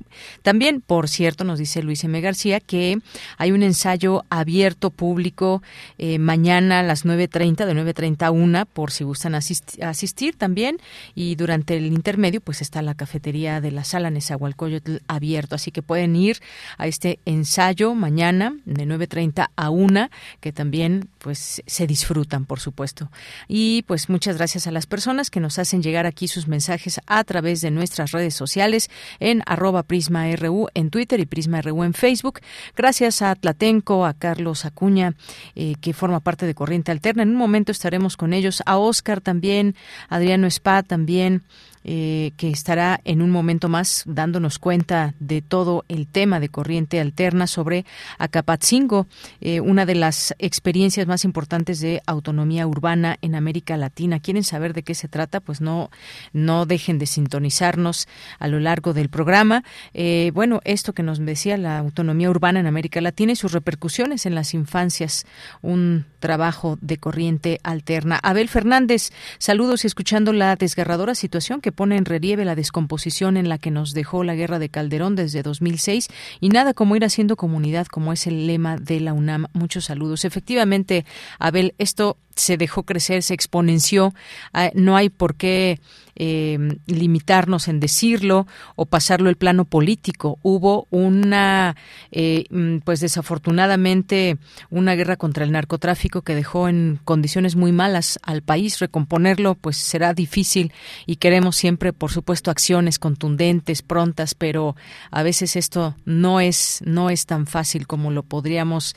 también, 0.40 0.80
por 0.80 1.06
cierto, 1.06 1.44
nos 1.44 1.58
dice 1.58 1.82
Luis 1.82 2.02
M. 2.02 2.18
García 2.22 2.60
que 2.60 2.98
hay 3.36 3.52
un 3.52 3.62
ensayo 3.62 4.24
abierto 4.30 4.88
público 4.88 5.60
eh, 5.98 6.18
mañana 6.18 6.80
a 6.80 6.82
las 6.82 7.04
9.30, 7.04 7.66
de 7.66 7.74
9.30 7.74 8.22
a 8.22 8.30
1, 8.30 8.66
por 8.66 8.90
si 8.90 9.04
gustan 9.04 9.34
asistir 9.34 10.36
también. 10.36 10.78
Y 11.14 11.34
durante 11.34 11.76
el 11.76 11.86
intermedio, 11.86 12.40
pues 12.40 12.62
está 12.62 12.82
la 12.82 12.94
cafetería 12.94 13.60
de 13.60 13.72
la 13.72 13.84
sala 13.84 14.10
Nezahualcóyotl 14.10 14.98
abierto. 15.08 15.54
Así 15.54 15.70
que 15.70 15.82
pueden 15.82 16.16
ir 16.16 16.38
a 16.76 16.86
este 16.86 17.18
ensayo 17.24 17.94
mañana 17.94 18.54
de 18.64 18.86
9.30 18.86 19.50
a 19.54 19.70
1, 19.70 20.08
que 20.40 20.52
también 20.52 21.08
pues 21.18 21.62
se 21.66 21.86
disfrutan, 21.86 22.44
por 22.44 22.60
supuesto. 22.60 23.10
Y 23.48 23.82
pues 23.82 24.08
muchas 24.08 24.36
gracias 24.36 24.66
a 24.66 24.70
las 24.70 24.86
personas 24.86 25.30
que 25.30 25.40
nos 25.40 25.58
hacen 25.58 25.82
llegar 25.82 26.06
aquí 26.06 26.28
sus 26.28 26.48
mensajes 26.48 27.00
a 27.06 27.24
través 27.24 27.60
de 27.60 27.70
nuestras 27.70 28.12
redes 28.12 28.34
sociales 28.34 28.90
en 29.20 29.42
arroba 29.46 29.82
prisma.ru 29.82 30.68
en 30.74 30.90
Twitter 30.90 31.20
y 31.20 31.26
prisma.ru 31.26 31.84
en 31.84 31.94
Facebook. 31.94 32.40
Gracias 32.76 33.22
a 33.22 33.34
Tlatenco, 33.34 34.06
a 34.06 34.14
Carlos 34.14 34.64
Acuña, 34.64 35.14
eh, 35.54 35.74
que 35.80 35.87
forma 35.92 36.20
parte 36.20 36.46
de 36.46 36.54
Corriente 36.54 36.90
Alterna. 36.92 37.22
En 37.22 37.30
un 37.30 37.36
momento 37.36 37.72
estaremos 37.72 38.16
con 38.16 38.32
ellos, 38.32 38.62
a 38.66 38.78
Oscar 38.78 39.20
también, 39.20 39.74
Adriano 40.08 40.46
Spa 40.46 40.82
también, 40.82 41.42
eh, 41.90 42.32
que 42.36 42.50
estará 42.50 43.00
en 43.04 43.22
un 43.22 43.30
momento 43.30 43.70
más 43.70 44.02
dándonos 44.04 44.58
cuenta 44.58 45.14
de 45.20 45.40
todo 45.40 45.86
el 45.88 46.06
tema 46.06 46.38
de 46.38 46.50
corriente 46.50 47.00
alterna 47.00 47.46
sobre 47.46 47.86
Acapatzingo, 48.18 49.06
eh, 49.40 49.60
una 49.60 49.86
de 49.86 49.94
las 49.94 50.34
experiencias 50.38 51.06
más 51.06 51.24
importantes 51.24 51.80
de 51.80 52.02
autonomía 52.04 52.66
urbana 52.66 53.16
en 53.22 53.34
América 53.34 53.78
Latina. 53.78 54.20
¿Quieren 54.20 54.44
saber 54.44 54.74
de 54.74 54.82
qué 54.82 54.94
se 54.94 55.08
trata? 55.08 55.40
Pues 55.40 55.62
no, 55.62 55.90
no 56.34 56.66
dejen 56.66 56.98
de 56.98 57.06
sintonizarnos 57.06 58.06
a 58.38 58.48
lo 58.48 58.60
largo 58.60 58.92
del 58.92 59.08
programa. 59.08 59.64
Eh, 59.94 60.30
bueno, 60.34 60.60
esto 60.64 60.92
que 60.92 61.02
nos 61.02 61.24
decía 61.24 61.56
la 61.56 61.78
autonomía 61.78 62.28
urbana 62.28 62.60
en 62.60 62.66
América 62.66 63.00
Latina 63.00 63.32
y 63.32 63.36
sus 63.36 63.52
repercusiones 63.52 64.26
en 64.26 64.34
las 64.34 64.52
infancias, 64.52 65.24
un 65.62 66.04
trabajo 66.20 66.76
de 66.82 66.98
corriente 66.98 67.60
alterna. 67.62 68.20
Abel 68.22 68.50
Fernández, 68.50 69.10
saludos 69.38 69.84
y 69.84 69.86
escuchando 69.86 70.34
la 70.34 70.54
desgarradora 70.56 71.14
situación 71.14 71.62
que 71.62 71.77
pone 71.78 71.96
en 71.96 72.06
relieve 72.06 72.44
la 72.44 72.56
descomposición 72.56 73.36
en 73.36 73.48
la 73.48 73.56
que 73.56 73.70
nos 73.70 73.94
dejó 73.94 74.24
la 74.24 74.34
guerra 74.34 74.58
de 74.58 74.68
Calderón 74.68 75.14
desde 75.14 75.44
2006 75.44 76.08
y 76.40 76.48
nada 76.48 76.74
como 76.74 76.96
ir 76.96 77.04
haciendo 77.04 77.36
comunidad, 77.36 77.86
como 77.86 78.12
es 78.12 78.26
el 78.26 78.48
lema 78.48 78.78
de 78.78 78.98
la 78.98 79.12
UNAM. 79.12 79.46
Muchos 79.52 79.84
saludos. 79.84 80.24
Efectivamente, 80.24 81.04
Abel, 81.38 81.76
esto 81.78 82.16
se 82.38 82.56
dejó 82.56 82.84
crecer, 82.84 83.22
se 83.22 83.34
exponenció. 83.34 84.14
Ah, 84.52 84.70
no 84.74 84.96
hay 84.96 85.08
por 85.08 85.34
qué 85.34 85.80
eh, 86.20 86.58
limitarnos 86.86 87.68
en 87.68 87.78
decirlo 87.78 88.48
o 88.74 88.86
pasarlo 88.86 89.30
el 89.30 89.36
plano 89.36 89.64
político. 89.64 90.38
Hubo 90.42 90.88
una, 90.90 91.76
eh, 92.10 92.44
mm, 92.50 92.78
pues 92.78 92.98
desafortunadamente, 92.98 94.36
una 94.68 94.96
guerra 94.96 95.16
contra 95.16 95.44
el 95.44 95.52
narcotráfico 95.52 96.22
que 96.22 96.34
dejó 96.34 96.68
en 96.68 96.98
condiciones 97.04 97.54
muy 97.54 97.70
malas 97.70 98.18
al 98.22 98.42
país. 98.42 98.80
Recomponerlo, 98.80 99.54
pues 99.54 99.76
será 99.76 100.12
difícil 100.12 100.72
y 101.06 101.16
queremos 101.16 101.54
siempre, 101.54 101.92
por 101.92 102.10
supuesto, 102.10 102.50
acciones 102.50 102.98
contundentes, 102.98 103.82
prontas, 103.82 104.34
pero 104.34 104.74
a 105.12 105.22
veces 105.22 105.54
esto 105.54 105.94
no 106.04 106.40
es, 106.40 106.80
no 106.84 107.10
es 107.10 107.26
tan 107.26 107.46
fácil 107.46 107.86
como 107.86 108.10
lo 108.10 108.24
podríamos 108.24 108.96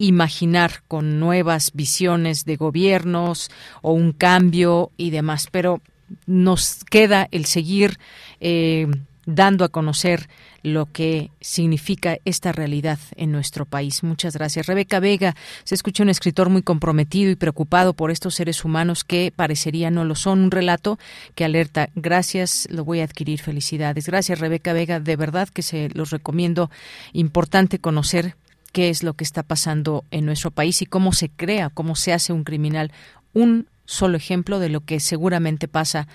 imaginar 0.00 0.82
con 0.88 1.20
nuevas 1.20 1.72
visiones 1.74 2.46
de 2.46 2.56
gobiernos 2.56 3.50
o 3.82 3.92
un 3.92 4.12
cambio 4.12 4.90
y 4.96 5.10
demás, 5.10 5.48
pero 5.52 5.82
nos 6.26 6.84
queda 6.84 7.28
el 7.30 7.44
seguir 7.44 7.98
eh, 8.40 8.88
dando 9.26 9.62
a 9.64 9.68
conocer 9.68 10.28
lo 10.62 10.86
que 10.86 11.30
significa 11.42 12.16
esta 12.24 12.52
realidad 12.52 12.98
en 13.16 13.30
nuestro 13.30 13.66
país. 13.66 14.02
Muchas 14.02 14.34
gracias. 14.34 14.66
Rebeca 14.66 15.00
Vega, 15.00 15.36
se 15.64 15.74
escucha 15.74 16.02
un 16.02 16.08
escritor 16.08 16.48
muy 16.48 16.62
comprometido 16.62 17.30
y 17.30 17.36
preocupado 17.36 17.92
por 17.92 18.10
estos 18.10 18.34
seres 18.34 18.64
humanos 18.64 19.04
que 19.04 19.32
parecería 19.36 19.90
no 19.90 20.04
lo 20.04 20.14
son. 20.14 20.44
Un 20.44 20.50
relato 20.50 20.98
que 21.34 21.44
alerta. 21.44 21.90
Gracias, 21.94 22.66
lo 22.70 22.84
voy 22.84 23.00
a 23.00 23.04
adquirir. 23.04 23.40
Felicidades. 23.40 24.06
Gracias, 24.06 24.38
Rebeca 24.38 24.72
Vega. 24.72 24.98
De 24.98 25.16
verdad 25.16 25.48
que 25.48 25.62
se 25.62 25.90
los 25.90 26.10
recomiendo. 26.10 26.70
Importante 27.12 27.78
conocer 27.78 28.34
qué 28.72 28.88
es 28.88 29.02
lo 29.02 29.14
que 29.14 29.24
está 29.24 29.42
pasando 29.42 30.04
en 30.10 30.26
nuestro 30.26 30.50
país 30.50 30.82
y 30.82 30.86
cómo 30.86 31.12
se 31.12 31.28
crea, 31.28 31.70
cómo 31.70 31.96
se 31.96 32.12
hace 32.12 32.32
un 32.32 32.44
criminal. 32.44 32.92
Un 33.32 33.68
solo 33.84 34.16
ejemplo 34.16 34.58
de 34.58 34.68
lo 34.68 34.82
que 34.82 35.00
seguramente 35.00 35.68
pasa 35.68 36.06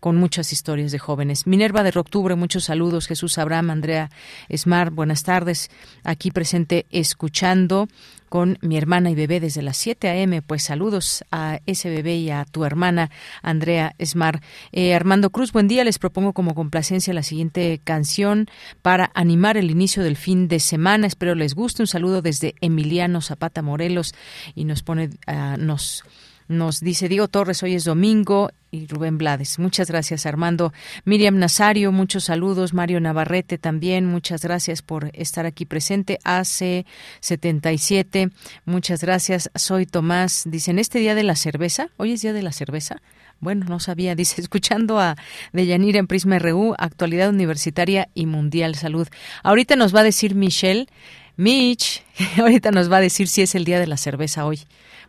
con 0.00 0.16
muchas 0.16 0.52
historias 0.52 0.90
de 0.92 0.98
jóvenes. 0.98 1.46
Minerva 1.46 1.82
de 1.82 1.98
Octubre, 1.98 2.34
muchos 2.34 2.64
saludos. 2.64 3.06
Jesús 3.06 3.38
Abraham, 3.38 3.70
Andrea 3.70 4.10
Esmar, 4.48 4.90
buenas 4.90 5.22
tardes. 5.22 5.70
Aquí 6.02 6.30
presente 6.30 6.86
escuchando 6.90 7.88
con 8.30 8.58
mi 8.62 8.78
hermana 8.78 9.10
y 9.10 9.14
bebé 9.14 9.40
desde 9.40 9.60
las 9.60 9.76
7 9.76 10.08
a.m. 10.08 10.40
Pues 10.40 10.62
saludos 10.62 11.24
a 11.32 11.60
ese 11.66 11.90
bebé 11.90 12.16
y 12.16 12.30
a 12.30 12.44
tu 12.44 12.64
hermana 12.64 13.10
Andrea 13.42 13.94
Esmar. 13.98 14.40
Eh, 14.72 14.94
Armando 14.94 15.30
Cruz, 15.30 15.52
buen 15.52 15.68
día. 15.68 15.84
Les 15.84 15.98
propongo 15.98 16.32
como 16.32 16.54
complacencia 16.54 17.12
la 17.12 17.24
siguiente 17.24 17.80
canción 17.82 18.46
para 18.82 19.10
animar 19.14 19.56
el 19.56 19.70
inicio 19.70 20.02
del 20.02 20.16
fin 20.16 20.48
de 20.48 20.60
semana. 20.60 21.08
Espero 21.08 21.34
les 21.34 21.54
guste. 21.54 21.82
Un 21.82 21.88
saludo 21.88 22.22
desde 22.22 22.54
Emiliano 22.60 23.20
Zapata 23.20 23.62
Morelos 23.62 24.14
y 24.54 24.64
nos 24.64 24.82
pone, 24.82 25.10
uh, 25.26 25.58
nos 25.58 26.04
nos 26.50 26.80
dice 26.80 27.08
Diego 27.08 27.28
Torres, 27.28 27.62
hoy 27.62 27.74
es 27.74 27.84
domingo 27.84 28.50
y 28.72 28.88
Rubén 28.88 29.18
Blades. 29.18 29.60
Muchas 29.60 29.88
gracias, 29.88 30.26
Armando. 30.26 30.72
Miriam 31.04 31.38
Nazario, 31.38 31.92
muchos 31.92 32.24
saludos. 32.24 32.74
Mario 32.74 33.00
Navarrete 33.00 33.56
también, 33.56 34.06
muchas 34.06 34.42
gracias 34.42 34.82
por 34.82 35.12
estar 35.14 35.46
aquí 35.46 35.64
presente. 35.64 36.18
AC77, 36.24 38.32
muchas 38.64 39.00
gracias. 39.00 39.48
Soy 39.54 39.86
Tomás. 39.86 40.42
Dicen, 40.44 40.80
¿este 40.80 40.98
día 40.98 41.14
de 41.14 41.22
la 41.22 41.36
cerveza? 41.36 41.90
¿Hoy 41.96 42.10
es 42.12 42.22
día 42.22 42.32
de 42.32 42.42
la 42.42 42.50
cerveza? 42.50 43.00
Bueno, 43.38 43.66
no 43.68 43.78
sabía. 43.78 44.14
Dice, 44.16 44.40
escuchando 44.40 44.98
a 44.98 45.14
Deyanira 45.52 46.00
en 46.00 46.08
Prisma 46.08 46.40
RU, 46.40 46.74
actualidad 46.78 47.30
universitaria 47.30 48.08
y 48.12 48.26
mundial 48.26 48.74
salud. 48.74 49.06
Ahorita 49.44 49.76
nos 49.76 49.94
va 49.94 50.00
a 50.00 50.04
decir 50.04 50.34
Michelle, 50.34 50.88
Mitch, 51.36 52.02
ahorita 52.38 52.72
nos 52.72 52.90
va 52.90 52.96
a 52.96 53.00
decir 53.00 53.28
si 53.28 53.42
es 53.42 53.54
el 53.54 53.64
día 53.64 53.78
de 53.78 53.86
la 53.86 53.96
cerveza 53.96 54.44
hoy 54.44 54.58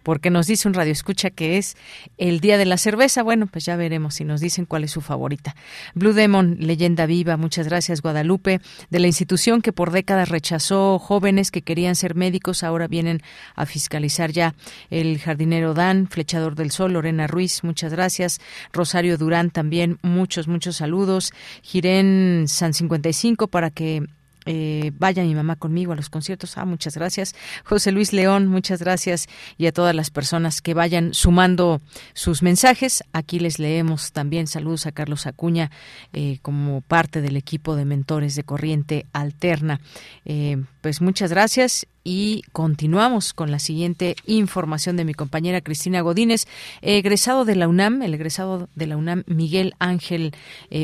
porque 0.04 0.30
nos 0.30 0.48
dice 0.48 0.68
un 0.68 0.74
radio 0.74 0.92
escucha 0.92 1.30
que 1.30 1.58
es 1.58 1.76
el 2.18 2.40
día 2.40 2.58
de 2.58 2.66
la 2.66 2.78
cerveza. 2.78 3.24
Bueno, 3.24 3.48
pues 3.48 3.66
ya 3.66 3.76
veremos 3.76 4.16
si 4.16 4.24
nos 4.24 4.42
dicen 4.42 4.66
cuál 4.66 4.84
es 4.84 4.92
su 4.92 5.02
favorita. 5.02 5.56
Blue 5.94 6.14
Demon, 6.14 6.58
leyenda 6.60 7.06
viva, 7.06 7.38
muchas 7.38 7.68
gracias 7.68 8.02
Guadalupe, 8.02 8.62
de 8.90 9.00
la 9.00 9.08
institución 9.08 9.62
que 9.62 9.74
por 9.74 9.92
décadas 9.92 10.30
rechazó 10.30 11.00
jóvenes 11.00 11.52
que 11.52 11.62
querían 11.62 11.96
ser 11.96 12.16
médicos, 12.16 12.64
ahora 12.64 12.88
vienen 12.88 13.22
a 13.56 13.66
fiscalizar 13.66 14.32
ya. 14.32 14.56
El 14.90 15.20
jardinero 15.20 15.74
Dan, 15.74 16.08
Flechador 16.08 16.56
del 16.56 16.72
Sol, 16.72 16.94
Lorena 16.94 17.28
Ruiz, 17.28 17.64
muchas 17.64 17.92
gracias. 17.92 18.40
Rosario 18.72 19.18
Durán 19.18 19.52
también, 19.52 20.00
muchos, 20.02 20.48
muchos 20.48 20.78
saludos. 20.78 21.32
Girén 21.62 22.46
San 22.48 22.74
55 22.74 23.48
para 23.48 23.70
que 23.70 24.06
eh, 24.46 24.92
vaya 24.98 25.24
mi 25.24 25.36
mamá 25.36 25.56
conmigo 25.56 25.94
a 25.94 25.96
los 25.96 26.10
conciertos. 26.10 26.58
Ah, 26.58 26.66
muchas 26.66 26.96
gracias. 26.96 27.36
José 27.64 27.92
Luis 27.92 28.12
León, 28.12 28.48
muchas 28.48 28.80
gracias. 28.80 29.28
Y 29.58 29.68
a 29.68 29.72
todas 29.72 29.96
las 29.96 30.10
personas 30.10 30.62
que 30.62 30.74
vayan 30.74 31.14
sumando 31.14 31.82
sus 32.14 32.42
mensajes. 32.42 33.04
Aquí 33.14 33.40
les 33.40 33.60
leemos 33.60 34.12
también. 34.12 34.48
Saludos 34.48 34.88
a 34.88 34.92
Carlos 34.92 35.28
Acuña 35.28 35.70
eh, 36.14 36.40
como 36.42 36.82
parte 36.82 37.22
del 37.22 37.38
equipo 37.38 37.76
de 37.76 37.86
mentores 37.86 38.36
de 38.36 38.44
Corriente 38.44 39.06
Alterna. 39.14 39.80
Eh, 40.26 40.64
pues 40.82 41.02
muchas 41.02 41.30
gracias 41.30 41.86
y 42.04 42.42
continuamos 42.52 43.34
con 43.34 43.52
la 43.52 43.60
siguiente 43.60 44.16
información 44.26 44.98
de 44.98 45.06
mi 45.06 45.14
compañera 45.14 45.62
Cristina 45.62 46.02
Godínez. 46.02 46.48
Egresado 46.82 47.46
de 47.46 47.56
la 47.56 47.68
UNAM, 47.68 48.02
el 48.02 48.16
egresado 48.16 48.70
de 48.74 48.88
la 48.88 48.98
UNAM 48.98 49.24
Miguel 49.28 49.76
Ángel 49.78 50.34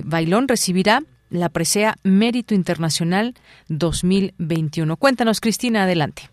Bailón 0.03 0.47
recibirá 0.47 1.01
la 1.29 1.49
presea 1.49 1.95
Mérito 2.03 2.55
Internacional 2.55 3.33
2021. 3.69 4.97
Cuéntanos, 4.97 5.41
Cristina, 5.41 5.83
adelante. 5.83 6.23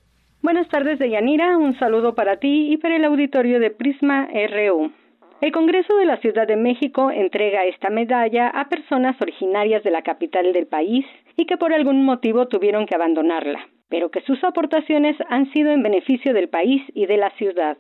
Buenas 0.43 0.69
tardes, 0.69 0.99
Deyanira. 0.99 1.57
Un 1.57 1.79
saludo 1.79 2.15
para 2.15 2.37
ti 2.37 2.73
y 2.73 2.77
para 2.77 2.97
el 2.97 3.05
auditorio 3.05 3.61
de 3.61 3.71
Prisma 3.71 4.29
RU. 4.29 4.93
El 5.41 5.53
Congreso 5.53 5.97
de 5.97 6.07
la 6.07 6.19
Ciudad 6.19 6.47
de 6.47 6.57
México 6.57 7.11
entrega 7.11 7.65
esta 7.65 7.91
medalla 7.91 8.49
a 8.49 8.69
personas 8.69 9.21
originarias 9.21 9.83
de 9.83 9.91
la 9.91 10.03
capital 10.03 10.53
del 10.53 10.67
país 10.67 11.05
y 11.37 11.47
que 11.47 11.57
por 11.57 11.73
algún 11.73 12.05
motivo 12.05 12.47
tuvieron 12.47 12.87
que 12.87 12.95
abandonarla, 12.95 13.69
pero 13.89 14.11
que 14.11 14.23
sus 14.23 14.43
aportaciones 14.45 15.17
han 15.29 15.53
sido 15.53 15.71
en 15.71 15.83
beneficio 15.83 16.33
del 16.33 16.49
país 16.49 16.83
y 16.95 17.07
de 17.07 17.17
la 17.17 17.31
ciudad. 17.37 17.77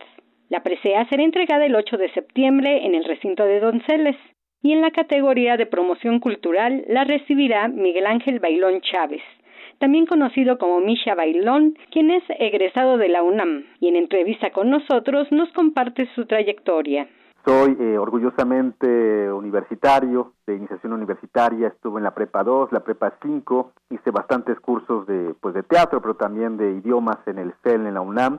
La 0.50 0.62
presea 0.62 1.08
será 1.08 1.22
entregada 1.22 1.64
el 1.64 1.74
8 1.74 1.96
de 1.96 2.12
septiembre 2.12 2.84
en 2.84 2.94
el 2.94 3.04
recinto 3.04 3.44
de 3.44 3.60
Donceles 3.60 4.16
y 4.64 4.72
en 4.72 4.80
la 4.80 4.90
categoría 4.90 5.58
de 5.58 5.66
promoción 5.66 6.18
cultural 6.20 6.84
la 6.88 7.04
recibirá 7.04 7.68
Miguel 7.68 8.06
Ángel 8.06 8.40
Bailón 8.40 8.80
Chávez, 8.80 9.20
también 9.78 10.06
conocido 10.06 10.56
como 10.56 10.80
Misha 10.80 11.14
Bailón, 11.14 11.76
quien 11.92 12.10
es 12.10 12.24
egresado 12.38 12.96
de 12.96 13.10
la 13.10 13.22
UNAM 13.22 13.66
y 13.78 13.88
en 13.88 13.96
entrevista 13.96 14.50
con 14.52 14.70
nosotros 14.70 15.30
nos 15.30 15.52
comparte 15.52 16.08
su 16.14 16.24
trayectoria. 16.24 17.06
Soy 17.44 17.76
eh, 17.78 17.98
orgullosamente 17.98 19.30
universitario, 19.30 20.32
de 20.46 20.56
iniciación 20.56 20.94
universitaria, 20.94 21.68
estuve 21.68 21.98
en 21.98 22.04
la 22.04 22.14
prepa 22.14 22.42
2, 22.42 22.72
la 22.72 22.80
prepa 22.80 23.12
5, 23.20 23.72
hice 23.90 24.10
bastantes 24.10 24.58
cursos 24.60 25.06
de, 25.06 25.34
pues, 25.42 25.54
de 25.54 25.62
teatro, 25.62 26.00
pero 26.00 26.14
también 26.14 26.56
de 26.56 26.70
idiomas 26.70 27.18
en 27.26 27.38
el 27.38 27.52
CEL, 27.62 27.86
en 27.86 27.92
la 27.92 28.00
UNAM. 28.00 28.38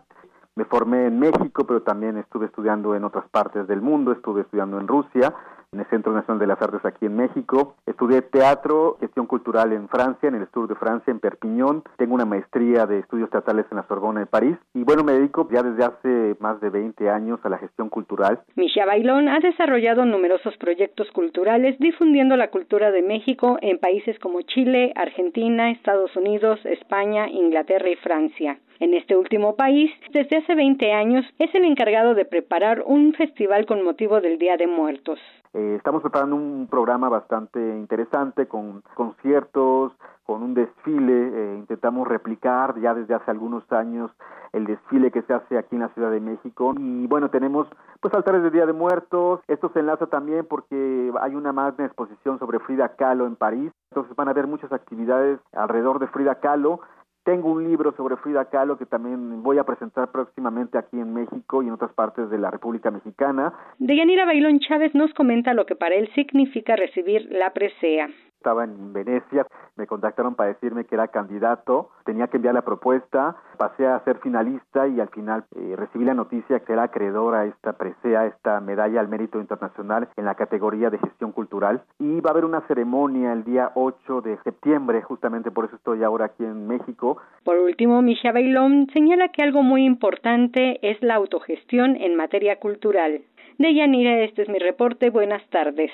Me 0.56 0.65
formé 0.65 1.06
en 1.06 1.19
México, 1.19 1.65
pero 1.68 1.84
también 1.84 2.18
estuve 2.18 2.47
estudiando 2.47 2.95
en 2.95 3.03
otras 3.03 3.30
partes 3.30 3.68
del 3.68 3.81
mundo, 3.81 4.11
estuve 4.11 4.41
estudiando 4.41 4.80
en 4.80 4.88
Rusia, 4.88 5.35
en 5.72 5.80
el 5.80 5.86
Centro 5.88 6.14
Nacional 6.14 6.40
de 6.40 6.48
las 6.48 6.62
Artes 6.62 6.86
aquí 6.86 7.06
en 7.06 7.16
México. 7.16 7.76
Estudié 7.86 8.22
teatro, 8.22 8.98
gestión 9.00 9.28
cultural 9.28 9.74
en 9.74 9.88
Francia, 9.90 10.30
en 10.30 10.36
el 10.36 10.48
sur 10.52 10.68
de 10.68 10.76
Francia, 10.76 11.12
en 11.12 11.20
Perpiñón. 11.20 11.84
Tengo 11.98 12.16
una 12.16 12.26
maestría 12.26 12.86
de 12.86 13.00
estudios 13.00 13.30
teatrales 13.30 13.66
en 13.72 13.78
la 13.78 13.88
Sorbona 13.88 14.22
de 14.22 14.26
París. 14.26 14.58
Y 14.74 14.84
bueno, 14.84 15.04
me 15.04 15.14
dedico 15.14 15.48
ya 15.52 15.64
desde 15.64 15.84
hace 15.84 16.36
más 16.40 16.60
de 16.62 16.70
20 16.70 17.10
años 17.10 17.40
a 17.44 17.50
la 17.50 17.58
gestión 17.58 17.90
cultural. 17.90 18.40
Misha 18.56 18.86
Bailón 18.86 19.28
ha 19.30 19.40
desarrollado 19.40 20.06
numerosos 20.06 20.56
proyectos 20.58 21.10
culturales 21.12 21.78
difundiendo 21.80 22.36
la 22.38 22.50
cultura 22.50 22.92
de 22.92 23.02
México 23.02 23.58
en 23.62 23.80
países 23.80 24.18
como 24.20 24.42
Chile, 24.42 24.94
Argentina, 24.96 25.72
Estados 25.72 26.16
Unidos, 26.16 26.60
España, 26.66 27.28
Inglaterra 27.30 27.90
y 27.90 27.96
Francia. 27.96 28.58
En 28.80 28.93
este 28.93 29.15
último 29.15 29.56
país, 29.56 29.89
desde 30.11 30.38
hace 30.38 30.53
20 30.53 30.91
años, 30.91 31.26
es 31.39 31.53
el 31.56 31.64
encargado 31.64 32.14
de 32.14 32.26
preparar 32.26 32.84
un 32.85 33.14
festival 33.14 33.65
con 33.65 33.84
motivo 33.84 34.19
del 34.19 34.38
Día 34.38 34.57
de 34.57 34.68
Muertos. 34.68 35.19
Eh, 35.53 35.76
estamos 35.77 36.02
preparando 36.02 36.35
un 36.35 36.68
programa 36.69 37.07
bastante 37.07 37.60
interesante 37.60 38.47
con 38.47 38.84
conciertos, 38.93 39.93
con 40.26 40.43
un 40.43 40.53
desfile. 40.53 41.14
Eh, 41.14 41.56
intentamos 41.57 42.06
replicar 42.06 42.77
ya 42.81 42.93
desde 42.93 43.14
hace 43.14 43.31
algunos 43.31 43.64
años 43.72 44.11
el 44.52 44.65
desfile 44.65 45.11
que 45.11 45.22
se 45.22 45.34
hace 45.34 45.57
aquí 45.57 45.76
en 45.76 45.81
la 45.81 45.89
Ciudad 45.89 46.11
de 46.11 46.19
México. 46.19 46.73
Y 46.77 47.07
bueno, 47.07 47.30
tenemos 47.30 47.68
pues 48.02 48.14
altares 48.14 48.43
de 48.43 48.52
Día 48.52 48.65
de 48.65 48.73
Muertos. 48.73 49.39
Esto 49.47 49.69
se 49.73 49.80
enlaza 49.80 50.07
también 50.07 50.45
porque 50.45 51.11
hay 51.22 51.35
una 51.35 51.53
magna 51.53 51.85
exposición 51.85 52.39
sobre 52.39 52.60
Frida 52.60 52.89
Kahlo 52.95 53.26
en 53.26 53.35
París. 53.38 53.72
Entonces 53.91 54.15
van 54.15 54.27
a 54.27 54.31
haber 54.31 54.47
muchas 54.47 54.72
actividades 54.73 55.39
alrededor 55.53 55.99
de 55.99 56.07
Frida 56.07 56.35
Kahlo. 56.35 56.81
Tengo 57.26 57.53
un 57.53 57.68
libro 57.68 57.91
sobre 57.97 58.18
Frida 58.18 58.45
Kahlo 58.52 58.77
que 58.77 58.85
también 58.85 59.41
voy 59.41 59.57
a 59.57 59.64
presentar 59.64 60.11
próximamente 60.11 60.77
aquí 60.77 60.99
en 60.99 61.11
México 61.11 61.64
y 61.64 61.68
en 61.68 61.73
otras 61.73 61.91
partes 61.93 62.30
de 62.30 62.38
la 62.38 62.52
República 62.52 62.91
Mexicana. 62.91 63.52
Deyanira 63.80 64.26
Bailón 64.26 64.60
Chávez 64.60 64.93
nos 64.93 65.11
comenta 65.15 65.56
lo 65.56 65.65
que 65.65 65.76
para 65.76 65.95
él 65.95 66.07
significa 66.14 66.76
recibir 66.76 67.27
la 67.31 67.52
presea 67.52 68.10
estaba 68.45 68.63
en 68.63 68.93
Venecia, 68.93 69.47
me 69.76 69.88
contactaron 69.88 70.35
para 70.35 70.49
decirme 70.49 70.85
que 70.85 70.93
era 70.93 71.07
candidato, 71.07 71.89
tenía 72.05 72.27
que 72.27 72.38
enviar 72.38 72.53
la 72.53 72.61
propuesta, 72.61 73.35
pasé 73.57 73.88
a 73.88 73.99
ser 74.01 74.19
finalista 74.19 74.88
y 74.88 74.99
al 74.99 75.09
final 75.09 75.45
eh, 75.55 75.73
recibí 75.76 76.05
la 76.05 76.13
noticia 76.13 76.59
que 76.59 76.73
era 76.73 76.84
acreedora 76.84 77.39
a 77.39 77.45
esta 77.45 77.73
presea, 77.73 78.27
esta 78.27 78.61
medalla 78.61 78.99
al 78.99 79.07
mérito 79.07 79.39
internacional 79.39 80.09
en 80.15 80.26
la 80.26 80.35
categoría 80.35 80.91
de 80.91 80.99
gestión 80.99 81.31
cultural 81.31 81.81
y 81.97 82.22
va 82.22 82.30
a 82.30 82.34
haber 82.34 82.45
una 82.45 82.61
ceremonia 82.67 83.34
el 83.34 83.43
día 83.45 83.72
8 83.73 84.22
de 84.22 84.38
septiembre, 84.43 85.01
justamente 85.01 85.49
por 85.49 85.65
eso 85.65 85.77
estoy 85.77 86.03
ahora 86.03 86.26
aquí 86.26 86.43
en 86.43 86.67
México. 86.67 87.17
Por 87.43 87.57
último, 87.57 88.03
Misha 88.03 88.31
Bailón 88.31 88.85
señala 88.93 89.30
que 89.30 89.41
algo 89.41 89.63
muy 89.63 89.85
importante 89.85 90.77
es 90.88 91.01
la 91.01 91.15
autogestión 91.15 91.95
en 91.95 92.15
materia 92.15 92.59
cultural. 92.59 93.23
Deyanira, 93.57 94.19
este 94.19 94.43
es 94.43 94.49
mi 94.49 94.59
reporte. 94.59 95.09
Buenas 95.09 95.41
tardes. 95.49 95.91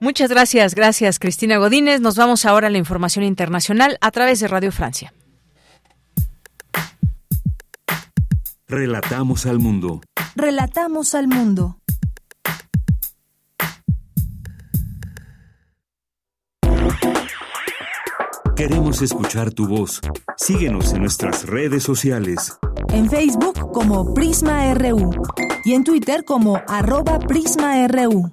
Muchas 0.00 0.30
gracias, 0.30 0.74
gracias 0.74 1.18
Cristina 1.18 1.58
Godínez. 1.58 2.00
Nos 2.00 2.16
vamos 2.16 2.46
ahora 2.46 2.68
a 2.68 2.70
la 2.70 2.78
información 2.78 3.22
internacional 3.22 3.98
a 4.00 4.10
través 4.10 4.40
de 4.40 4.48
Radio 4.48 4.72
Francia. 4.72 5.12
Relatamos 8.66 9.44
al 9.44 9.58
mundo. 9.58 10.00
Relatamos 10.36 11.14
al 11.14 11.28
mundo. 11.28 11.76
Queremos 18.56 19.02
escuchar 19.02 19.52
tu 19.52 19.66
voz. 19.66 20.00
Síguenos 20.36 20.92
en 20.92 21.00
nuestras 21.00 21.46
redes 21.46 21.82
sociales. 21.82 22.58
En 22.88 23.10
Facebook 23.10 23.72
como 23.72 24.14
Prisma 24.14 24.72
RU 24.74 25.10
y 25.64 25.74
en 25.74 25.84
Twitter 25.84 26.24
como 26.24 26.62
arroba 26.68 27.18
PrismaRU. 27.18 28.32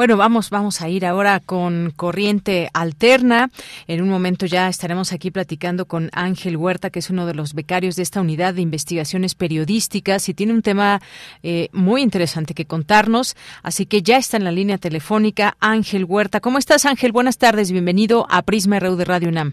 Bueno, 0.00 0.16
vamos, 0.16 0.48
vamos 0.48 0.80
a 0.80 0.88
ir 0.88 1.04
ahora 1.04 1.40
con 1.44 1.92
Corriente 1.94 2.70
Alterna. 2.72 3.50
En 3.86 4.00
un 4.00 4.08
momento 4.08 4.46
ya 4.46 4.66
estaremos 4.66 5.12
aquí 5.12 5.30
platicando 5.30 5.84
con 5.84 6.08
Ángel 6.14 6.56
Huerta, 6.56 6.88
que 6.88 7.00
es 7.00 7.10
uno 7.10 7.26
de 7.26 7.34
los 7.34 7.52
becarios 7.52 7.96
de 7.96 8.02
esta 8.04 8.22
unidad 8.22 8.54
de 8.54 8.62
investigaciones 8.62 9.34
periodísticas 9.34 10.30
y 10.30 10.32
tiene 10.32 10.54
un 10.54 10.62
tema 10.62 11.00
eh, 11.42 11.68
muy 11.74 12.00
interesante 12.00 12.54
que 12.54 12.64
contarnos. 12.64 13.36
Así 13.62 13.84
que 13.84 14.00
ya 14.00 14.16
está 14.16 14.38
en 14.38 14.44
la 14.44 14.52
línea 14.52 14.78
telefónica 14.78 15.58
Ángel 15.60 16.06
Huerta. 16.06 16.40
¿Cómo 16.40 16.56
estás, 16.56 16.86
Ángel? 16.86 17.12
Buenas 17.12 17.36
tardes. 17.36 17.70
Bienvenido 17.70 18.26
a 18.30 18.40
Prisma 18.40 18.80
RU 18.80 18.96
de 18.96 19.04
Radio 19.04 19.28
UNAM. 19.28 19.52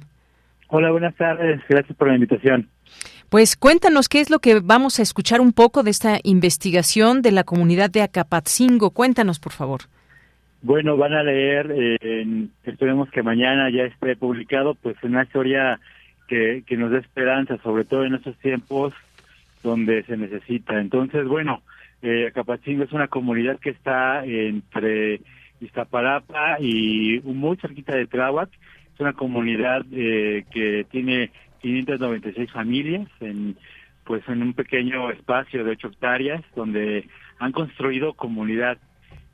Hola, 0.70 0.92
buenas 0.92 1.18
tardes. 1.18 1.60
Gracias 1.68 1.98
por 1.98 2.08
la 2.08 2.16
invitación. 2.16 2.70
Pues 3.28 3.58
cuéntanos 3.58 4.08
qué 4.08 4.22
es 4.22 4.30
lo 4.30 4.40
que 4.40 4.62
vamos 4.62 5.00
a 5.00 5.02
escuchar 5.02 5.42
un 5.42 5.52
poco 5.52 5.84
de 5.84 5.92
esta 5.92 6.20
investigación 6.24 7.22
de 7.22 7.34
la 7.34 7.44
comunidad 7.44 7.90
de 7.90 8.02
Acapatzingo. 8.02 8.92
Cuéntanos, 8.92 9.40
por 9.40 9.52
favor. 9.52 9.82
Bueno, 10.62 10.98
van 10.98 11.14
a 11.14 11.24
leer, 11.24 11.72
eh, 11.72 12.48
esperemos 12.64 13.10
que 13.12 13.24
mañana 13.24 13.70
ya 13.70 13.84
esté 13.84 14.16
publicado, 14.16 14.76
pues 14.76 14.96
una 15.04 15.24
historia 15.24 15.80
que, 16.28 16.64
que 16.66 16.78
nos 16.78 16.92
dé 16.92 17.00
esperanza, 17.00 17.58
sobre 17.64 17.86
todo 17.86 18.06
en 18.06 18.16
estos 18.16 18.36
tiempos 18.38 18.94
donde 19.64 20.04
se 20.04 20.18
necesita. 20.18 20.80
Entonces, 20.80 21.26
bueno, 21.28 21.62
eh, 22.02 22.28
Acapatzingo 22.28 22.84
es 22.84 22.92
una 22.92 23.08
comunidad 23.08 23.60
que 23.60 23.72
está 23.72 24.24
entre 24.26 25.22
Iztapalapa 25.62 26.58
y 26.60 27.20
muy 27.24 27.58
cerquita 27.58 27.96
de 27.96 28.08
Tláhuac. 28.08 28.50
Es 28.94 29.00
una 29.00 29.14
comunidad 29.14 29.86
eh, 29.92 30.46
que 30.52 30.86
tiene 30.90 31.32
596 31.62 32.52
familias 32.52 33.08
en 33.20 33.56
pues 34.04 34.24
en 34.30 34.42
un 34.42 34.54
pequeño 34.54 35.12
espacio 35.12 35.66
de 35.66 35.72
8 35.72 35.88
hectáreas 35.90 36.42
donde 36.56 37.06
han 37.40 37.52
construido 37.52 38.14
comunidad 38.14 38.78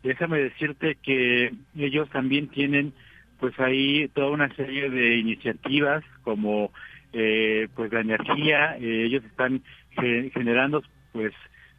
déjame 0.03 0.39
decirte 0.39 0.97
que 1.01 1.53
ellos 1.77 2.09
también 2.09 2.49
tienen 2.49 2.93
pues 3.39 3.59
ahí 3.59 4.07
toda 4.09 4.29
una 4.29 4.53
serie 4.55 4.89
de 4.89 5.17
iniciativas 5.17 6.03
como 6.23 6.71
eh, 7.11 7.67
pues 7.75 7.91
la 7.91 8.01
energía, 8.01 8.77
eh, 8.77 9.05
ellos 9.05 9.23
están 9.25 9.61
generando 9.95 10.81
pues 11.11 11.33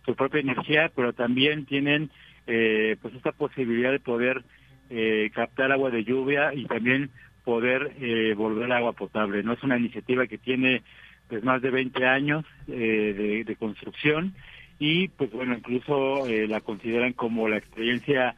su 0.05 0.15
propia 0.15 0.41
energía, 0.41 0.91
pero 0.95 1.13
también 1.13 1.67
tienen 1.67 2.11
eh, 2.47 2.97
pues 3.01 3.15
esta 3.15 3.33
posibilidad 3.33 3.91
de 3.91 4.01
poder 4.01 4.45
captar 5.33 5.73
agua 5.73 5.91
de 5.91 6.05
lluvia 6.05 6.55
y 6.55 6.67
también 6.67 7.11
poder 7.43 7.95
volver 8.37 8.71
agua 8.71 8.93
potable. 8.93 9.43
No 9.43 9.55
es 9.55 9.63
una 9.65 9.79
iniciativa 9.79 10.27
que 10.27 10.39
tiene 10.39 10.83
pues 11.29 11.43
más 11.43 11.63
de 11.63 11.71
20 11.71 12.07
años 12.07 12.45
de, 12.67 13.43
de 13.45 13.57
construcción 13.57 14.35
y 14.79 15.09
pues 15.09 15.31
bueno, 15.33 15.55
incluso 15.55 16.27
eh, 16.27 16.47
la 16.49 16.61
consideran 16.61 17.13
como 17.13 17.49
la 17.49 17.59
experiencia 17.59 18.35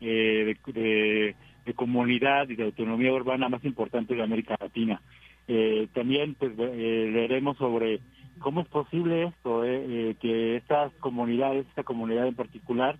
eh, 0.00 0.56
de, 0.66 1.74
comunidad 1.74 2.48
y 2.48 2.56
de 2.56 2.64
autonomía 2.64 3.12
urbana 3.12 3.48
más 3.48 3.64
importante 3.64 4.14
de 4.14 4.22
América 4.22 4.56
Latina. 4.60 5.00
Eh, 5.48 5.88
también 5.92 6.34
pues 6.34 6.56
leeremos 6.56 7.56
sobre 7.56 8.00
cómo 8.38 8.60
es 8.60 8.68
posible 8.68 9.24
esto, 9.24 9.62
que 9.62 10.56
estas 10.56 10.92
comunidades, 10.94 11.66
esta 11.68 11.82
comunidad 11.82 12.26
en 12.26 12.34
particular, 12.34 12.98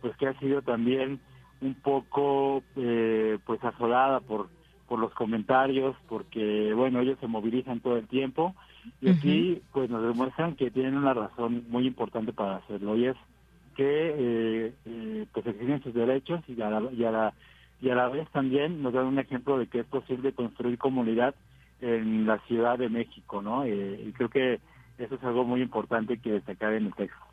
pues 0.00 0.16
que 0.16 0.26
ha 0.26 0.38
sido 0.38 0.62
también 0.62 1.20
un 1.60 1.74
poco 1.74 2.62
pues 2.74 3.62
asolada 3.64 4.20
por 4.20 4.48
por 4.88 4.98
los 4.98 5.12
comentarios, 5.12 5.94
porque 6.08 6.72
bueno, 6.74 7.00
ellos 7.00 7.18
se 7.20 7.26
movilizan 7.26 7.80
todo 7.80 7.98
el 7.98 8.08
tiempo 8.08 8.54
y 9.00 9.10
aquí 9.10 9.62
pues 9.72 9.90
nos 9.90 10.02
demuestran 10.02 10.56
que 10.56 10.70
tienen 10.70 10.96
una 10.96 11.14
razón 11.14 11.64
muy 11.68 11.86
importante 11.86 12.32
para 12.32 12.56
hacerlo 12.56 12.96
y 12.96 13.06
es 13.06 13.16
que 13.76 13.84
eh, 13.84 14.74
eh, 14.86 15.26
pues 15.32 15.46
exigen 15.46 15.82
sus 15.82 15.94
derechos 15.94 16.40
y 16.48 16.60
a, 16.60 16.68
la, 16.68 16.92
y, 16.92 17.04
a 17.04 17.10
la, 17.10 17.34
y 17.80 17.90
a 17.90 17.94
la 17.94 18.08
vez 18.08 18.28
también 18.30 18.82
nos 18.82 18.92
dan 18.92 19.06
un 19.06 19.18
ejemplo 19.18 19.56
de 19.58 19.68
que 19.68 19.80
es 19.80 19.86
posible 19.86 20.32
construir 20.32 20.78
comunidad 20.78 21.34
en 21.80 22.26
la 22.26 22.38
Ciudad 22.48 22.76
de 22.76 22.88
México, 22.88 23.40
¿no? 23.40 23.64
Eh, 23.64 24.04
y 24.06 24.12
creo 24.12 24.28
que 24.28 24.60
eso 24.98 25.14
es 25.14 25.22
algo 25.22 25.44
muy 25.44 25.62
importante 25.62 26.18
que 26.18 26.32
destacar 26.32 26.72
en 26.72 26.86
el 26.86 26.94
texto. 26.94 27.27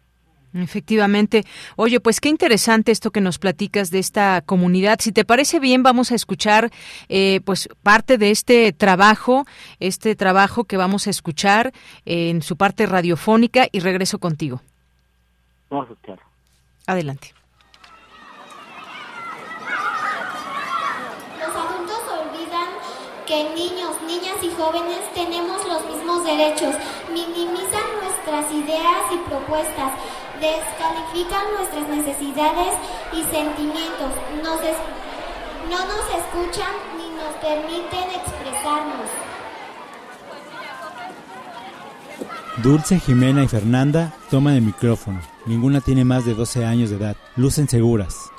Efectivamente. 0.55 1.43
Oye, 1.75 1.99
pues 1.99 2.21
qué 2.21 2.29
interesante 2.29 2.93
esto 2.93 3.11
que 3.11 3.19
nos 3.19 3.39
platicas 3.39 3.91
de 3.91 3.99
esta 3.99 4.41
comunidad. 4.41 4.99
Si 5.01 5.11
te 5.11 5.25
parece 5.25 5.59
bien, 5.59 5.83
vamos 5.83 6.13
a 6.13 6.15
escuchar 6.15 6.71
eh, 7.09 7.41
pues 7.43 7.67
parte 7.83 8.17
de 8.17 8.31
este 8.31 8.71
trabajo, 8.71 9.45
este 9.81 10.15
trabajo 10.15 10.63
que 10.63 10.77
vamos 10.77 11.07
a 11.07 11.09
escuchar 11.09 11.73
en 12.05 12.41
su 12.41 12.55
parte 12.55 12.85
radiofónica 12.85 13.67
y 13.69 13.81
regreso 13.81 14.17
contigo. 14.19 14.61
Vamos 15.69 15.89
a 15.89 15.93
escuchar. 15.93 16.19
Adelante. 16.87 17.33
Los 21.37 21.53
adultos 21.53 21.99
olvidan 22.07 22.69
que 23.27 23.43
niños, 23.55 24.01
niñas 24.07 24.37
y 24.41 24.49
jóvenes 24.55 24.99
tenemos 25.13 25.67
los 25.67 25.85
mismos 25.85 26.23
derechos, 26.23 26.75
minimizan 27.11 27.83
nuestras 28.01 28.51
ideas 28.53 29.03
y 29.11 29.17
propuestas 29.29 29.91
descalifican 30.39 31.43
nuestras 31.57 31.87
necesidades 31.89 32.73
y 33.13 33.23
sentimientos, 33.23 34.11
no 34.43 35.85
nos 35.85 36.05
escuchan 36.09 36.73
ni 36.97 37.09
nos 37.15 37.33
permiten 37.41 38.09
expresarnos. 38.19 39.09
Dulce, 42.63 42.99
Jimena 42.99 43.43
y 43.43 43.47
Fernanda 43.47 44.13
toman 44.29 44.55
el 44.55 44.61
micrófono. 44.61 45.19
Ninguna 45.45 45.81
tiene 45.81 46.05
más 46.05 46.25
de 46.25 46.33
12 46.33 46.65
años 46.65 46.89
de 46.89 46.95
edad. 46.95 47.17
Lucen 47.35 47.67
seguras. 47.67 48.31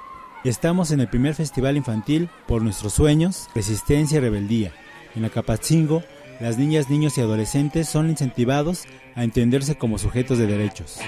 Estamos 0.43 0.91
en 0.91 1.01
el 1.01 1.09
primer 1.09 1.35
festival 1.35 1.77
infantil 1.77 2.31
por 2.47 2.63
nuestros 2.63 2.95
sueños, 2.95 3.49
resistencia 3.55 4.19
y 4.19 4.21
rebeldía. 4.21 4.73
En 5.15 5.25
Acapatzingo, 5.25 6.03
las 6.41 6.59
niñas, 6.59 6.89
niños 6.89 7.19
y 7.19 7.21
adolescentes 7.21 7.89
son 7.89 8.09
incentivados 8.09 8.85
a 9.15 9.25
entenderse 9.25 9.77
como 9.77 9.99
sujetos 9.99 10.39
de 10.39 10.47
derechos. 10.47 10.99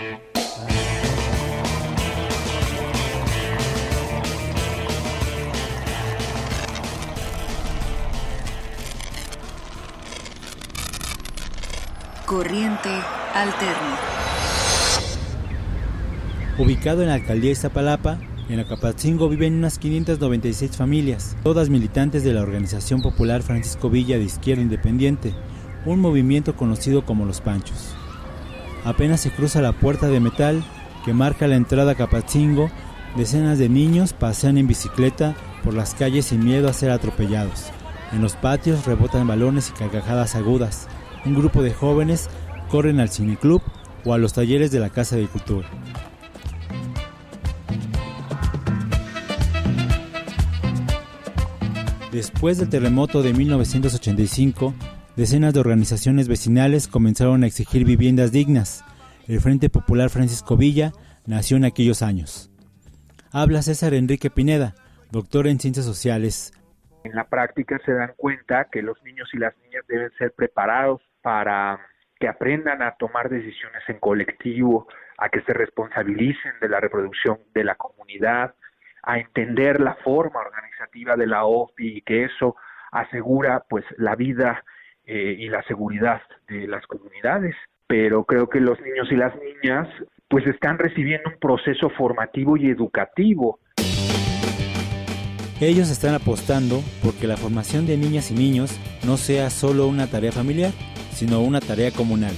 Corriente 12.28 12.90
Alterna. 13.34 13.96
Ubicado 16.58 17.00
en 17.00 17.08
la 17.08 17.14
alcaldía 17.14 17.52
Iztapalapa, 17.52 18.18
en 18.50 18.60
Acapatzingo 18.60 19.28
viven 19.28 19.54
unas 19.54 19.78
596 19.78 20.76
familias, 20.76 21.36
todas 21.42 21.70
militantes 21.70 22.24
de 22.24 22.34
la 22.34 22.42
Organización 22.42 23.00
Popular 23.00 23.42
Francisco 23.42 23.88
Villa 23.88 24.18
de 24.18 24.24
Izquierda 24.24 24.62
Independiente, 24.62 25.32
un 25.86 26.00
movimiento 26.00 26.54
conocido 26.54 27.06
como 27.06 27.24
Los 27.24 27.40
Panchos. 27.40 27.97
Apenas 28.84 29.20
se 29.20 29.30
cruza 29.30 29.60
la 29.60 29.72
puerta 29.72 30.08
de 30.08 30.20
metal 30.20 30.64
que 31.04 31.12
marca 31.12 31.46
la 31.46 31.56
entrada 31.56 31.90
a 31.90 31.94
Acapatzingo, 31.94 32.70
decenas 33.16 33.58
de 33.58 33.68
niños 33.68 34.12
pasean 34.12 34.58
en 34.58 34.66
bicicleta 34.66 35.34
por 35.64 35.74
las 35.74 35.94
calles 35.94 36.26
sin 36.26 36.44
miedo 36.44 36.68
a 36.68 36.72
ser 36.72 36.90
atropellados. 36.90 37.66
En 38.12 38.22
los 38.22 38.36
patios 38.36 38.86
rebotan 38.86 39.26
balones 39.26 39.70
y 39.70 39.78
carcajadas 39.78 40.34
agudas 40.34 40.88
un 41.24 41.34
grupo 41.34 41.62
de 41.62 41.72
jóvenes 41.72 42.28
corren 42.68 43.00
al 43.00 43.10
cineclub 43.10 43.62
o 44.04 44.14
a 44.14 44.18
los 44.18 44.32
talleres 44.32 44.70
de 44.70 44.80
la 44.80 44.90
Casa 44.90 45.16
de 45.16 45.26
Cultura. 45.26 45.68
Después 52.12 52.58
del 52.58 52.68
terremoto 52.68 53.22
de 53.22 53.34
1985, 53.34 54.74
decenas 55.18 55.52
de 55.52 55.58
organizaciones 55.58 56.28
vecinales 56.28 56.86
comenzaron 56.86 57.42
a 57.42 57.48
exigir 57.48 57.84
viviendas 57.84 58.30
dignas. 58.30 58.84
El 59.26 59.40
Frente 59.40 59.68
Popular 59.68 60.10
Francisco 60.10 60.56
Villa 60.56 60.92
nació 61.26 61.56
en 61.56 61.64
aquellos 61.64 62.02
años. 62.02 62.52
Habla 63.32 63.62
César 63.62 63.94
Enrique 63.94 64.30
Pineda, 64.30 64.74
doctor 65.10 65.48
en 65.48 65.58
Ciencias 65.58 65.84
Sociales. 65.84 66.52
En 67.02 67.16
la 67.16 67.24
práctica 67.24 67.80
se 67.84 67.94
dan 67.94 68.12
cuenta 68.16 68.68
que 68.70 68.80
los 68.80 69.02
niños 69.02 69.28
y 69.32 69.38
las 69.38 69.58
niñas 69.58 69.82
deben 69.88 70.12
ser 70.18 70.32
preparados 70.36 71.02
para 71.20 71.80
que 72.20 72.28
aprendan 72.28 72.80
a 72.80 72.92
tomar 72.92 73.28
decisiones 73.28 73.82
en 73.88 73.98
colectivo, 73.98 74.86
a 75.18 75.30
que 75.30 75.40
se 75.40 75.52
responsabilicen 75.52 76.52
de 76.60 76.68
la 76.68 76.78
reproducción 76.78 77.40
de 77.54 77.64
la 77.64 77.74
comunidad, 77.74 78.54
a 79.02 79.18
entender 79.18 79.80
la 79.80 79.96
forma 79.96 80.38
organizativa 80.38 81.16
de 81.16 81.26
la 81.26 81.44
OFI 81.44 81.96
y 81.96 82.02
que 82.02 82.24
eso 82.24 82.54
asegura 82.92 83.64
pues 83.68 83.84
la 83.96 84.14
vida 84.14 84.62
eh, 85.08 85.36
y 85.38 85.48
la 85.48 85.62
seguridad 85.62 86.20
de 86.48 86.68
las 86.68 86.86
comunidades. 86.86 87.54
Pero 87.86 88.24
creo 88.24 88.48
que 88.48 88.60
los 88.60 88.78
niños 88.80 89.08
y 89.10 89.16
las 89.16 89.32
niñas 89.36 89.88
pues 90.28 90.46
están 90.46 90.78
recibiendo 90.78 91.30
un 91.30 91.40
proceso 91.40 91.88
formativo 91.96 92.58
y 92.58 92.68
educativo. 92.68 93.58
Ellos 95.60 95.90
están 95.90 96.14
apostando 96.14 96.82
porque 97.02 97.26
la 97.26 97.38
formación 97.38 97.86
de 97.86 97.96
niñas 97.96 98.30
y 98.30 98.34
niños 98.34 98.78
no 99.04 99.16
sea 99.16 99.48
solo 99.48 99.88
una 99.88 100.06
tarea 100.06 100.30
familiar, 100.30 100.72
sino 101.10 101.40
una 101.40 101.60
tarea 101.60 101.90
comunal. 101.90 102.34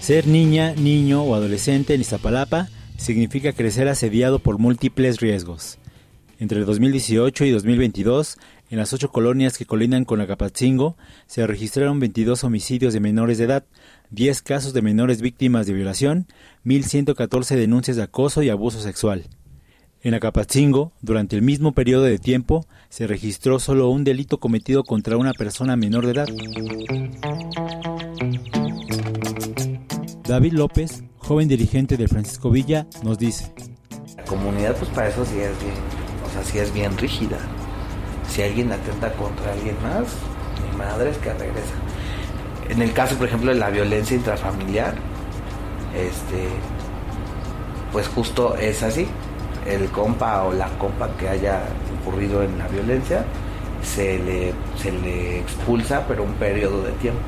Ser 0.00 0.26
niña, 0.26 0.72
niño 0.72 1.22
o 1.22 1.34
adolescente 1.34 1.94
en 1.94 2.00
Iztapalapa 2.00 2.68
significa 2.96 3.52
crecer 3.52 3.86
asediado 3.86 4.38
por 4.38 4.58
múltiples 4.58 5.20
riesgos. 5.20 5.78
Entre 6.38 6.60
2018 6.60 7.44
y 7.44 7.50
2022, 7.50 8.38
en 8.70 8.78
las 8.78 8.92
ocho 8.92 9.10
colonias 9.10 9.58
que 9.58 9.66
colindan 9.66 10.04
con 10.04 10.20
Acapatzingo, 10.20 10.96
se 11.26 11.44
registraron 11.44 11.98
22 11.98 12.44
homicidios 12.44 12.92
de 12.92 13.00
menores 13.00 13.38
de 13.38 13.44
edad, 13.44 13.64
10 14.10 14.42
casos 14.42 14.72
de 14.72 14.80
menores 14.80 15.20
víctimas 15.20 15.66
de 15.66 15.72
violación, 15.72 16.28
1.114 16.64 17.56
denuncias 17.56 17.96
de 17.96 18.04
acoso 18.04 18.44
y 18.44 18.48
abuso 18.48 18.80
sexual. 18.80 19.24
En 20.02 20.14
Acapatzingo, 20.14 20.92
durante 21.02 21.34
el 21.34 21.42
mismo 21.42 21.72
periodo 21.72 22.04
de 22.04 22.20
tiempo, 22.20 22.64
se 22.88 23.08
registró 23.08 23.58
solo 23.58 23.90
un 23.90 24.04
delito 24.04 24.38
cometido 24.38 24.84
contra 24.84 25.16
una 25.16 25.32
persona 25.32 25.74
menor 25.74 26.06
de 26.06 26.12
edad. 26.12 26.28
David 30.22 30.52
López, 30.52 31.02
joven 31.18 31.48
dirigente 31.48 31.96
de 31.96 32.06
Francisco 32.06 32.50
Villa, 32.50 32.86
nos 33.02 33.18
dice. 33.18 33.52
La 34.16 34.24
comunidad, 34.24 34.76
pues 34.76 34.90
para 34.92 35.08
eso 35.08 35.24
sí 35.24 35.40
es 35.40 35.60
bien, 35.60 35.74
o 36.24 36.32
sea, 36.32 36.44
sí 36.44 36.58
es 36.58 36.72
bien 36.72 36.96
rígida. 36.96 37.38
Si 38.30 38.42
alguien 38.42 38.72
atenta 38.72 39.12
contra 39.12 39.52
alguien 39.52 39.76
más, 39.82 40.06
mi 40.70 40.76
madre 40.78 41.10
es 41.10 41.18
que 41.18 41.32
regresa. 41.32 41.74
En 42.68 42.80
el 42.80 42.92
caso, 42.92 43.16
por 43.16 43.26
ejemplo, 43.26 43.52
de 43.52 43.58
la 43.58 43.70
violencia 43.70 44.16
intrafamiliar, 44.16 44.94
este, 45.94 46.48
pues 47.92 48.06
justo 48.08 48.56
es 48.56 48.82
así 48.82 49.08
el 49.66 49.90
compa 49.90 50.44
o 50.44 50.52
la 50.52 50.68
compa 50.78 51.10
que 51.16 51.28
haya 51.28 51.62
incurrido 51.92 52.42
en 52.42 52.58
la 52.58 52.68
violencia 52.68 53.24
se 53.82 54.18
le, 54.18 54.52
se 54.76 54.92
le 54.92 55.40
expulsa, 55.40 56.06
pero 56.06 56.22
un 56.22 56.34
periodo 56.34 56.82
de 56.82 56.92
tiempo. 56.92 57.20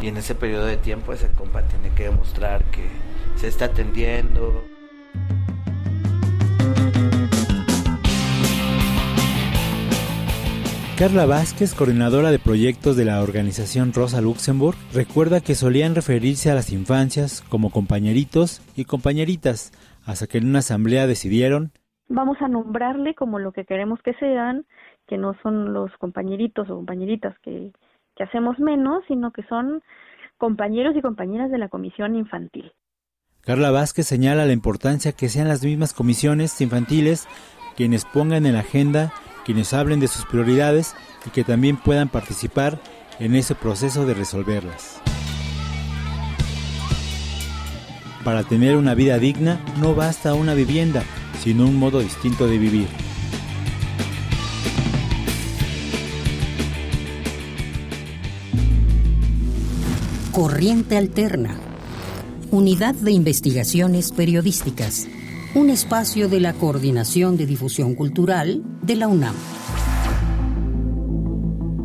Y 0.00 0.08
en 0.08 0.16
ese 0.16 0.34
periodo 0.34 0.66
de 0.66 0.76
tiempo 0.76 1.12
ese 1.12 1.28
compa 1.28 1.62
tiene 1.62 1.94
que 1.94 2.04
demostrar 2.04 2.64
que 2.64 2.86
se 3.36 3.48
está 3.48 3.66
atendiendo. 3.66 4.64
Carla 11.02 11.26
Vázquez, 11.26 11.74
coordinadora 11.74 12.30
de 12.30 12.38
proyectos 12.38 12.96
de 12.96 13.04
la 13.04 13.20
organización 13.22 13.92
Rosa 13.92 14.20
Luxemburg, 14.20 14.76
recuerda 14.94 15.40
que 15.40 15.56
solían 15.56 15.96
referirse 15.96 16.48
a 16.48 16.54
las 16.54 16.70
infancias 16.70 17.42
como 17.48 17.70
compañeritos 17.70 18.62
y 18.76 18.84
compañeritas, 18.84 19.72
hasta 20.06 20.28
que 20.28 20.38
en 20.38 20.46
una 20.46 20.60
asamblea 20.60 21.08
decidieron 21.08 21.72
vamos 22.08 22.36
a 22.40 22.46
nombrarle 22.46 23.16
como 23.16 23.40
lo 23.40 23.50
que 23.50 23.64
queremos 23.64 23.98
que 24.04 24.14
sean, 24.14 24.64
que 25.08 25.18
no 25.18 25.34
son 25.42 25.72
los 25.72 25.90
compañeritos 25.98 26.70
o 26.70 26.76
compañeritas 26.76 27.34
que, 27.42 27.72
que 28.14 28.22
hacemos 28.22 28.60
menos, 28.60 29.02
sino 29.08 29.32
que 29.32 29.42
son 29.48 29.82
compañeros 30.38 30.94
y 30.94 31.02
compañeras 31.02 31.50
de 31.50 31.58
la 31.58 31.68
comisión 31.68 32.14
infantil. 32.14 32.70
Carla 33.40 33.72
Vázquez 33.72 34.06
señala 34.06 34.46
la 34.46 34.52
importancia 34.52 35.10
que 35.10 35.28
sean 35.28 35.48
las 35.48 35.64
mismas 35.64 35.94
comisiones 35.94 36.60
infantiles 36.60 37.26
quienes 37.76 38.04
pongan 38.04 38.46
en 38.46 38.54
la 38.54 38.60
agenda, 38.60 39.12
quienes 39.44 39.72
hablen 39.72 40.00
de 40.00 40.08
sus 40.08 40.24
prioridades 40.26 40.94
y 41.26 41.30
que 41.30 41.44
también 41.44 41.76
puedan 41.76 42.08
participar 42.08 42.80
en 43.18 43.34
ese 43.34 43.54
proceso 43.54 44.06
de 44.06 44.14
resolverlas. 44.14 45.00
Para 48.24 48.44
tener 48.44 48.76
una 48.76 48.94
vida 48.94 49.18
digna 49.18 49.60
no 49.80 49.94
basta 49.94 50.34
una 50.34 50.54
vivienda, 50.54 51.02
sino 51.42 51.66
un 51.66 51.76
modo 51.76 52.00
distinto 52.00 52.46
de 52.46 52.58
vivir. 52.58 52.86
Corriente 60.30 60.96
Alterna. 60.96 61.58
Unidad 62.50 62.94
de 62.94 63.12
Investigaciones 63.12 64.12
Periodísticas. 64.12 65.06
Un 65.54 65.68
espacio 65.68 66.30
de 66.30 66.40
la 66.40 66.54
Coordinación 66.54 67.36
de 67.36 67.44
Difusión 67.44 67.94
Cultural 67.94 68.62
de 68.80 68.96
la 68.96 69.06
UNAM. 69.06 69.34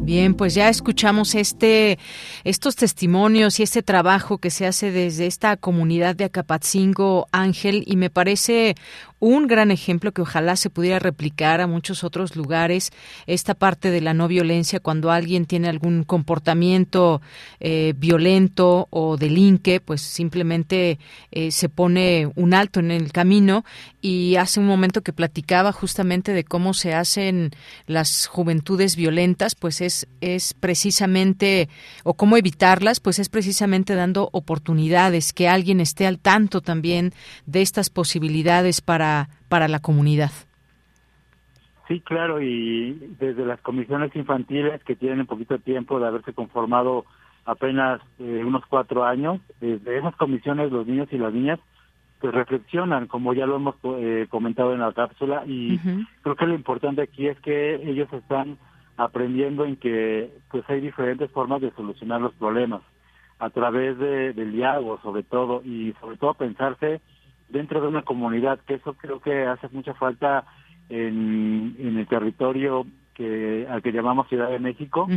Bien, 0.08 0.36
pues 0.36 0.56
ya 0.56 0.70
escuchamos 0.70 1.36
este, 1.36 2.00
estos 2.46 2.78
testimonios 2.78 3.60
y 3.60 3.64
este 3.64 3.84
trabajo 3.84 4.38
que 4.38 4.52
se 4.52 4.66
hace 4.66 4.90
desde 4.90 5.28
esta 5.28 5.58
comunidad 5.58 6.16
de 6.16 6.24
Acapatzingo 6.24 7.28
Ángel 7.34 7.84
y 7.86 7.98
me 7.98 8.10
parece 8.10 8.78
un 9.20 9.48
gran 9.48 9.72
ejemplo 9.72 10.12
que 10.12 10.22
ojalá 10.22 10.56
se 10.56 10.70
pudiera 10.70 11.00
replicar 11.00 11.60
a 11.60 11.68
muchos 11.68 12.04
otros 12.04 12.36
lugares, 12.36 12.92
esta 13.26 13.54
parte 13.54 13.92
de 13.92 14.00
la 14.00 14.14
no 14.14 14.28
violencia 14.28 14.80
cuando 14.80 15.12
alguien 15.12 15.46
tiene 15.46 15.68
algún 15.68 16.04
comportamiento 16.04 17.22
eh, 17.60 17.94
violento 17.98 18.88
o 18.92 19.18
delinque, 19.18 19.80
pues 19.80 20.02
simplemente 20.02 21.00
eh, 21.32 21.52
se 21.52 21.68
pone 21.68 22.32
un 22.36 22.54
alto 22.54 22.80
en 22.80 22.92
el 22.92 23.12
camino 23.12 23.66
y 24.08 24.38
hace 24.38 24.62
un 24.62 24.68
momento 24.68 25.02
que 25.02 25.12
platicaba 25.12 25.74
justamente 25.74 26.32
de 26.32 26.46
cómo 26.46 26.74
se 26.74 26.94
hacen 26.94 27.52
las 27.88 28.26
juventudes 28.28 28.96
violentas, 28.96 29.54
pues 29.54 29.82
es, 29.82 30.08
es 30.22 30.54
precisamente, 30.54 31.68
o 32.06 32.14
cómo 32.14 32.38
evitarlas, 32.38 33.02
pues 33.02 33.20
es 33.20 33.28
precisamente 33.28 33.96
dando 33.96 34.30
oportunidades, 34.32 35.34
que 35.34 35.50
alguien 35.50 35.82
esté 35.82 36.08
al 36.08 36.20
tanto 36.20 36.62
también 36.62 37.12
de 37.46 37.62
estas 37.62 37.90
posibilidades 37.90 38.80
para 38.80 39.28
para, 39.50 39.68
la 39.68 39.80
comunidad. 39.80 40.32
Sí, 41.90 42.00
claro, 42.00 42.42
y 42.42 42.94
desde 43.20 43.46
las 43.46 43.60
comisiones 43.60 44.16
infantiles 44.16 44.82
que 44.84 44.96
tienen 44.96 45.22
un 45.22 45.26
poquito 45.26 45.56
de 45.56 45.60
tiempo 45.60 46.00
de 46.00 46.08
haberse 46.08 46.32
conformado 46.32 47.04
apenas 47.44 48.00
eh, 48.20 48.44
unos 48.46 48.66
cuatro 48.68 49.04
años, 49.04 49.42
desde 49.60 49.98
esas 49.98 50.16
comisiones 50.16 50.72
los 50.72 50.88
niños 50.88 51.10
y 51.12 51.18
las 51.18 51.34
niñas 51.34 51.60
pues 52.20 52.34
reflexionan, 52.34 53.08
como 53.08 53.34
ya 53.34 53.46
lo 53.46 53.58
hemos 53.58 53.76
eh, 53.84 54.28
comentado 54.30 54.74
en 54.74 54.80
la 54.80 54.92
cápsula, 54.94 55.44
y 55.46 55.80
creo 56.22 56.36
que 56.36 56.48
lo 56.48 56.56
importante 56.56 57.02
aquí 57.02 57.28
es 57.28 57.40
que 57.40 57.76
ellos 57.76 58.12
están 58.12 58.58
aprendiendo 58.98 59.66
en 59.66 59.76
que 59.76 60.32
pues 60.50 60.64
hay 60.70 60.82
diferentes 60.82 61.30
formas 61.32 61.62
de 61.62 61.72
solucionar 61.72 62.20
los 62.20 62.34
problemas 62.34 62.82
a 63.40 63.52
través 63.52 63.98
de, 64.00 64.34
del 64.34 64.52
diálogo 64.52 65.00
sobre 65.04 65.22
todo 65.22 65.62
y 65.64 65.94
sobre 66.02 66.18
todo 66.18 66.34
pensarse 66.34 67.02
dentro 67.50 67.80
de 67.80 67.88
una 67.88 68.02
comunidad, 68.02 68.60
que 68.62 68.74
eso 68.76 68.94
creo 68.94 69.22
que 69.22 69.46
hace 69.46 69.70
mucha 69.72 69.94
falta 69.94 70.46
en, 70.90 71.76
el 71.80 72.08
territorio 72.08 72.86
que 73.14 73.68
al 73.70 73.82
que 73.82 73.92
llamamos 73.92 74.28
Ciudad 74.28 74.50
de 74.50 74.60
México. 74.60 75.08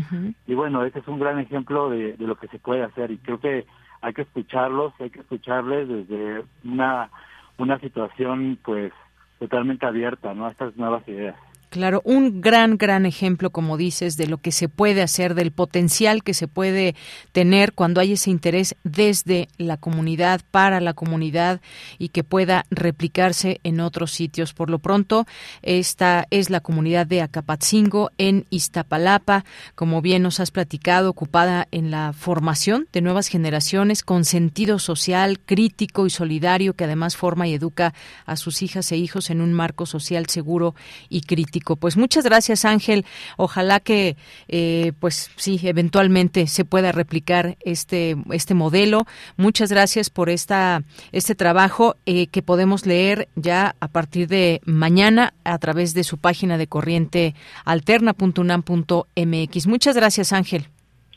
Y 0.47 0.55
bueno, 0.55 0.85
este 0.85 1.01
es 1.01 1.09
un 1.09 1.19
gran 1.19 1.39
ejemplo 1.39 1.91
de, 1.91 2.15
de 2.15 2.27
lo 2.27 2.37
que 2.37 2.49
se 2.49 2.59
puede 2.59 2.83
hacer 2.83 3.11
y 3.11 3.19
creo 3.19 3.41
que 3.41 3.67
hay 4.01 4.13
que 4.13 4.23
escucharlos, 4.23 4.93
hay 4.99 5.11
que 5.11 5.21
escucharles 5.21 5.89
desde 5.89 6.45
una, 6.65 7.11
una 7.59 7.79
situación 7.81 8.59
pues 8.63 8.93
totalmente 9.39 9.87
abierta 9.87 10.35
¿no? 10.35 10.47
a 10.47 10.51
estas 10.51 10.77
nuevas 10.77 11.07
ideas. 11.09 11.37
Claro, 11.71 12.03
un 12.05 12.41
gran, 12.41 12.79
gran 12.79 13.07
ejemplo, 13.07 13.51
como 13.51 13.77
dices, 13.77 14.17
de 14.17 14.27
lo 14.27 14.39
que 14.39 14.51
se 14.51 14.69
puede 14.69 15.03
hacer, 15.03 15.37
del 15.37 15.53
potencial 15.53 16.25
que 16.25 16.35
se 16.35 16.49
puede 16.49 16.97
tener 17.31 17.75
cuando 17.75 18.01
hay 18.01 18.15
ese 18.15 18.29
interés 18.31 18.75
desde 18.83 19.47
la 19.57 19.77
comunidad, 19.77 20.41
para 20.51 20.81
la 20.81 20.95
comunidad 20.95 21.61
y 21.97 22.09
que 22.09 22.25
pueda 22.25 22.65
replicarse 22.73 23.61
en 23.63 23.79
otros 23.79 24.11
sitios. 24.11 24.53
Por 24.53 24.69
lo 24.69 24.81
pronto, 24.81 25.27
esta 25.63 26.27
es 26.31 26.51
la 26.51 26.59
comunidad 26.59 27.07
de 27.07 27.23
Acapatzingo 27.23 28.11
en 28.19 28.47
Iztapalapa, 28.51 29.45
como 29.77 30.03
bien 30.03 30.23
nos 30.25 30.41
has 30.41 30.51
platicado, 30.51 31.11
ocupada 31.11 31.69
en 31.71 31.93
la 31.93 32.13
formación 32.13 32.89
de 32.93 33.01
nuevas 33.01 33.29
generaciones 33.29 34.03
con 34.03 34.25
sentido 34.25 34.81
social, 34.81 35.39
crítico 35.39 36.05
y 36.07 36.11
solidario, 36.11 36.75
que 36.75 36.83
además 36.83 37.17
forma 37.17 37.47
y 37.47 37.55
educa 37.55 37.95
a 38.27 38.35
sus 38.35 38.61
hijas 38.63 38.91
e 38.91 38.97
hijos 38.97 39.31
en 39.31 39.41
un 39.41 39.53
marco 39.53 39.87
social 39.87 40.27
seguro 40.27 40.75
y 41.09 41.21
crítico. 41.21 41.60
Pues 41.61 41.97
muchas 41.97 42.25
gracias, 42.25 42.65
Ángel. 42.65 43.05
Ojalá 43.37 43.81
que, 43.81 44.17
eh, 44.49 44.93
pues 44.99 45.31
sí, 45.37 45.61
eventualmente 45.63 46.47
se 46.47 46.65
pueda 46.65 46.93
replicar 46.93 47.57
este, 47.61 48.17
este 48.33 48.55
modelo. 48.55 49.05
Muchas 49.37 49.71
gracias 49.71 50.11
por 50.11 50.31
esta, 50.31 50.83
este 51.13 51.35
trabajo 51.35 51.97
eh, 52.07 52.27
que 52.27 52.43
podemos 52.43 52.87
leer 52.87 53.29
ya 53.37 53.75
a 53.81 53.89
partir 53.89 54.29
de 54.29 54.61
mañana 54.65 55.35
a 55.45 55.59
través 55.59 55.95
de 55.95 56.05
su 56.05 56.19
página 56.19 56.59
de 56.59 56.67
corriente 56.67 57.35
alterna.unam.mx. 57.65 59.67
Muchas 59.67 59.97
gracias, 59.97 60.33
Ángel. 60.33 60.67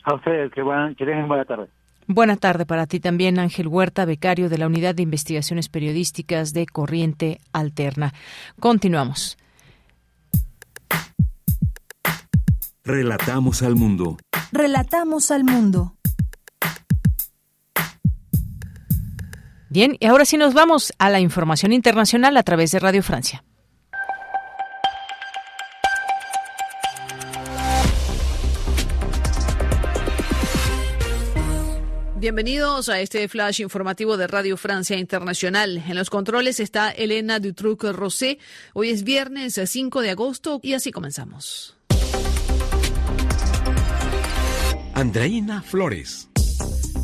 A 0.04 0.14
ustedes, 0.14 0.52
que, 0.52 0.62
buena, 0.62 0.94
que 0.94 1.04
buena 1.04 1.44
tarde. 1.44 1.66
Buena 2.06 2.36
tarde 2.36 2.66
para 2.66 2.86
ti 2.86 3.00
también, 3.00 3.38
Ángel 3.38 3.66
Huerta, 3.66 4.04
becario 4.04 4.50
de 4.50 4.58
la 4.58 4.66
Unidad 4.66 4.94
de 4.94 5.02
Investigaciones 5.02 5.70
Periodísticas 5.70 6.52
de 6.52 6.66
Corriente 6.66 7.38
Alterna. 7.52 8.12
Continuamos. 8.60 9.38
Relatamos 12.86 13.62
al 13.62 13.76
mundo. 13.76 14.18
Relatamos 14.52 15.30
al 15.30 15.42
mundo. 15.42 15.96
Bien, 19.70 19.96
y 19.98 20.04
ahora 20.04 20.26
sí 20.26 20.36
nos 20.36 20.52
vamos 20.52 20.92
a 20.98 21.08
la 21.08 21.18
información 21.18 21.72
internacional 21.72 22.36
a 22.36 22.42
través 22.42 22.72
de 22.72 22.80
Radio 22.80 23.02
Francia. 23.02 23.42
Bienvenidos 32.16 32.90
a 32.90 33.00
este 33.00 33.26
flash 33.28 33.62
informativo 33.62 34.18
de 34.18 34.26
Radio 34.26 34.58
Francia 34.58 34.98
Internacional. 34.98 35.82
En 35.88 35.96
los 35.96 36.10
controles 36.10 36.60
está 36.60 36.90
Elena 36.90 37.40
Dutruc-Rosé. 37.40 38.38
Hoy 38.74 38.90
es 38.90 39.04
viernes 39.04 39.58
5 39.64 40.02
de 40.02 40.10
agosto 40.10 40.60
y 40.62 40.74
así 40.74 40.92
comenzamos. 40.92 41.78
Andreina 44.94 45.60
Flores. 45.60 46.33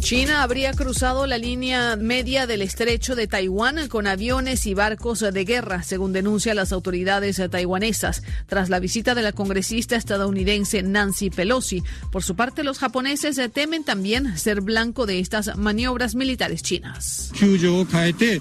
China 0.01 0.43
habría 0.43 0.73
cruzado 0.73 1.27
la 1.27 1.39
línea 1.39 1.95
media 1.95 2.47
del 2.47 2.63
estrecho 2.63 3.15
de 3.15 3.27
Taiwán 3.27 3.87
con 3.89 4.07
aviones 4.07 4.67
y 4.67 4.75
barcos 4.75 5.21
de 5.21 5.45
guerra, 5.45 5.83
según 5.83 6.13
denuncian 6.13 6.57
las 6.57 6.73
autoridades 6.73 7.41
taiwanesas, 7.51 8.23
tras 8.47 8.71
la 8.71 8.81
visita 8.81 9.15
de 9.15 9.23
la 9.23 9.33
congresista 9.33 9.97
estadounidense 9.97 10.83
Nancy 10.83 11.31
Pelosi. 11.31 11.85
Por 12.11 12.25
su 12.25 12.35
parte, 12.35 12.65
los 12.65 12.79
japoneses 12.79 13.41
temen 13.53 13.85
también 13.85 14.37
ser 14.37 14.63
blanco 14.63 15.07
de 15.07 15.21
estas 15.21 15.57
maniobras 15.57 16.15
militares 16.15 16.63
chinas. 16.63 17.31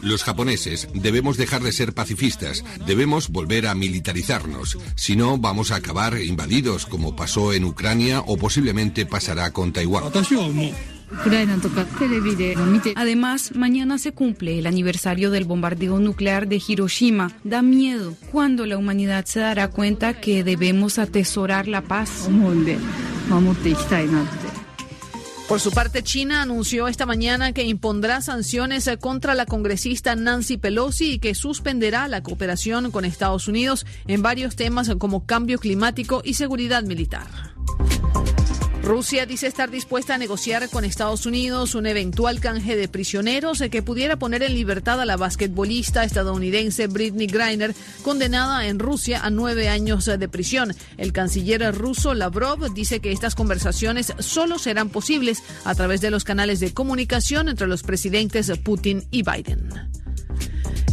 Los 0.01 0.23
japoneses 0.23 0.87
debemos 0.93 1.37
dejar 1.37 1.61
de 1.61 1.71
ser 1.71 1.93
pacifistas, 1.93 2.63
debemos 2.87 3.29
volver 3.29 3.67
a 3.67 3.75
militarizarnos, 3.75 4.77
si 4.95 5.15
no 5.15 5.37
vamos 5.37 5.71
a 5.71 5.75
acabar 5.75 6.19
invadidos 6.19 6.85
como 6.85 7.15
pasó 7.15 7.53
en 7.53 7.65
Ucrania 7.65 8.21
o 8.21 8.37
posiblemente 8.37 9.05
pasará 9.05 9.51
con 9.51 9.73
Taiwán. 9.73 10.05
Además, 12.95 13.55
mañana 13.55 13.97
se 13.97 14.11
cumple 14.11 14.59
el 14.59 14.67
aniversario 14.67 15.31
del 15.31 15.45
bombardeo 15.45 15.99
nuclear 15.99 16.47
de 16.47 16.61
Hiroshima. 16.65 17.31
Da 17.43 17.61
miedo 17.61 18.15
cuando 18.31 18.65
la 18.65 18.77
humanidad 18.77 19.25
se 19.25 19.39
dará 19.39 19.69
cuenta 19.69 20.13
que 20.13 20.43
debemos 20.43 20.99
atesorar 20.99 21.67
la 21.67 21.81
paz. 21.81 22.27
Por 25.47 25.59
su 25.59 25.71
parte, 25.71 26.03
China 26.03 26.43
anunció 26.43 26.87
esta 26.87 27.07
mañana 27.07 27.53
que 27.53 27.63
impondrá 27.63 28.21
sanciones 28.21 28.87
contra 28.99 29.33
la 29.33 29.47
congresista 29.47 30.15
Nancy 30.15 30.57
Pelosi 30.57 31.13
y 31.13 31.19
que 31.19 31.33
suspenderá 31.33 32.07
la 32.07 32.21
cooperación 32.21 32.91
con 32.91 33.03
Estados 33.03 33.47
Unidos 33.47 33.87
en 34.05 34.21
varios 34.21 34.55
temas 34.55 34.91
como 34.99 35.25
cambio 35.25 35.57
climático 35.57 36.21
y 36.23 36.35
seguridad 36.35 36.83
militar. 36.83 37.25
Rusia 38.89 39.27
dice 39.27 39.45
estar 39.45 39.69
dispuesta 39.69 40.15
a 40.15 40.17
negociar 40.17 40.67
con 40.67 40.83
Estados 40.83 41.27
Unidos 41.27 41.75
un 41.75 41.85
eventual 41.85 42.39
canje 42.39 42.75
de 42.75 42.87
prisioneros 42.87 43.61
que 43.69 43.83
pudiera 43.83 44.17
poner 44.17 44.41
en 44.41 44.55
libertad 44.55 44.99
a 44.99 45.05
la 45.05 45.15
basquetbolista 45.15 46.03
estadounidense 46.03 46.87
Britney 46.87 47.27
Griner, 47.27 47.75
condenada 48.01 48.65
en 48.65 48.79
Rusia 48.79 49.23
a 49.23 49.29
nueve 49.29 49.69
años 49.69 50.05
de 50.05 50.27
prisión. 50.27 50.73
El 50.97 51.13
canciller 51.13 51.71
ruso 51.75 52.15
Lavrov 52.15 52.73
dice 52.73 52.99
que 52.99 53.11
estas 53.11 53.35
conversaciones 53.35 54.11
solo 54.17 54.57
serán 54.57 54.89
posibles 54.89 55.43
a 55.65 55.75
través 55.75 56.01
de 56.01 56.09
los 56.09 56.23
canales 56.23 56.59
de 56.59 56.73
comunicación 56.73 57.47
entre 57.47 57.67
los 57.67 57.83
presidentes 57.83 58.51
Putin 58.57 59.03
y 59.11 59.21
Biden. 59.21 59.69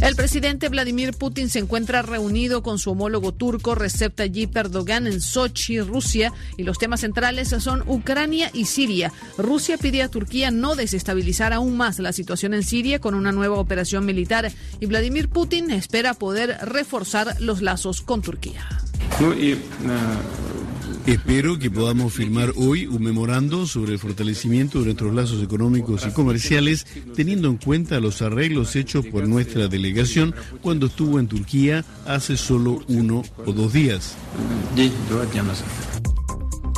El 0.01 0.15
presidente 0.15 0.69
Vladimir 0.69 1.13
Putin 1.13 1.49
se 1.49 1.57
encuentra 1.57 2.03
reunido 2.03 2.61
con 2.61 2.77
su 2.77 2.91
homólogo 2.91 3.31
turco 3.33 3.73
Recep 3.73 4.13
Tayyip 4.13 4.55
Erdogan 4.55 5.07
en 5.07 5.21
Sochi, 5.21 5.79
Rusia, 5.79 6.31
y 6.55 6.63
los 6.63 6.77
temas 6.77 7.01
centrales 7.01 7.49
son 7.49 7.83
Ucrania 7.87 8.51
y 8.53 8.65
Siria. 8.65 9.11
Rusia 9.37 9.77
pide 9.77 10.03
a 10.03 10.09
Turquía 10.09 10.51
no 10.51 10.75
desestabilizar 10.75 11.51
aún 11.51 11.77
más 11.77 11.97
la 11.97 12.13
situación 12.13 12.53
en 12.53 12.63
Siria 12.63 12.99
con 12.99 13.15
una 13.15 13.31
nueva 13.31 13.57
operación 13.57 14.05
militar 14.05 14.51
y 14.79 14.85
Vladimir 14.85 15.29
Putin 15.29 15.71
espera 15.71 16.13
poder 16.13 16.57
reforzar 16.61 17.35
los 17.39 17.63
lazos 17.63 18.01
con 18.01 18.21
Turquía. 18.21 18.67
Espero 21.07 21.57
que 21.57 21.71
podamos 21.71 22.13
firmar 22.13 22.51
hoy 22.57 22.85
un 22.85 23.01
memorando 23.01 23.65
sobre 23.65 23.93
el 23.93 23.99
fortalecimiento 23.99 24.79
de 24.79 24.85
nuestros 24.87 25.15
lazos 25.15 25.41
económicos 25.41 26.05
y 26.05 26.11
comerciales, 26.11 26.85
teniendo 27.15 27.47
en 27.47 27.55
cuenta 27.55 28.01
los 28.01 28.21
arreglos 28.21 28.75
hechos 28.75 29.05
por 29.05 29.25
nuestra 29.25 29.69
delegación 29.69 30.35
cuando 30.61 30.87
estuvo 30.87 31.17
en 31.17 31.29
Turquía 31.29 31.85
hace 32.05 32.35
solo 32.35 32.81
uno 32.89 33.23
o 33.45 33.53
dos 33.53 33.71
días. 33.71 34.17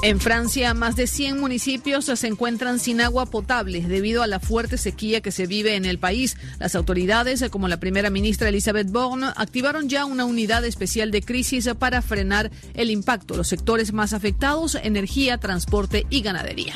En 0.02 0.22
Francia, 0.22 0.74
más 0.74 0.96
de 0.96 1.08
100 1.08 1.42
municipios 1.42 2.06
se 2.06 2.28
encuentran 2.28 2.80
sin 2.80 3.02
agua 3.02 3.26
potable 3.26 3.82
debido 3.82 4.24
a 4.24 4.28
la 4.28 4.40
fuerte 4.40 4.78
sequía 4.78 5.20
que 5.20 5.34
se 5.34 5.46
vive 5.46 5.76
en 5.76 5.84
el 5.84 6.00
país. 6.00 6.38
Las 6.58 6.76
autoridades, 6.76 7.44
como 7.52 7.68
la 7.68 7.82
primera 7.82 8.10
ministra 8.10 8.48
Elisabeth 8.48 8.92
Borne, 8.92 9.28
activaron 9.36 9.90
ya 9.90 10.06
una 10.06 10.24
unidad 10.24 10.64
especial 10.64 11.12
de 11.12 11.22
crisis 11.22 11.70
para 11.78 12.02
frenar 12.02 12.50
el 12.76 12.92
impacto. 12.92 13.36
Los 13.36 13.50
sectores 13.50 13.92
más 13.92 14.14
afectados, 14.14 14.76
energía, 14.76 15.38
transporte 15.38 16.06
y 16.10 16.22
ganadería. 16.22 16.76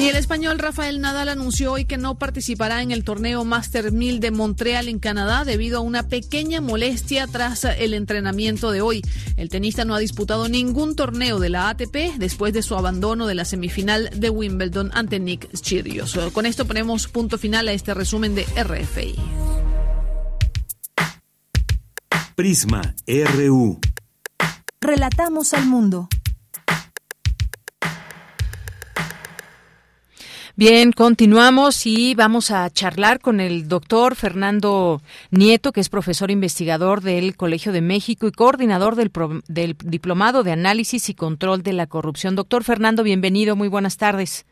Y 0.00 0.08
el 0.08 0.16
español 0.16 0.58
Rafael 0.58 1.02
Nadal 1.02 1.28
anunció 1.28 1.72
hoy 1.72 1.84
que 1.84 1.98
no 1.98 2.14
participará 2.16 2.80
en 2.80 2.90
el 2.90 3.04
torneo 3.04 3.44
Master 3.44 3.92
1000 3.92 4.20
de 4.20 4.30
Montreal 4.30 4.88
en 4.88 4.98
Canadá 4.98 5.44
debido 5.44 5.76
a 5.76 5.82
una 5.82 6.08
pequeña 6.08 6.62
molestia 6.62 7.26
tras 7.26 7.64
el 7.64 7.92
entrenamiento 7.92 8.70
de 8.70 8.80
hoy. 8.80 9.02
El 9.36 9.50
tenista 9.50 9.84
no 9.84 9.94
ha 9.94 9.98
disputado 9.98 10.48
ningún 10.48 10.96
torneo 10.96 11.38
de 11.38 11.50
la 11.50 11.68
ATP 11.68 12.16
después 12.16 12.54
de 12.54 12.62
su 12.62 12.76
abandono 12.76 13.26
de 13.26 13.34
la 13.34 13.44
semifinal 13.44 14.08
de 14.16 14.30
Wimbledon 14.30 14.90
ante 14.94 15.20
Nick 15.20 15.50
Kyrgios. 15.60 16.18
Con 16.32 16.46
esto 16.46 16.64
ponemos 16.64 17.06
punto 17.06 17.36
final 17.36 17.68
a 17.68 17.72
este 17.72 17.92
resumen 17.92 18.34
de 18.34 18.44
RFI. 18.44 19.16
Prisma 22.36 22.94
RU. 23.06 23.78
Relatamos 24.80 25.52
al 25.52 25.66
mundo. 25.66 26.08
Bien, 30.60 30.92
continuamos 30.92 31.86
y 31.86 32.14
vamos 32.14 32.50
a 32.50 32.68
charlar 32.68 33.20
con 33.20 33.40
el 33.40 33.66
doctor 33.66 34.14
Fernando 34.14 35.00
Nieto, 35.30 35.72
que 35.72 35.80
es 35.80 35.88
profesor 35.88 36.30
investigador 36.30 37.00
del 37.00 37.34
Colegio 37.34 37.72
de 37.72 37.80
México 37.80 38.26
y 38.26 38.32
coordinador 38.32 38.94
del, 38.94 39.10
del 39.48 39.74
Diplomado 39.82 40.42
de 40.42 40.52
Análisis 40.52 41.08
y 41.08 41.14
Control 41.14 41.62
de 41.62 41.72
la 41.72 41.86
Corrupción. 41.86 42.36
Doctor 42.36 42.62
Fernando, 42.62 43.02
bienvenido, 43.02 43.56
muy 43.56 43.68
buenas 43.68 43.96
tardes. 43.96 44.44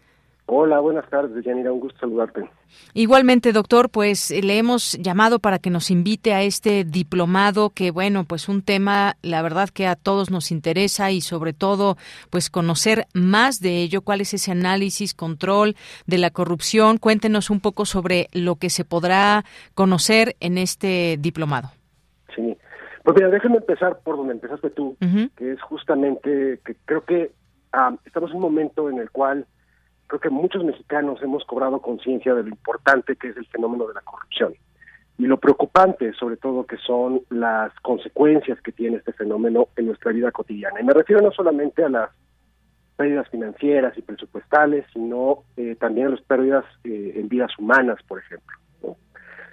Hola, 0.51 0.81
buenas 0.81 1.07
tardes, 1.11 1.45
Yanira, 1.45 1.71
un 1.71 1.81
gusto 1.81 1.99
saludarte. 2.01 2.49
Igualmente, 2.95 3.53
doctor, 3.53 3.91
pues 3.91 4.31
le 4.31 4.57
hemos 4.57 4.95
llamado 4.95 5.41
para 5.41 5.59
que 5.59 5.69
nos 5.69 5.91
invite 5.91 6.33
a 6.33 6.43
este 6.43 6.85
diplomado 6.85 7.69
que, 7.69 7.91
bueno, 7.91 8.25
pues 8.25 8.49
un 8.49 8.63
tema, 8.63 9.17
la 9.21 9.43
verdad 9.43 9.69
que 9.69 9.87
a 9.87 9.95
todos 9.95 10.31
nos 10.31 10.51
interesa 10.51 11.11
y 11.11 11.21
sobre 11.21 11.53
todo, 11.53 11.99
pues 12.31 12.49
conocer 12.49 13.05
más 13.13 13.61
de 13.61 13.83
ello, 13.83 14.01
cuál 14.01 14.23
es 14.23 14.33
ese 14.33 14.51
análisis, 14.51 15.13
control 15.13 15.77
de 16.07 16.17
la 16.17 16.31
corrupción. 16.31 16.97
Cuéntenos 16.97 17.51
un 17.51 17.61
poco 17.61 17.85
sobre 17.85 18.29
lo 18.33 18.57
que 18.57 18.71
se 18.71 18.87
podrá 18.87 19.45
conocer 19.75 20.35
en 20.41 20.57
este 20.57 21.19
diplomado. 21.21 21.73
Sí, 22.35 22.57
pues 23.05 23.15
mira, 23.17 23.29
déjame 23.29 23.59
empezar 23.59 23.99
por 24.03 24.17
donde 24.17 24.33
empezaste 24.33 24.71
tú, 24.71 24.97
que 25.37 25.53
es 25.53 25.61
justamente 25.61 26.59
que 26.65 26.75
creo 26.87 27.05
que 27.05 27.33
ah, 27.75 27.95
estamos 28.07 28.31
en 28.31 28.37
un 28.37 28.43
momento 28.43 28.89
en 28.89 28.97
el 28.97 29.11
cual 29.11 29.47
creo 30.09 30.21
que 30.21 30.31
muchos 30.31 30.65
mexicanos 30.65 31.23
hemos 31.23 31.45
cobrado 31.45 31.81
conciencia 31.81 32.35
de 32.35 32.43
lo 32.43 32.49
importante 32.49 33.15
que 33.17 33.29
es 33.29 33.37
el 33.37 33.47
fenómeno 33.47 33.87
de 33.87 33.95
la 33.95 34.01
corrupción 34.01 34.55
y 35.19 35.27
lo 35.27 35.37
preocupante 35.39 36.13
sobre 36.15 36.37
todo 36.37 36.67
que 36.67 36.79
son 36.79 37.21
las 37.31 37.73
consecuencias 37.81 38.61
que 38.63 38.73
tiene 38.73 38.97
este 38.97 39.13
fenómeno 39.13 39.69
en 39.77 39.87
nuestra 39.87 40.13
vida 40.13 40.31
cotidiana. 40.31 40.81
Y 40.81 40.85
me 40.85 40.95
refiero 40.95 41.21
no 41.21 41.33
solamente 41.33 41.85
a 41.85 41.89
las 41.89 42.11
pérdidas 42.97 43.29
financieras 43.29 43.97
y 43.99 44.03
presupuestales, 44.03 44.85
sino 44.93 45.45
eh, 45.57 45.77
también 45.79 46.09
a 46.09 46.11
las 46.11 46.23
pérdidas 46.23 46.65
eh, 46.85 47.15
en 47.17 47.29
vidas 47.29 47.51
humanas, 47.59 47.99
por 48.07 48.21
ejemplo. 48.21 48.57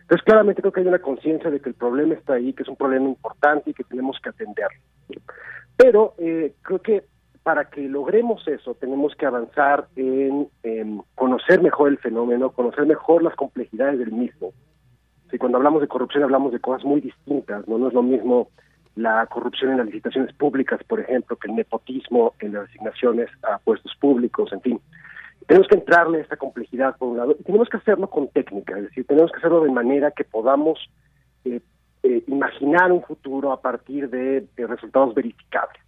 Entonces, 0.02 0.23
claramente 0.23 0.61
creo 0.61 0.72
que 0.72 0.82
hay 0.82 0.88
una 0.88 0.99
conciencia 0.99 1.49
de 1.49 1.60
que 1.60 1.69
el 1.69 1.76
problema 1.76 2.14
está 2.14 2.34
ahí, 2.34 2.53
que 2.53 2.61
es 2.61 2.69
un 2.69 2.76
problema 2.76 3.07
importante 3.07 3.72
y 3.72 3.73
que 3.73 3.84
tenemos 3.84 4.19
que 4.22 4.30
atender. 4.30 4.68
Pero 5.76 6.14
eh, 6.19 6.53
creo 6.61 6.80
que 6.80 7.06
para 7.45 7.65
que 7.65 7.81
logremos 7.81 8.45
eso 8.47 8.73
tenemos 8.73 9.13
que 9.13 9.27
avanzar 9.27 9.88
en, 9.95 10.49
conocer 11.13 11.61
mejor 11.61 11.89
el 11.89 11.99
fenómeno, 11.99 12.49
conocer 12.49 12.88
mejor 12.88 13.22
las 13.22 13.35
complejidades 13.35 13.99
del 13.99 14.11
mismo. 14.11 14.51
Si 15.30 15.38
cuando 15.38 15.59
hablamos 15.59 15.81
de 15.81 15.88
corrupción 15.88 16.23
hablamos 16.23 16.53
de 16.53 16.59
cosas 16.59 16.84
muy 16.84 17.01
distintas, 17.01 17.67
no, 17.67 17.88
es 17.88 17.93
lo 17.93 18.01
mismo 18.01 18.49
la 18.95 19.27
corrupción 19.27 19.69
en 19.69 19.77
las 19.77 19.85
licitaciones 19.85 20.34
públicas, 20.34 20.84
por 20.85 20.99
ejemplo, 20.99 21.35
que 21.35 21.47
el 21.47 21.55
nepotismo 21.55 22.34
en 22.39 22.53
las 22.53 22.67
asignaciones 22.67 23.30
a 23.43 23.59
puestos 23.59 23.95
públicos, 24.01 24.51
en 24.51 24.61
fin. 24.61 24.81
Tenemos 25.45 25.67
que 25.67 25.76
entrarle 25.76 26.17
a 26.17 26.22
esta 26.22 26.38
complejidad 26.38 26.97
por 26.97 27.09
un 27.09 27.17
lado 27.17 27.35
y 27.39 27.43
tenemos 27.43 27.69
que 27.69 27.77
hacerlo 27.77 28.09
con 28.09 28.27
técnica, 28.30 28.76
es 28.76 28.85
decir, 28.85 29.05
tenemos 29.05 29.31
que 29.31 29.38
hacerlo 29.38 29.63
de 29.63 29.72
manera 29.72 30.09
que 30.09 30.23
podamos 30.23 30.80
eh, 31.43 31.61
eh, 32.01 32.23
imaginar 32.26 32.91
un 32.91 33.03
futuro 33.03 33.51
a 33.51 33.61
partir 33.61 34.09
de, 34.09 34.47
resultados 34.57 35.13
verificables. 35.13 35.85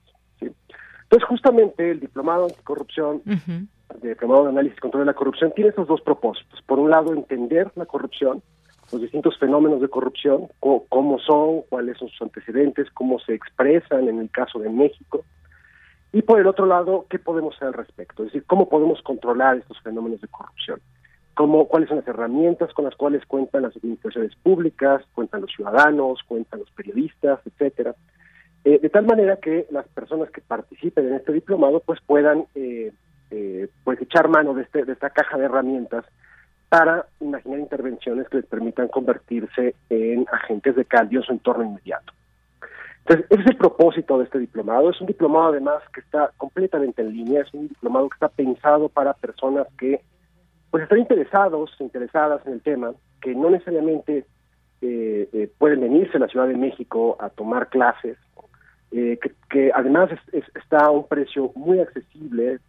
Entonces, 1.10 1.28
justamente 1.30 1.90
el 1.90 2.02
diplomado 2.02 2.46
anticorrupción, 2.46 3.22
el 3.26 4.02
diplomado 4.02 4.44
de 4.44 4.50
análisis 4.50 4.78
y 4.78 4.82
control 4.82 5.04
de 5.04 5.12
la 5.12 5.14
corrupción, 5.14 5.54
tiene 5.56 5.70
esos 5.70 5.88
dos 5.88 6.02
propósitos. 6.02 6.62
Por 6.64 6.80
un 6.80 6.90
lado, 6.90 7.14
entender 7.14 7.72
la 7.76 7.86
corrupción, 7.86 8.44
los 8.92 9.02
distintos 9.02 9.38
fenómenos 9.40 9.80
de 9.80 9.88
corrupción, 9.88 10.50
cómo 10.60 11.20
son, 11.20 11.62
cuáles 11.70 11.98
son 11.98 12.10
sus 12.10 12.22
antecedentes, 12.22 12.90
cómo 12.92 13.20
se 13.20 13.34
expresan 13.34 14.10
en 14.10 14.20
el 14.20 14.30
caso 14.30 14.60
de 14.60 14.70
México. 14.70 15.24
Y 16.12 16.24
por 16.24 16.42
el 16.42 16.48
otro 16.48 16.66
lado, 16.66 17.06
¿qué 17.10 17.20
podemos 17.20 17.56
hacer 17.56 17.70
al 17.70 17.74
respecto? 17.74 18.24
Es 18.24 18.34
decir, 18.34 18.44
cómo 18.46 18.68
podemos 18.68 19.02
controlar 19.02 19.58
estos 19.58 19.80
fenómenos 19.82 20.20
de 20.20 20.28
corrupción. 20.28 20.82
cómo, 21.36 21.68
cuáles 21.68 21.88
son 21.88 22.00
las 22.00 22.08
herramientas 22.08 22.74
con 22.74 22.84
las 22.84 22.96
cuales 22.96 23.26
cuentan 23.28 23.62
las 23.62 23.78
administraciones 23.78 24.36
públicas, 24.36 25.04
cuentan 25.14 25.42
los 25.42 25.52
ciudadanos, 25.52 26.20
cuentan 26.28 26.60
los 26.62 26.72
periodistas, 26.72 27.40
etcétera. 27.46 27.96
Eh, 28.68 28.80
de 28.82 28.90
tal 28.90 29.06
manera 29.06 29.38
que 29.38 29.66
las 29.72 29.88
personas 29.88 30.30
que 30.30 30.42
participen 30.42 31.08
en 31.08 31.14
este 31.14 31.32
diplomado 31.32 31.80
pues 31.80 32.02
puedan 32.06 32.48
eh, 32.54 32.92
eh, 33.32 33.70
pues 33.86 34.02
echar 34.02 34.28
mano 34.28 34.54
de, 34.54 34.64
este, 34.64 34.84
de 34.84 34.92
esta 34.92 35.10
caja 35.10 35.38
de 35.38 35.46
herramientas 35.46 36.04
para 36.68 37.06
imaginar 37.22 37.60
intervenciones 37.60 38.28
que 38.28 38.36
les 38.36 38.46
permitan 38.46 38.90
convertirse 38.90 39.74
en 39.90 40.26
agentes 40.30 40.76
de 40.76 40.84
cambio 40.84 41.22
en 41.22 41.26
su 41.26 41.32
entorno 41.32 41.64
inmediato. 41.64 42.12
Entonces, 43.06 43.26
ese 43.30 43.42
es 43.44 43.48
el 43.52 43.56
propósito 43.56 44.18
de 44.18 44.26
este 44.26 44.40
diplomado. 44.40 44.90
Es 44.90 45.00
un 45.00 45.08
diplomado 45.08 45.48
además 45.48 45.82
que 45.94 46.02
está 46.02 46.32
completamente 46.36 47.02
en 47.02 47.14
línea, 47.14 47.44
es 47.44 47.54
un 47.54 47.70
diplomado 47.70 48.10
que 48.10 48.16
está 48.16 48.28
pensado 48.28 48.90
para 48.90 49.14
personas 49.14 49.66
que 49.80 50.02
pues 50.72 50.84
están 50.84 51.00
interesados, 51.00 51.72
interesadas 51.80 52.46
en 52.46 52.52
el 52.52 52.62
tema, 52.62 52.92
que 53.22 53.34
no 53.34 53.50
necesariamente 53.50 54.26
eh, 54.82 55.30
eh, 55.32 55.50
pueden 55.58 55.80
venirse 55.80 56.18
a 56.18 56.20
la 56.20 56.28
Ciudad 56.28 56.50
de 56.50 56.58
México 56.58 57.16
a 57.22 57.30
tomar 57.30 57.70
clases, 57.70 58.18
eh, 58.92 59.20
que, 59.50 59.72
además 59.74 60.10
está 60.32 60.86
a 60.86 60.92
un 60.92 61.08
precio 61.08 61.52
muy 61.56 61.80
accesible 61.80 62.60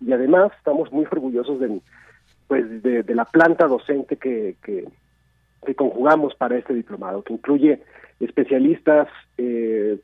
y 0.00 0.12
además 0.12 0.52
estamos 0.58 0.90
muy 0.92 1.06
orgullosos 1.10 1.60
de, 1.60 1.80
pues, 2.46 2.82
de, 2.82 3.14
la 3.14 3.24
planta 3.24 3.66
docente 3.66 4.16
que, 4.16 4.56
que, 4.62 4.84
conjugamos 5.74 6.34
para 6.34 6.56
este 6.56 6.72
diplomado, 6.72 7.22
que 7.22 7.34
incluye 7.34 7.82
especialistas 8.20 9.08
del 9.36 9.98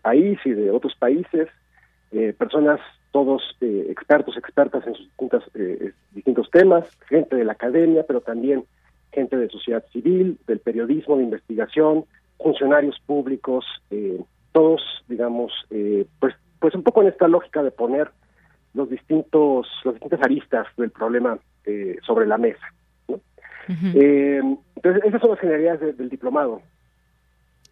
país 0.00 0.38
y 0.44 0.50
de 0.50 0.70
otros 0.70 0.94
países, 0.94 1.48
personas 2.38 2.80
todos 3.12 3.56
eh, 3.60 3.86
expertos, 3.90 4.36
expertas 4.36 4.86
en 4.86 4.94
sus 4.94 5.06
distintas, 5.06 5.42
eh, 5.54 5.92
distintos 6.12 6.50
temas, 6.50 6.84
gente 7.08 7.36
de 7.36 7.44
la 7.44 7.52
academia, 7.52 8.04
pero 8.06 8.20
también 8.20 8.64
gente 9.12 9.36
de 9.36 9.48
sociedad 9.48 9.84
civil, 9.92 10.38
del 10.46 10.60
periodismo 10.60 11.16
de 11.16 11.24
investigación, 11.24 12.04
funcionarios 12.38 12.98
públicos, 13.06 13.64
eh, 13.90 14.20
todos, 14.52 14.82
digamos, 15.08 15.52
pues, 16.18 16.34
pues 16.58 16.74
un 16.74 16.82
poco 16.82 17.02
en 17.02 17.08
esta 17.08 17.28
lógica 17.28 17.62
de 17.62 17.70
poner 17.70 18.10
los 18.74 18.88
distintos, 18.88 19.68
las 19.84 19.94
distintas 19.94 20.22
aristas 20.22 20.66
del 20.76 20.90
problema 20.90 21.38
sobre 22.02 22.26
la 22.26 22.38
mesa. 22.38 22.66
entonces, 23.68 25.04
esas 25.04 25.20
son 25.20 25.30
las 25.30 25.40
generalidades 25.40 25.98
del 25.98 26.08
diplomado. 26.08 26.62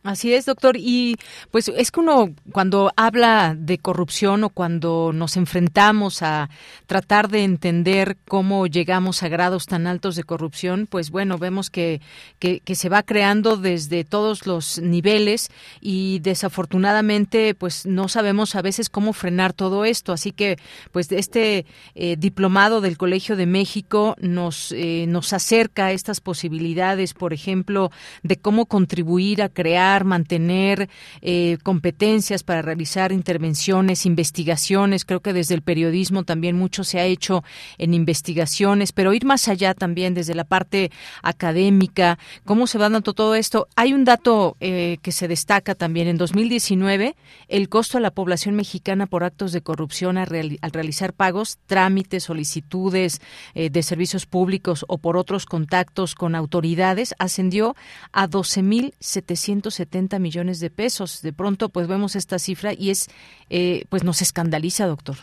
Así 0.06 0.32
es, 0.32 0.46
doctor. 0.46 0.76
Y 0.76 1.16
pues 1.50 1.66
es 1.66 1.90
que 1.90 1.98
uno 1.98 2.32
cuando 2.52 2.92
habla 2.96 3.56
de 3.58 3.78
corrupción 3.78 4.44
o 4.44 4.50
cuando 4.50 5.10
nos 5.12 5.36
enfrentamos 5.36 6.22
a 6.22 6.48
tratar 6.86 7.28
de 7.28 7.42
entender 7.42 8.16
cómo 8.28 8.68
llegamos 8.68 9.24
a 9.24 9.28
grados 9.28 9.66
tan 9.66 9.88
altos 9.88 10.14
de 10.14 10.22
corrupción, 10.22 10.86
pues 10.88 11.10
bueno, 11.10 11.38
vemos 11.38 11.70
que, 11.70 12.00
que, 12.38 12.62
se 12.76 12.88
va 12.88 13.02
creando 13.02 13.56
desde 13.56 14.04
todos 14.04 14.46
los 14.46 14.78
niveles 14.78 15.50
y 15.80 16.20
desafortunadamente 16.20 17.54
pues 17.54 17.84
no 17.84 18.06
sabemos 18.06 18.54
a 18.54 18.62
veces 18.62 18.88
cómo 18.88 19.12
frenar 19.12 19.54
todo 19.54 19.84
esto. 19.84 20.12
Así 20.12 20.30
que 20.30 20.56
pues 20.92 21.10
este 21.10 21.66
eh, 21.96 22.14
diplomado 22.16 22.80
del 22.80 22.96
Colegio 22.96 23.34
de 23.34 23.46
México 23.46 24.14
nos, 24.20 24.70
eh, 24.70 25.06
nos 25.08 25.32
acerca 25.32 25.86
a 25.86 25.92
estas 25.92 26.20
posibilidades, 26.20 27.12
por 27.12 27.32
ejemplo, 27.32 27.90
de 28.22 28.36
cómo 28.36 28.66
contribuir 28.66 29.42
a 29.42 29.48
crear 29.48 29.95
mantener 30.04 30.88
eh, 31.22 31.58
competencias 31.62 32.42
para 32.42 32.62
realizar 32.62 33.12
intervenciones, 33.12 34.06
investigaciones. 34.06 35.04
Creo 35.04 35.20
que 35.20 35.32
desde 35.32 35.54
el 35.54 35.62
periodismo 35.62 36.24
también 36.24 36.56
mucho 36.56 36.84
se 36.84 37.00
ha 37.00 37.04
hecho 37.04 37.44
en 37.78 37.94
investigaciones, 37.94 38.92
pero 38.92 39.12
ir 39.12 39.24
más 39.24 39.48
allá 39.48 39.74
también 39.74 40.14
desde 40.14 40.34
la 40.34 40.44
parte 40.44 40.90
académica, 41.22 42.18
cómo 42.44 42.66
se 42.66 42.78
va 42.78 42.88
dando 42.88 43.12
todo 43.12 43.34
esto. 43.34 43.68
Hay 43.76 43.92
un 43.92 44.04
dato 44.04 44.56
eh, 44.60 44.98
que 45.02 45.12
se 45.12 45.28
destaca 45.28 45.74
también. 45.74 46.08
En 46.08 46.18
2019, 46.18 47.16
el 47.48 47.68
costo 47.68 47.98
a 47.98 48.00
la 48.00 48.10
población 48.10 48.54
mexicana 48.54 49.06
por 49.06 49.24
actos 49.24 49.52
de 49.52 49.62
corrupción 49.62 50.18
al, 50.18 50.26
realizar 50.26 51.12
pagos, 51.12 51.58
trámites, 51.66 52.24
solicitudes 52.24 53.20
eh, 53.54 53.70
de 53.70 53.82
servicios 53.82 54.26
públicos 54.26 54.84
o 54.88 54.98
por 54.98 55.16
otros 55.16 55.46
contactos 55.46 56.14
con 56.14 56.34
autoridades 56.34 57.14
ascendió 57.18 57.76
a 58.12 58.28
12.770 58.28 59.75
70 59.76 60.18
millones 60.18 60.60
de 60.60 60.70
pesos. 60.70 61.22
De 61.22 61.32
pronto, 61.32 61.68
pues 61.68 61.86
vemos 61.86 62.16
esta 62.16 62.38
cifra 62.38 62.72
y 62.72 62.90
es, 62.90 63.08
eh, 63.50 63.84
pues 63.88 64.04
nos 64.04 64.22
escandaliza, 64.22 64.86
doctor. 64.86 65.16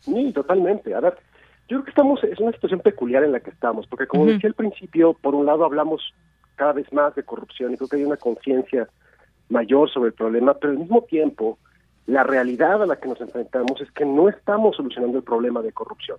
Sí, 0.00 0.32
totalmente. 0.32 0.94
A 0.94 1.00
ver, 1.00 1.14
yo 1.68 1.76
creo 1.76 1.84
que 1.84 1.90
estamos, 1.90 2.24
es 2.24 2.38
una 2.40 2.52
situación 2.52 2.80
peculiar 2.80 3.24
en 3.24 3.32
la 3.32 3.40
que 3.40 3.50
estamos, 3.50 3.86
porque 3.86 4.06
como 4.06 4.26
decía 4.26 4.48
al 4.48 4.54
principio, 4.54 5.14
por 5.14 5.34
un 5.34 5.46
lado 5.46 5.64
hablamos 5.64 6.14
cada 6.56 6.72
vez 6.72 6.92
más 6.92 7.14
de 7.14 7.22
corrupción 7.22 7.72
y 7.72 7.76
creo 7.76 7.88
que 7.88 7.96
hay 7.96 8.04
una 8.04 8.16
conciencia 8.16 8.88
mayor 9.48 9.90
sobre 9.90 10.08
el 10.08 10.14
problema, 10.14 10.54
pero 10.54 10.72
al 10.72 10.78
mismo 10.78 11.02
tiempo, 11.02 11.58
la 12.06 12.22
realidad 12.22 12.82
a 12.82 12.86
la 12.86 12.96
que 12.96 13.08
nos 13.08 13.20
enfrentamos 13.20 13.80
es 13.80 13.90
que 13.92 14.04
no 14.04 14.28
estamos 14.28 14.76
solucionando 14.76 15.18
el 15.18 15.24
problema 15.24 15.62
de 15.62 15.72
corrupción. 15.72 16.18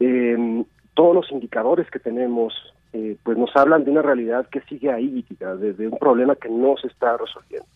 Eh, 0.00 0.64
todos 0.94 1.14
los 1.14 1.30
indicadores 1.30 1.90
que 1.90 1.98
tenemos 1.98 2.54
eh, 2.92 3.16
pues 3.22 3.36
nos 3.36 3.54
hablan 3.56 3.84
de 3.84 3.90
una 3.90 4.02
realidad 4.02 4.46
que 4.48 4.60
sigue 4.62 4.90
ahí, 4.90 5.24
de, 5.38 5.88
un 5.88 5.98
problema 5.98 6.36
que 6.36 6.48
no 6.48 6.76
se 6.76 6.86
está 6.86 7.16
resolviendo. 7.16 7.66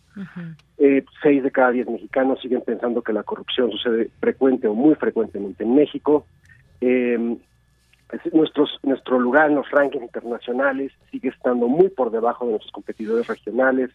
Eh, 0.79 1.05
seis 1.23 1.43
de 1.43 1.51
cada 1.51 1.71
diez 1.71 1.89
mexicanos 1.89 2.41
siguen 2.41 2.63
pensando 2.63 3.03
que 3.03 3.13
la 3.13 3.23
corrupción 3.23 3.71
sucede 3.71 4.11
frecuente 4.21 4.67
o 4.67 4.75
muy 4.75 4.95
frecuentemente 4.95 5.65
en 5.65 5.75
México. 5.75 6.27
Eh, 6.81 7.37
nuestros, 8.33 8.79
nuestro 8.83 9.21
lugar 9.21 9.51
en 9.51 9.57
los 9.57 9.71
rankings 9.71 10.05
internacionales 10.05 10.93
sigue 11.11 11.29
estando 11.29 11.69
muy 11.69 11.89
por 11.89 12.11
debajo 12.11 12.45
de 12.45 12.53
nuestros 12.53 12.73
competidores 12.73 13.27
regionales. 13.27 13.91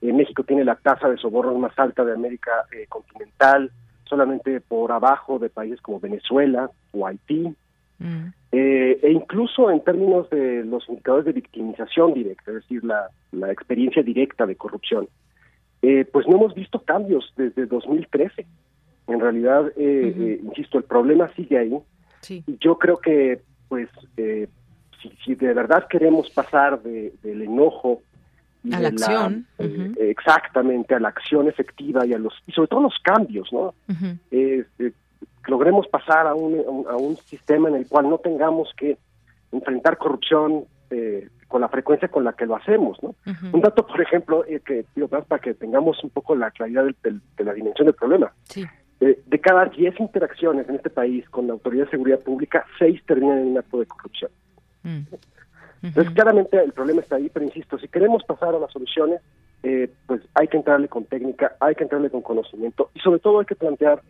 México 0.00 0.42
tiene 0.42 0.64
la 0.64 0.74
tasa 0.74 1.08
de 1.08 1.16
sobornos 1.16 1.56
más 1.58 1.78
alta 1.78 2.04
de 2.04 2.12
América 2.12 2.50
continental, 2.88 3.70
solamente 4.04 4.60
por 4.60 4.90
abajo 4.90 5.38
de 5.38 5.48
países 5.48 5.80
como 5.80 6.00
Venezuela 6.00 6.70
o 6.92 7.06
Haití. 7.06 7.54
Mm. 8.02 8.32
Eh, 8.50 8.98
e 9.02 9.12
incluso 9.12 9.70
en 9.70 9.82
términos 9.82 10.28
de 10.30 10.64
los 10.64 10.86
indicadores 10.88 11.24
de 11.24 11.32
victimización 11.32 12.12
directa, 12.12 12.50
es 12.50 12.56
decir, 12.56 12.82
la, 12.84 13.08
experiencia 13.50 14.02
directa 14.02 14.44
de 14.44 14.56
corrupción, 14.56 15.08
eh, 15.80 16.04
pues 16.12 16.26
no 16.28 16.36
hemos 16.36 16.54
visto 16.54 16.80
cambios 16.80 17.32
desde 17.36 17.66
2013. 17.66 18.44
En 19.08 19.20
realidad, 19.20 19.72
eh, 19.76 20.40
insisto, 20.42 20.78
el 20.78 20.84
problema 20.84 21.32
sigue 21.34 21.58
ahí. 21.58 21.78
Y 22.28 22.58
yo 22.60 22.78
creo 22.78 22.98
que, 22.98 23.40
pues, 23.68 23.88
si, 24.16 25.34
de 25.34 25.54
verdad 25.54 25.88
queremos 25.88 26.30
pasar 26.30 26.80
del 26.82 27.42
enojo 27.42 28.02
a 28.70 28.78
la 28.78 28.88
acción 28.88 29.44
exactamente 29.98 30.94
a 30.94 31.00
la 31.00 31.08
acción 31.08 31.48
efectiva 31.48 32.06
y 32.06 32.12
a 32.12 32.18
los 32.18 32.32
y 32.46 32.52
sobre 32.52 32.68
todo 32.68 32.82
los 32.82 32.94
cambios 33.02 33.52
no 33.52 33.74
logremos 35.46 35.86
pasar 35.88 36.26
a 36.26 36.34
un, 36.34 36.86
a 36.88 36.96
un 36.96 37.16
sistema 37.16 37.68
en 37.68 37.76
el 37.76 37.88
cual 37.88 38.08
no 38.08 38.18
tengamos 38.18 38.72
que 38.76 38.98
enfrentar 39.52 39.98
corrupción 39.98 40.64
eh, 40.90 41.28
con 41.48 41.60
la 41.60 41.68
frecuencia 41.68 42.08
con 42.08 42.24
la 42.24 42.32
que 42.32 42.46
lo 42.46 42.56
hacemos, 42.56 42.98
¿no? 43.02 43.14
Un 43.52 43.60
dato, 43.60 43.86
por 43.86 44.00
ejemplo, 44.00 44.42
eh, 44.46 44.60
que 44.64 44.86
digo 44.94 45.08
para 45.08 45.38
que 45.38 45.52
tengamos 45.52 46.02
un 46.02 46.08
poco 46.08 46.34
la 46.34 46.50
claridad 46.50 46.84
de 47.02 47.44
la 47.44 47.52
dimensión 47.52 47.86
del 47.86 47.94
problema. 47.94 48.32
Eh, 49.00 49.22
de 49.26 49.38
cada 49.38 49.66
10 49.66 50.00
interacciones 50.00 50.66
en 50.68 50.76
este 50.76 50.88
país 50.88 51.28
con 51.28 51.46
la 51.46 51.52
Autoridad 51.52 51.84
de 51.84 51.90
Seguridad 51.90 52.20
Pública, 52.20 52.64
6 52.78 53.02
terminan 53.06 53.38
en 53.38 53.46
un 53.48 53.58
acto 53.58 53.80
de 53.80 53.86
corrupción. 53.86 54.30
Mm. 54.82 55.00
Entonces, 55.82 56.14
claramente 56.14 56.62
el 56.62 56.72
problema 56.72 57.02
está 57.02 57.16
ahí, 57.16 57.28
pero 57.28 57.44
insisto, 57.44 57.78
si 57.78 57.88
queremos 57.88 58.22
pasar 58.24 58.54
a 58.54 58.58
las 58.58 58.72
soluciones, 58.72 59.20
pues 60.06 60.22
hay 60.34 60.48
que 60.48 60.56
entrarle 60.56 60.88
con 60.88 61.04
técnica, 61.04 61.56
hay 61.60 61.74
que 61.74 61.84
entrarle 61.84 62.08
con 62.08 62.22
conocimiento 62.22 62.90
y 62.94 63.00
sobre 63.00 63.20
todo 63.20 63.40
hay 63.40 63.46
que 63.46 63.56
plantear 63.56 64.02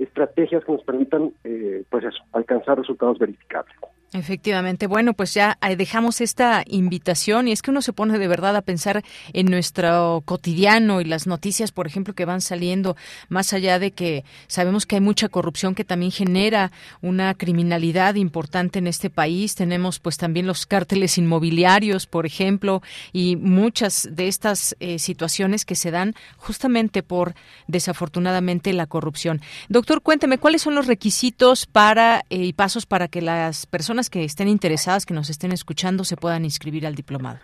estrategias 0.00 0.64
que 0.64 0.72
nos 0.72 0.82
permitan, 0.84 1.32
eh, 1.44 1.84
pues 1.88 2.04
eso, 2.04 2.22
alcanzar 2.32 2.78
resultados 2.78 3.18
verificables. 3.18 3.76
Efectivamente. 4.12 4.88
Bueno, 4.88 5.14
pues 5.14 5.34
ya 5.34 5.56
eh, 5.62 5.76
dejamos 5.76 6.20
esta 6.20 6.64
invitación 6.66 7.46
y 7.46 7.52
es 7.52 7.62
que 7.62 7.70
uno 7.70 7.80
se 7.80 7.92
pone 7.92 8.18
de 8.18 8.26
verdad 8.26 8.56
a 8.56 8.62
pensar 8.62 9.04
en 9.32 9.46
nuestro 9.46 10.24
cotidiano 10.24 11.00
y 11.00 11.04
las 11.04 11.28
noticias, 11.28 11.70
por 11.70 11.86
ejemplo, 11.86 12.12
que 12.12 12.24
van 12.24 12.40
saliendo, 12.40 12.96
más 13.28 13.52
allá 13.52 13.78
de 13.78 13.92
que 13.92 14.24
sabemos 14.48 14.84
que 14.84 14.96
hay 14.96 15.00
mucha 15.00 15.28
corrupción 15.28 15.76
que 15.76 15.84
también 15.84 16.10
genera 16.10 16.72
una 17.02 17.34
criminalidad 17.34 18.16
importante 18.16 18.80
en 18.80 18.88
este 18.88 19.10
país. 19.10 19.54
Tenemos 19.54 20.00
pues 20.00 20.16
también 20.16 20.48
los 20.48 20.66
cárteles 20.66 21.16
inmobiliarios, 21.16 22.08
por 22.08 22.26
ejemplo, 22.26 22.82
y 23.12 23.36
muchas 23.36 24.08
de 24.10 24.26
estas 24.26 24.74
eh, 24.80 24.98
situaciones 24.98 25.64
que 25.64 25.76
se 25.76 25.92
dan 25.92 26.16
justamente 26.36 27.04
por, 27.04 27.36
desafortunadamente, 27.68 28.72
la 28.72 28.88
corrupción. 28.88 29.40
Doctor, 29.68 30.02
cuénteme, 30.02 30.38
¿cuáles 30.38 30.62
son 30.62 30.74
los 30.74 30.88
requisitos 30.88 31.66
para 31.66 32.24
eh, 32.28 32.38
y 32.38 32.52
pasos 32.54 32.86
para 32.86 33.06
que 33.06 33.22
las 33.22 33.66
personas 33.66 33.99
que 34.08 34.24
estén 34.24 34.48
interesadas, 34.48 35.04
que 35.04 35.12
nos 35.12 35.28
estén 35.28 35.52
escuchando, 35.52 36.04
se 36.04 36.16
puedan 36.16 36.44
inscribir 36.44 36.86
al 36.86 36.94
diplomado? 36.94 37.40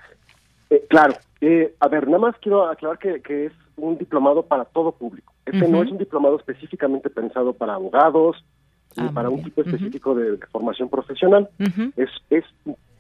Eh, 0.71 0.87
claro. 0.89 1.15
Eh, 1.41 1.75
a 1.81 1.89
ver, 1.89 2.07
nada 2.07 2.19
más 2.19 2.37
quiero 2.41 2.69
aclarar 2.69 2.99
que, 2.99 3.47
es 3.47 3.53
un 3.77 3.99
diplomado 3.99 4.45
para 4.45 4.65
todo 4.65 4.93
público. 4.93 5.35
Este 5.45 5.69
no 5.69 5.83
es 5.83 5.91
un 5.91 5.99
diplomado 5.99 6.39
específicamente 6.39 7.11
pensado 7.11 7.53
para 7.53 7.75
abogados, 7.75 8.43
ah, 8.97 9.11
para 9.13 9.29
un 9.29 9.43
tipo 9.43 9.61
específico 9.61 10.15
de, 10.15 10.39
formación 10.51 10.89
profesional. 10.89 11.49
Es, 11.97 12.11
es 12.31 12.45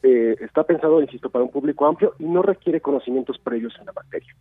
eh, 0.02 0.36
está 0.40 0.62
pensado, 0.62 1.00
insisto, 1.00 1.30
para 1.30 1.44
un 1.44 1.50
público 1.50 1.86
amplio 1.86 2.14
y 2.18 2.24
no 2.24 2.42
requiere 2.42 2.80
conocimientos 2.80 3.38
previos 3.38 3.74
en 3.80 3.86
la 3.86 3.92
materia. 3.92 4.34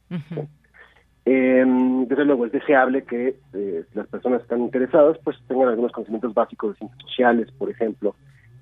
Em, 1.25 2.05
desde 2.05 2.23
luego, 2.23 2.45
es 2.45 2.51
deseable 2.51 3.03
que 3.03 3.39
eh, 3.53 3.83
las 3.95 4.07
personas 4.07 4.39
que 4.39 4.43
están 4.43 4.61
interesadas 4.61 5.17
pues 5.23 5.37
tengan 5.47 5.69
algunos 5.69 5.91
conocimientos 5.91 6.35
básicos 6.35 6.73
de 6.73 6.77
ciencias 6.77 7.01
sociales, 7.01 7.51
por 7.57 7.71
ejemplo. 7.71 8.15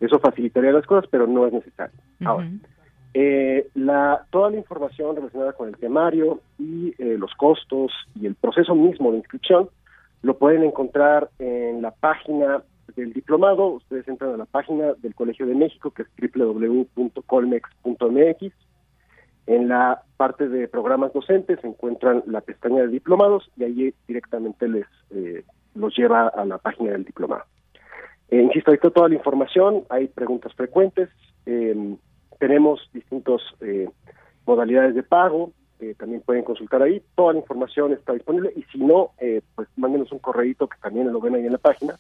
Eso 0.04 0.20
facilitaría 0.20 0.72
las 0.72 0.86
cosas, 0.86 1.10
pero 1.10 1.26
no 1.28 1.48
es 1.48 1.54
necesario. 1.54 1.98
Ahora, 2.26 2.50
eh, 3.14 3.68
la, 3.76 4.26
toda 4.32 4.50
la 4.50 4.58
información 4.58 5.16
relacionada 5.16 5.54
con 5.54 5.70
el 5.70 5.78
temario 5.78 6.42
y 6.58 6.94
eh, 6.98 7.16
los 7.18 7.34
costos 7.36 7.94
y 8.20 8.26
el 8.26 8.36
proceso 8.36 8.76
mismo 8.76 9.12
de 9.12 9.20
inscripción 9.20 9.70
lo 10.22 10.38
pueden 10.38 10.64
encontrar 10.64 11.30
en 11.40 11.82
la 11.82 11.92
página 11.92 12.64
del 12.96 13.14
diplomado. 13.14 13.68
Ustedes 13.68 14.08
entran 14.08 14.34
a 14.34 14.38
la 14.38 14.46
página 14.46 14.94
del 14.98 15.16
Colegio 15.16 15.46
de 15.46 15.56
México, 15.56 15.92
que 15.92 16.04
es 16.04 16.10
www.colmex.mx 16.36 18.54
en 19.46 19.68
la 19.68 20.02
parte 20.16 20.48
de 20.48 20.68
programas 20.68 21.12
docentes 21.14 21.60
encuentran 21.64 22.24
la 22.28 22.42
pestaña 22.42 22.84
de 22.84 22.88
diplomados 22.88 23.50
y 23.58 23.64
ahí 23.64 23.94
directamente 24.08 24.68
les 24.68 24.86
eh, 25.12 25.44
los 25.76 25.96
lleva 25.98 26.30
a 26.30 26.46
la 26.46 26.58
página 26.60 26.92
del 26.92 27.04
diplomado. 27.04 27.44
Eh, 28.34 28.42
insisto, 28.42 28.72
ahí 28.72 28.76
está 28.76 28.90
toda 28.90 29.10
la 29.10 29.14
información, 29.14 29.84
hay 29.90 30.08
preguntas 30.08 30.52
frecuentes, 30.56 31.08
eh, 31.46 31.96
tenemos 32.40 32.90
distintas 32.92 33.42
modalidades 34.48 34.96
de 34.96 35.04
pago, 35.04 35.52
también 35.98 36.22
pueden 36.22 36.44
consultar 36.44 36.82
ahí, 36.82 37.04
toda 37.14 37.34
la 37.34 37.40
información 37.40 37.94
está 37.94 38.14
disponible 38.14 38.52
y 38.56 38.64
si 38.64 38.80
no, 38.80 39.12
pues 39.56 39.68
mándenos 39.76 40.12
un 40.12 40.20
correíto 40.20 40.68
que 40.68 40.78
también 40.82 41.12
lo 41.12 41.20
ven 41.22 41.36
ahí 41.36 41.46
en 41.46 41.52
la 41.52 41.58
página 41.58 41.96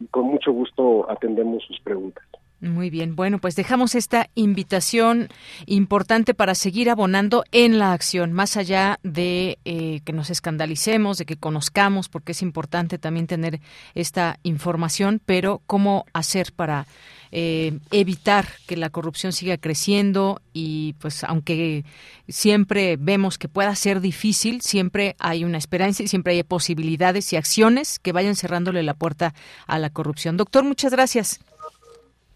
y 0.00 0.06
con 0.06 0.24
mucho 0.24 0.52
gusto 0.52 1.08
atendemos 1.08 1.62
sus 1.64 1.78
preguntas. 1.80 2.24
Muy 2.60 2.90
bien, 2.90 3.16
bueno, 3.16 3.38
pues 3.38 3.56
dejamos 3.56 3.94
esta 3.94 4.28
invitación 4.34 5.28
importante 5.64 6.34
para 6.34 6.54
seguir 6.54 6.90
abonando 6.90 7.42
en 7.52 7.78
la 7.78 7.94
acción, 7.94 8.34
más 8.34 8.58
allá 8.58 8.98
de 9.02 9.58
eh, 9.64 10.00
que 10.04 10.12
nos 10.12 10.28
escandalicemos, 10.28 11.16
de 11.16 11.24
que 11.24 11.38
conozcamos, 11.38 12.10
porque 12.10 12.32
es 12.32 12.42
importante 12.42 12.98
también 12.98 13.26
tener 13.26 13.60
esta 13.94 14.38
información, 14.42 15.22
pero 15.24 15.62
cómo 15.66 16.04
hacer 16.12 16.52
para 16.52 16.86
eh, 17.32 17.78
evitar 17.92 18.46
que 18.66 18.76
la 18.76 18.90
corrupción 18.90 19.32
siga 19.32 19.56
creciendo 19.56 20.42
y 20.52 20.94
pues 20.94 21.24
aunque 21.24 21.86
siempre 22.28 22.98
vemos 22.98 23.38
que 23.38 23.48
pueda 23.48 23.74
ser 23.74 24.02
difícil, 24.02 24.60
siempre 24.60 25.16
hay 25.18 25.44
una 25.44 25.56
esperanza 25.56 26.02
y 26.02 26.08
siempre 26.08 26.34
hay 26.34 26.42
posibilidades 26.42 27.32
y 27.32 27.36
acciones 27.36 27.98
que 27.98 28.12
vayan 28.12 28.36
cerrándole 28.36 28.82
la 28.82 28.92
puerta 28.92 29.32
a 29.66 29.78
la 29.78 29.88
corrupción. 29.88 30.36
Doctor, 30.36 30.64
muchas 30.64 30.92
gracias. 30.92 31.40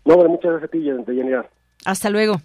No, 0.04 0.16
muchas 0.16 0.50
gracias 0.50 0.68
a 0.68 0.72
ti, 0.72 0.84
Yanira. 0.84 1.48
Hasta 1.84 2.10
luego. 2.10 2.36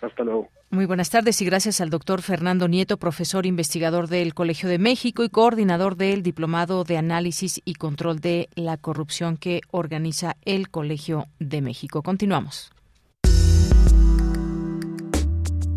Hasta 0.00 0.24
luego. 0.24 0.48
Muy 0.72 0.86
buenas 0.86 1.10
tardes 1.10 1.42
y 1.42 1.44
gracias 1.44 1.80
al 1.80 1.90
doctor 1.90 2.22
Fernando 2.22 2.68
Nieto, 2.68 2.96
profesor 2.96 3.44
investigador 3.44 4.06
del 4.06 4.34
Colegio 4.34 4.68
de 4.68 4.78
México 4.78 5.24
y 5.24 5.28
coordinador 5.28 5.96
del 5.96 6.22
Diplomado 6.22 6.84
de 6.84 6.96
Análisis 6.96 7.60
y 7.64 7.74
Control 7.74 8.20
de 8.20 8.48
la 8.54 8.76
Corrupción 8.76 9.36
que 9.36 9.62
organiza 9.72 10.36
el 10.44 10.70
Colegio 10.70 11.26
de 11.40 11.60
México. 11.60 12.02
Continuamos. 12.02 12.70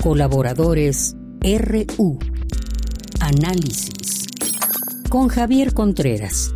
Colaboradores 0.03 1.15
RU. 1.41 2.19
Análisis. 3.19 4.27
Con 5.09 5.27
Javier 5.27 5.73
Contreras. 5.73 6.53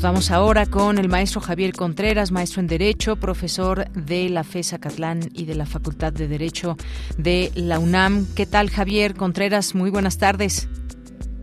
Nos 0.00 0.04
vamos 0.04 0.30
ahora 0.30 0.64
con 0.64 0.96
el 0.96 1.10
maestro 1.10 1.42
Javier 1.42 1.74
Contreras, 1.74 2.32
maestro 2.32 2.60
en 2.60 2.68
Derecho, 2.68 3.16
profesor 3.16 3.86
de 3.90 4.30
la 4.30 4.44
FESA 4.44 4.78
Catlán 4.78 5.28
y 5.34 5.44
de 5.44 5.54
la 5.54 5.66
Facultad 5.66 6.10
de 6.10 6.26
Derecho 6.26 6.78
de 7.18 7.52
la 7.54 7.78
UNAM. 7.78 8.26
¿Qué 8.34 8.46
tal, 8.46 8.70
Javier 8.70 9.14
Contreras? 9.14 9.74
Muy 9.74 9.90
buenas 9.90 10.16
tardes. 10.16 10.70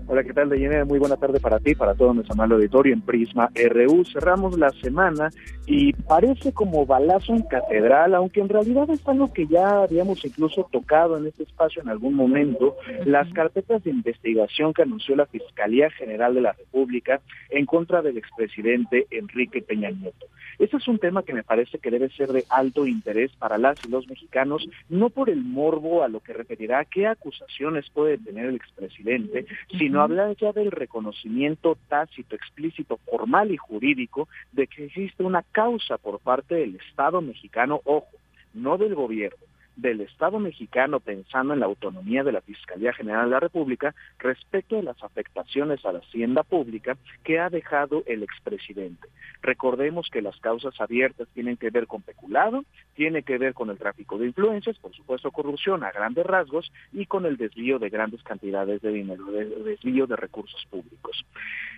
Hola, 0.09 0.23
¿qué 0.23 0.31
tal, 0.31 0.47
Deyanira? 0.47 0.85
Muy 0.85 0.99
buena 0.99 1.17
tarde 1.17 1.41
para 1.41 1.59
ti, 1.59 1.75
para 1.75 1.93
todo 1.93 2.13
nuestro 2.13 2.33
amable 2.33 2.55
auditorio 2.55 2.93
en 2.93 3.01
Prisma 3.01 3.49
RU. 3.53 4.05
Cerramos 4.05 4.57
la 4.57 4.69
semana 4.69 5.29
y 5.65 5.91
parece 5.91 6.53
como 6.53 6.85
balazo 6.85 7.33
en 7.33 7.41
catedral, 7.41 8.15
aunque 8.15 8.39
en 8.39 8.47
realidad 8.47 8.89
es 8.89 9.05
algo 9.05 9.33
que 9.33 9.47
ya 9.47 9.81
habíamos 9.81 10.23
incluso 10.23 10.65
tocado 10.71 11.17
en 11.17 11.27
este 11.27 11.43
espacio 11.43 11.81
en 11.81 11.89
algún 11.89 12.13
momento, 12.13 12.77
las 13.05 13.27
carpetas 13.33 13.83
de 13.83 13.89
investigación 13.89 14.73
que 14.73 14.83
anunció 14.83 15.13
la 15.17 15.25
Fiscalía 15.25 15.89
General 15.89 16.33
de 16.33 16.41
la 16.41 16.53
República 16.53 17.19
en 17.49 17.65
contra 17.65 18.01
del 18.01 18.17
expresidente 18.17 19.07
Enrique 19.11 19.61
Peña 19.61 19.89
Nieto. 19.91 20.27
Este 20.57 20.77
es 20.77 20.87
un 20.87 20.97
tema 20.97 21.23
que 21.23 21.33
me 21.33 21.43
parece 21.43 21.77
que 21.77 21.91
debe 21.91 22.09
ser 22.09 22.29
de 22.29 22.45
alto 22.49 22.87
interés 22.87 23.31
para 23.37 23.57
las 23.57 23.77
y 23.85 23.89
los 23.89 24.07
mexicanos, 24.07 24.67
no 24.89 25.09
por 25.09 25.29
el 25.29 25.43
morbo 25.43 26.03
a 26.03 26.07
lo 26.07 26.21
que 26.21 26.33
referirá 26.33 26.83
qué 26.85 27.07
acusaciones 27.07 27.89
puede 27.91 28.17
tener 28.17 28.45
el 28.45 28.55
expresidente, 28.55 29.45
sino 29.77 29.96
no 29.97 30.03
habla 30.03 30.31
ya 30.33 30.51
del 30.51 30.69
reconocimiento 30.69 31.75
tácito, 31.87 32.35
explícito, 32.35 32.97
formal 33.09 33.49
y 33.49 33.57
jurídico 33.57 34.29
de 34.51 34.67
que 34.67 34.85
existe 34.85 35.23
una 35.23 35.41
causa 35.41 35.97
por 35.97 36.19
parte 36.19 36.53
del 36.53 36.75
Estado 36.75 37.19
mexicano, 37.19 37.81
ojo, 37.83 38.11
no 38.53 38.77
del 38.77 38.93
gobierno, 38.93 39.43
del 39.77 40.01
Estado 40.01 40.39
mexicano 40.39 40.99
pensando 40.99 41.53
en 41.53 41.59
la 41.59 41.67
autonomía 41.67 42.23
de 42.23 42.31
la 42.31 42.41
Fiscalía 42.41 42.93
General 42.93 43.25
de 43.25 43.31
la 43.31 43.39
República 43.39 43.95
respecto 44.17 44.75
de 44.75 44.83
las 44.83 45.01
afectaciones 45.03 45.85
a 45.85 45.93
la 45.93 45.99
hacienda 45.99 46.43
pública 46.43 46.97
que 47.23 47.39
ha 47.39 47.49
dejado 47.49 48.03
el 48.07 48.23
expresidente. 48.23 49.07
Recordemos 49.41 50.09
que 50.11 50.21
las 50.21 50.37
causas 50.39 50.79
abiertas 50.81 51.27
tienen 51.33 51.57
que 51.57 51.69
ver 51.69 51.85
con 51.85 52.01
peculado, 52.01 52.65
tiene 52.95 53.21
que 53.21 53.37
ver 53.37 53.53
con 53.53 53.69
el 53.69 53.77
tráfico 53.77 54.17
de 54.17 54.25
influencias, 54.25 54.77
por 54.79 54.93
supuesto 54.95 55.31
corrupción 55.31 55.83
a 55.83 55.91
grandes 55.91 56.25
rasgos 56.25 56.71
y 56.91 57.05
con 57.05 57.25
el 57.25 57.37
desvío 57.37 57.77
de 57.77 57.89
grandes 57.89 58.23
cantidades 58.23 58.81
de 58.81 58.91
dinero, 58.91 59.25
de 59.25 59.45
desvío 59.45 60.07
de 60.07 60.15
recursos 60.15 60.65
públicos. 60.71 61.23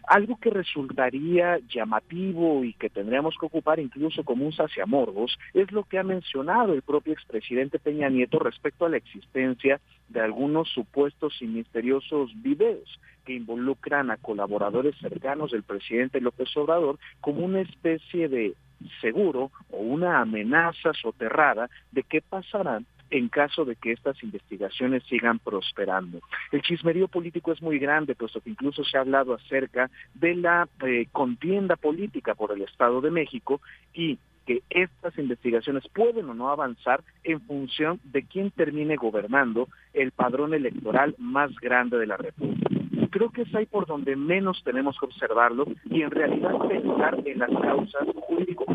Algo 0.07 0.37
que 0.39 0.49
resultaría 0.49 1.59
llamativo 1.67 2.63
y 2.63 2.73
que 2.73 2.89
tendríamos 2.89 3.35
que 3.37 3.45
ocupar 3.45 3.79
incluso 3.79 4.23
como 4.23 4.45
un 4.45 4.53
saciamorgos 4.53 5.37
es 5.53 5.71
lo 5.71 5.83
que 5.83 5.99
ha 5.99 6.03
mencionado 6.03 6.73
el 6.73 6.81
propio 6.81 7.13
expresidente 7.13 7.77
Peña 7.89 8.07
Nieto 8.07 8.37
respecto 8.37 8.85
a 8.85 8.89
la 8.89 8.97
existencia 8.97 9.81
de 10.09 10.21
algunos 10.21 10.69
supuestos 10.69 11.41
y 11.41 11.47
misteriosos 11.47 12.29
videos 12.35 12.99
que 13.25 13.33
involucran 13.33 14.11
a 14.11 14.17
colaboradores 14.17 14.95
cercanos 14.99 15.49
del 15.49 15.63
presidente 15.63 16.21
López 16.21 16.55
Obrador 16.55 16.99
como 17.19 17.43
una 17.43 17.61
especie 17.61 18.29
de 18.29 18.53
seguro 19.01 19.49
o 19.71 19.77
una 19.77 20.21
amenaza 20.21 20.93
soterrada 20.93 21.67
de 21.91 22.03
qué 22.03 22.21
pasará 22.21 22.79
en 23.09 23.27
caso 23.27 23.65
de 23.65 23.75
que 23.75 23.91
estas 23.91 24.21
investigaciones 24.21 25.01
sigan 25.09 25.39
prosperando. 25.39 26.19
El 26.51 26.61
chismerío 26.61 27.07
político 27.07 27.51
es 27.51 27.59
muy 27.59 27.79
grande, 27.79 28.13
puesto 28.13 28.39
que 28.39 28.51
incluso 28.51 28.83
se 28.83 28.99
ha 28.99 29.01
hablado 29.01 29.33
acerca 29.33 29.89
de 30.13 30.35
la 30.35 30.69
eh, 30.85 31.07
contienda 31.11 31.75
política 31.75 32.35
por 32.35 32.51
el 32.51 32.61
Estado 32.61 33.01
de 33.01 33.09
México 33.09 33.61
y 33.95 34.19
que 34.49 34.63
estas 34.71 35.15
investigaciones 35.19 35.83
pueden 35.93 36.27
o 36.27 36.33
no 36.33 36.49
avanzar 36.49 37.03
en 37.23 37.39
función 37.41 37.99
de 38.03 38.23
quién 38.23 38.49
termine 38.49 38.95
gobernando 38.95 39.67
el 39.93 40.09
padrón 40.09 40.55
electoral 40.55 41.13
más 41.19 41.51
grande 41.61 41.99
de 41.99 42.07
la 42.07 42.17
República. 42.17 42.67
Creo 43.11 43.29
que 43.29 43.43
es 43.43 43.53
ahí 43.53 43.67
por 43.67 43.85
donde 43.85 44.15
menos 44.15 44.63
tenemos 44.63 44.97
que 44.99 45.05
observarlo 45.05 45.67
y 45.85 46.01
en 46.01 46.09
realidad 46.09 46.57
pensar 46.67 47.21
en 47.27 47.37
las 47.37 47.51
causas 47.61 48.07
jurídico 48.27 48.65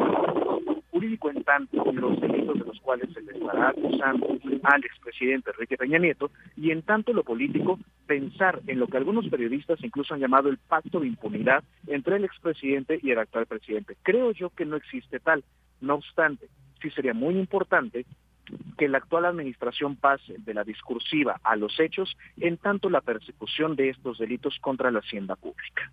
jurídico 0.95 1.29
en 1.29 1.43
tanto 1.43 1.93
los 1.93 2.21
delitos 2.21 2.57
de 2.57 2.67
los 2.67 2.81
cuales 2.81 3.13
se 3.13 3.21
le 3.23 3.33
estará 3.33 3.71
acusando 3.71 4.29
al 4.63 4.85
expresidente 4.85 5.51
Enrique 5.51 5.77
Peña 5.77 5.99
Nieto 5.99 6.31
y 6.57 6.71
en 6.71 6.83
tanto 6.83 7.13
lo 7.13 7.25
político 7.25 7.81
pensar 8.07 8.61
en 8.69 8.79
lo 8.79 8.87
que 8.87 8.97
algunos 8.97 9.29
periodistas 9.29 9.83
incluso 9.83 10.15
han 10.15 10.21
llamado 10.21 10.49
el 10.51 10.59
pacto 10.59 11.01
de 11.01 11.09
impunidad 11.09 11.65
entre 11.89 12.17
el 12.17 12.25
expresidente 12.25 13.01
y 13.03 13.11
el 13.11 13.19
actual 13.19 13.47
presidente. 13.47 13.97
Creo 14.05 14.31
yo 14.31 14.51
que 14.51 14.67
no 14.67 14.77
existe 14.77 15.19
tal. 15.19 15.43
No 15.81 15.97
obstante, 15.97 16.47
sí 16.81 16.91
sería 16.91 17.13
muy 17.13 17.39
importante 17.39 18.07
que 18.79 18.87
la 18.87 18.99
actual 18.99 19.25
administración 19.25 19.97
pase 19.97 20.37
de 20.39 20.55
la 20.55 20.63
discursiva 20.63 21.41
a 21.43 21.57
los 21.57 21.81
hechos 21.81 22.17
en 22.37 22.57
tanto 22.57 22.89
la 22.89 23.01
persecución 23.01 23.75
de 23.75 23.89
estos 23.89 24.19
delitos 24.19 24.59
contra 24.61 24.93
la 24.93 25.01
hacienda 25.01 25.35
pública. 25.35 25.91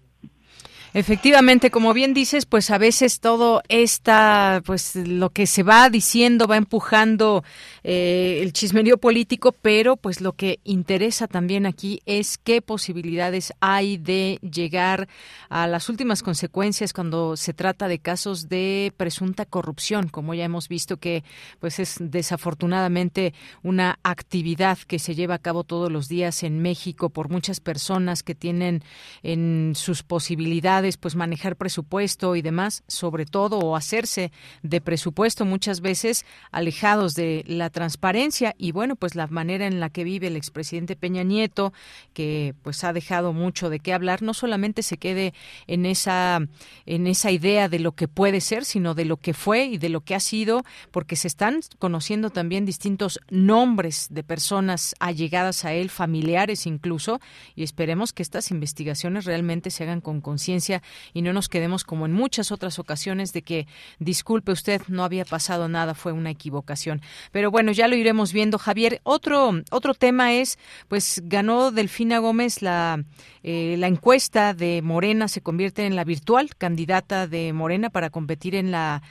Efectivamente, 0.94 1.72
como 1.72 1.94
bien 1.94 2.14
dices, 2.14 2.46
pues 2.46 2.70
a 2.70 2.78
veces 2.78 3.22
todo 3.22 3.62
esta, 3.70 4.62
pues 4.66 4.98
lo 4.98 5.30
que 5.30 5.48
se 5.48 5.64
va 5.64 5.90
diciendo 5.90 6.48
va 6.48 6.58
empujando 6.58 7.46
eh, 7.86 8.40
el 8.42 8.52
chismerío 8.52 8.98
político, 8.98 9.54
pero 9.54 9.96
pues 9.96 10.20
lo 10.20 10.34
que 10.34 10.60
interesa 10.66 11.28
también 11.28 11.66
aquí 11.66 12.02
es 12.06 12.38
qué 12.38 12.62
posibilidades 12.62 13.54
hay 13.62 13.96
de 14.00 14.38
llegar 14.42 15.08
a 15.48 15.66
las 15.66 15.88
últimas 15.88 16.24
consecuencias 16.24 16.92
cuando 16.92 17.38
se 17.38 17.54
trata 17.54 17.88
de 17.88 18.00
casos 18.00 18.50
de 18.50 18.92
presunta 18.98 19.46
corrupción, 19.46 20.10
como 20.10 20.34
ya 20.34 20.44
hemos 20.44 20.68
visto 20.68 20.98
que 20.98 21.24
pues 21.62 21.80
es 21.80 21.96
desafortunadamente 22.02 23.34
una 23.64 23.98
actividad 24.04 24.78
que 24.78 25.00
se 25.00 25.16
lleva 25.16 25.36
a 25.36 25.40
cabo 25.40 25.64
todos 25.64 25.90
los 25.90 26.10
días 26.10 26.44
en 26.44 26.62
México 26.62 27.10
por 27.10 27.30
muchas 27.30 27.62
personas 27.62 28.24
que 28.24 28.36
tienen 28.36 28.84
en 29.24 29.72
sus 29.74 30.04
posibilidades 30.04 30.81
dificultades, 30.82 30.98
pues 30.98 31.16
manejar 31.16 31.56
presupuesto 31.56 32.36
y 32.36 32.42
demás, 32.42 32.84
sobre 32.88 33.26
todo 33.26 33.60
o 33.60 33.76
hacerse 33.76 34.32
de 34.64 34.82
presupuesto 34.82 35.46
muchas 35.46 35.82
veces 35.82 36.26
alejados 36.52 37.16
de 37.16 37.44
la 37.48 37.70
transparencia. 37.70 38.56
Y 38.58 38.72
bueno, 38.72 38.96
pues 38.96 39.16
la 39.16 39.28
manera 39.28 39.68
en 39.68 39.80
la 39.80 39.90
que 39.90 40.04
vive 40.04 40.28
el 40.28 40.36
expresidente 40.36 40.96
Peña 40.96 41.24
Nieto, 41.24 41.74
que 42.14 42.54
pues 42.62 42.84
ha 42.84 42.94
dejado 42.94 43.34
mucho 43.34 43.70
de 43.70 43.80
qué 43.80 43.94
hablar, 43.94 44.22
no 44.22 44.34
solamente 44.34 44.84
se 44.84 44.98
quede 44.98 45.34
en 45.68 45.86
esa 45.86 46.40
en 46.86 47.08
esa 47.08 47.32
idea 47.32 47.70
de 47.70 47.80
lo 47.80 47.94
que 47.94 48.08
puede 48.08 48.42
ser, 48.42 48.66
sino 48.66 48.94
de 48.94 49.06
lo 49.06 49.18
que 49.18 49.34
fue 49.34 49.66
y 49.66 49.78
de 49.78 49.90
lo 49.90 50.02
que 50.02 50.16
ha 50.16 50.20
sido, 50.20 50.64
porque 50.92 51.16
se 51.16 51.28
están 51.28 51.60
conociendo 51.80 52.30
también 52.30 52.66
distintos 52.66 53.20
nombres 53.30 54.08
de 54.10 54.24
personas 54.24 54.96
allegadas 55.00 55.66
a 55.66 55.74
él, 55.74 55.90
familiares 55.90 56.66
incluso, 56.66 57.20
y 57.56 57.64
esperemos 57.64 58.14
que 58.14 58.24
estas 58.24 58.52
investigaciones 58.52 59.26
realmente 59.26 59.70
se 59.70 59.84
hagan 59.84 60.02
con 60.02 60.22
conciencia 60.22 60.71
y 61.14 61.22
no 61.22 61.34
nos 61.34 61.50
quedemos 61.50 61.84
como 61.84 62.06
en 62.06 62.14
muchas 62.14 62.52
otras 62.52 62.80
ocasiones 62.80 63.34
de 63.34 63.42
que 63.42 63.68
disculpe 64.00 64.52
usted, 64.52 64.82
no 64.88 65.04
había 65.04 65.26
pasado 65.26 65.68
nada, 65.68 65.96
fue 65.96 66.12
una 66.12 66.30
equivocación. 66.30 67.02
Pero 67.32 67.52
bueno, 67.52 67.72
ya 67.72 67.88
lo 67.88 67.96
iremos 67.96 68.32
viendo, 68.32 68.58
Javier. 68.58 69.02
Otro 69.04 69.52
otro 69.72 69.94
tema 69.94 70.34
es, 70.34 70.58
pues 70.88 71.22
ganó 71.26 71.72
Delfina 71.72 72.20
Gómez 72.20 72.62
la 72.62 73.04
eh, 73.44 73.76
la 73.78 73.88
encuesta 73.88 74.54
de 74.54 74.82
Morena 74.84 75.28
se 75.28 75.42
convierte 75.42 75.86
en 75.86 75.96
la 75.96 76.04
virtual 76.04 76.56
candidata 76.56 77.26
de 77.28 77.54
Morena 77.54 77.90
para 77.90 78.12
competir 78.12 78.54
en 78.56 78.72
la 78.72 79.02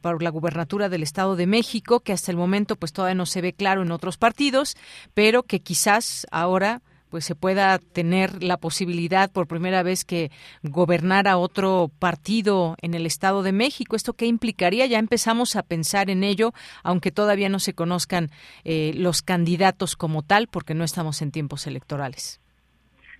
por 0.00 0.22
la 0.22 0.30
gubernatura 0.30 0.88
del 0.88 1.04
Estado 1.04 1.36
de 1.36 1.46
México, 1.46 2.00
que 2.00 2.12
hasta 2.12 2.32
el 2.32 2.36
momento 2.36 2.76
pues 2.76 2.92
todavía 2.92 3.14
no 3.14 3.26
se 3.26 3.40
ve 3.40 3.52
claro 3.52 3.82
en 3.82 3.92
otros 3.92 4.16
partidos, 4.16 4.76
pero 5.14 5.44
que 5.44 5.60
quizás 5.60 6.26
ahora 6.30 6.82
pues 7.10 7.24
se 7.24 7.34
pueda 7.34 7.78
tener 7.78 8.42
la 8.42 8.56
posibilidad 8.56 9.30
por 9.30 9.46
primera 9.46 9.82
vez 9.82 10.04
que 10.04 10.30
gobernara 10.62 11.38
otro 11.38 11.90
partido 11.98 12.76
en 12.82 12.94
el 12.94 13.06
Estado 13.06 13.42
de 13.42 13.52
México. 13.52 13.96
¿Esto 13.96 14.14
qué 14.14 14.26
implicaría? 14.26 14.86
Ya 14.86 14.98
empezamos 14.98 15.56
a 15.56 15.62
pensar 15.62 16.10
en 16.10 16.24
ello, 16.24 16.52
aunque 16.82 17.10
todavía 17.10 17.48
no 17.48 17.58
se 17.58 17.74
conozcan 17.74 18.30
eh, 18.64 18.92
los 18.94 19.22
candidatos 19.22 19.96
como 19.96 20.22
tal, 20.22 20.48
porque 20.48 20.74
no 20.74 20.84
estamos 20.84 21.22
en 21.22 21.30
tiempos 21.30 21.66
electorales. 21.66 22.40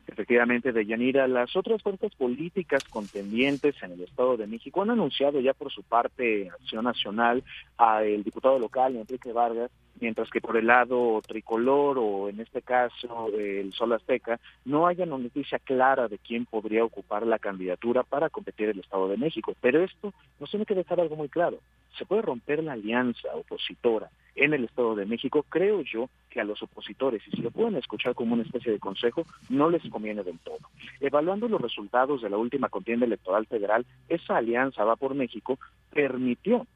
Efectivamente, 0.09 0.73
de 0.73 0.87
Yanira, 0.87 1.27
las 1.27 1.57
otras 1.57 1.83
fuerzas 1.83 2.15
políticas 2.15 2.85
contendientes 2.85 3.75
en 3.83 3.93
el 3.93 4.03
Estado 4.03 4.37
de 4.37 4.47
México 4.47 4.83
han 4.83 4.91
anunciado 4.91 5.41
ya 5.41 5.53
por 5.53 5.73
su 5.73 5.83
parte 5.83 6.49
Acción 6.49 6.85
Nacional 6.85 7.43
al 7.77 8.23
diputado 8.23 8.59
local 8.59 8.95
Enrique 8.95 9.33
Vargas 9.33 9.71
mientras 10.01 10.31
que 10.31 10.40
por 10.40 10.56
el 10.56 10.66
lado 10.66 11.20
tricolor 11.27 11.98
o 11.98 12.28
en 12.28 12.40
este 12.40 12.62
caso 12.62 13.28
el 13.36 13.73
Sol 13.73 13.93
Azteca 13.93 14.39
no 14.64 14.86
haya 14.86 15.05
una 15.05 15.18
noticia 15.18 15.59
clara 15.59 16.09
de 16.09 16.18
quién 16.18 16.44
podría 16.44 16.85
ocupar 16.85 17.27
la 17.27 17.39
candidatura 17.39 18.02
para 18.02 18.31
competir 18.31 18.68
el 18.68 18.81
Estado 18.81 19.09
de 19.09 19.16
México. 19.16 19.55
Pero 19.60 19.82
esto 19.82 20.12
nos 20.40 20.51
tiene 20.51 20.66
que 20.66 20.74
dejar 20.74 21.01
algo 21.01 21.16
muy 21.16 21.28
claro. 21.28 21.59
Se 21.98 22.05
puede 22.05 22.23
romper 22.23 22.62
la 22.62 22.73
alianza 22.73 23.28
opositora 23.35 24.10
en 24.35 24.52
el 24.52 24.64
Estado 24.64 24.94
de 24.94 25.06
México. 25.06 25.44
Creo 25.48 25.81
yo 25.81 26.10
que 26.28 26.40
a 26.40 26.44
los 26.44 26.62
opositores, 26.62 27.23
y 27.27 27.31
si 27.31 27.43
lo 27.43 27.51
pueden 27.51 27.77
escuchar 27.77 28.14
como 28.14 28.35
una 28.35 28.43
especie 28.43 28.70
de 28.70 28.78
consejo, 28.78 29.24
no 29.48 29.70
les 29.70 29.82
conviene 29.89 30.23
del 30.23 30.39
todo. 30.40 30.59
Evaluando 31.01 31.48
los 31.48 31.60
resultados 31.60 32.20
de 32.20 32.28
la 32.28 32.36
última 32.36 32.68
contienda 32.68 33.06
electoral 33.06 33.47
federal, 33.47 33.86
esa 34.09 34.36
alianza 34.36 34.85
va 34.85 34.97
por 34.97 35.14
México 35.14 35.59
permitió 35.93 36.66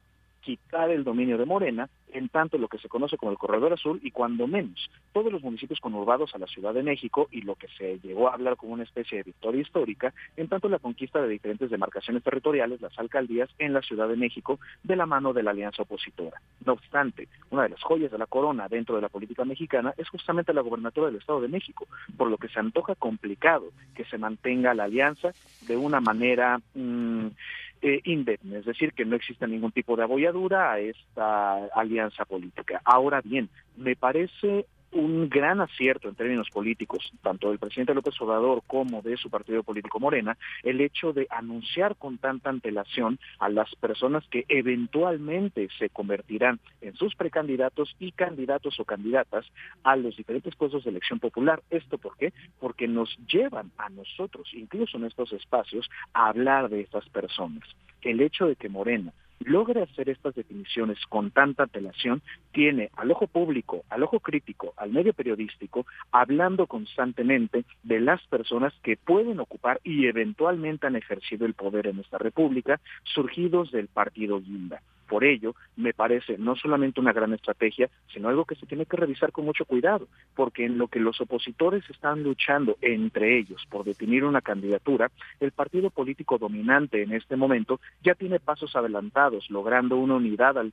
quitar 0.41 0.89
el 0.89 1.03
dominio 1.03 1.37
de 1.37 1.45
Morena, 1.45 1.89
en 2.13 2.29
tanto 2.29 2.57
lo 2.57 2.67
que 2.67 2.77
se 2.77 2.89
conoce 2.89 3.17
como 3.17 3.31
el 3.31 3.37
Corredor 3.37 3.73
Azul 3.73 3.99
y 4.03 4.11
cuando 4.11 4.47
menos 4.47 4.89
todos 5.13 5.31
los 5.31 5.41
municipios 5.41 5.79
conurbados 5.79 6.35
a 6.35 6.37
la 6.37 6.47
Ciudad 6.47 6.73
de 6.73 6.83
México 6.83 7.27
y 7.31 7.41
lo 7.41 7.55
que 7.55 7.67
se 7.77 7.99
llegó 7.99 8.29
a 8.29 8.33
hablar 8.33 8.57
como 8.57 8.73
una 8.73 8.83
especie 8.83 9.19
de 9.19 9.23
victoria 9.23 9.61
histórica, 9.61 10.13
en 10.35 10.47
tanto 10.47 10.69
la 10.69 10.79
conquista 10.79 11.21
de 11.21 11.29
diferentes 11.29 11.69
demarcaciones 11.69 12.23
territoriales, 12.23 12.81
las 12.81 12.97
alcaldías 12.99 13.49
en 13.59 13.73
la 13.73 13.81
Ciudad 13.81 14.07
de 14.07 14.15
México 14.15 14.59
de 14.83 14.95
la 14.95 15.05
mano 15.05 15.33
de 15.33 15.43
la 15.43 15.51
alianza 15.51 15.83
opositora. 15.83 16.41
No 16.65 16.73
obstante, 16.73 17.27
una 17.49 17.63
de 17.63 17.69
las 17.69 17.81
joyas 17.81 18.11
de 18.11 18.17
la 18.17 18.25
corona 18.25 18.67
dentro 18.67 18.95
de 18.95 19.01
la 19.01 19.09
política 19.09 19.45
mexicana 19.45 19.93
es 19.97 20.09
justamente 20.09 20.53
la 20.53 20.61
gobernatura 20.61 21.07
del 21.07 21.17
Estado 21.17 21.41
de 21.41 21.47
México, 21.47 21.87
por 22.17 22.29
lo 22.29 22.37
que 22.37 22.49
se 22.49 22.59
antoja 22.59 22.95
complicado 22.95 23.71
que 23.95 24.05
se 24.05 24.17
mantenga 24.17 24.73
la 24.73 24.85
alianza 24.85 25.31
de 25.67 25.77
una 25.77 26.01
manera... 26.01 26.59
Mmm, 26.73 27.27
eh, 27.81 28.01
es 28.05 28.65
decir, 28.65 28.93
que 28.93 29.05
no 29.05 29.15
existe 29.15 29.47
ningún 29.47 29.71
tipo 29.71 29.95
de 29.95 30.03
abolladura 30.03 30.71
a 30.71 30.79
esta 30.79 31.65
alianza 31.67 32.25
política. 32.25 32.81
Ahora 32.85 33.21
bien, 33.21 33.49
me 33.75 33.95
parece 33.95 34.65
un 34.91 35.29
gran 35.29 35.61
acierto 35.61 36.09
en 36.09 36.15
términos 36.15 36.49
políticos, 36.49 37.11
tanto 37.21 37.49
del 37.49 37.59
presidente 37.59 37.93
López 37.93 38.19
Obrador 38.21 38.61
como 38.67 39.01
de 39.01 39.17
su 39.17 39.29
partido 39.29 39.63
político 39.63 39.99
Morena, 39.99 40.37
el 40.63 40.81
hecho 40.81 41.13
de 41.13 41.27
anunciar 41.29 41.95
con 41.95 42.17
tanta 42.17 42.49
antelación 42.49 43.19
a 43.39 43.49
las 43.49 43.73
personas 43.75 44.25
que 44.29 44.45
eventualmente 44.49 45.69
se 45.77 45.89
convertirán 45.89 46.59
en 46.81 46.95
sus 46.95 47.15
precandidatos 47.15 47.95
y 47.99 48.11
candidatos 48.11 48.79
o 48.79 48.85
candidatas 48.85 49.45
a 49.83 49.95
los 49.95 50.17
diferentes 50.17 50.55
puestos 50.55 50.83
de 50.83 50.89
elección 50.89 51.19
popular. 51.19 51.61
¿Esto 51.69 51.97
por 51.97 52.17
qué? 52.17 52.33
Porque 52.59 52.87
nos 52.87 53.17
llevan 53.27 53.71
a 53.77 53.89
nosotros, 53.89 54.49
incluso 54.53 54.97
en 54.97 55.05
estos 55.05 55.31
espacios, 55.33 55.89
a 56.13 56.27
hablar 56.27 56.69
de 56.69 56.81
estas 56.81 57.07
personas. 57.09 57.63
El 58.01 58.21
hecho 58.21 58.47
de 58.47 58.55
que 58.55 58.69
Morena 58.69 59.13
logre 59.45 59.83
hacer 59.83 60.09
estas 60.09 60.35
definiciones 60.35 60.97
con 61.09 61.31
tanta 61.31 61.63
antelación, 61.63 62.21
tiene 62.51 62.89
al 62.95 63.11
ojo 63.11 63.27
público, 63.27 63.83
al 63.89 64.03
ojo 64.03 64.19
crítico, 64.19 64.73
al 64.77 64.91
medio 64.91 65.13
periodístico, 65.13 65.85
hablando 66.11 66.67
constantemente 66.67 67.65
de 67.83 67.99
las 67.99 68.21
personas 68.27 68.73
que 68.83 68.97
pueden 68.97 69.39
ocupar 69.39 69.79
y 69.83 70.05
eventualmente 70.07 70.87
han 70.87 70.95
ejercido 70.95 71.45
el 71.45 71.53
poder 71.53 71.87
en 71.87 71.99
esta 71.99 72.17
república, 72.17 72.79
surgidos 73.03 73.71
del 73.71 73.87
partido 73.87 74.39
Guinda. 74.39 74.81
Por 75.11 75.25
ello, 75.25 75.55
me 75.75 75.93
parece 75.93 76.37
no 76.37 76.55
solamente 76.55 77.01
una 77.01 77.11
gran 77.11 77.33
estrategia, 77.33 77.89
sino 78.13 78.29
algo 78.29 78.45
que 78.45 78.55
se 78.55 78.65
tiene 78.65 78.85
que 78.85 78.95
revisar 78.95 79.33
con 79.33 79.43
mucho 79.43 79.65
cuidado, 79.65 80.07
porque 80.37 80.63
en 80.63 80.77
lo 80.77 80.87
que 80.87 81.01
los 81.01 81.19
opositores 81.19 81.83
están 81.89 82.23
luchando 82.23 82.77
entre 82.79 83.37
ellos 83.37 83.61
por 83.69 83.83
definir 83.83 84.23
una 84.23 84.39
candidatura, 84.39 85.11
el 85.41 85.51
partido 85.51 85.89
político 85.89 86.37
dominante 86.37 87.03
en 87.03 87.11
este 87.11 87.35
momento 87.35 87.81
ya 88.01 88.15
tiene 88.15 88.39
pasos 88.39 88.73
adelantados, 88.73 89.49
logrando 89.49 89.97
una 89.97 90.15
unidad 90.15 90.57
al, 90.57 90.71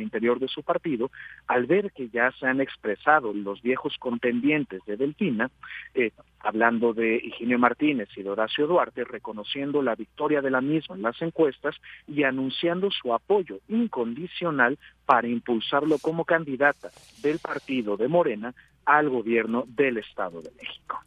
interior 0.00 0.40
de 0.40 0.48
su 0.48 0.64
partido, 0.64 1.12
al 1.46 1.66
ver 1.66 1.92
que 1.92 2.08
ya 2.08 2.32
se 2.32 2.48
han 2.48 2.60
expresado 2.60 3.32
los 3.32 3.62
viejos 3.62 3.94
contendientes 4.00 4.84
de 4.84 4.96
Delfina, 4.96 5.48
eh, 5.94 6.10
hablando 6.40 6.92
de 6.92 7.16
Higinio 7.22 7.58
Martínez 7.58 8.08
y 8.16 8.24
de 8.24 8.30
Horacio 8.30 8.66
Duarte, 8.66 9.04
reconociendo 9.04 9.80
la 9.80 9.94
victoria 9.94 10.42
de 10.42 10.50
la 10.50 10.60
misma 10.60 10.96
en 10.96 11.02
las 11.02 11.20
encuestas 11.22 11.76
y 12.08 12.24
anunciando 12.24 12.90
su 12.90 13.14
apoyo 13.14 13.60
incondicional 13.76 14.78
para 15.04 15.28
impulsarlo 15.28 15.98
como 15.98 16.24
candidata 16.24 16.90
del 17.22 17.38
partido 17.38 17.96
de 17.96 18.08
Morena 18.08 18.54
al 18.84 19.08
gobierno 19.08 19.64
del 19.66 19.98
Estado 19.98 20.42
de 20.42 20.50
México. 20.60 21.00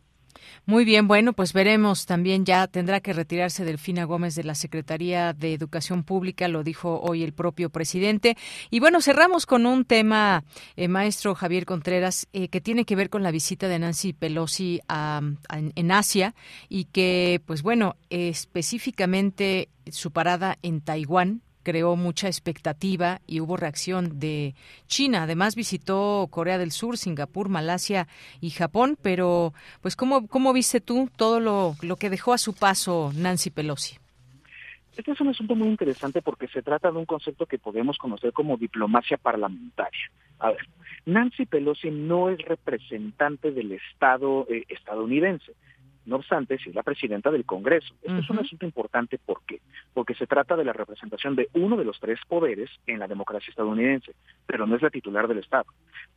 Muy 0.66 0.86
bien, 0.86 1.08
bueno, 1.08 1.34
pues 1.34 1.54
veremos 1.54 2.06
también 2.06 2.46
ya 2.46 2.68
tendrá 2.68 3.00
que 3.00 3.14
retirarse 3.14 3.66
Delfina 3.66 4.04
Gómez 4.04 4.36
de 4.36 4.44
la 4.44 4.54
Secretaría 4.54 5.34
de 5.34 5.54
Educación 5.54 6.04
Pública, 6.04 6.48
lo 6.48 6.64
dijo 6.64 7.00
hoy 7.02 7.24
el 7.24 7.34
propio 7.34 7.72
presidente. 7.72 8.38
Y 8.70 8.80
bueno, 8.80 9.02
cerramos 9.02 9.48
con 9.48 9.66
un 9.66 9.84
tema, 9.84 10.44
eh, 10.76 10.88
maestro 10.88 11.34
Javier 11.34 11.66
Contreras, 11.66 12.28
eh, 12.34 12.50
que 12.50 12.62
tiene 12.62 12.86
que 12.86 12.96
ver 12.96 13.10
con 13.10 13.24
la 13.24 13.32
visita 13.32 13.68
de 13.68 13.80
Nancy 13.80 14.14
Pelosi 14.14 14.80
en 14.88 15.92
Asia 15.92 16.36
y 16.68 16.86
que, 16.86 17.42
pues 17.46 17.64
bueno, 17.64 17.96
específicamente 18.10 19.70
su 19.90 20.12
parada 20.12 20.60
en 20.62 20.82
Taiwán, 20.82 21.42
creó 21.64 21.96
mucha 21.96 22.28
expectativa 22.28 23.22
y 23.28 23.40
hubo 23.40 23.58
reacción 23.58 24.20
de 24.20 24.56
China. 24.88 25.24
Además 25.24 25.56
visitó 25.56 26.28
Corea 26.30 26.58
del 26.58 26.72
Sur, 26.72 26.98
Singapur, 26.98 27.50
Malasia 27.50 28.08
y 28.42 28.50
Japón, 28.52 28.98
pero 29.02 29.54
pues 29.82 29.96
¿cómo, 29.96 30.28
cómo 30.28 30.54
viste 30.54 30.82
tú 30.82 31.10
todo 31.16 31.40
lo, 31.40 31.76
lo 31.82 31.96
que 31.96 32.10
dejó 32.10 32.34
a 32.34 32.38
su 32.38 32.54
paso 32.54 33.12
Nancy 33.16 33.50
Pelosi? 33.50 33.98
Este 35.00 35.12
es 35.14 35.22
un 35.22 35.30
asunto 35.30 35.56
muy 35.56 35.70
interesante 35.70 36.22
porque 36.22 36.50
se 36.50 36.62
trata 36.62 36.92
de 36.92 36.98
un 36.98 37.06
concepto 37.06 37.46
que 37.46 37.58
podemos 37.58 37.98
conocer 37.98 38.34
como 38.34 38.58
diplomacia 38.58 39.16
parlamentaria. 39.16 40.12
A 40.40 40.50
ver, 40.50 40.68
Nancy 41.06 41.46
Pelosi 41.46 41.90
no 41.90 42.30
es 42.30 42.40
representante 42.40 43.52
del 43.52 43.72
Estado 43.72 44.46
eh, 44.50 44.66
estadounidense. 44.68 45.54
No 46.10 46.16
obstante, 46.16 46.58
si 46.58 46.70
es 46.70 46.76
la 46.76 46.82
presidenta 46.82 47.30
del 47.30 47.46
Congreso. 47.46 47.94
Esto 48.02 48.18
es 48.18 48.30
un 48.32 48.40
asunto 48.40 48.66
importante, 48.66 49.20
¿por 49.20 49.42
qué? 49.46 49.62
Porque 49.94 50.16
se 50.16 50.26
trata 50.26 50.56
de 50.56 50.66
la 50.66 50.74
representación 50.74 51.36
de 51.36 51.50
uno 51.54 51.78
de 51.78 51.86
los 51.86 52.00
tres 52.00 52.20
poderes 52.28 52.72
en 52.88 52.98
la 52.98 53.08
democracia 53.08 53.52
estadounidense, 53.52 54.14
pero 54.48 54.66
no 54.66 54.76
es 54.76 54.82
la 54.82 54.90
titular 54.90 55.28
del 55.28 55.38
Estado. 55.38 55.66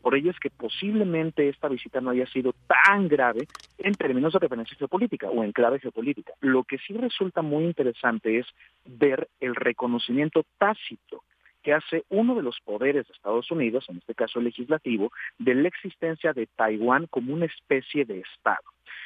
Por 0.01 0.15
ello 0.15 0.31
es 0.31 0.39
que 0.41 0.49
posiblemente 0.49 1.47
esta 1.51 1.69
visita 1.69 2.01
no 2.01 2.09
haya 2.09 2.27
sido 2.27 2.55
tan 2.67 3.07
grave 3.07 3.47
en 3.77 3.93
términos 3.93 4.33
de 4.33 4.39
referencia 4.39 4.77
geopolítica 4.79 5.29
o 5.29 5.45
en 5.45 5.53
clave 5.53 5.79
geopolítica. 5.79 6.33
Lo 6.41 6.65
que 6.65 6.79
sí 6.79 6.95
resulta 6.95 7.43
muy 7.43 7.65
interesante 7.65 8.39
es 8.39 8.47
ver 8.87 9.29
el 9.41 9.55
reconocimiento 9.55 10.45
tácito 10.57 11.23
que 11.63 11.73
hace 11.73 12.05
uno 12.09 12.35
de 12.35 12.43
los 12.43 12.59
poderes 12.61 13.07
de 13.07 13.13
Estados 13.15 13.51
Unidos, 13.51 13.87
en 13.89 13.99
este 13.99 14.15
caso 14.15 14.41
legislativo, 14.41 15.13
de 15.39 15.55
la 15.55 15.69
existencia 15.69 16.33
de 16.33 16.47
Taiwán 16.47 17.07
como 17.07 17.33
una 17.33 17.47
especie 17.47 18.05
de 18.05 18.21
Estado. 18.21 18.63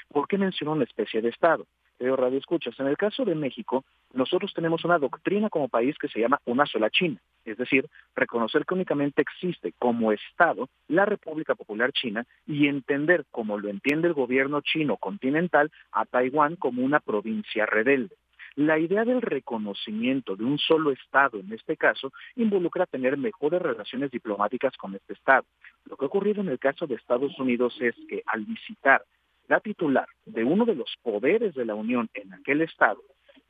¿Por 0.09 0.27
qué 0.29 0.39
menciono 0.39 0.73
una 0.73 0.85
especie 0.85 1.21
de 1.21 1.29
Estado? 1.29 1.67
Radio 1.99 2.39
Escuchas, 2.39 2.79
en 2.79 2.87
el 2.87 2.97
caso 2.97 3.25
de 3.25 3.35
México, 3.35 3.85
nosotros 4.13 4.53
tenemos 4.55 4.85
una 4.85 4.99
doctrina 4.99 5.49
como 5.49 5.69
país 5.69 5.97
que 5.99 6.09
se 6.09 6.21
llama 6.21 6.41
una 6.45 6.67
sola 6.67 6.91
China, 6.91 7.19
es 7.45 7.57
decir, 7.57 7.89
reconocer 8.15 8.65
que 8.67 8.75
únicamente 8.75 9.23
existe 9.23 9.73
como 9.79 10.13
Estado 10.13 10.69
la 10.89 11.07
República 11.07 11.55
Popular 11.55 11.93
China 11.93 12.27
y 12.47 12.69
entender, 12.69 13.25
como 13.31 13.59
lo 13.59 13.69
entiende 13.71 14.09
el 14.09 14.15
gobierno 14.15 14.61
chino 14.61 14.99
continental, 14.99 15.71
a 15.91 16.05
Taiwán 16.05 16.57
como 16.57 16.83
una 16.83 17.01
provincia 17.01 17.65
rebelde. 17.65 18.15
La 18.57 18.79
idea 18.79 19.05
del 19.05 19.21
reconocimiento 19.21 20.35
de 20.35 20.45
un 20.45 20.59
solo 20.59 20.91
Estado, 20.91 21.39
en 21.39 21.53
este 21.53 21.77
caso, 21.77 22.11
involucra 22.37 22.87
tener 22.87 23.19
mejores 23.19 23.61
relaciones 23.61 24.11
diplomáticas 24.11 24.75
con 24.79 24.95
este 24.95 25.13
Estado. 25.13 25.45
Lo 25.85 25.99
que 25.99 26.07
ha 26.07 26.09
ocurrido 26.09 26.41
en 26.41 26.49
el 26.49 26.59
caso 26.59 26.87
de 26.87 26.95
Estados 26.95 27.39
Unidos 27.39 27.77
es 27.83 27.95
que 28.09 28.23
al 28.25 28.47
visitar 28.47 29.05
la 29.47 29.61
titular 29.61 30.09
de 30.25 30.43
uno 30.43 30.65
de 30.65 30.75
los 30.75 30.91
poderes 31.03 31.55
de 31.55 31.67
la 31.67 31.75
Unión 31.75 32.09
en 32.15 32.33
aquel 32.33 32.63
Estado, 32.63 33.03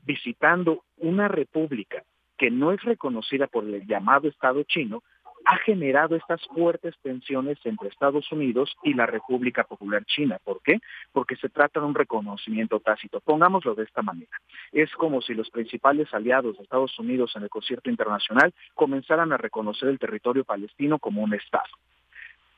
visitando 0.02 0.82
una 0.96 1.28
república 1.28 2.02
que 2.36 2.50
no 2.50 2.72
es 2.72 2.82
reconocida 2.82 3.46
por 3.46 3.64
el 3.64 3.86
llamado 3.86 4.26
Estado 4.28 4.64
chino, 4.64 5.04
ha 5.46 5.58
generado 5.58 6.16
estas 6.16 6.44
fuertes 6.48 6.96
tensiones 7.02 7.56
entre 7.64 7.88
Estados 7.88 8.30
Unidos 8.32 8.76
y 8.82 8.94
la 8.94 9.06
República 9.06 9.62
Popular 9.62 10.04
China. 10.04 10.38
¿Por 10.42 10.60
qué? 10.60 10.80
Porque 11.12 11.36
se 11.36 11.48
trata 11.48 11.78
de 11.78 11.86
un 11.86 11.94
reconocimiento 11.94 12.80
tácito. 12.80 13.20
Pongámoslo 13.20 13.76
de 13.76 13.84
esta 13.84 14.02
manera. 14.02 14.36
Es 14.72 14.90
como 14.94 15.22
si 15.22 15.34
los 15.34 15.48
principales 15.50 16.12
aliados 16.12 16.56
de 16.56 16.64
Estados 16.64 16.98
Unidos 16.98 17.32
en 17.36 17.44
el 17.44 17.48
concierto 17.48 17.88
internacional 17.88 18.52
comenzaran 18.74 19.32
a 19.32 19.36
reconocer 19.36 19.88
el 19.88 20.00
territorio 20.00 20.42
palestino 20.42 20.98
como 20.98 21.22
un 21.22 21.32
Estado. 21.32 21.70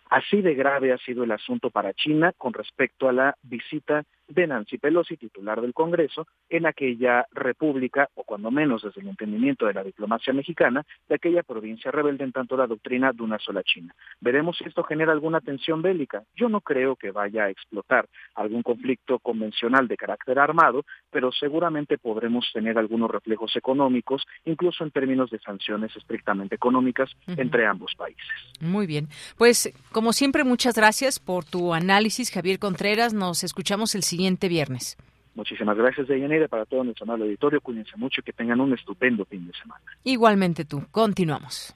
Así 0.09 0.40
de 0.40 0.55
grave 0.55 0.90
ha 0.90 0.98
sido 0.98 1.24
el 1.24 1.32
asunto 1.32 1.69
para 1.69 1.93
China 1.93 2.32
con 2.39 2.55
respecto 2.55 3.10
a 3.10 3.12
la 3.12 3.36
visita 3.43 4.05
de 4.28 4.46
Nancy 4.46 4.78
Pelosi, 4.78 5.16
titular 5.16 5.60
del 5.60 5.74
Congreso, 5.74 6.26
en 6.48 6.66
aquella 6.66 7.26
república, 7.32 8.09
o 8.14 8.24
cuando 8.24 8.50
menos 8.50 8.82
desde 8.82 9.00
el 9.00 9.09
entendimiento 9.09 9.66
de 9.66 9.74
la 9.74 9.82
diplomacia 9.82 10.32
mexicana, 10.32 10.84
de 11.09 11.14
aquella 11.14 11.42
provincia 11.42 11.90
rebelde 11.90 12.24
en 12.24 12.32
tanto 12.32 12.56
la 12.56 12.66
doctrina 12.66 13.12
de 13.12 13.22
una 13.22 13.38
sola 13.38 13.62
China. 13.62 13.94
Veremos 14.20 14.59
si 14.59 14.64
esto 14.64 14.82
genera 14.84 15.12
alguna 15.12 15.40
tensión 15.40 15.82
bélica. 15.82 16.22
Yo 16.36 16.48
no 16.48 16.60
creo 16.60 16.96
que 16.96 17.10
vaya 17.10 17.44
a 17.44 17.50
explotar 17.50 18.09
algún 18.34 18.62
conflicto 18.62 19.18
convencional 19.18 19.88
de 19.88 19.96
carácter 19.96 20.38
armado, 20.38 20.84
pero 21.10 21.32
seguramente 21.32 21.96
podremos 21.98 22.46
tener 22.52 22.78
algunos 22.78 23.10
reflejos 23.10 23.56
económicos, 23.56 24.26
incluso 24.44 24.84
en 24.84 24.90
términos 24.90 25.30
de 25.30 25.38
sanciones 25.38 25.96
estrictamente 25.96 26.55
económicas 26.55 27.10
entre 27.26 27.66
ambos 27.66 27.94
países. 27.96 28.26
Muy 28.60 28.86
bien. 28.86 29.09
Pues, 29.36 29.72
como 29.92 30.12
siempre, 30.12 30.44
muchas 30.44 30.74
gracias 30.74 31.18
por 31.18 31.44
tu 31.44 31.72
análisis, 31.72 32.30
Javier 32.30 32.59
Contreras. 32.59 33.14
Nos 33.14 33.42
escuchamos 33.42 33.94
el 33.94 34.02
siguiente 34.02 34.18
siguiente 34.19 34.49
viernes. 34.49 34.97
Muchísimas 35.36 35.77
gracias, 35.77 36.09
Deyanira, 36.09 36.49
para 36.49 36.66
todo 36.66 36.82
nuestro 36.82 37.05
amable 37.05 37.27
auditorio. 37.27 37.61
Cuídense 37.61 37.97
mucho 37.97 38.20
y 38.20 38.24
que 38.24 38.32
tengan 38.32 38.61
un 38.61 38.74
estupendo 38.74 39.24
fin 39.24 39.47
de 39.47 39.53
semana. 39.53 39.85
Igualmente 40.03 40.65
tú. 40.65 40.82
Continuamos. 40.90 41.73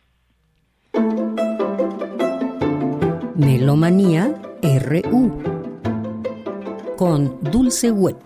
Melomanía 3.37 4.35
RU 4.61 5.41
con 6.97 7.39
Dulce 7.53 7.93
Wet. 7.93 8.19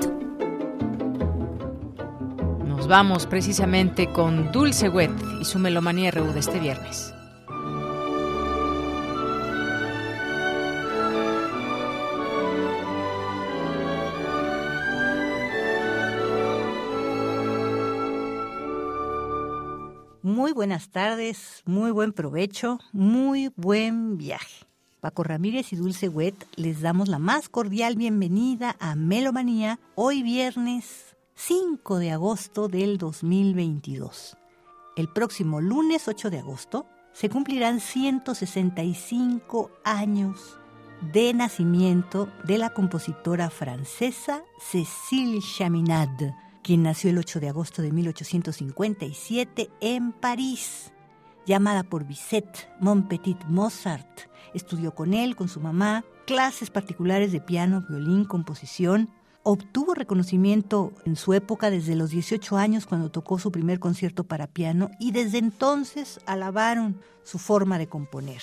Nos 2.66 2.88
vamos 2.88 3.26
precisamente 3.26 4.06
con 4.06 4.50
Dulce 4.50 4.88
Wet 4.88 5.12
y 5.42 5.44
su 5.44 5.58
Melomanía 5.58 6.10
RU 6.10 6.32
de 6.32 6.40
este 6.40 6.58
viernes. 6.58 7.15
Muy 20.36 20.52
buenas 20.52 20.90
tardes, 20.90 21.62
muy 21.64 21.90
buen 21.92 22.12
provecho, 22.12 22.78
muy 22.92 23.50
buen 23.56 24.18
viaje. 24.18 24.66
Paco 25.00 25.22
Ramírez 25.22 25.72
y 25.72 25.76
Dulce 25.76 26.10
Wet 26.10 26.46
les 26.56 26.82
damos 26.82 27.08
la 27.08 27.18
más 27.18 27.48
cordial 27.48 27.96
bienvenida 27.96 28.76
a 28.78 28.96
Melomanía 28.96 29.80
hoy 29.94 30.22
viernes 30.22 31.16
5 31.36 31.96
de 31.96 32.10
agosto 32.10 32.68
del 32.68 32.98
2022. 32.98 34.36
El 34.96 35.08
próximo 35.08 35.62
lunes 35.62 36.06
8 36.06 36.28
de 36.28 36.40
agosto 36.40 36.84
se 37.14 37.30
cumplirán 37.30 37.80
165 37.80 39.70
años 39.84 40.58
de 41.14 41.32
nacimiento 41.32 42.28
de 42.44 42.58
la 42.58 42.74
compositora 42.74 43.48
francesa 43.48 44.42
Cécile 44.60 45.40
Chaminade 45.40 46.34
quien 46.66 46.82
nació 46.82 47.10
el 47.10 47.18
8 47.18 47.38
de 47.38 47.48
agosto 47.48 47.80
de 47.80 47.92
1857 47.92 49.70
en 49.80 50.10
París. 50.10 50.92
Llamada 51.46 51.84
por 51.84 52.04
Bizet 52.04 52.68
Montpetit 52.80 53.44
Mozart, 53.44 54.22
estudió 54.52 54.92
con 54.92 55.14
él, 55.14 55.36
con 55.36 55.46
su 55.46 55.60
mamá, 55.60 56.04
clases 56.26 56.70
particulares 56.70 57.30
de 57.30 57.40
piano, 57.40 57.84
violín, 57.88 58.24
composición. 58.24 59.10
Obtuvo 59.44 59.94
reconocimiento 59.94 60.92
en 61.04 61.14
su 61.14 61.34
época 61.34 61.70
desde 61.70 61.94
los 61.94 62.10
18 62.10 62.56
años 62.56 62.86
cuando 62.86 63.12
tocó 63.12 63.38
su 63.38 63.52
primer 63.52 63.78
concierto 63.78 64.24
para 64.24 64.48
piano 64.48 64.90
y 64.98 65.12
desde 65.12 65.38
entonces 65.38 66.18
alabaron 66.26 67.00
su 67.22 67.38
forma 67.38 67.78
de 67.78 67.86
componer. 67.86 68.42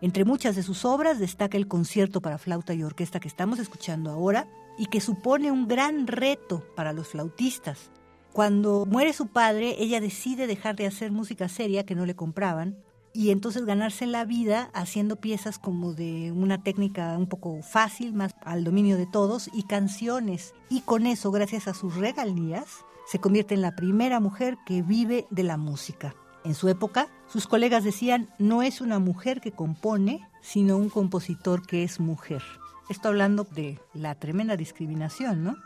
Entre 0.00 0.24
muchas 0.24 0.56
de 0.56 0.64
sus 0.64 0.84
obras 0.84 1.20
destaca 1.20 1.56
el 1.56 1.68
concierto 1.68 2.20
para 2.20 2.38
flauta 2.38 2.74
y 2.74 2.82
orquesta 2.82 3.20
que 3.20 3.28
estamos 3.28 3.60
escuchando 3.60 4.10
ahora, 4.10 4.48
y 4.78 4.86
que 4.86 5.00
supone 5.00 5.50
un 5.50 5.68
gran 5.68 6.06
reto 6.06 6.64
para 6.74 6.92
los 6.92 7.08
flautistas. 7.08 7.90
Cuando 8.32 8.86
muere 8.86 9.12
su 9.12 9.26
padre, 9.26 9.76
ella 9.78 10.00
decide 10.00 10.46
dejar 10.46 10.76
de 10.76 10.86
hacer 10.86 11.10
música 11.10 11.48
seria 11.48 11.84
que 11.84 11.94
no 11.94 12.06
le 12.06 12.14
compraban 12.14 12.76
y 13.12 13.30
entonces 13.30 13.64
ganarse 13.64 14.06
la 14.06 14.24
vida 14.24 14.70
haciendo 14.72 15.16
piezas 15.16 15.58
como 15.58 15.94
de 15.94 16.32
una 16.32 16.62
técnica 16.62 17.16
un 17.18 17.26
poco 17.26 17.60
fácil, 17.62 18.12
más 18.12 18.34
al 18.42 18.64
dominio 18.64 18.96
de 18.96 19.06
todos, 19.06 19.50
y 19.52 19.64
canciones. 19.64 20.54
Y 20.68 20.82
con 20.82 21.06
eso, 21.06 21.30
gracias 21.32 21.66
a 21.66 21.74
sus 21.74 21.96
regalías, 21.96 22.84
se 23.06 23.18
convierte 23.18 23.54
en 23.54 23.62
la 23.62 23.74
primera 23.74 24.20
mujer 24.20 24.58
que 24.64 24.82
vive 24.82 25.26
de 25.30 25.42
la 25.42 25.56
música. 25.56 26.14
En 26.44 26.54
su 26.54 26.68
época, 26.68 27.08
sus 27.26 27.46
colegas 27.46 27.84
decían, 27.84 28.30
no 28.38 28.62
es 28.62 28.80
una 28.80 28.98
mujer 28.98 29.40
que 29.40 29.52
compone, 29.52 30.26
sino 30.40 30.76
un 30.76 30.88
compositor 30.88 31.66
que 31.66 31.82
es 31.82 32.00
mujer. 32.00 32.42
Esto 32.90 33.06
hablando 33.06 33.44
de 33.44 33.78
la 33.94 34.16
tremenda 34.16 34.56
discriminación, 34.56 35.44
¿no? 35.44 35.56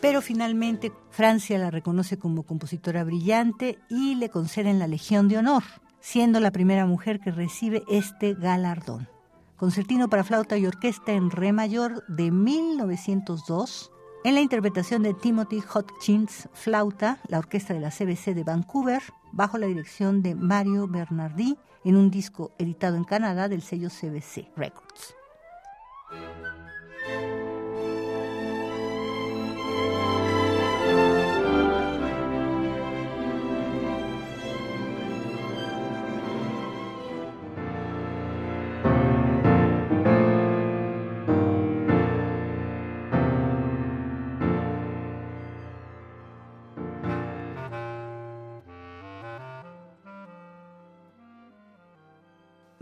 Pero 0.00 0.22
finalmente 0.22 0.90
Francia 1.10 1.58
la 1.58 1.70
reconoce 1.70 2.18
como 2.18 2.44
compositora 2.44 3.04
brillante 3.04 3.78
y 3.90 4.14
le 4.14 4.30
conceden 4.30 4.78
la 4.78 4.86
Legión 4.86 5.28
de 5.28 5.36
Honor, 5.36 5.62
siendo 6.00 6.40
la 6.40 6.52
primera 6.52 6.86
mujer 6.86 7.20
que 7.20 7.32
recibe 7.32 7.82
este 7.90 8.32
galardón. 8.32 9.10
Concertino 9.58 10.08
para 10.08 10.24
flauta 10.24 10.56
y 10.56 10.64
orquesta 10.64 11.12
en 11.12 11.30
re 11.30 11.52
mayor 11.52 12.02
de 12.08 12.30
1902, 12.30 13.92
en 14.24 14.34
la 14.34 14.40
interpretación 14.40 15.02
de 15.02 15.12
Timothy 15.12 15.62
Hopkins, 15.74 16.48
flauta, 16.54 17.18
la 17.28 17.40
orquesta 17.40 17.74
de 17.74 17.80
la 17.80 17.90
CBC 17.90 18.34
de 18.34 18.42
Vancouver, 18.42 19.02
bajo 19.32 19.58
la 19.58 19.66
dirección 19.66 20.22
de 20.22 20.34
Mario 20.34 20.88
Bernardi, 20.88 21.58
en 21.84 21.96
un 21.98 22.10
disco 22.10 22.52
editado 22.58 22.96
en 22.96 23.04
Canadá 23.04 23.48
del 23.48 23.60
sello 23.60 23.90
CBC 23.90 24.48
Records. 24.56 25.19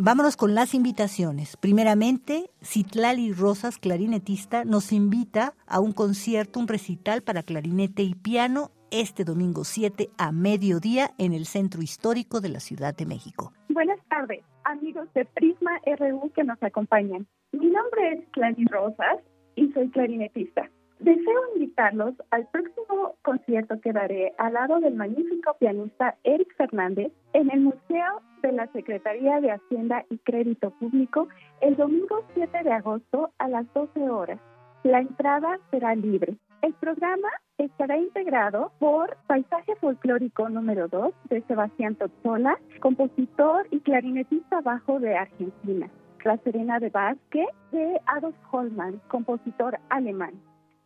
Vámonos 0.01 0.37
con 0.37 0.55
las 0.55 0.75
invitaciones. 0.75 1.57
Primeramente, 1.57 2.51
Citlali 2.63 3.33
Rosas, 3.33 3.79
clarinetista, 3.79 4.65
nos 4.65 4.93
invita 4.93 5.55
a 5.67 5.81
un 5.81 5.91
concierto, 5.91 6.61
un 6.61 6.69
recital 6.69 7.23
para 7.23 7.43
clarinete 7.43 8.05
y 8.05 8.15
piano 8.15 8.71
este 8.93 9.25
domingo 9.25 9.65
7 9.65 10.11
a 10.17 10.31
mediodía 10.31 11.11
en 11.19 11.33
el 11.33 11.47
Centro 11.47 11.83
Histórico 11.83 12.41
de 12.41 12.49
la 12.49 12.61
Ciudad 12.61 12.97
de 12.97 13.07
México. 13.07 13.53
Buenas 13.71 13.99
tardes, 14.09 14.45
amigos 14.63 15.13
de 15.15 15.25
Prisma 15.25 15.73
RU 15.99 16.31
que 16.33 16.45
nos 16.45 16.63
acompañan. 16.63 17.27
Mi 17.51 17.67
nombre 17.67 18.13
es 18.13 18.29
Clary 18.31 18.67
Rosas 18.67 19.19
y 19.57 19.73
soy 19.73 19.91
clarinetista. 19.91 20.71
Deseo 21.01 21.41
invitarlos 21.55 22.15
al 22.31 22.49
próximo 22.49 23.15
concierto 23.23 23.81
que 23.81 23.93
daré 23.93 24.35
al 24.37 24.55
lado 24.55 24.81
del 24.81 24.95
magnífico 24.95 25.55
pianista 25.61 26.17
Eric 26.25 26.57
Fernández 26.57 27.13
en 27.35 27.51
el 27.53 27.61
Museo 27.61 28.21
de 28.43 28.51
la 28.51 28.67
Secretaría 28.73 29.41
de 29.41 29.53
Hacienda 29.53 30.05
y 30.11 30.19
Crédito 30.19 30.71
Público 30.71 31.29
el 31.61 31.77
domingo 31.77 32.25
7 32.35 32.65
de 32.65 32.73
agosto 32.73 33.31
a 33.39 33.49
las 33.49 33.73
12 33.75 34.11
horas. 34.11 34.41
La 34.83 35.01
entrada 35.01 35.61
será 35.71 35.95
libre. 35.95 36.37
El 36.63 36.75
programa 36.75 37.29
estará 37.59 37.97
integrado 37.97 38.73
por 38.81 39.17
Paisaje 39.29 39.77
Folclórico 39.77 40.49
número 40.49 40.89
2 40.89 41.15
de 41.31 41.43
Sebastián 41.43 41.95
Tozzola, 41.95 42.59
compositor 42.81 43.69
y 43.71 43.79
clarinetista 43.81 44.61
bajo 44.63 44.99
de 44.99 45.17
Argentina. 45.17 45.89
La 46.25 46.37
Serena 46.39 46.81
de 46.81 46.91
Vázquez 46.91 47.47
de 47.71 48.01
Adolf 48.07 48.37
Hollmann, 48.51 49.01
compositor 49.09 49.79
alemán. 49.89 50.33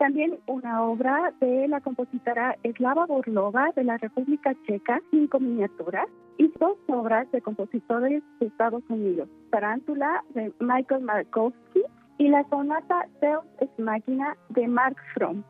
También 0.03 0.37
una 0.49 0.83
obra 0.83 1.33
de 1.39 1.69
la 1.69 1.81
compositora 1.81 2.57
Eslava 2.65 3.07
Borlova 3.07 3.71
de 3.77 3.85
la 3.85 3.99
República 3.99 4.53
Checa, 4.67 5.01
cinco 5.13 5.39
miniaturas, 5.39 6.09
y 6.39 6.53
dos 6.59 6.77
obras 6.89 7.31
de 7.31 7.41
compositores 7.41 8.21
de 8.41 8.47
Estados 8.47 8.83
Unidos, 8.89 9.29
Tarántula 9.51 10.25
de 10.35 10.53
Michael 10.59 11.05
Markowski 11.05 11.85
y 12.19 12.27
la 12.27 12.43
sonata 12.51 13.07
Deus 13.21 13.45
es 13.61 13.69
Máquina 13.79 14.37
de 14.49 14.67
Mark 14.67 14.97
Fromm. 15.15 15.45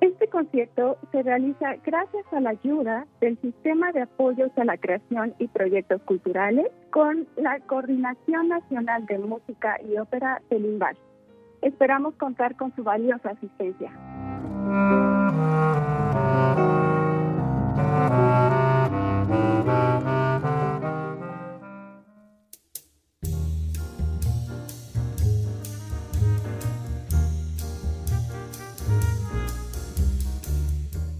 Este 0.00 0.26
concierto 0.26 0.96
se 1.12 1.22
realiza 1.22 1.76
gracias 1.84 2.24
a 2.32 2.40
la 2.40 2.50
ayuda 2.50 3.06
del 3.20 3.40
Sistema 3.40 3.92
de 3.92 4.02
Apoyos 4.02 4.50
a 4.58 4.64
la 4.64 4.76
Creación 4.76 5.34
y 5.38 5.46
Proyectos 5.46 6.02
Culturales 6.02 6.66
con 6.90 7.28
la 7.36 7.60
Coordinación 7.60 8.48
Nacional 8.48 9.06
de 9.06 9.18
Música 9.18 9.78
y 9.88 9.96
Ópera 9.98 10.42
del 10.50 10.64
INVAL. 10.64 10.96
Esperamos 11.62 12.14
contar 12.14 12.56
con 12.56 12.74
su 12.74 12.84
valiosa 12.84 13.30
asistencia. 13.30 13.92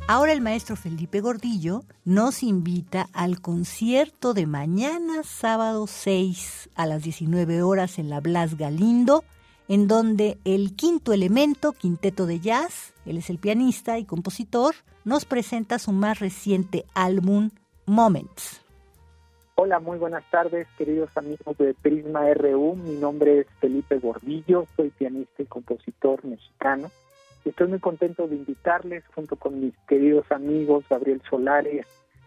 Ahora 0.08 0.32
el 0.32 0.40
maestro 0.40 0.76
Felipe 0.76 1.20
Gordillo 1.20 1.82
nos 2.04 2.44
invita 2.44 3.08
al 3.12 3.40
concierto 3.40 4.34
de 4.34 4.46
mañana 4.46 5.24
sábado 5.24 5.88
6 5.88 6.70
a 6.76 6.86
las 6.86 7.02
19 7.02 7.62
horas 7.62 7.98
en 7.98 8.08
la 8.08 8.20
Blas 8.20 8.56
Galindo, 8.56 9.24
en 9.68 9.88
donde 9.88 10.38
el 10.44 10.76
quinto 10.76 11.12
elemento, 11.12 11.72
quinteto 11.72 12.26
de 12.26 12.40
jazz, 12.40 12.92
él 13.04 13.18
es 13.18 13.30
el 13.30 13.38
pianista 13.38 13.98
y 13.98 14.04
compositor, 14.04 14.74
nos 15.04 15.24
presenta 15.24 15.78
su 15.78 15.92
más 15.92 16.20
reciente 16.20 16.84
álbum, 16.94 17.50
Moments. 17.86 18.60
Hola, 19.54 19.78
muy 19.78 19.96
buenas 19.96 20.28
tardes, 20.30 20.66
queridos 20.76 21.08
amigos 21.14 21.56
de 21.56 21.72
Prisma 21.74 22.32
RU. 22.34 22.74
Mi 22.74 22.96
nombre 22.96 23.40
es 23.40 23.46
Felipe 23.60 23.98
Gordillo, 23.98 24.66
soy 24.76 24.90
pianista 24.90 25.42
y 25.42 25.46
compositor 25.46 26.24
mexicano. 26.24 26.90
Estoy 27.44 27.68
muy 27.68 27.78
contento 27.78 28.26
de 28.26 28.34
invitarles 28.34 29.04
junto 29.14 29.36
con 29.36 29.60
mis 29.60 29.72
queridos 29.88 30.26
amigos 30.30 30.84
Gabriel 30.90 31.22
Solares, 31.30 31.86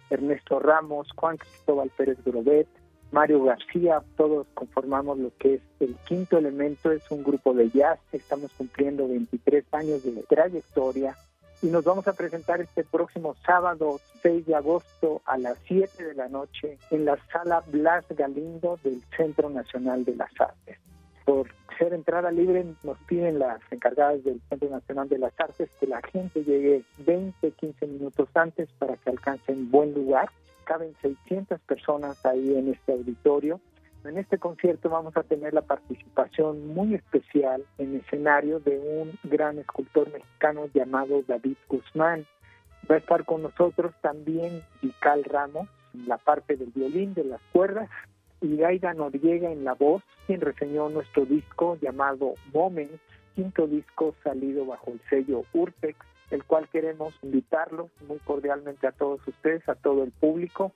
Ernesto 0.10 0.60
Ramos, 0.60 1.10
Juan 1.16 1.38
Cristóbal 1.38 1.92
Pérez 1.96 2.18
Grobet, 2.24 2.68
Mario 3.12 3.44
García, 3.44 4.02
todos 4.16 4.48
conformamos 4.54 5.18
lo 5.18 5.32
que 5.38 5.56
es 5.56 5.62
el 5.80 5.96
quinto 6.08 6.38
elemento, 6.38 6.92
es 6.92 7.10
un 7.10 7.24
grupo 7.24 7.54
de 7.54 7.70
jazz, 7.70 8.00
estamos 8.12 8.52
cumpliendo 8.54 9.08
23 9.08 9.66
años 9.74 10.04
de 10.04 10.12
trayectoria 10.24 11.16
y 11.62 11.68
nos 11.68 11.84
vamos 11.84 12.08
a 12.08 12.14
presentar 12.14 12.62
este 12.62 12.84
próximo 12.84 13.36
sábado 13.46 14.00
6 14.22 14.46
de 14.46 14.56
agosto 14.56 15.22
a 15.26 15.38
las 15.38 15.58
7 15.68 16.06
de 16.06 16.14
la 16.14 16.30
noche 16.30 16.78
en 16.92 17.06
la 17.06 17.18
sala 17.32 17.64
Blas 17.68 18.06
Galindo 18.10 18.80
del 18.84 19.02
Centro 19.18 19.50
Nacional 19.50 20.06
de 20.06 20.16
las 20.16 20.32
Artes. 20.40 20.78
Por 21.26 21.50
ser 21.78 21.94
entrada 21.94 22.32
libre, 22.32 22.66
nos 22.84 22.98
piden 23.00 23.40
las 23.40 23.60
encargadas 23.72 24.24
del 24.24 24.42
Centro 24.50 24.70
Nacional 24.70 25.10
de 25.10 25.18
las 25.18 25.34
Artes 25.40 25.70
que 25.80 25.88
la 25.88 26.02
gente 26.02 26.44
llegue 26.44 26.84
20, 27.00 27.52
15 27.52 27.88
minutos 27.88 28.30
antes 28.36 28.70
para 28.78 28.96
que 28.98 29.10
alcancen 29.10 29.70
buen 29.70 29.94
lugar. 29.94 30.30
Caben 30.70 30.94
600 31.02 31.60
personas 31.62 32.24
ahí 32.28 32.56
en 32.56 32.72
este 32.72 32.92
auditorio. 32.92 33.60
En 34.06 34.20
este 34.20 34.38
concierto 34.38 34.88
vamos 34.88 35.18
a 35.18 35.24
tener 35.24 35.52
la 35.52 35.64
participación 35.64 36.68
muy 36.68 36.94
especial 36.94 37.66
en 37.80 37.96
escenario 37.96 38.60
de 38.60 38.78
un 38.78 39.18
gran 39.24 39.58
escultor 39.58 40.14
mexicano 40.14 40.68
llamado 40.72 41.24
David 41.28 41.58
Guzmán. 41.68 42.28
Va 42.88 42.94
a 42.94 42.98
estar 43.00 43.26
con 43.26 43.42
nosotros 43.42 43.96
también 44.02 44.62
Vical 44.84 45.24
Ramos, 45.24 45.68
la 46.06 46.20
parte 46.20 46.56
del 46.56 46.70
violín, 46.70 47.16
de 47.16 47.24
las 47.24 47.42
cuerdas, 47.52 47.90
y 48.40 48.56
Gaida 48.56 48.94
Noriega 48.94 49.52
en 49.52 49.64
la 49.64 49.74
voz, 49.74 50.04
quien 50.28 50.40
reseñó 50.40 50.88
nuestro 50.90 51.26
disco 51.26 51.80
llamado 51.82 52.36
Moments, 52.54 53.02
quinto 53.34 53.66
disco 53.66 54.14
salido 54.24 54.68
bajo 54.68 54.92
el 54.92 55.02
sello 55.10 55.46
Urtex, 55.52 55.98
el 56.32 56.44
cual 56.44 56.68
queremos 56.70 57.14
invitarlos 57.22 57.90
muy 58.08 58.20
cordialmente 58.20 58.88
a 58.88 58.92
todos 58.92 59.20
ustedes, 59.28 59.68
a 59.68 59.76
todo 59.76 60.04
el 60.04 60.12
público. 60.12 60.74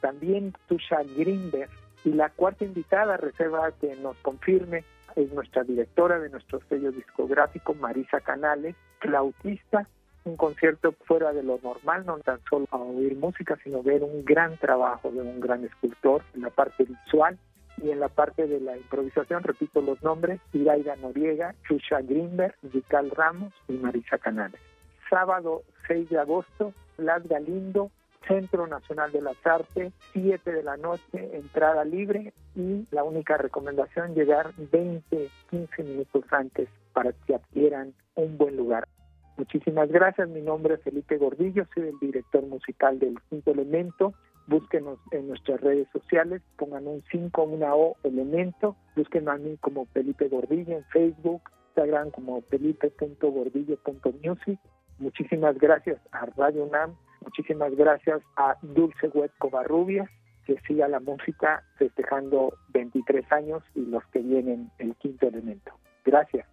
También 0.00 0.52
Tusha 0.68 1.02
Greenberg 1.16 1.70
y 2.04 2.10
la 2.10 2.28
cuarta 2.30 2.64
invitada, 2.64 3.16
reserva 3.16 3.72
que 3.80 3.96
nos 3.96 4.16
confirme, 4.18 4.84
es 5.16 5.32
nuestra 5.32 5.62
directora 5.62 6.18
de 6.18 6.28
nuestro 6.28 6.60
sello 6.68 6.92
discográfico, 6.92 7.74
Marisa 7.74 8.20
Canales, 8.20 8.74
flautista, 8.98 9.88
un 10.24 10.36
concierto 10.36 10.92
fuera 11.04 11.32
de 11.32 11.42
lo 11.42 11.58
normal, 11.62 12.04
no 12.06 12.18
tan 12.18 12.40
solo 12.48 12.66
a 12.70 12.76
oír 12.76 13.16
música, 13.16 13.58
sino 13.62 13.82
ver 13.82 14.02
un 14.02 14.24
gran 14.24 14.56
trabajo 14.58 15.10
de 15.10 15.20
un 15.20 15.40
gran 15.40 15.64
escultor 15.64 16.22
en 16.34 16.42
la 16.42 16.50
parte 16.50 16.84
visual 16.84 17.38
y 17.82 17.90
en 17.90 18.00
la 18.00 18.08
parte 18.08 18.46
de 18.46 18.60
la 18.60 18.76
improvisación, 18.76 19.42
repito 19.42 19.80
los 19.80 20.02
nombres, 20.02 20.40
Iraida 20.52 20.96
Noriega, 20.96 21.54
Chusha 21.66 22.00
Greenberg, 22.00 22.54
Vical 22.62 23.10
Ramos 23.10 23.52
y 23.68 23.74
Marisa 23.74 24.18
Canales. 24.18 24.60
Sábado 25.10 25.62
6 25.86 26.10
de 26.10 26.18
agosto, 26.18 26.72
Las 26.96 27.26
Galindo, 27.28 27.90
Centro 28.26 28.66
Nacional 28.66 29.12
de 29.12 29.22
las 29.22 29.36
Artes, 29.44 29.92
7 30.12 30.52
de 30.52 30.62
la 30.62 30.76
noche, 30.76 31.36
entrada 31.36 31.84
libre 31.84 32.32
y 32.54 32.86
la 32.90 33.04
única 33.04 33.36
recomendación 33.36 34.14
llegar 34.14 34.52
20, 34.56 35.30
15 35.50 35.82
minutos 35.82 36.24
antes 36.30 36.68
para 36.92 37.12
que 37.26 37.34
adquieran 37.34 37.92
un 38.14 38.38
buen 38.38 38.56
lugar. 38.56 38.88
Muchísimas 39.36 39.90
gracias. 39.90 40.28
Mi 40.28 40.40
nombre 40.40 40.74
es 40.74 40.82
Felipe 40.82 41.18
Gordillo, 41.18 41.66
soy 41.74 41.88
el 41.88 41.98
director 41.98 42.46
musical 42.46 42.98
del 42.98 43.20
Quinto 43.28 43.50
Elemento. 43.50 44.14
Búsquenos 44.46 44.98
en 45.10 45.28
nuestras 45.28 45.60
redes 45.60 45.88
sociales, 45.92 46.42
pongan 46.56 46.86
un 46.86 47.02
5, 47.10 47.42
una 47.42 47.74
O, 47.74 47.96
elemento. 48.04 48.76
Búsquenme 48.94 49.32
a 49.32 49.36
mí 49.36 49.56
como 49.60 49.86
Felipe 49.86 50.28
Gordillo 50.28 50.76
en 50.76 50.84
Facebook, 50.84 51.42
Instagram 51.74 52.10
como 52.10 52.42
felipe.gordillo.music. 52.42 54.58
Muchísimas 54.98 55.58
gracias 55.58 56.00
a 56.12 56.26
Radio 56.36 56.64
UNAM, 56.64 56.94
muchísimas 57.22 57.74
gracias 57.74 58.22
a 58.36 58.56
Dulce 58.62 59.08
Wet 59.08 59.32
Covarrubias, 59.38 60.08
que 60.46 60.58
siga 60.66 60.88
la 60.88 61.00
música 61.00 61.62
festejando 61.76 62.54
23 62.68 63.30
años 63.32 63.62
y 63.74 63.86
los 63.86 64.04
que 64.06 64.20
vienen 64.20 64.70
el 64.78 64.94
quinto 64.96 65.26
elemento. 65.26 65.72
Gracias. 66.04 66.46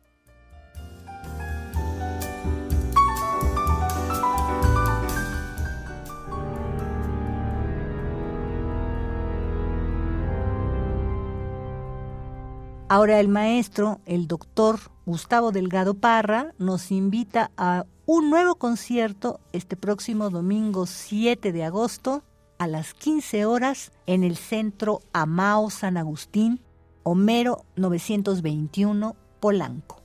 Ahora 12.93 13.22
el 13.22 13.30
maestro, 13.30 14.01
el 14.05 14.27
doctor 14.27 14.76
Gustavo 15.05 15.53
Delgado 15.53 15.93
Parra, 15.93 16.51
nos 16.57 16.91
invita 16.91 17.49
a 17.55 17.85
un 18.13 18.29
nuevo 18.29 18.55
concierto 18.55 19.39
este 19.53 19.77
próximo 19.77 20.29
domingo 20.29 20.85
7 20.85 21.53
de 21.53 21.63
agosto 21.63 22.23
a 22.59 22.67
las 22.67 22.93
15 22.93 23.45
horas 23.45 23.93
en 24.05 24.25
el 24.25 24.35
Centro 24.35 24.99
Amao 25.13 25.69
San 25.69 25.95
Agustín, 25.95 26.59
Homero 27.03 27.63
921, 27.77 29.15
Polanco. 29.39 30.01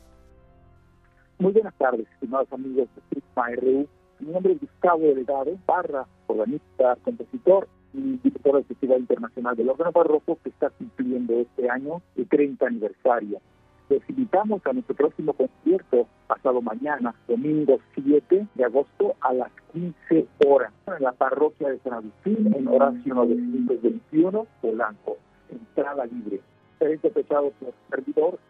Muy 1.41 1.51
buenas 1.51 1.75
tardes, 1.79 2.07
estimados 2.13 2.47
amigos 2.53 2.89
de 2.95 3.03
Prisma 3.11 3.49
RU. 3.57 3.89
Mi 4.21 4.33
nombre 4.33 4.53
es 4.53 4.61
Gustavo 4.61 5.01
Delgado 5.01 5.59
Parra, 5.67 6.07
organista, 6.29 6.97
compositor 7.03 7.67
y 7.93 8.19
director 8.19 8.55
del 8.55 8.65
Festival 8.67 9.01
Internacional 9.01 9.57
del 9.57 9.69
Órgano 9.69 9.91
Barroco 9.91 10.39
que 10.45 10.51
está 10.51 10.71
cumpliendo 10.71 11.33
este 11.41 11.69
año 11.69 12.01
el 12.15 12.29
30 12.29 12.67
aniversario. 12.69 13.41
Les 13.89 14.03
invitamos 14.11 14.67
a 14.67 14.73
nuestro 14.73 14.97
próximo 14.97 15.33
concierto 15.33 16.09
pasado 16.27 16.61
mañana, 16.61 17.15
domingo 17.29 17.79
7 17.95 18.49
de 18.53 18.65
agosto 18.65 19.15
a 19.21 19.33
las 19.33 19.53
15 19.73 20.27
horas 20.45 20.73
en 20.89 21.05
la 21.05 21.13
parroquia 21.13 21.69
de 21.69 21.79
San 21.79 21.93
Agustín 21.93 22.53
en 22.53 22.67
Horacio 22.67 23.15
921, 23.15 24.47
Polanco. 24.61 25.19
Entrada 25.51 26.05
libre. 26.07 26.41
Será 26.81 26.95
interpretado 26.95 27.53
por 27.61 27.73
servidor. 27.89 28.41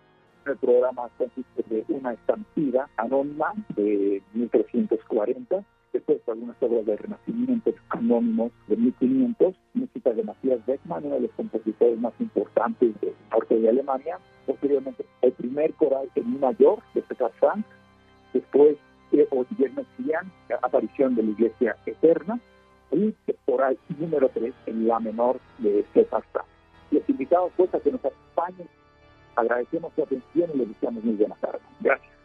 El 0.47 0.57
programa 0.57 1.11
consiste 1.19 1.65
de 1.69 1.85
una 1.89 2.15
estampida 2.15 2.89
anónima 2.97 3.53
de 3.75 4.23
1340 4.33 5.65
después 5.97 6.21
algunas 6.29 6.57
obras 6.63 6.87
de 6.87 6.97
renacimiento 6.97 7.73
anónimos 7.91 8.53
de 8.69 8.77
1500, 8.77 9.55
música 9.75 10.11
de 10.13 10.23
Matías 10.23 10.65
Beckmann, 10.67 11.05
uno 11.05 11.15
de 11.17 11.23
los 11.23 11.31
compositores 11.33 11.99
más 11.99 12.13
importantes 12.21 13.01
del 13.01 13.15
norte 13.31 13.59
de 13.59 13.69
Alemania, 13.69 14.19
posteriormente 14.47 15.05
el 15.23 15.33
primer 15.33 15.73
coral 15.75 16.09
en 16.15 16.33
Mi 16.33 16.39
mayor 16.39 16.81
de 16.95 17.03
Peter 17.03 17.31
Frank, 17.39 17.65
después 18.33 18.77
eh, 19.13 19.27
Olivier 19.31 19.73
gran 20.07 20.33
aparición 20.63 21.15
de 21.15 21.23
la 21.23 21.31
Iglesia 21.31 21.77
Eterna, 21.87 22.41
y 22.93 23.15
por 23.45 23.63
ahí 23.63 23.79
número 23.99 24.29
3 24.29 24.55
en 24.67 24.87
la 24.87 25.01
menor 25.01 25.41
de 25.59 25.81
este 25.81 26.05
pasta. 26.05 26.45
Les 26.91 27.09
invitamos 27.09 27.53
pues 27.57 27.75
a 27.75 27.81
que 27.81 27.91
nos 27.91 28.05
acompañen. 28.05 28.69
Agradecemos 29.35 29.93
su 29.95 30.03
atención 30.03 30.51
y 30.55 30.59
les 30.59 30.69
deseamos 30.69 31.05
muy 31.05 31.15
buenas 31.15 31.41
tardes. 31.41 31.63
Gracias. 31.81 32.16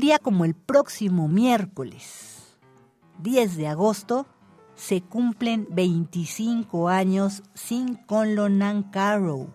Día 0.00 0.18
como 0.18 0.46
el 0.46 0.54
próximo 0.54 1.28
miércoles, 1.28 2.56
10 3.18 3.58
de 3.58 3.66
agosto, 3.66 4.26
se 4.74 5.02
cumplen 5.02 5.66
25 5.72 6.88
años 6.88 7.42
sin 7.52 7.96
Conlon 7.96 8.56
Nancarrow. 8.56 9.50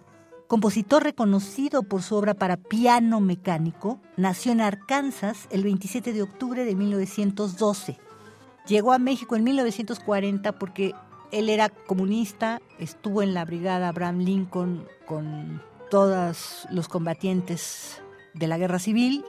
Compositor 0.46 1.02
reconocido 1.02 1.82
por 1.82 2.04
su 2.04 2.16
obra 2.16 2.36
para 2.36 2.58
piano 2.58 3.22
mecánico, 3.22 4.00
nació 4.18 4.52
en 4.52 4.62
Arkansas 4.62 5.48
el 5.50 5.64
27 5.64 6.14
de 6.14 6.22
octubre 6.22 6.64
de 6.64 6.76
1912. 6.76 7.98
Llegó 8.68 8.94
a 8.94 9.00
México 9.00 9.36
en 9.36 9.46
1940 9.46 10.60
porque 10.60 10.94
él 11.32 11.50
era 11.50 11.70
comunista, 11.70 12.62
estuvo 12.78 13.24
en 13.24 13.34
la 13.34 13.46
brigada 13.46 13.88
Abraham 13.88 14.20
Lincoln 14.20 14.86
con 15.08 15.64
todos 15.90 16.68
los 16.70 16.88
combatientes 16.88 18.00
de 18.36 18.46
la 18.46 18.60
guerra 18.60 18.78
civil 18.78 19.26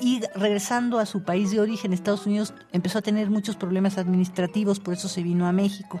y 0.00 0.22
regresando 0.34 0.98
a 0.98 1.06
su 1.06 1.22
país 1.22 1.50
de 1.50 1.60
origen, 1.60 1.92
Estados 1.92 2.26
Unidos, 2.26 2.54
empezó 2.72 2.98
a 2.98 3.02
tener 3.02 3.30
muchos 3.30 3.56
problemas 3.56 3.98
administrativos, 3.98 4.80
por 4.80 4.94
eso 4.94 5.08
se 5.08 5.22
vino 5.22 5.46
a 5.46 5.52
México. 5.52 6.00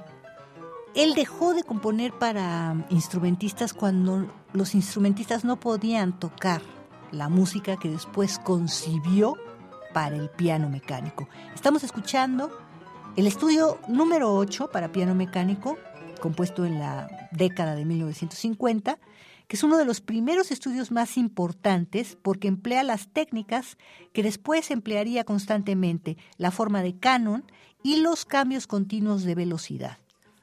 Él 0.94 1.14
dejó 1.14 1.54
de 1.54 1.62
componer 1.62 2.12
para 2.12 2.86
instrumentistas 2.90 3.74
cuando 3.74 4.26
los 4.52 4.74
instrumentistas 4.74 5.44
no 5.44 5.60
podían 5.60 6.18
tocar 6.18 6.62
la 7.12 7.28
música 7.28 7.76
que 7.76 7.88
después 7.88 8.38
concibió 8.38 9.36
para 9.92 10.16
el 10.16 10.30
piano 10.30 10.68
mecánico. 10.68 11.28
Estamos 11.54 11.84
escuchando 11.84 12.50
el 13.16 13.26
estudio 13.26 13.78
número 13.88 14.34
8 14.34 14.70
para 14.70 14.92
piano 14.92 15.14
mecánico, 15.14 15.76
compuesto 16.20 16.64
en 16.64 16.78
la 16.78 17.08
década 17.32 17.74
de 17.74 17.84
1950, 17.84 18.98
que 19.50 19.56
es 19.56 19.64
uno 19.64 19.78
de 19.78 19.84
los 19.84 20.00
primeros 20.00 20.52
estudios 20.52 20.92
más 20.92 21.16
importantes 21.16 22.16
porque 22.22 22.46
emplea 22.46 22.84
las 22.84 23.08
técnicas 23.08 23.78
que 24.12 24.22
después 24.22 24.70
emplearía 24.70 25.24
constantemente, 25.24 26.16
la 26.36 26.52
forma 26.52 26.84
de 26.84 26.96
canon 26.96 27.42
y 27.82 27.96
los 27.96 28.24
cambios 28.24 28.68
continuos 28.68 29.24
de 29.24 29.34
velocidad. 29.34 29.98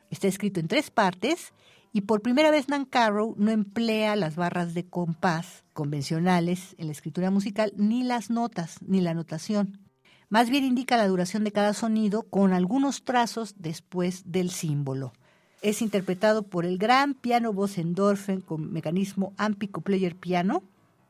Está 0.09 0.27
escrito 0.27 0.59
en 0.59 0.67
tres 0.67 0.91
partes 0.91 1.53
y 1.93 2.01
por 2.01 2.21
primera 2.21 2.51
vez 2.51 2.67
Nancarrow 2.67 3.33
no 3.37 3.49
emplea 3.49 4.17
las 4.17 4.35
barras 4.35 4.73
de 4.73 4.85
compás 4.85 5.63
convencionales 5.71 6.75
en 6.77 6.87
la 6.87 6.91
escritura 6.91 7.31
musical, 7.31 7.71
ni 7.77 8.03
las 8.03 8.29
notas, 8.29 8.75
ni 8.81 8.99
la 8.99 9.13
notación. 9.13 9.79
Más 10.27 10.49
bien 10.49 10.65
indica 10.65 10.97
la 10.97 11.07
duración 11.07 11.45
de 11.45 11.53
cada 11.53 11.73
sonido 11.73 12.23
con 12.23 12.51
algunos 12.51 13.05
trazos 13.05 13.55
después 13.57 14.23
del 14.29 14.49
símbolo 14.49 15.13
es 15.61 15.81
interpretado 15.81 16.43
por 16.43 16.65
el 16.65 16.77
gran 16.77 17.13
piano 17.13 17.53
Bosendorfen 17.53 18.41
con 18.41 18.71
mecanismo 18.71 19.33
Ampico 19.37 19.81
Player 19.81 20.15
Piano, 20.15 20.63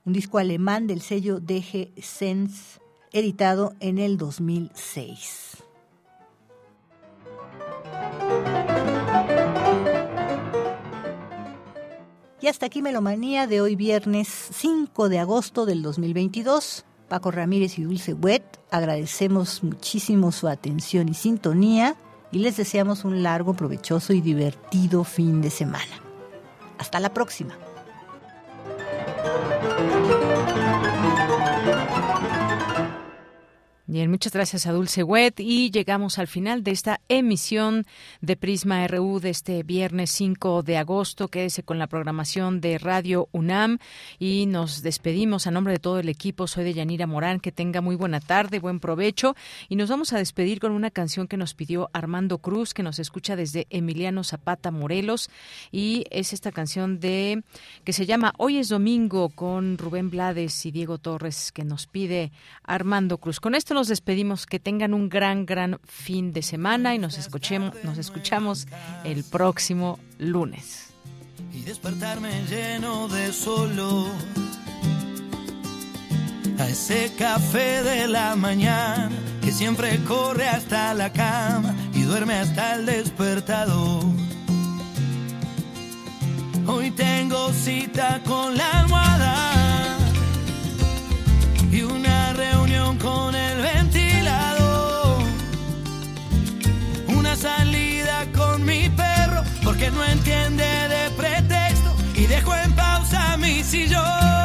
un 0.06 0.14
disco 0.14 0.38
alemán 0.38 0.88
del 0.88 1.02
sello 1.02 1.40
DG 1.40 1.90
Sense, 2.02 2.80
editado 3.12 3.74
en 3.80 3.98
el 3.98 4.18
2006. 4.18 5.58
Y 12.40 12.48
hasta 12.48 12.68
aquí 12.68 12.82
Melomanía 12.82 13.48
de 13.48 13.60
hoy 13.62 13.76
viernes 13.76 14.28
5 14.54 15.10
de 15.10 15.20
agosto 15.20 15.66
del 15.66 15.82
2022. 15.82 16.86
Paco 17.10 17.32
Ramírez 17.32 17.80
y 17.80 17.84
Dulce 17.84 18.14
Wet, 18.14 18.44
agradecemos 18.70 19.64
muchísimo 19.64 20.32
su 20.32 20.48
atención 20.48 21.10
y 21.10 21.14
sintonía 21.14 21.96
y 22.32 22.40
les 22.40 22.58
deseamos 22.58 23.06
un 23.06 23.24
largo, 23.24 23.54
provechoso 23.54 24.14
y 24.14 24.22
divertido 24.22 25.04
fin 25.04 25.42
de 25.42 25.50
semana. 25.50 26.02
Hasta 26.78 27.00
la 27.00 27.14
próxima. 27.14 27.58
Bien, 33.90 34.12
muchas 34.12 34.34
gracias 34.34 34.68
a 34.68 34.74
Dulce 34.74 35.02
Wet 35.02 35.40
y 35.40 35.72
llegamos 35.72 36.20
al 36.20 36.28
final 36.28 36.62
de 36.62 36.72
esta 36.72 37.00
emisión 37.08 37.86
de 38.20 38.36
Prisma 38.36 38.86
RU 38.86 39.22
de 39.22 39.30
este 39.30 39.64
viernes 39.64 40.12
5 40.12 40.62
de 40.62 40.76
agosto. 40.76 41.30
Quédese 41.30 41.64
con 41.64 41.80
la 41.80 41.88
programación 41.88 42.60
de 42.60 42.80
Radio 42.80 43.30
UNAM 43.32 43.78
y 44.20 44.46
nos 44.46 44.82
despedimos 44.82 45.48
a 45.48 45.52
nombre 45.52 45.72
de 45.72 45.80
todo 45.80 46.00
el 46.00 46.10
equipo. 46.10 46.48
Soy 46.48 46.66
de 46.66 46.74
Yanira 46.74 47.08
Morán. 47.08 47.40
Que 47.40 47.54
tenga 47.54 47.80
muy 47.80 47.96
buena 47.96 48.20
tarde, 48.20 48.60
buen 48.60 48.82
provecho 48.82 49.38
y 49.70 49.78
nos 49.78 49.90
vamos 49.90 50.12
a 50.12 50.18
despedir 50.18 50.60
con 50.60 50.74
una 50.74 50.92
canción 50.92 51.30
que 51.30 51.38
nos 51.38 51.54
pidió 51.54 51.90
Armando 51.94 52.40
Cruz, 52.40 52.74
que 52.74 52.84
nos 52.84 53.00
escucha 53.00 53.38
desde 53.38 53.68
Emiliano 53.70 54.26
Zapata, 54.26 54.70
Morelos 54.70 55.30
y 55.72 56.04
es 56.12 56.34
esta 56.34 56.52
canción 56.52 57.00
de 57.00 57.42
que 57.86 57.94
se 57.94 58.06
llama 58.06 58.34
Hoy 58.38 58.58
es 58.58 58.68
domingo 58.68 59.30
con 59.30 59.78
Rubén 59.78 60.10
Blades 60.10 60.66
y 60.66 60.72
Diego 60.72 60.98
Torres 60.98 61.54
que 61.54 61.64
nos 61.64 61.88
pide 61.88 62.34
Armando 62.64 63.18
Cruz. 63.20 63.40
Con 63.40 63.56
esto 63.56 63.77
nos 63.78 63.88
despedimos. 63.90 64.48
Que 64.48 64.60
tengan 64.60 64.96
un 64.96 65.08
gran, 65.08 65.46
gran 65.46 65.80
fin 65.86 66.34
de 66.34 66.42
semana 66.42 66.96
y 66.96 66.98
nos 66.98 67.18
escuchemos, 67.20 67.76
nos 67.84 68.00
escuchamos 68.00 68.68
el 69.04 69.24
próximo 69.24 70.00
lunes. 70.18 70.94
Y 71.54 71.62
despertarme 71.62 72.32
lleno 72.50 73.08
de 73.08 73.32
solo 73.32 74.08
a 76.58 76.68
ese 76.68 77.12
café 77.20 77.84
de 77.84 78.08
la 78.08 78.36
mañana 78.36 79.12
que 79.42 79.52
siempre 79.52 80.00
corre 80.06 80.48
hasta 80.48 80.96
la 80.96 81.14
cama 81.14 81.76
y 81.94 82.02
duerme 82.02 82.34
hasta 82.34 82.76
el 82.76 82.88
despertador. 82.88 84.04
Hoy 86.66 86.90
tengo 86.92 87.54
cita 87.54 88.22
con 88.26 88.58
la 88.58 88.80
almohada 88.80 89.57
salida 97.38 98.26
con 98.36 98.66
mi 98.66 98.90
perro 98.90 99.44
porque 99.64 99.92
no 99.92 100.04
entiende 100.04 100.64
de 100.64 101.10
pretexto 101.12 101.96
y 102.16 102.26
dejo 102.26 102.56
en 102.56 102.74
pausa 102.74 103.38
mi 103.38 103.64
sillón. 103.64 104.37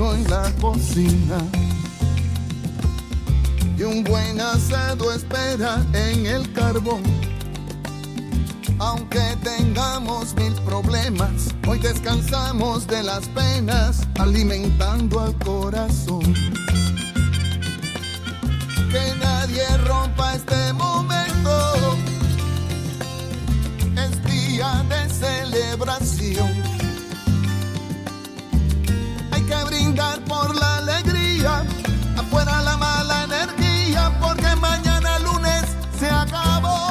Vino 0.00 0.14
en 0.14 0.30
la 0.30 0.50
cocina 0.60 1.38
y 3.76 3.82
un 3.82 4.02
buen 4.04 4.40
asado 4.40 5.12
espera 5.12 5.84
en 5.92 6.26
el 6.26 6.50
carbón. 6.52 7.02
Aunque 8.78 9.20
tengamos 9.42 10.34
mil 10.36 10.54
problemas, 10.64 11.54
hoy 11.68 11.78
descansamos 11.78 12.86
de 12.86 13.02
las 13.02 13.28
penas, 13.28 14.06
alimentando 14.18 15.20
al 15.20 15.34
corazón. 15.38 16.34
Que 18.90 19.14
nadie 19.20 19.66
rompa 19.86 20.34
este 20.34 20.72
momento, 20.72 21.96
es 23.96 24.24
día 24.24 24.84
de 24.88 25.10
celebración. 25.10 26.49
Por 30.26 30.54
la 30.56 30.78
alegría, 30.78 31.62
afuera 32.16 32.62
la 32.62 32.76
mala 32.78 33.24
energía, 33.24 34.10
porque 34.18 34.56
mañana 34.56 35.18
lunes 35.18 35.64
se 35.98 36.08
acabó. 36.08 36.88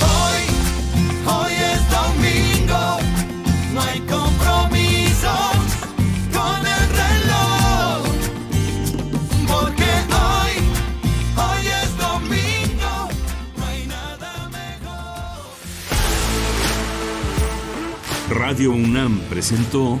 Hoy, 0.00 0.40
hoy 1.26 1.52
es 1.72 1.82
domingo, 1.98 2.98
no 3.74 3.80
hay 3.82 4.00
compromisos 4.00 5.56
con 6.32 6.60
el 6.76 6.84
reloj. 7.02 8.00
Porque 9.46 9.90
hoy, 10.26 10.52
hoy 11.36 11.66
es 11.82 11.90
domingo, 11.98 13.08
no 13.58 13.66
hay 13.66 13.86
nada 13.86 14.48
Radio 18.30 18.72
UNAM 18.72 19.20
presentó 19.28 20.00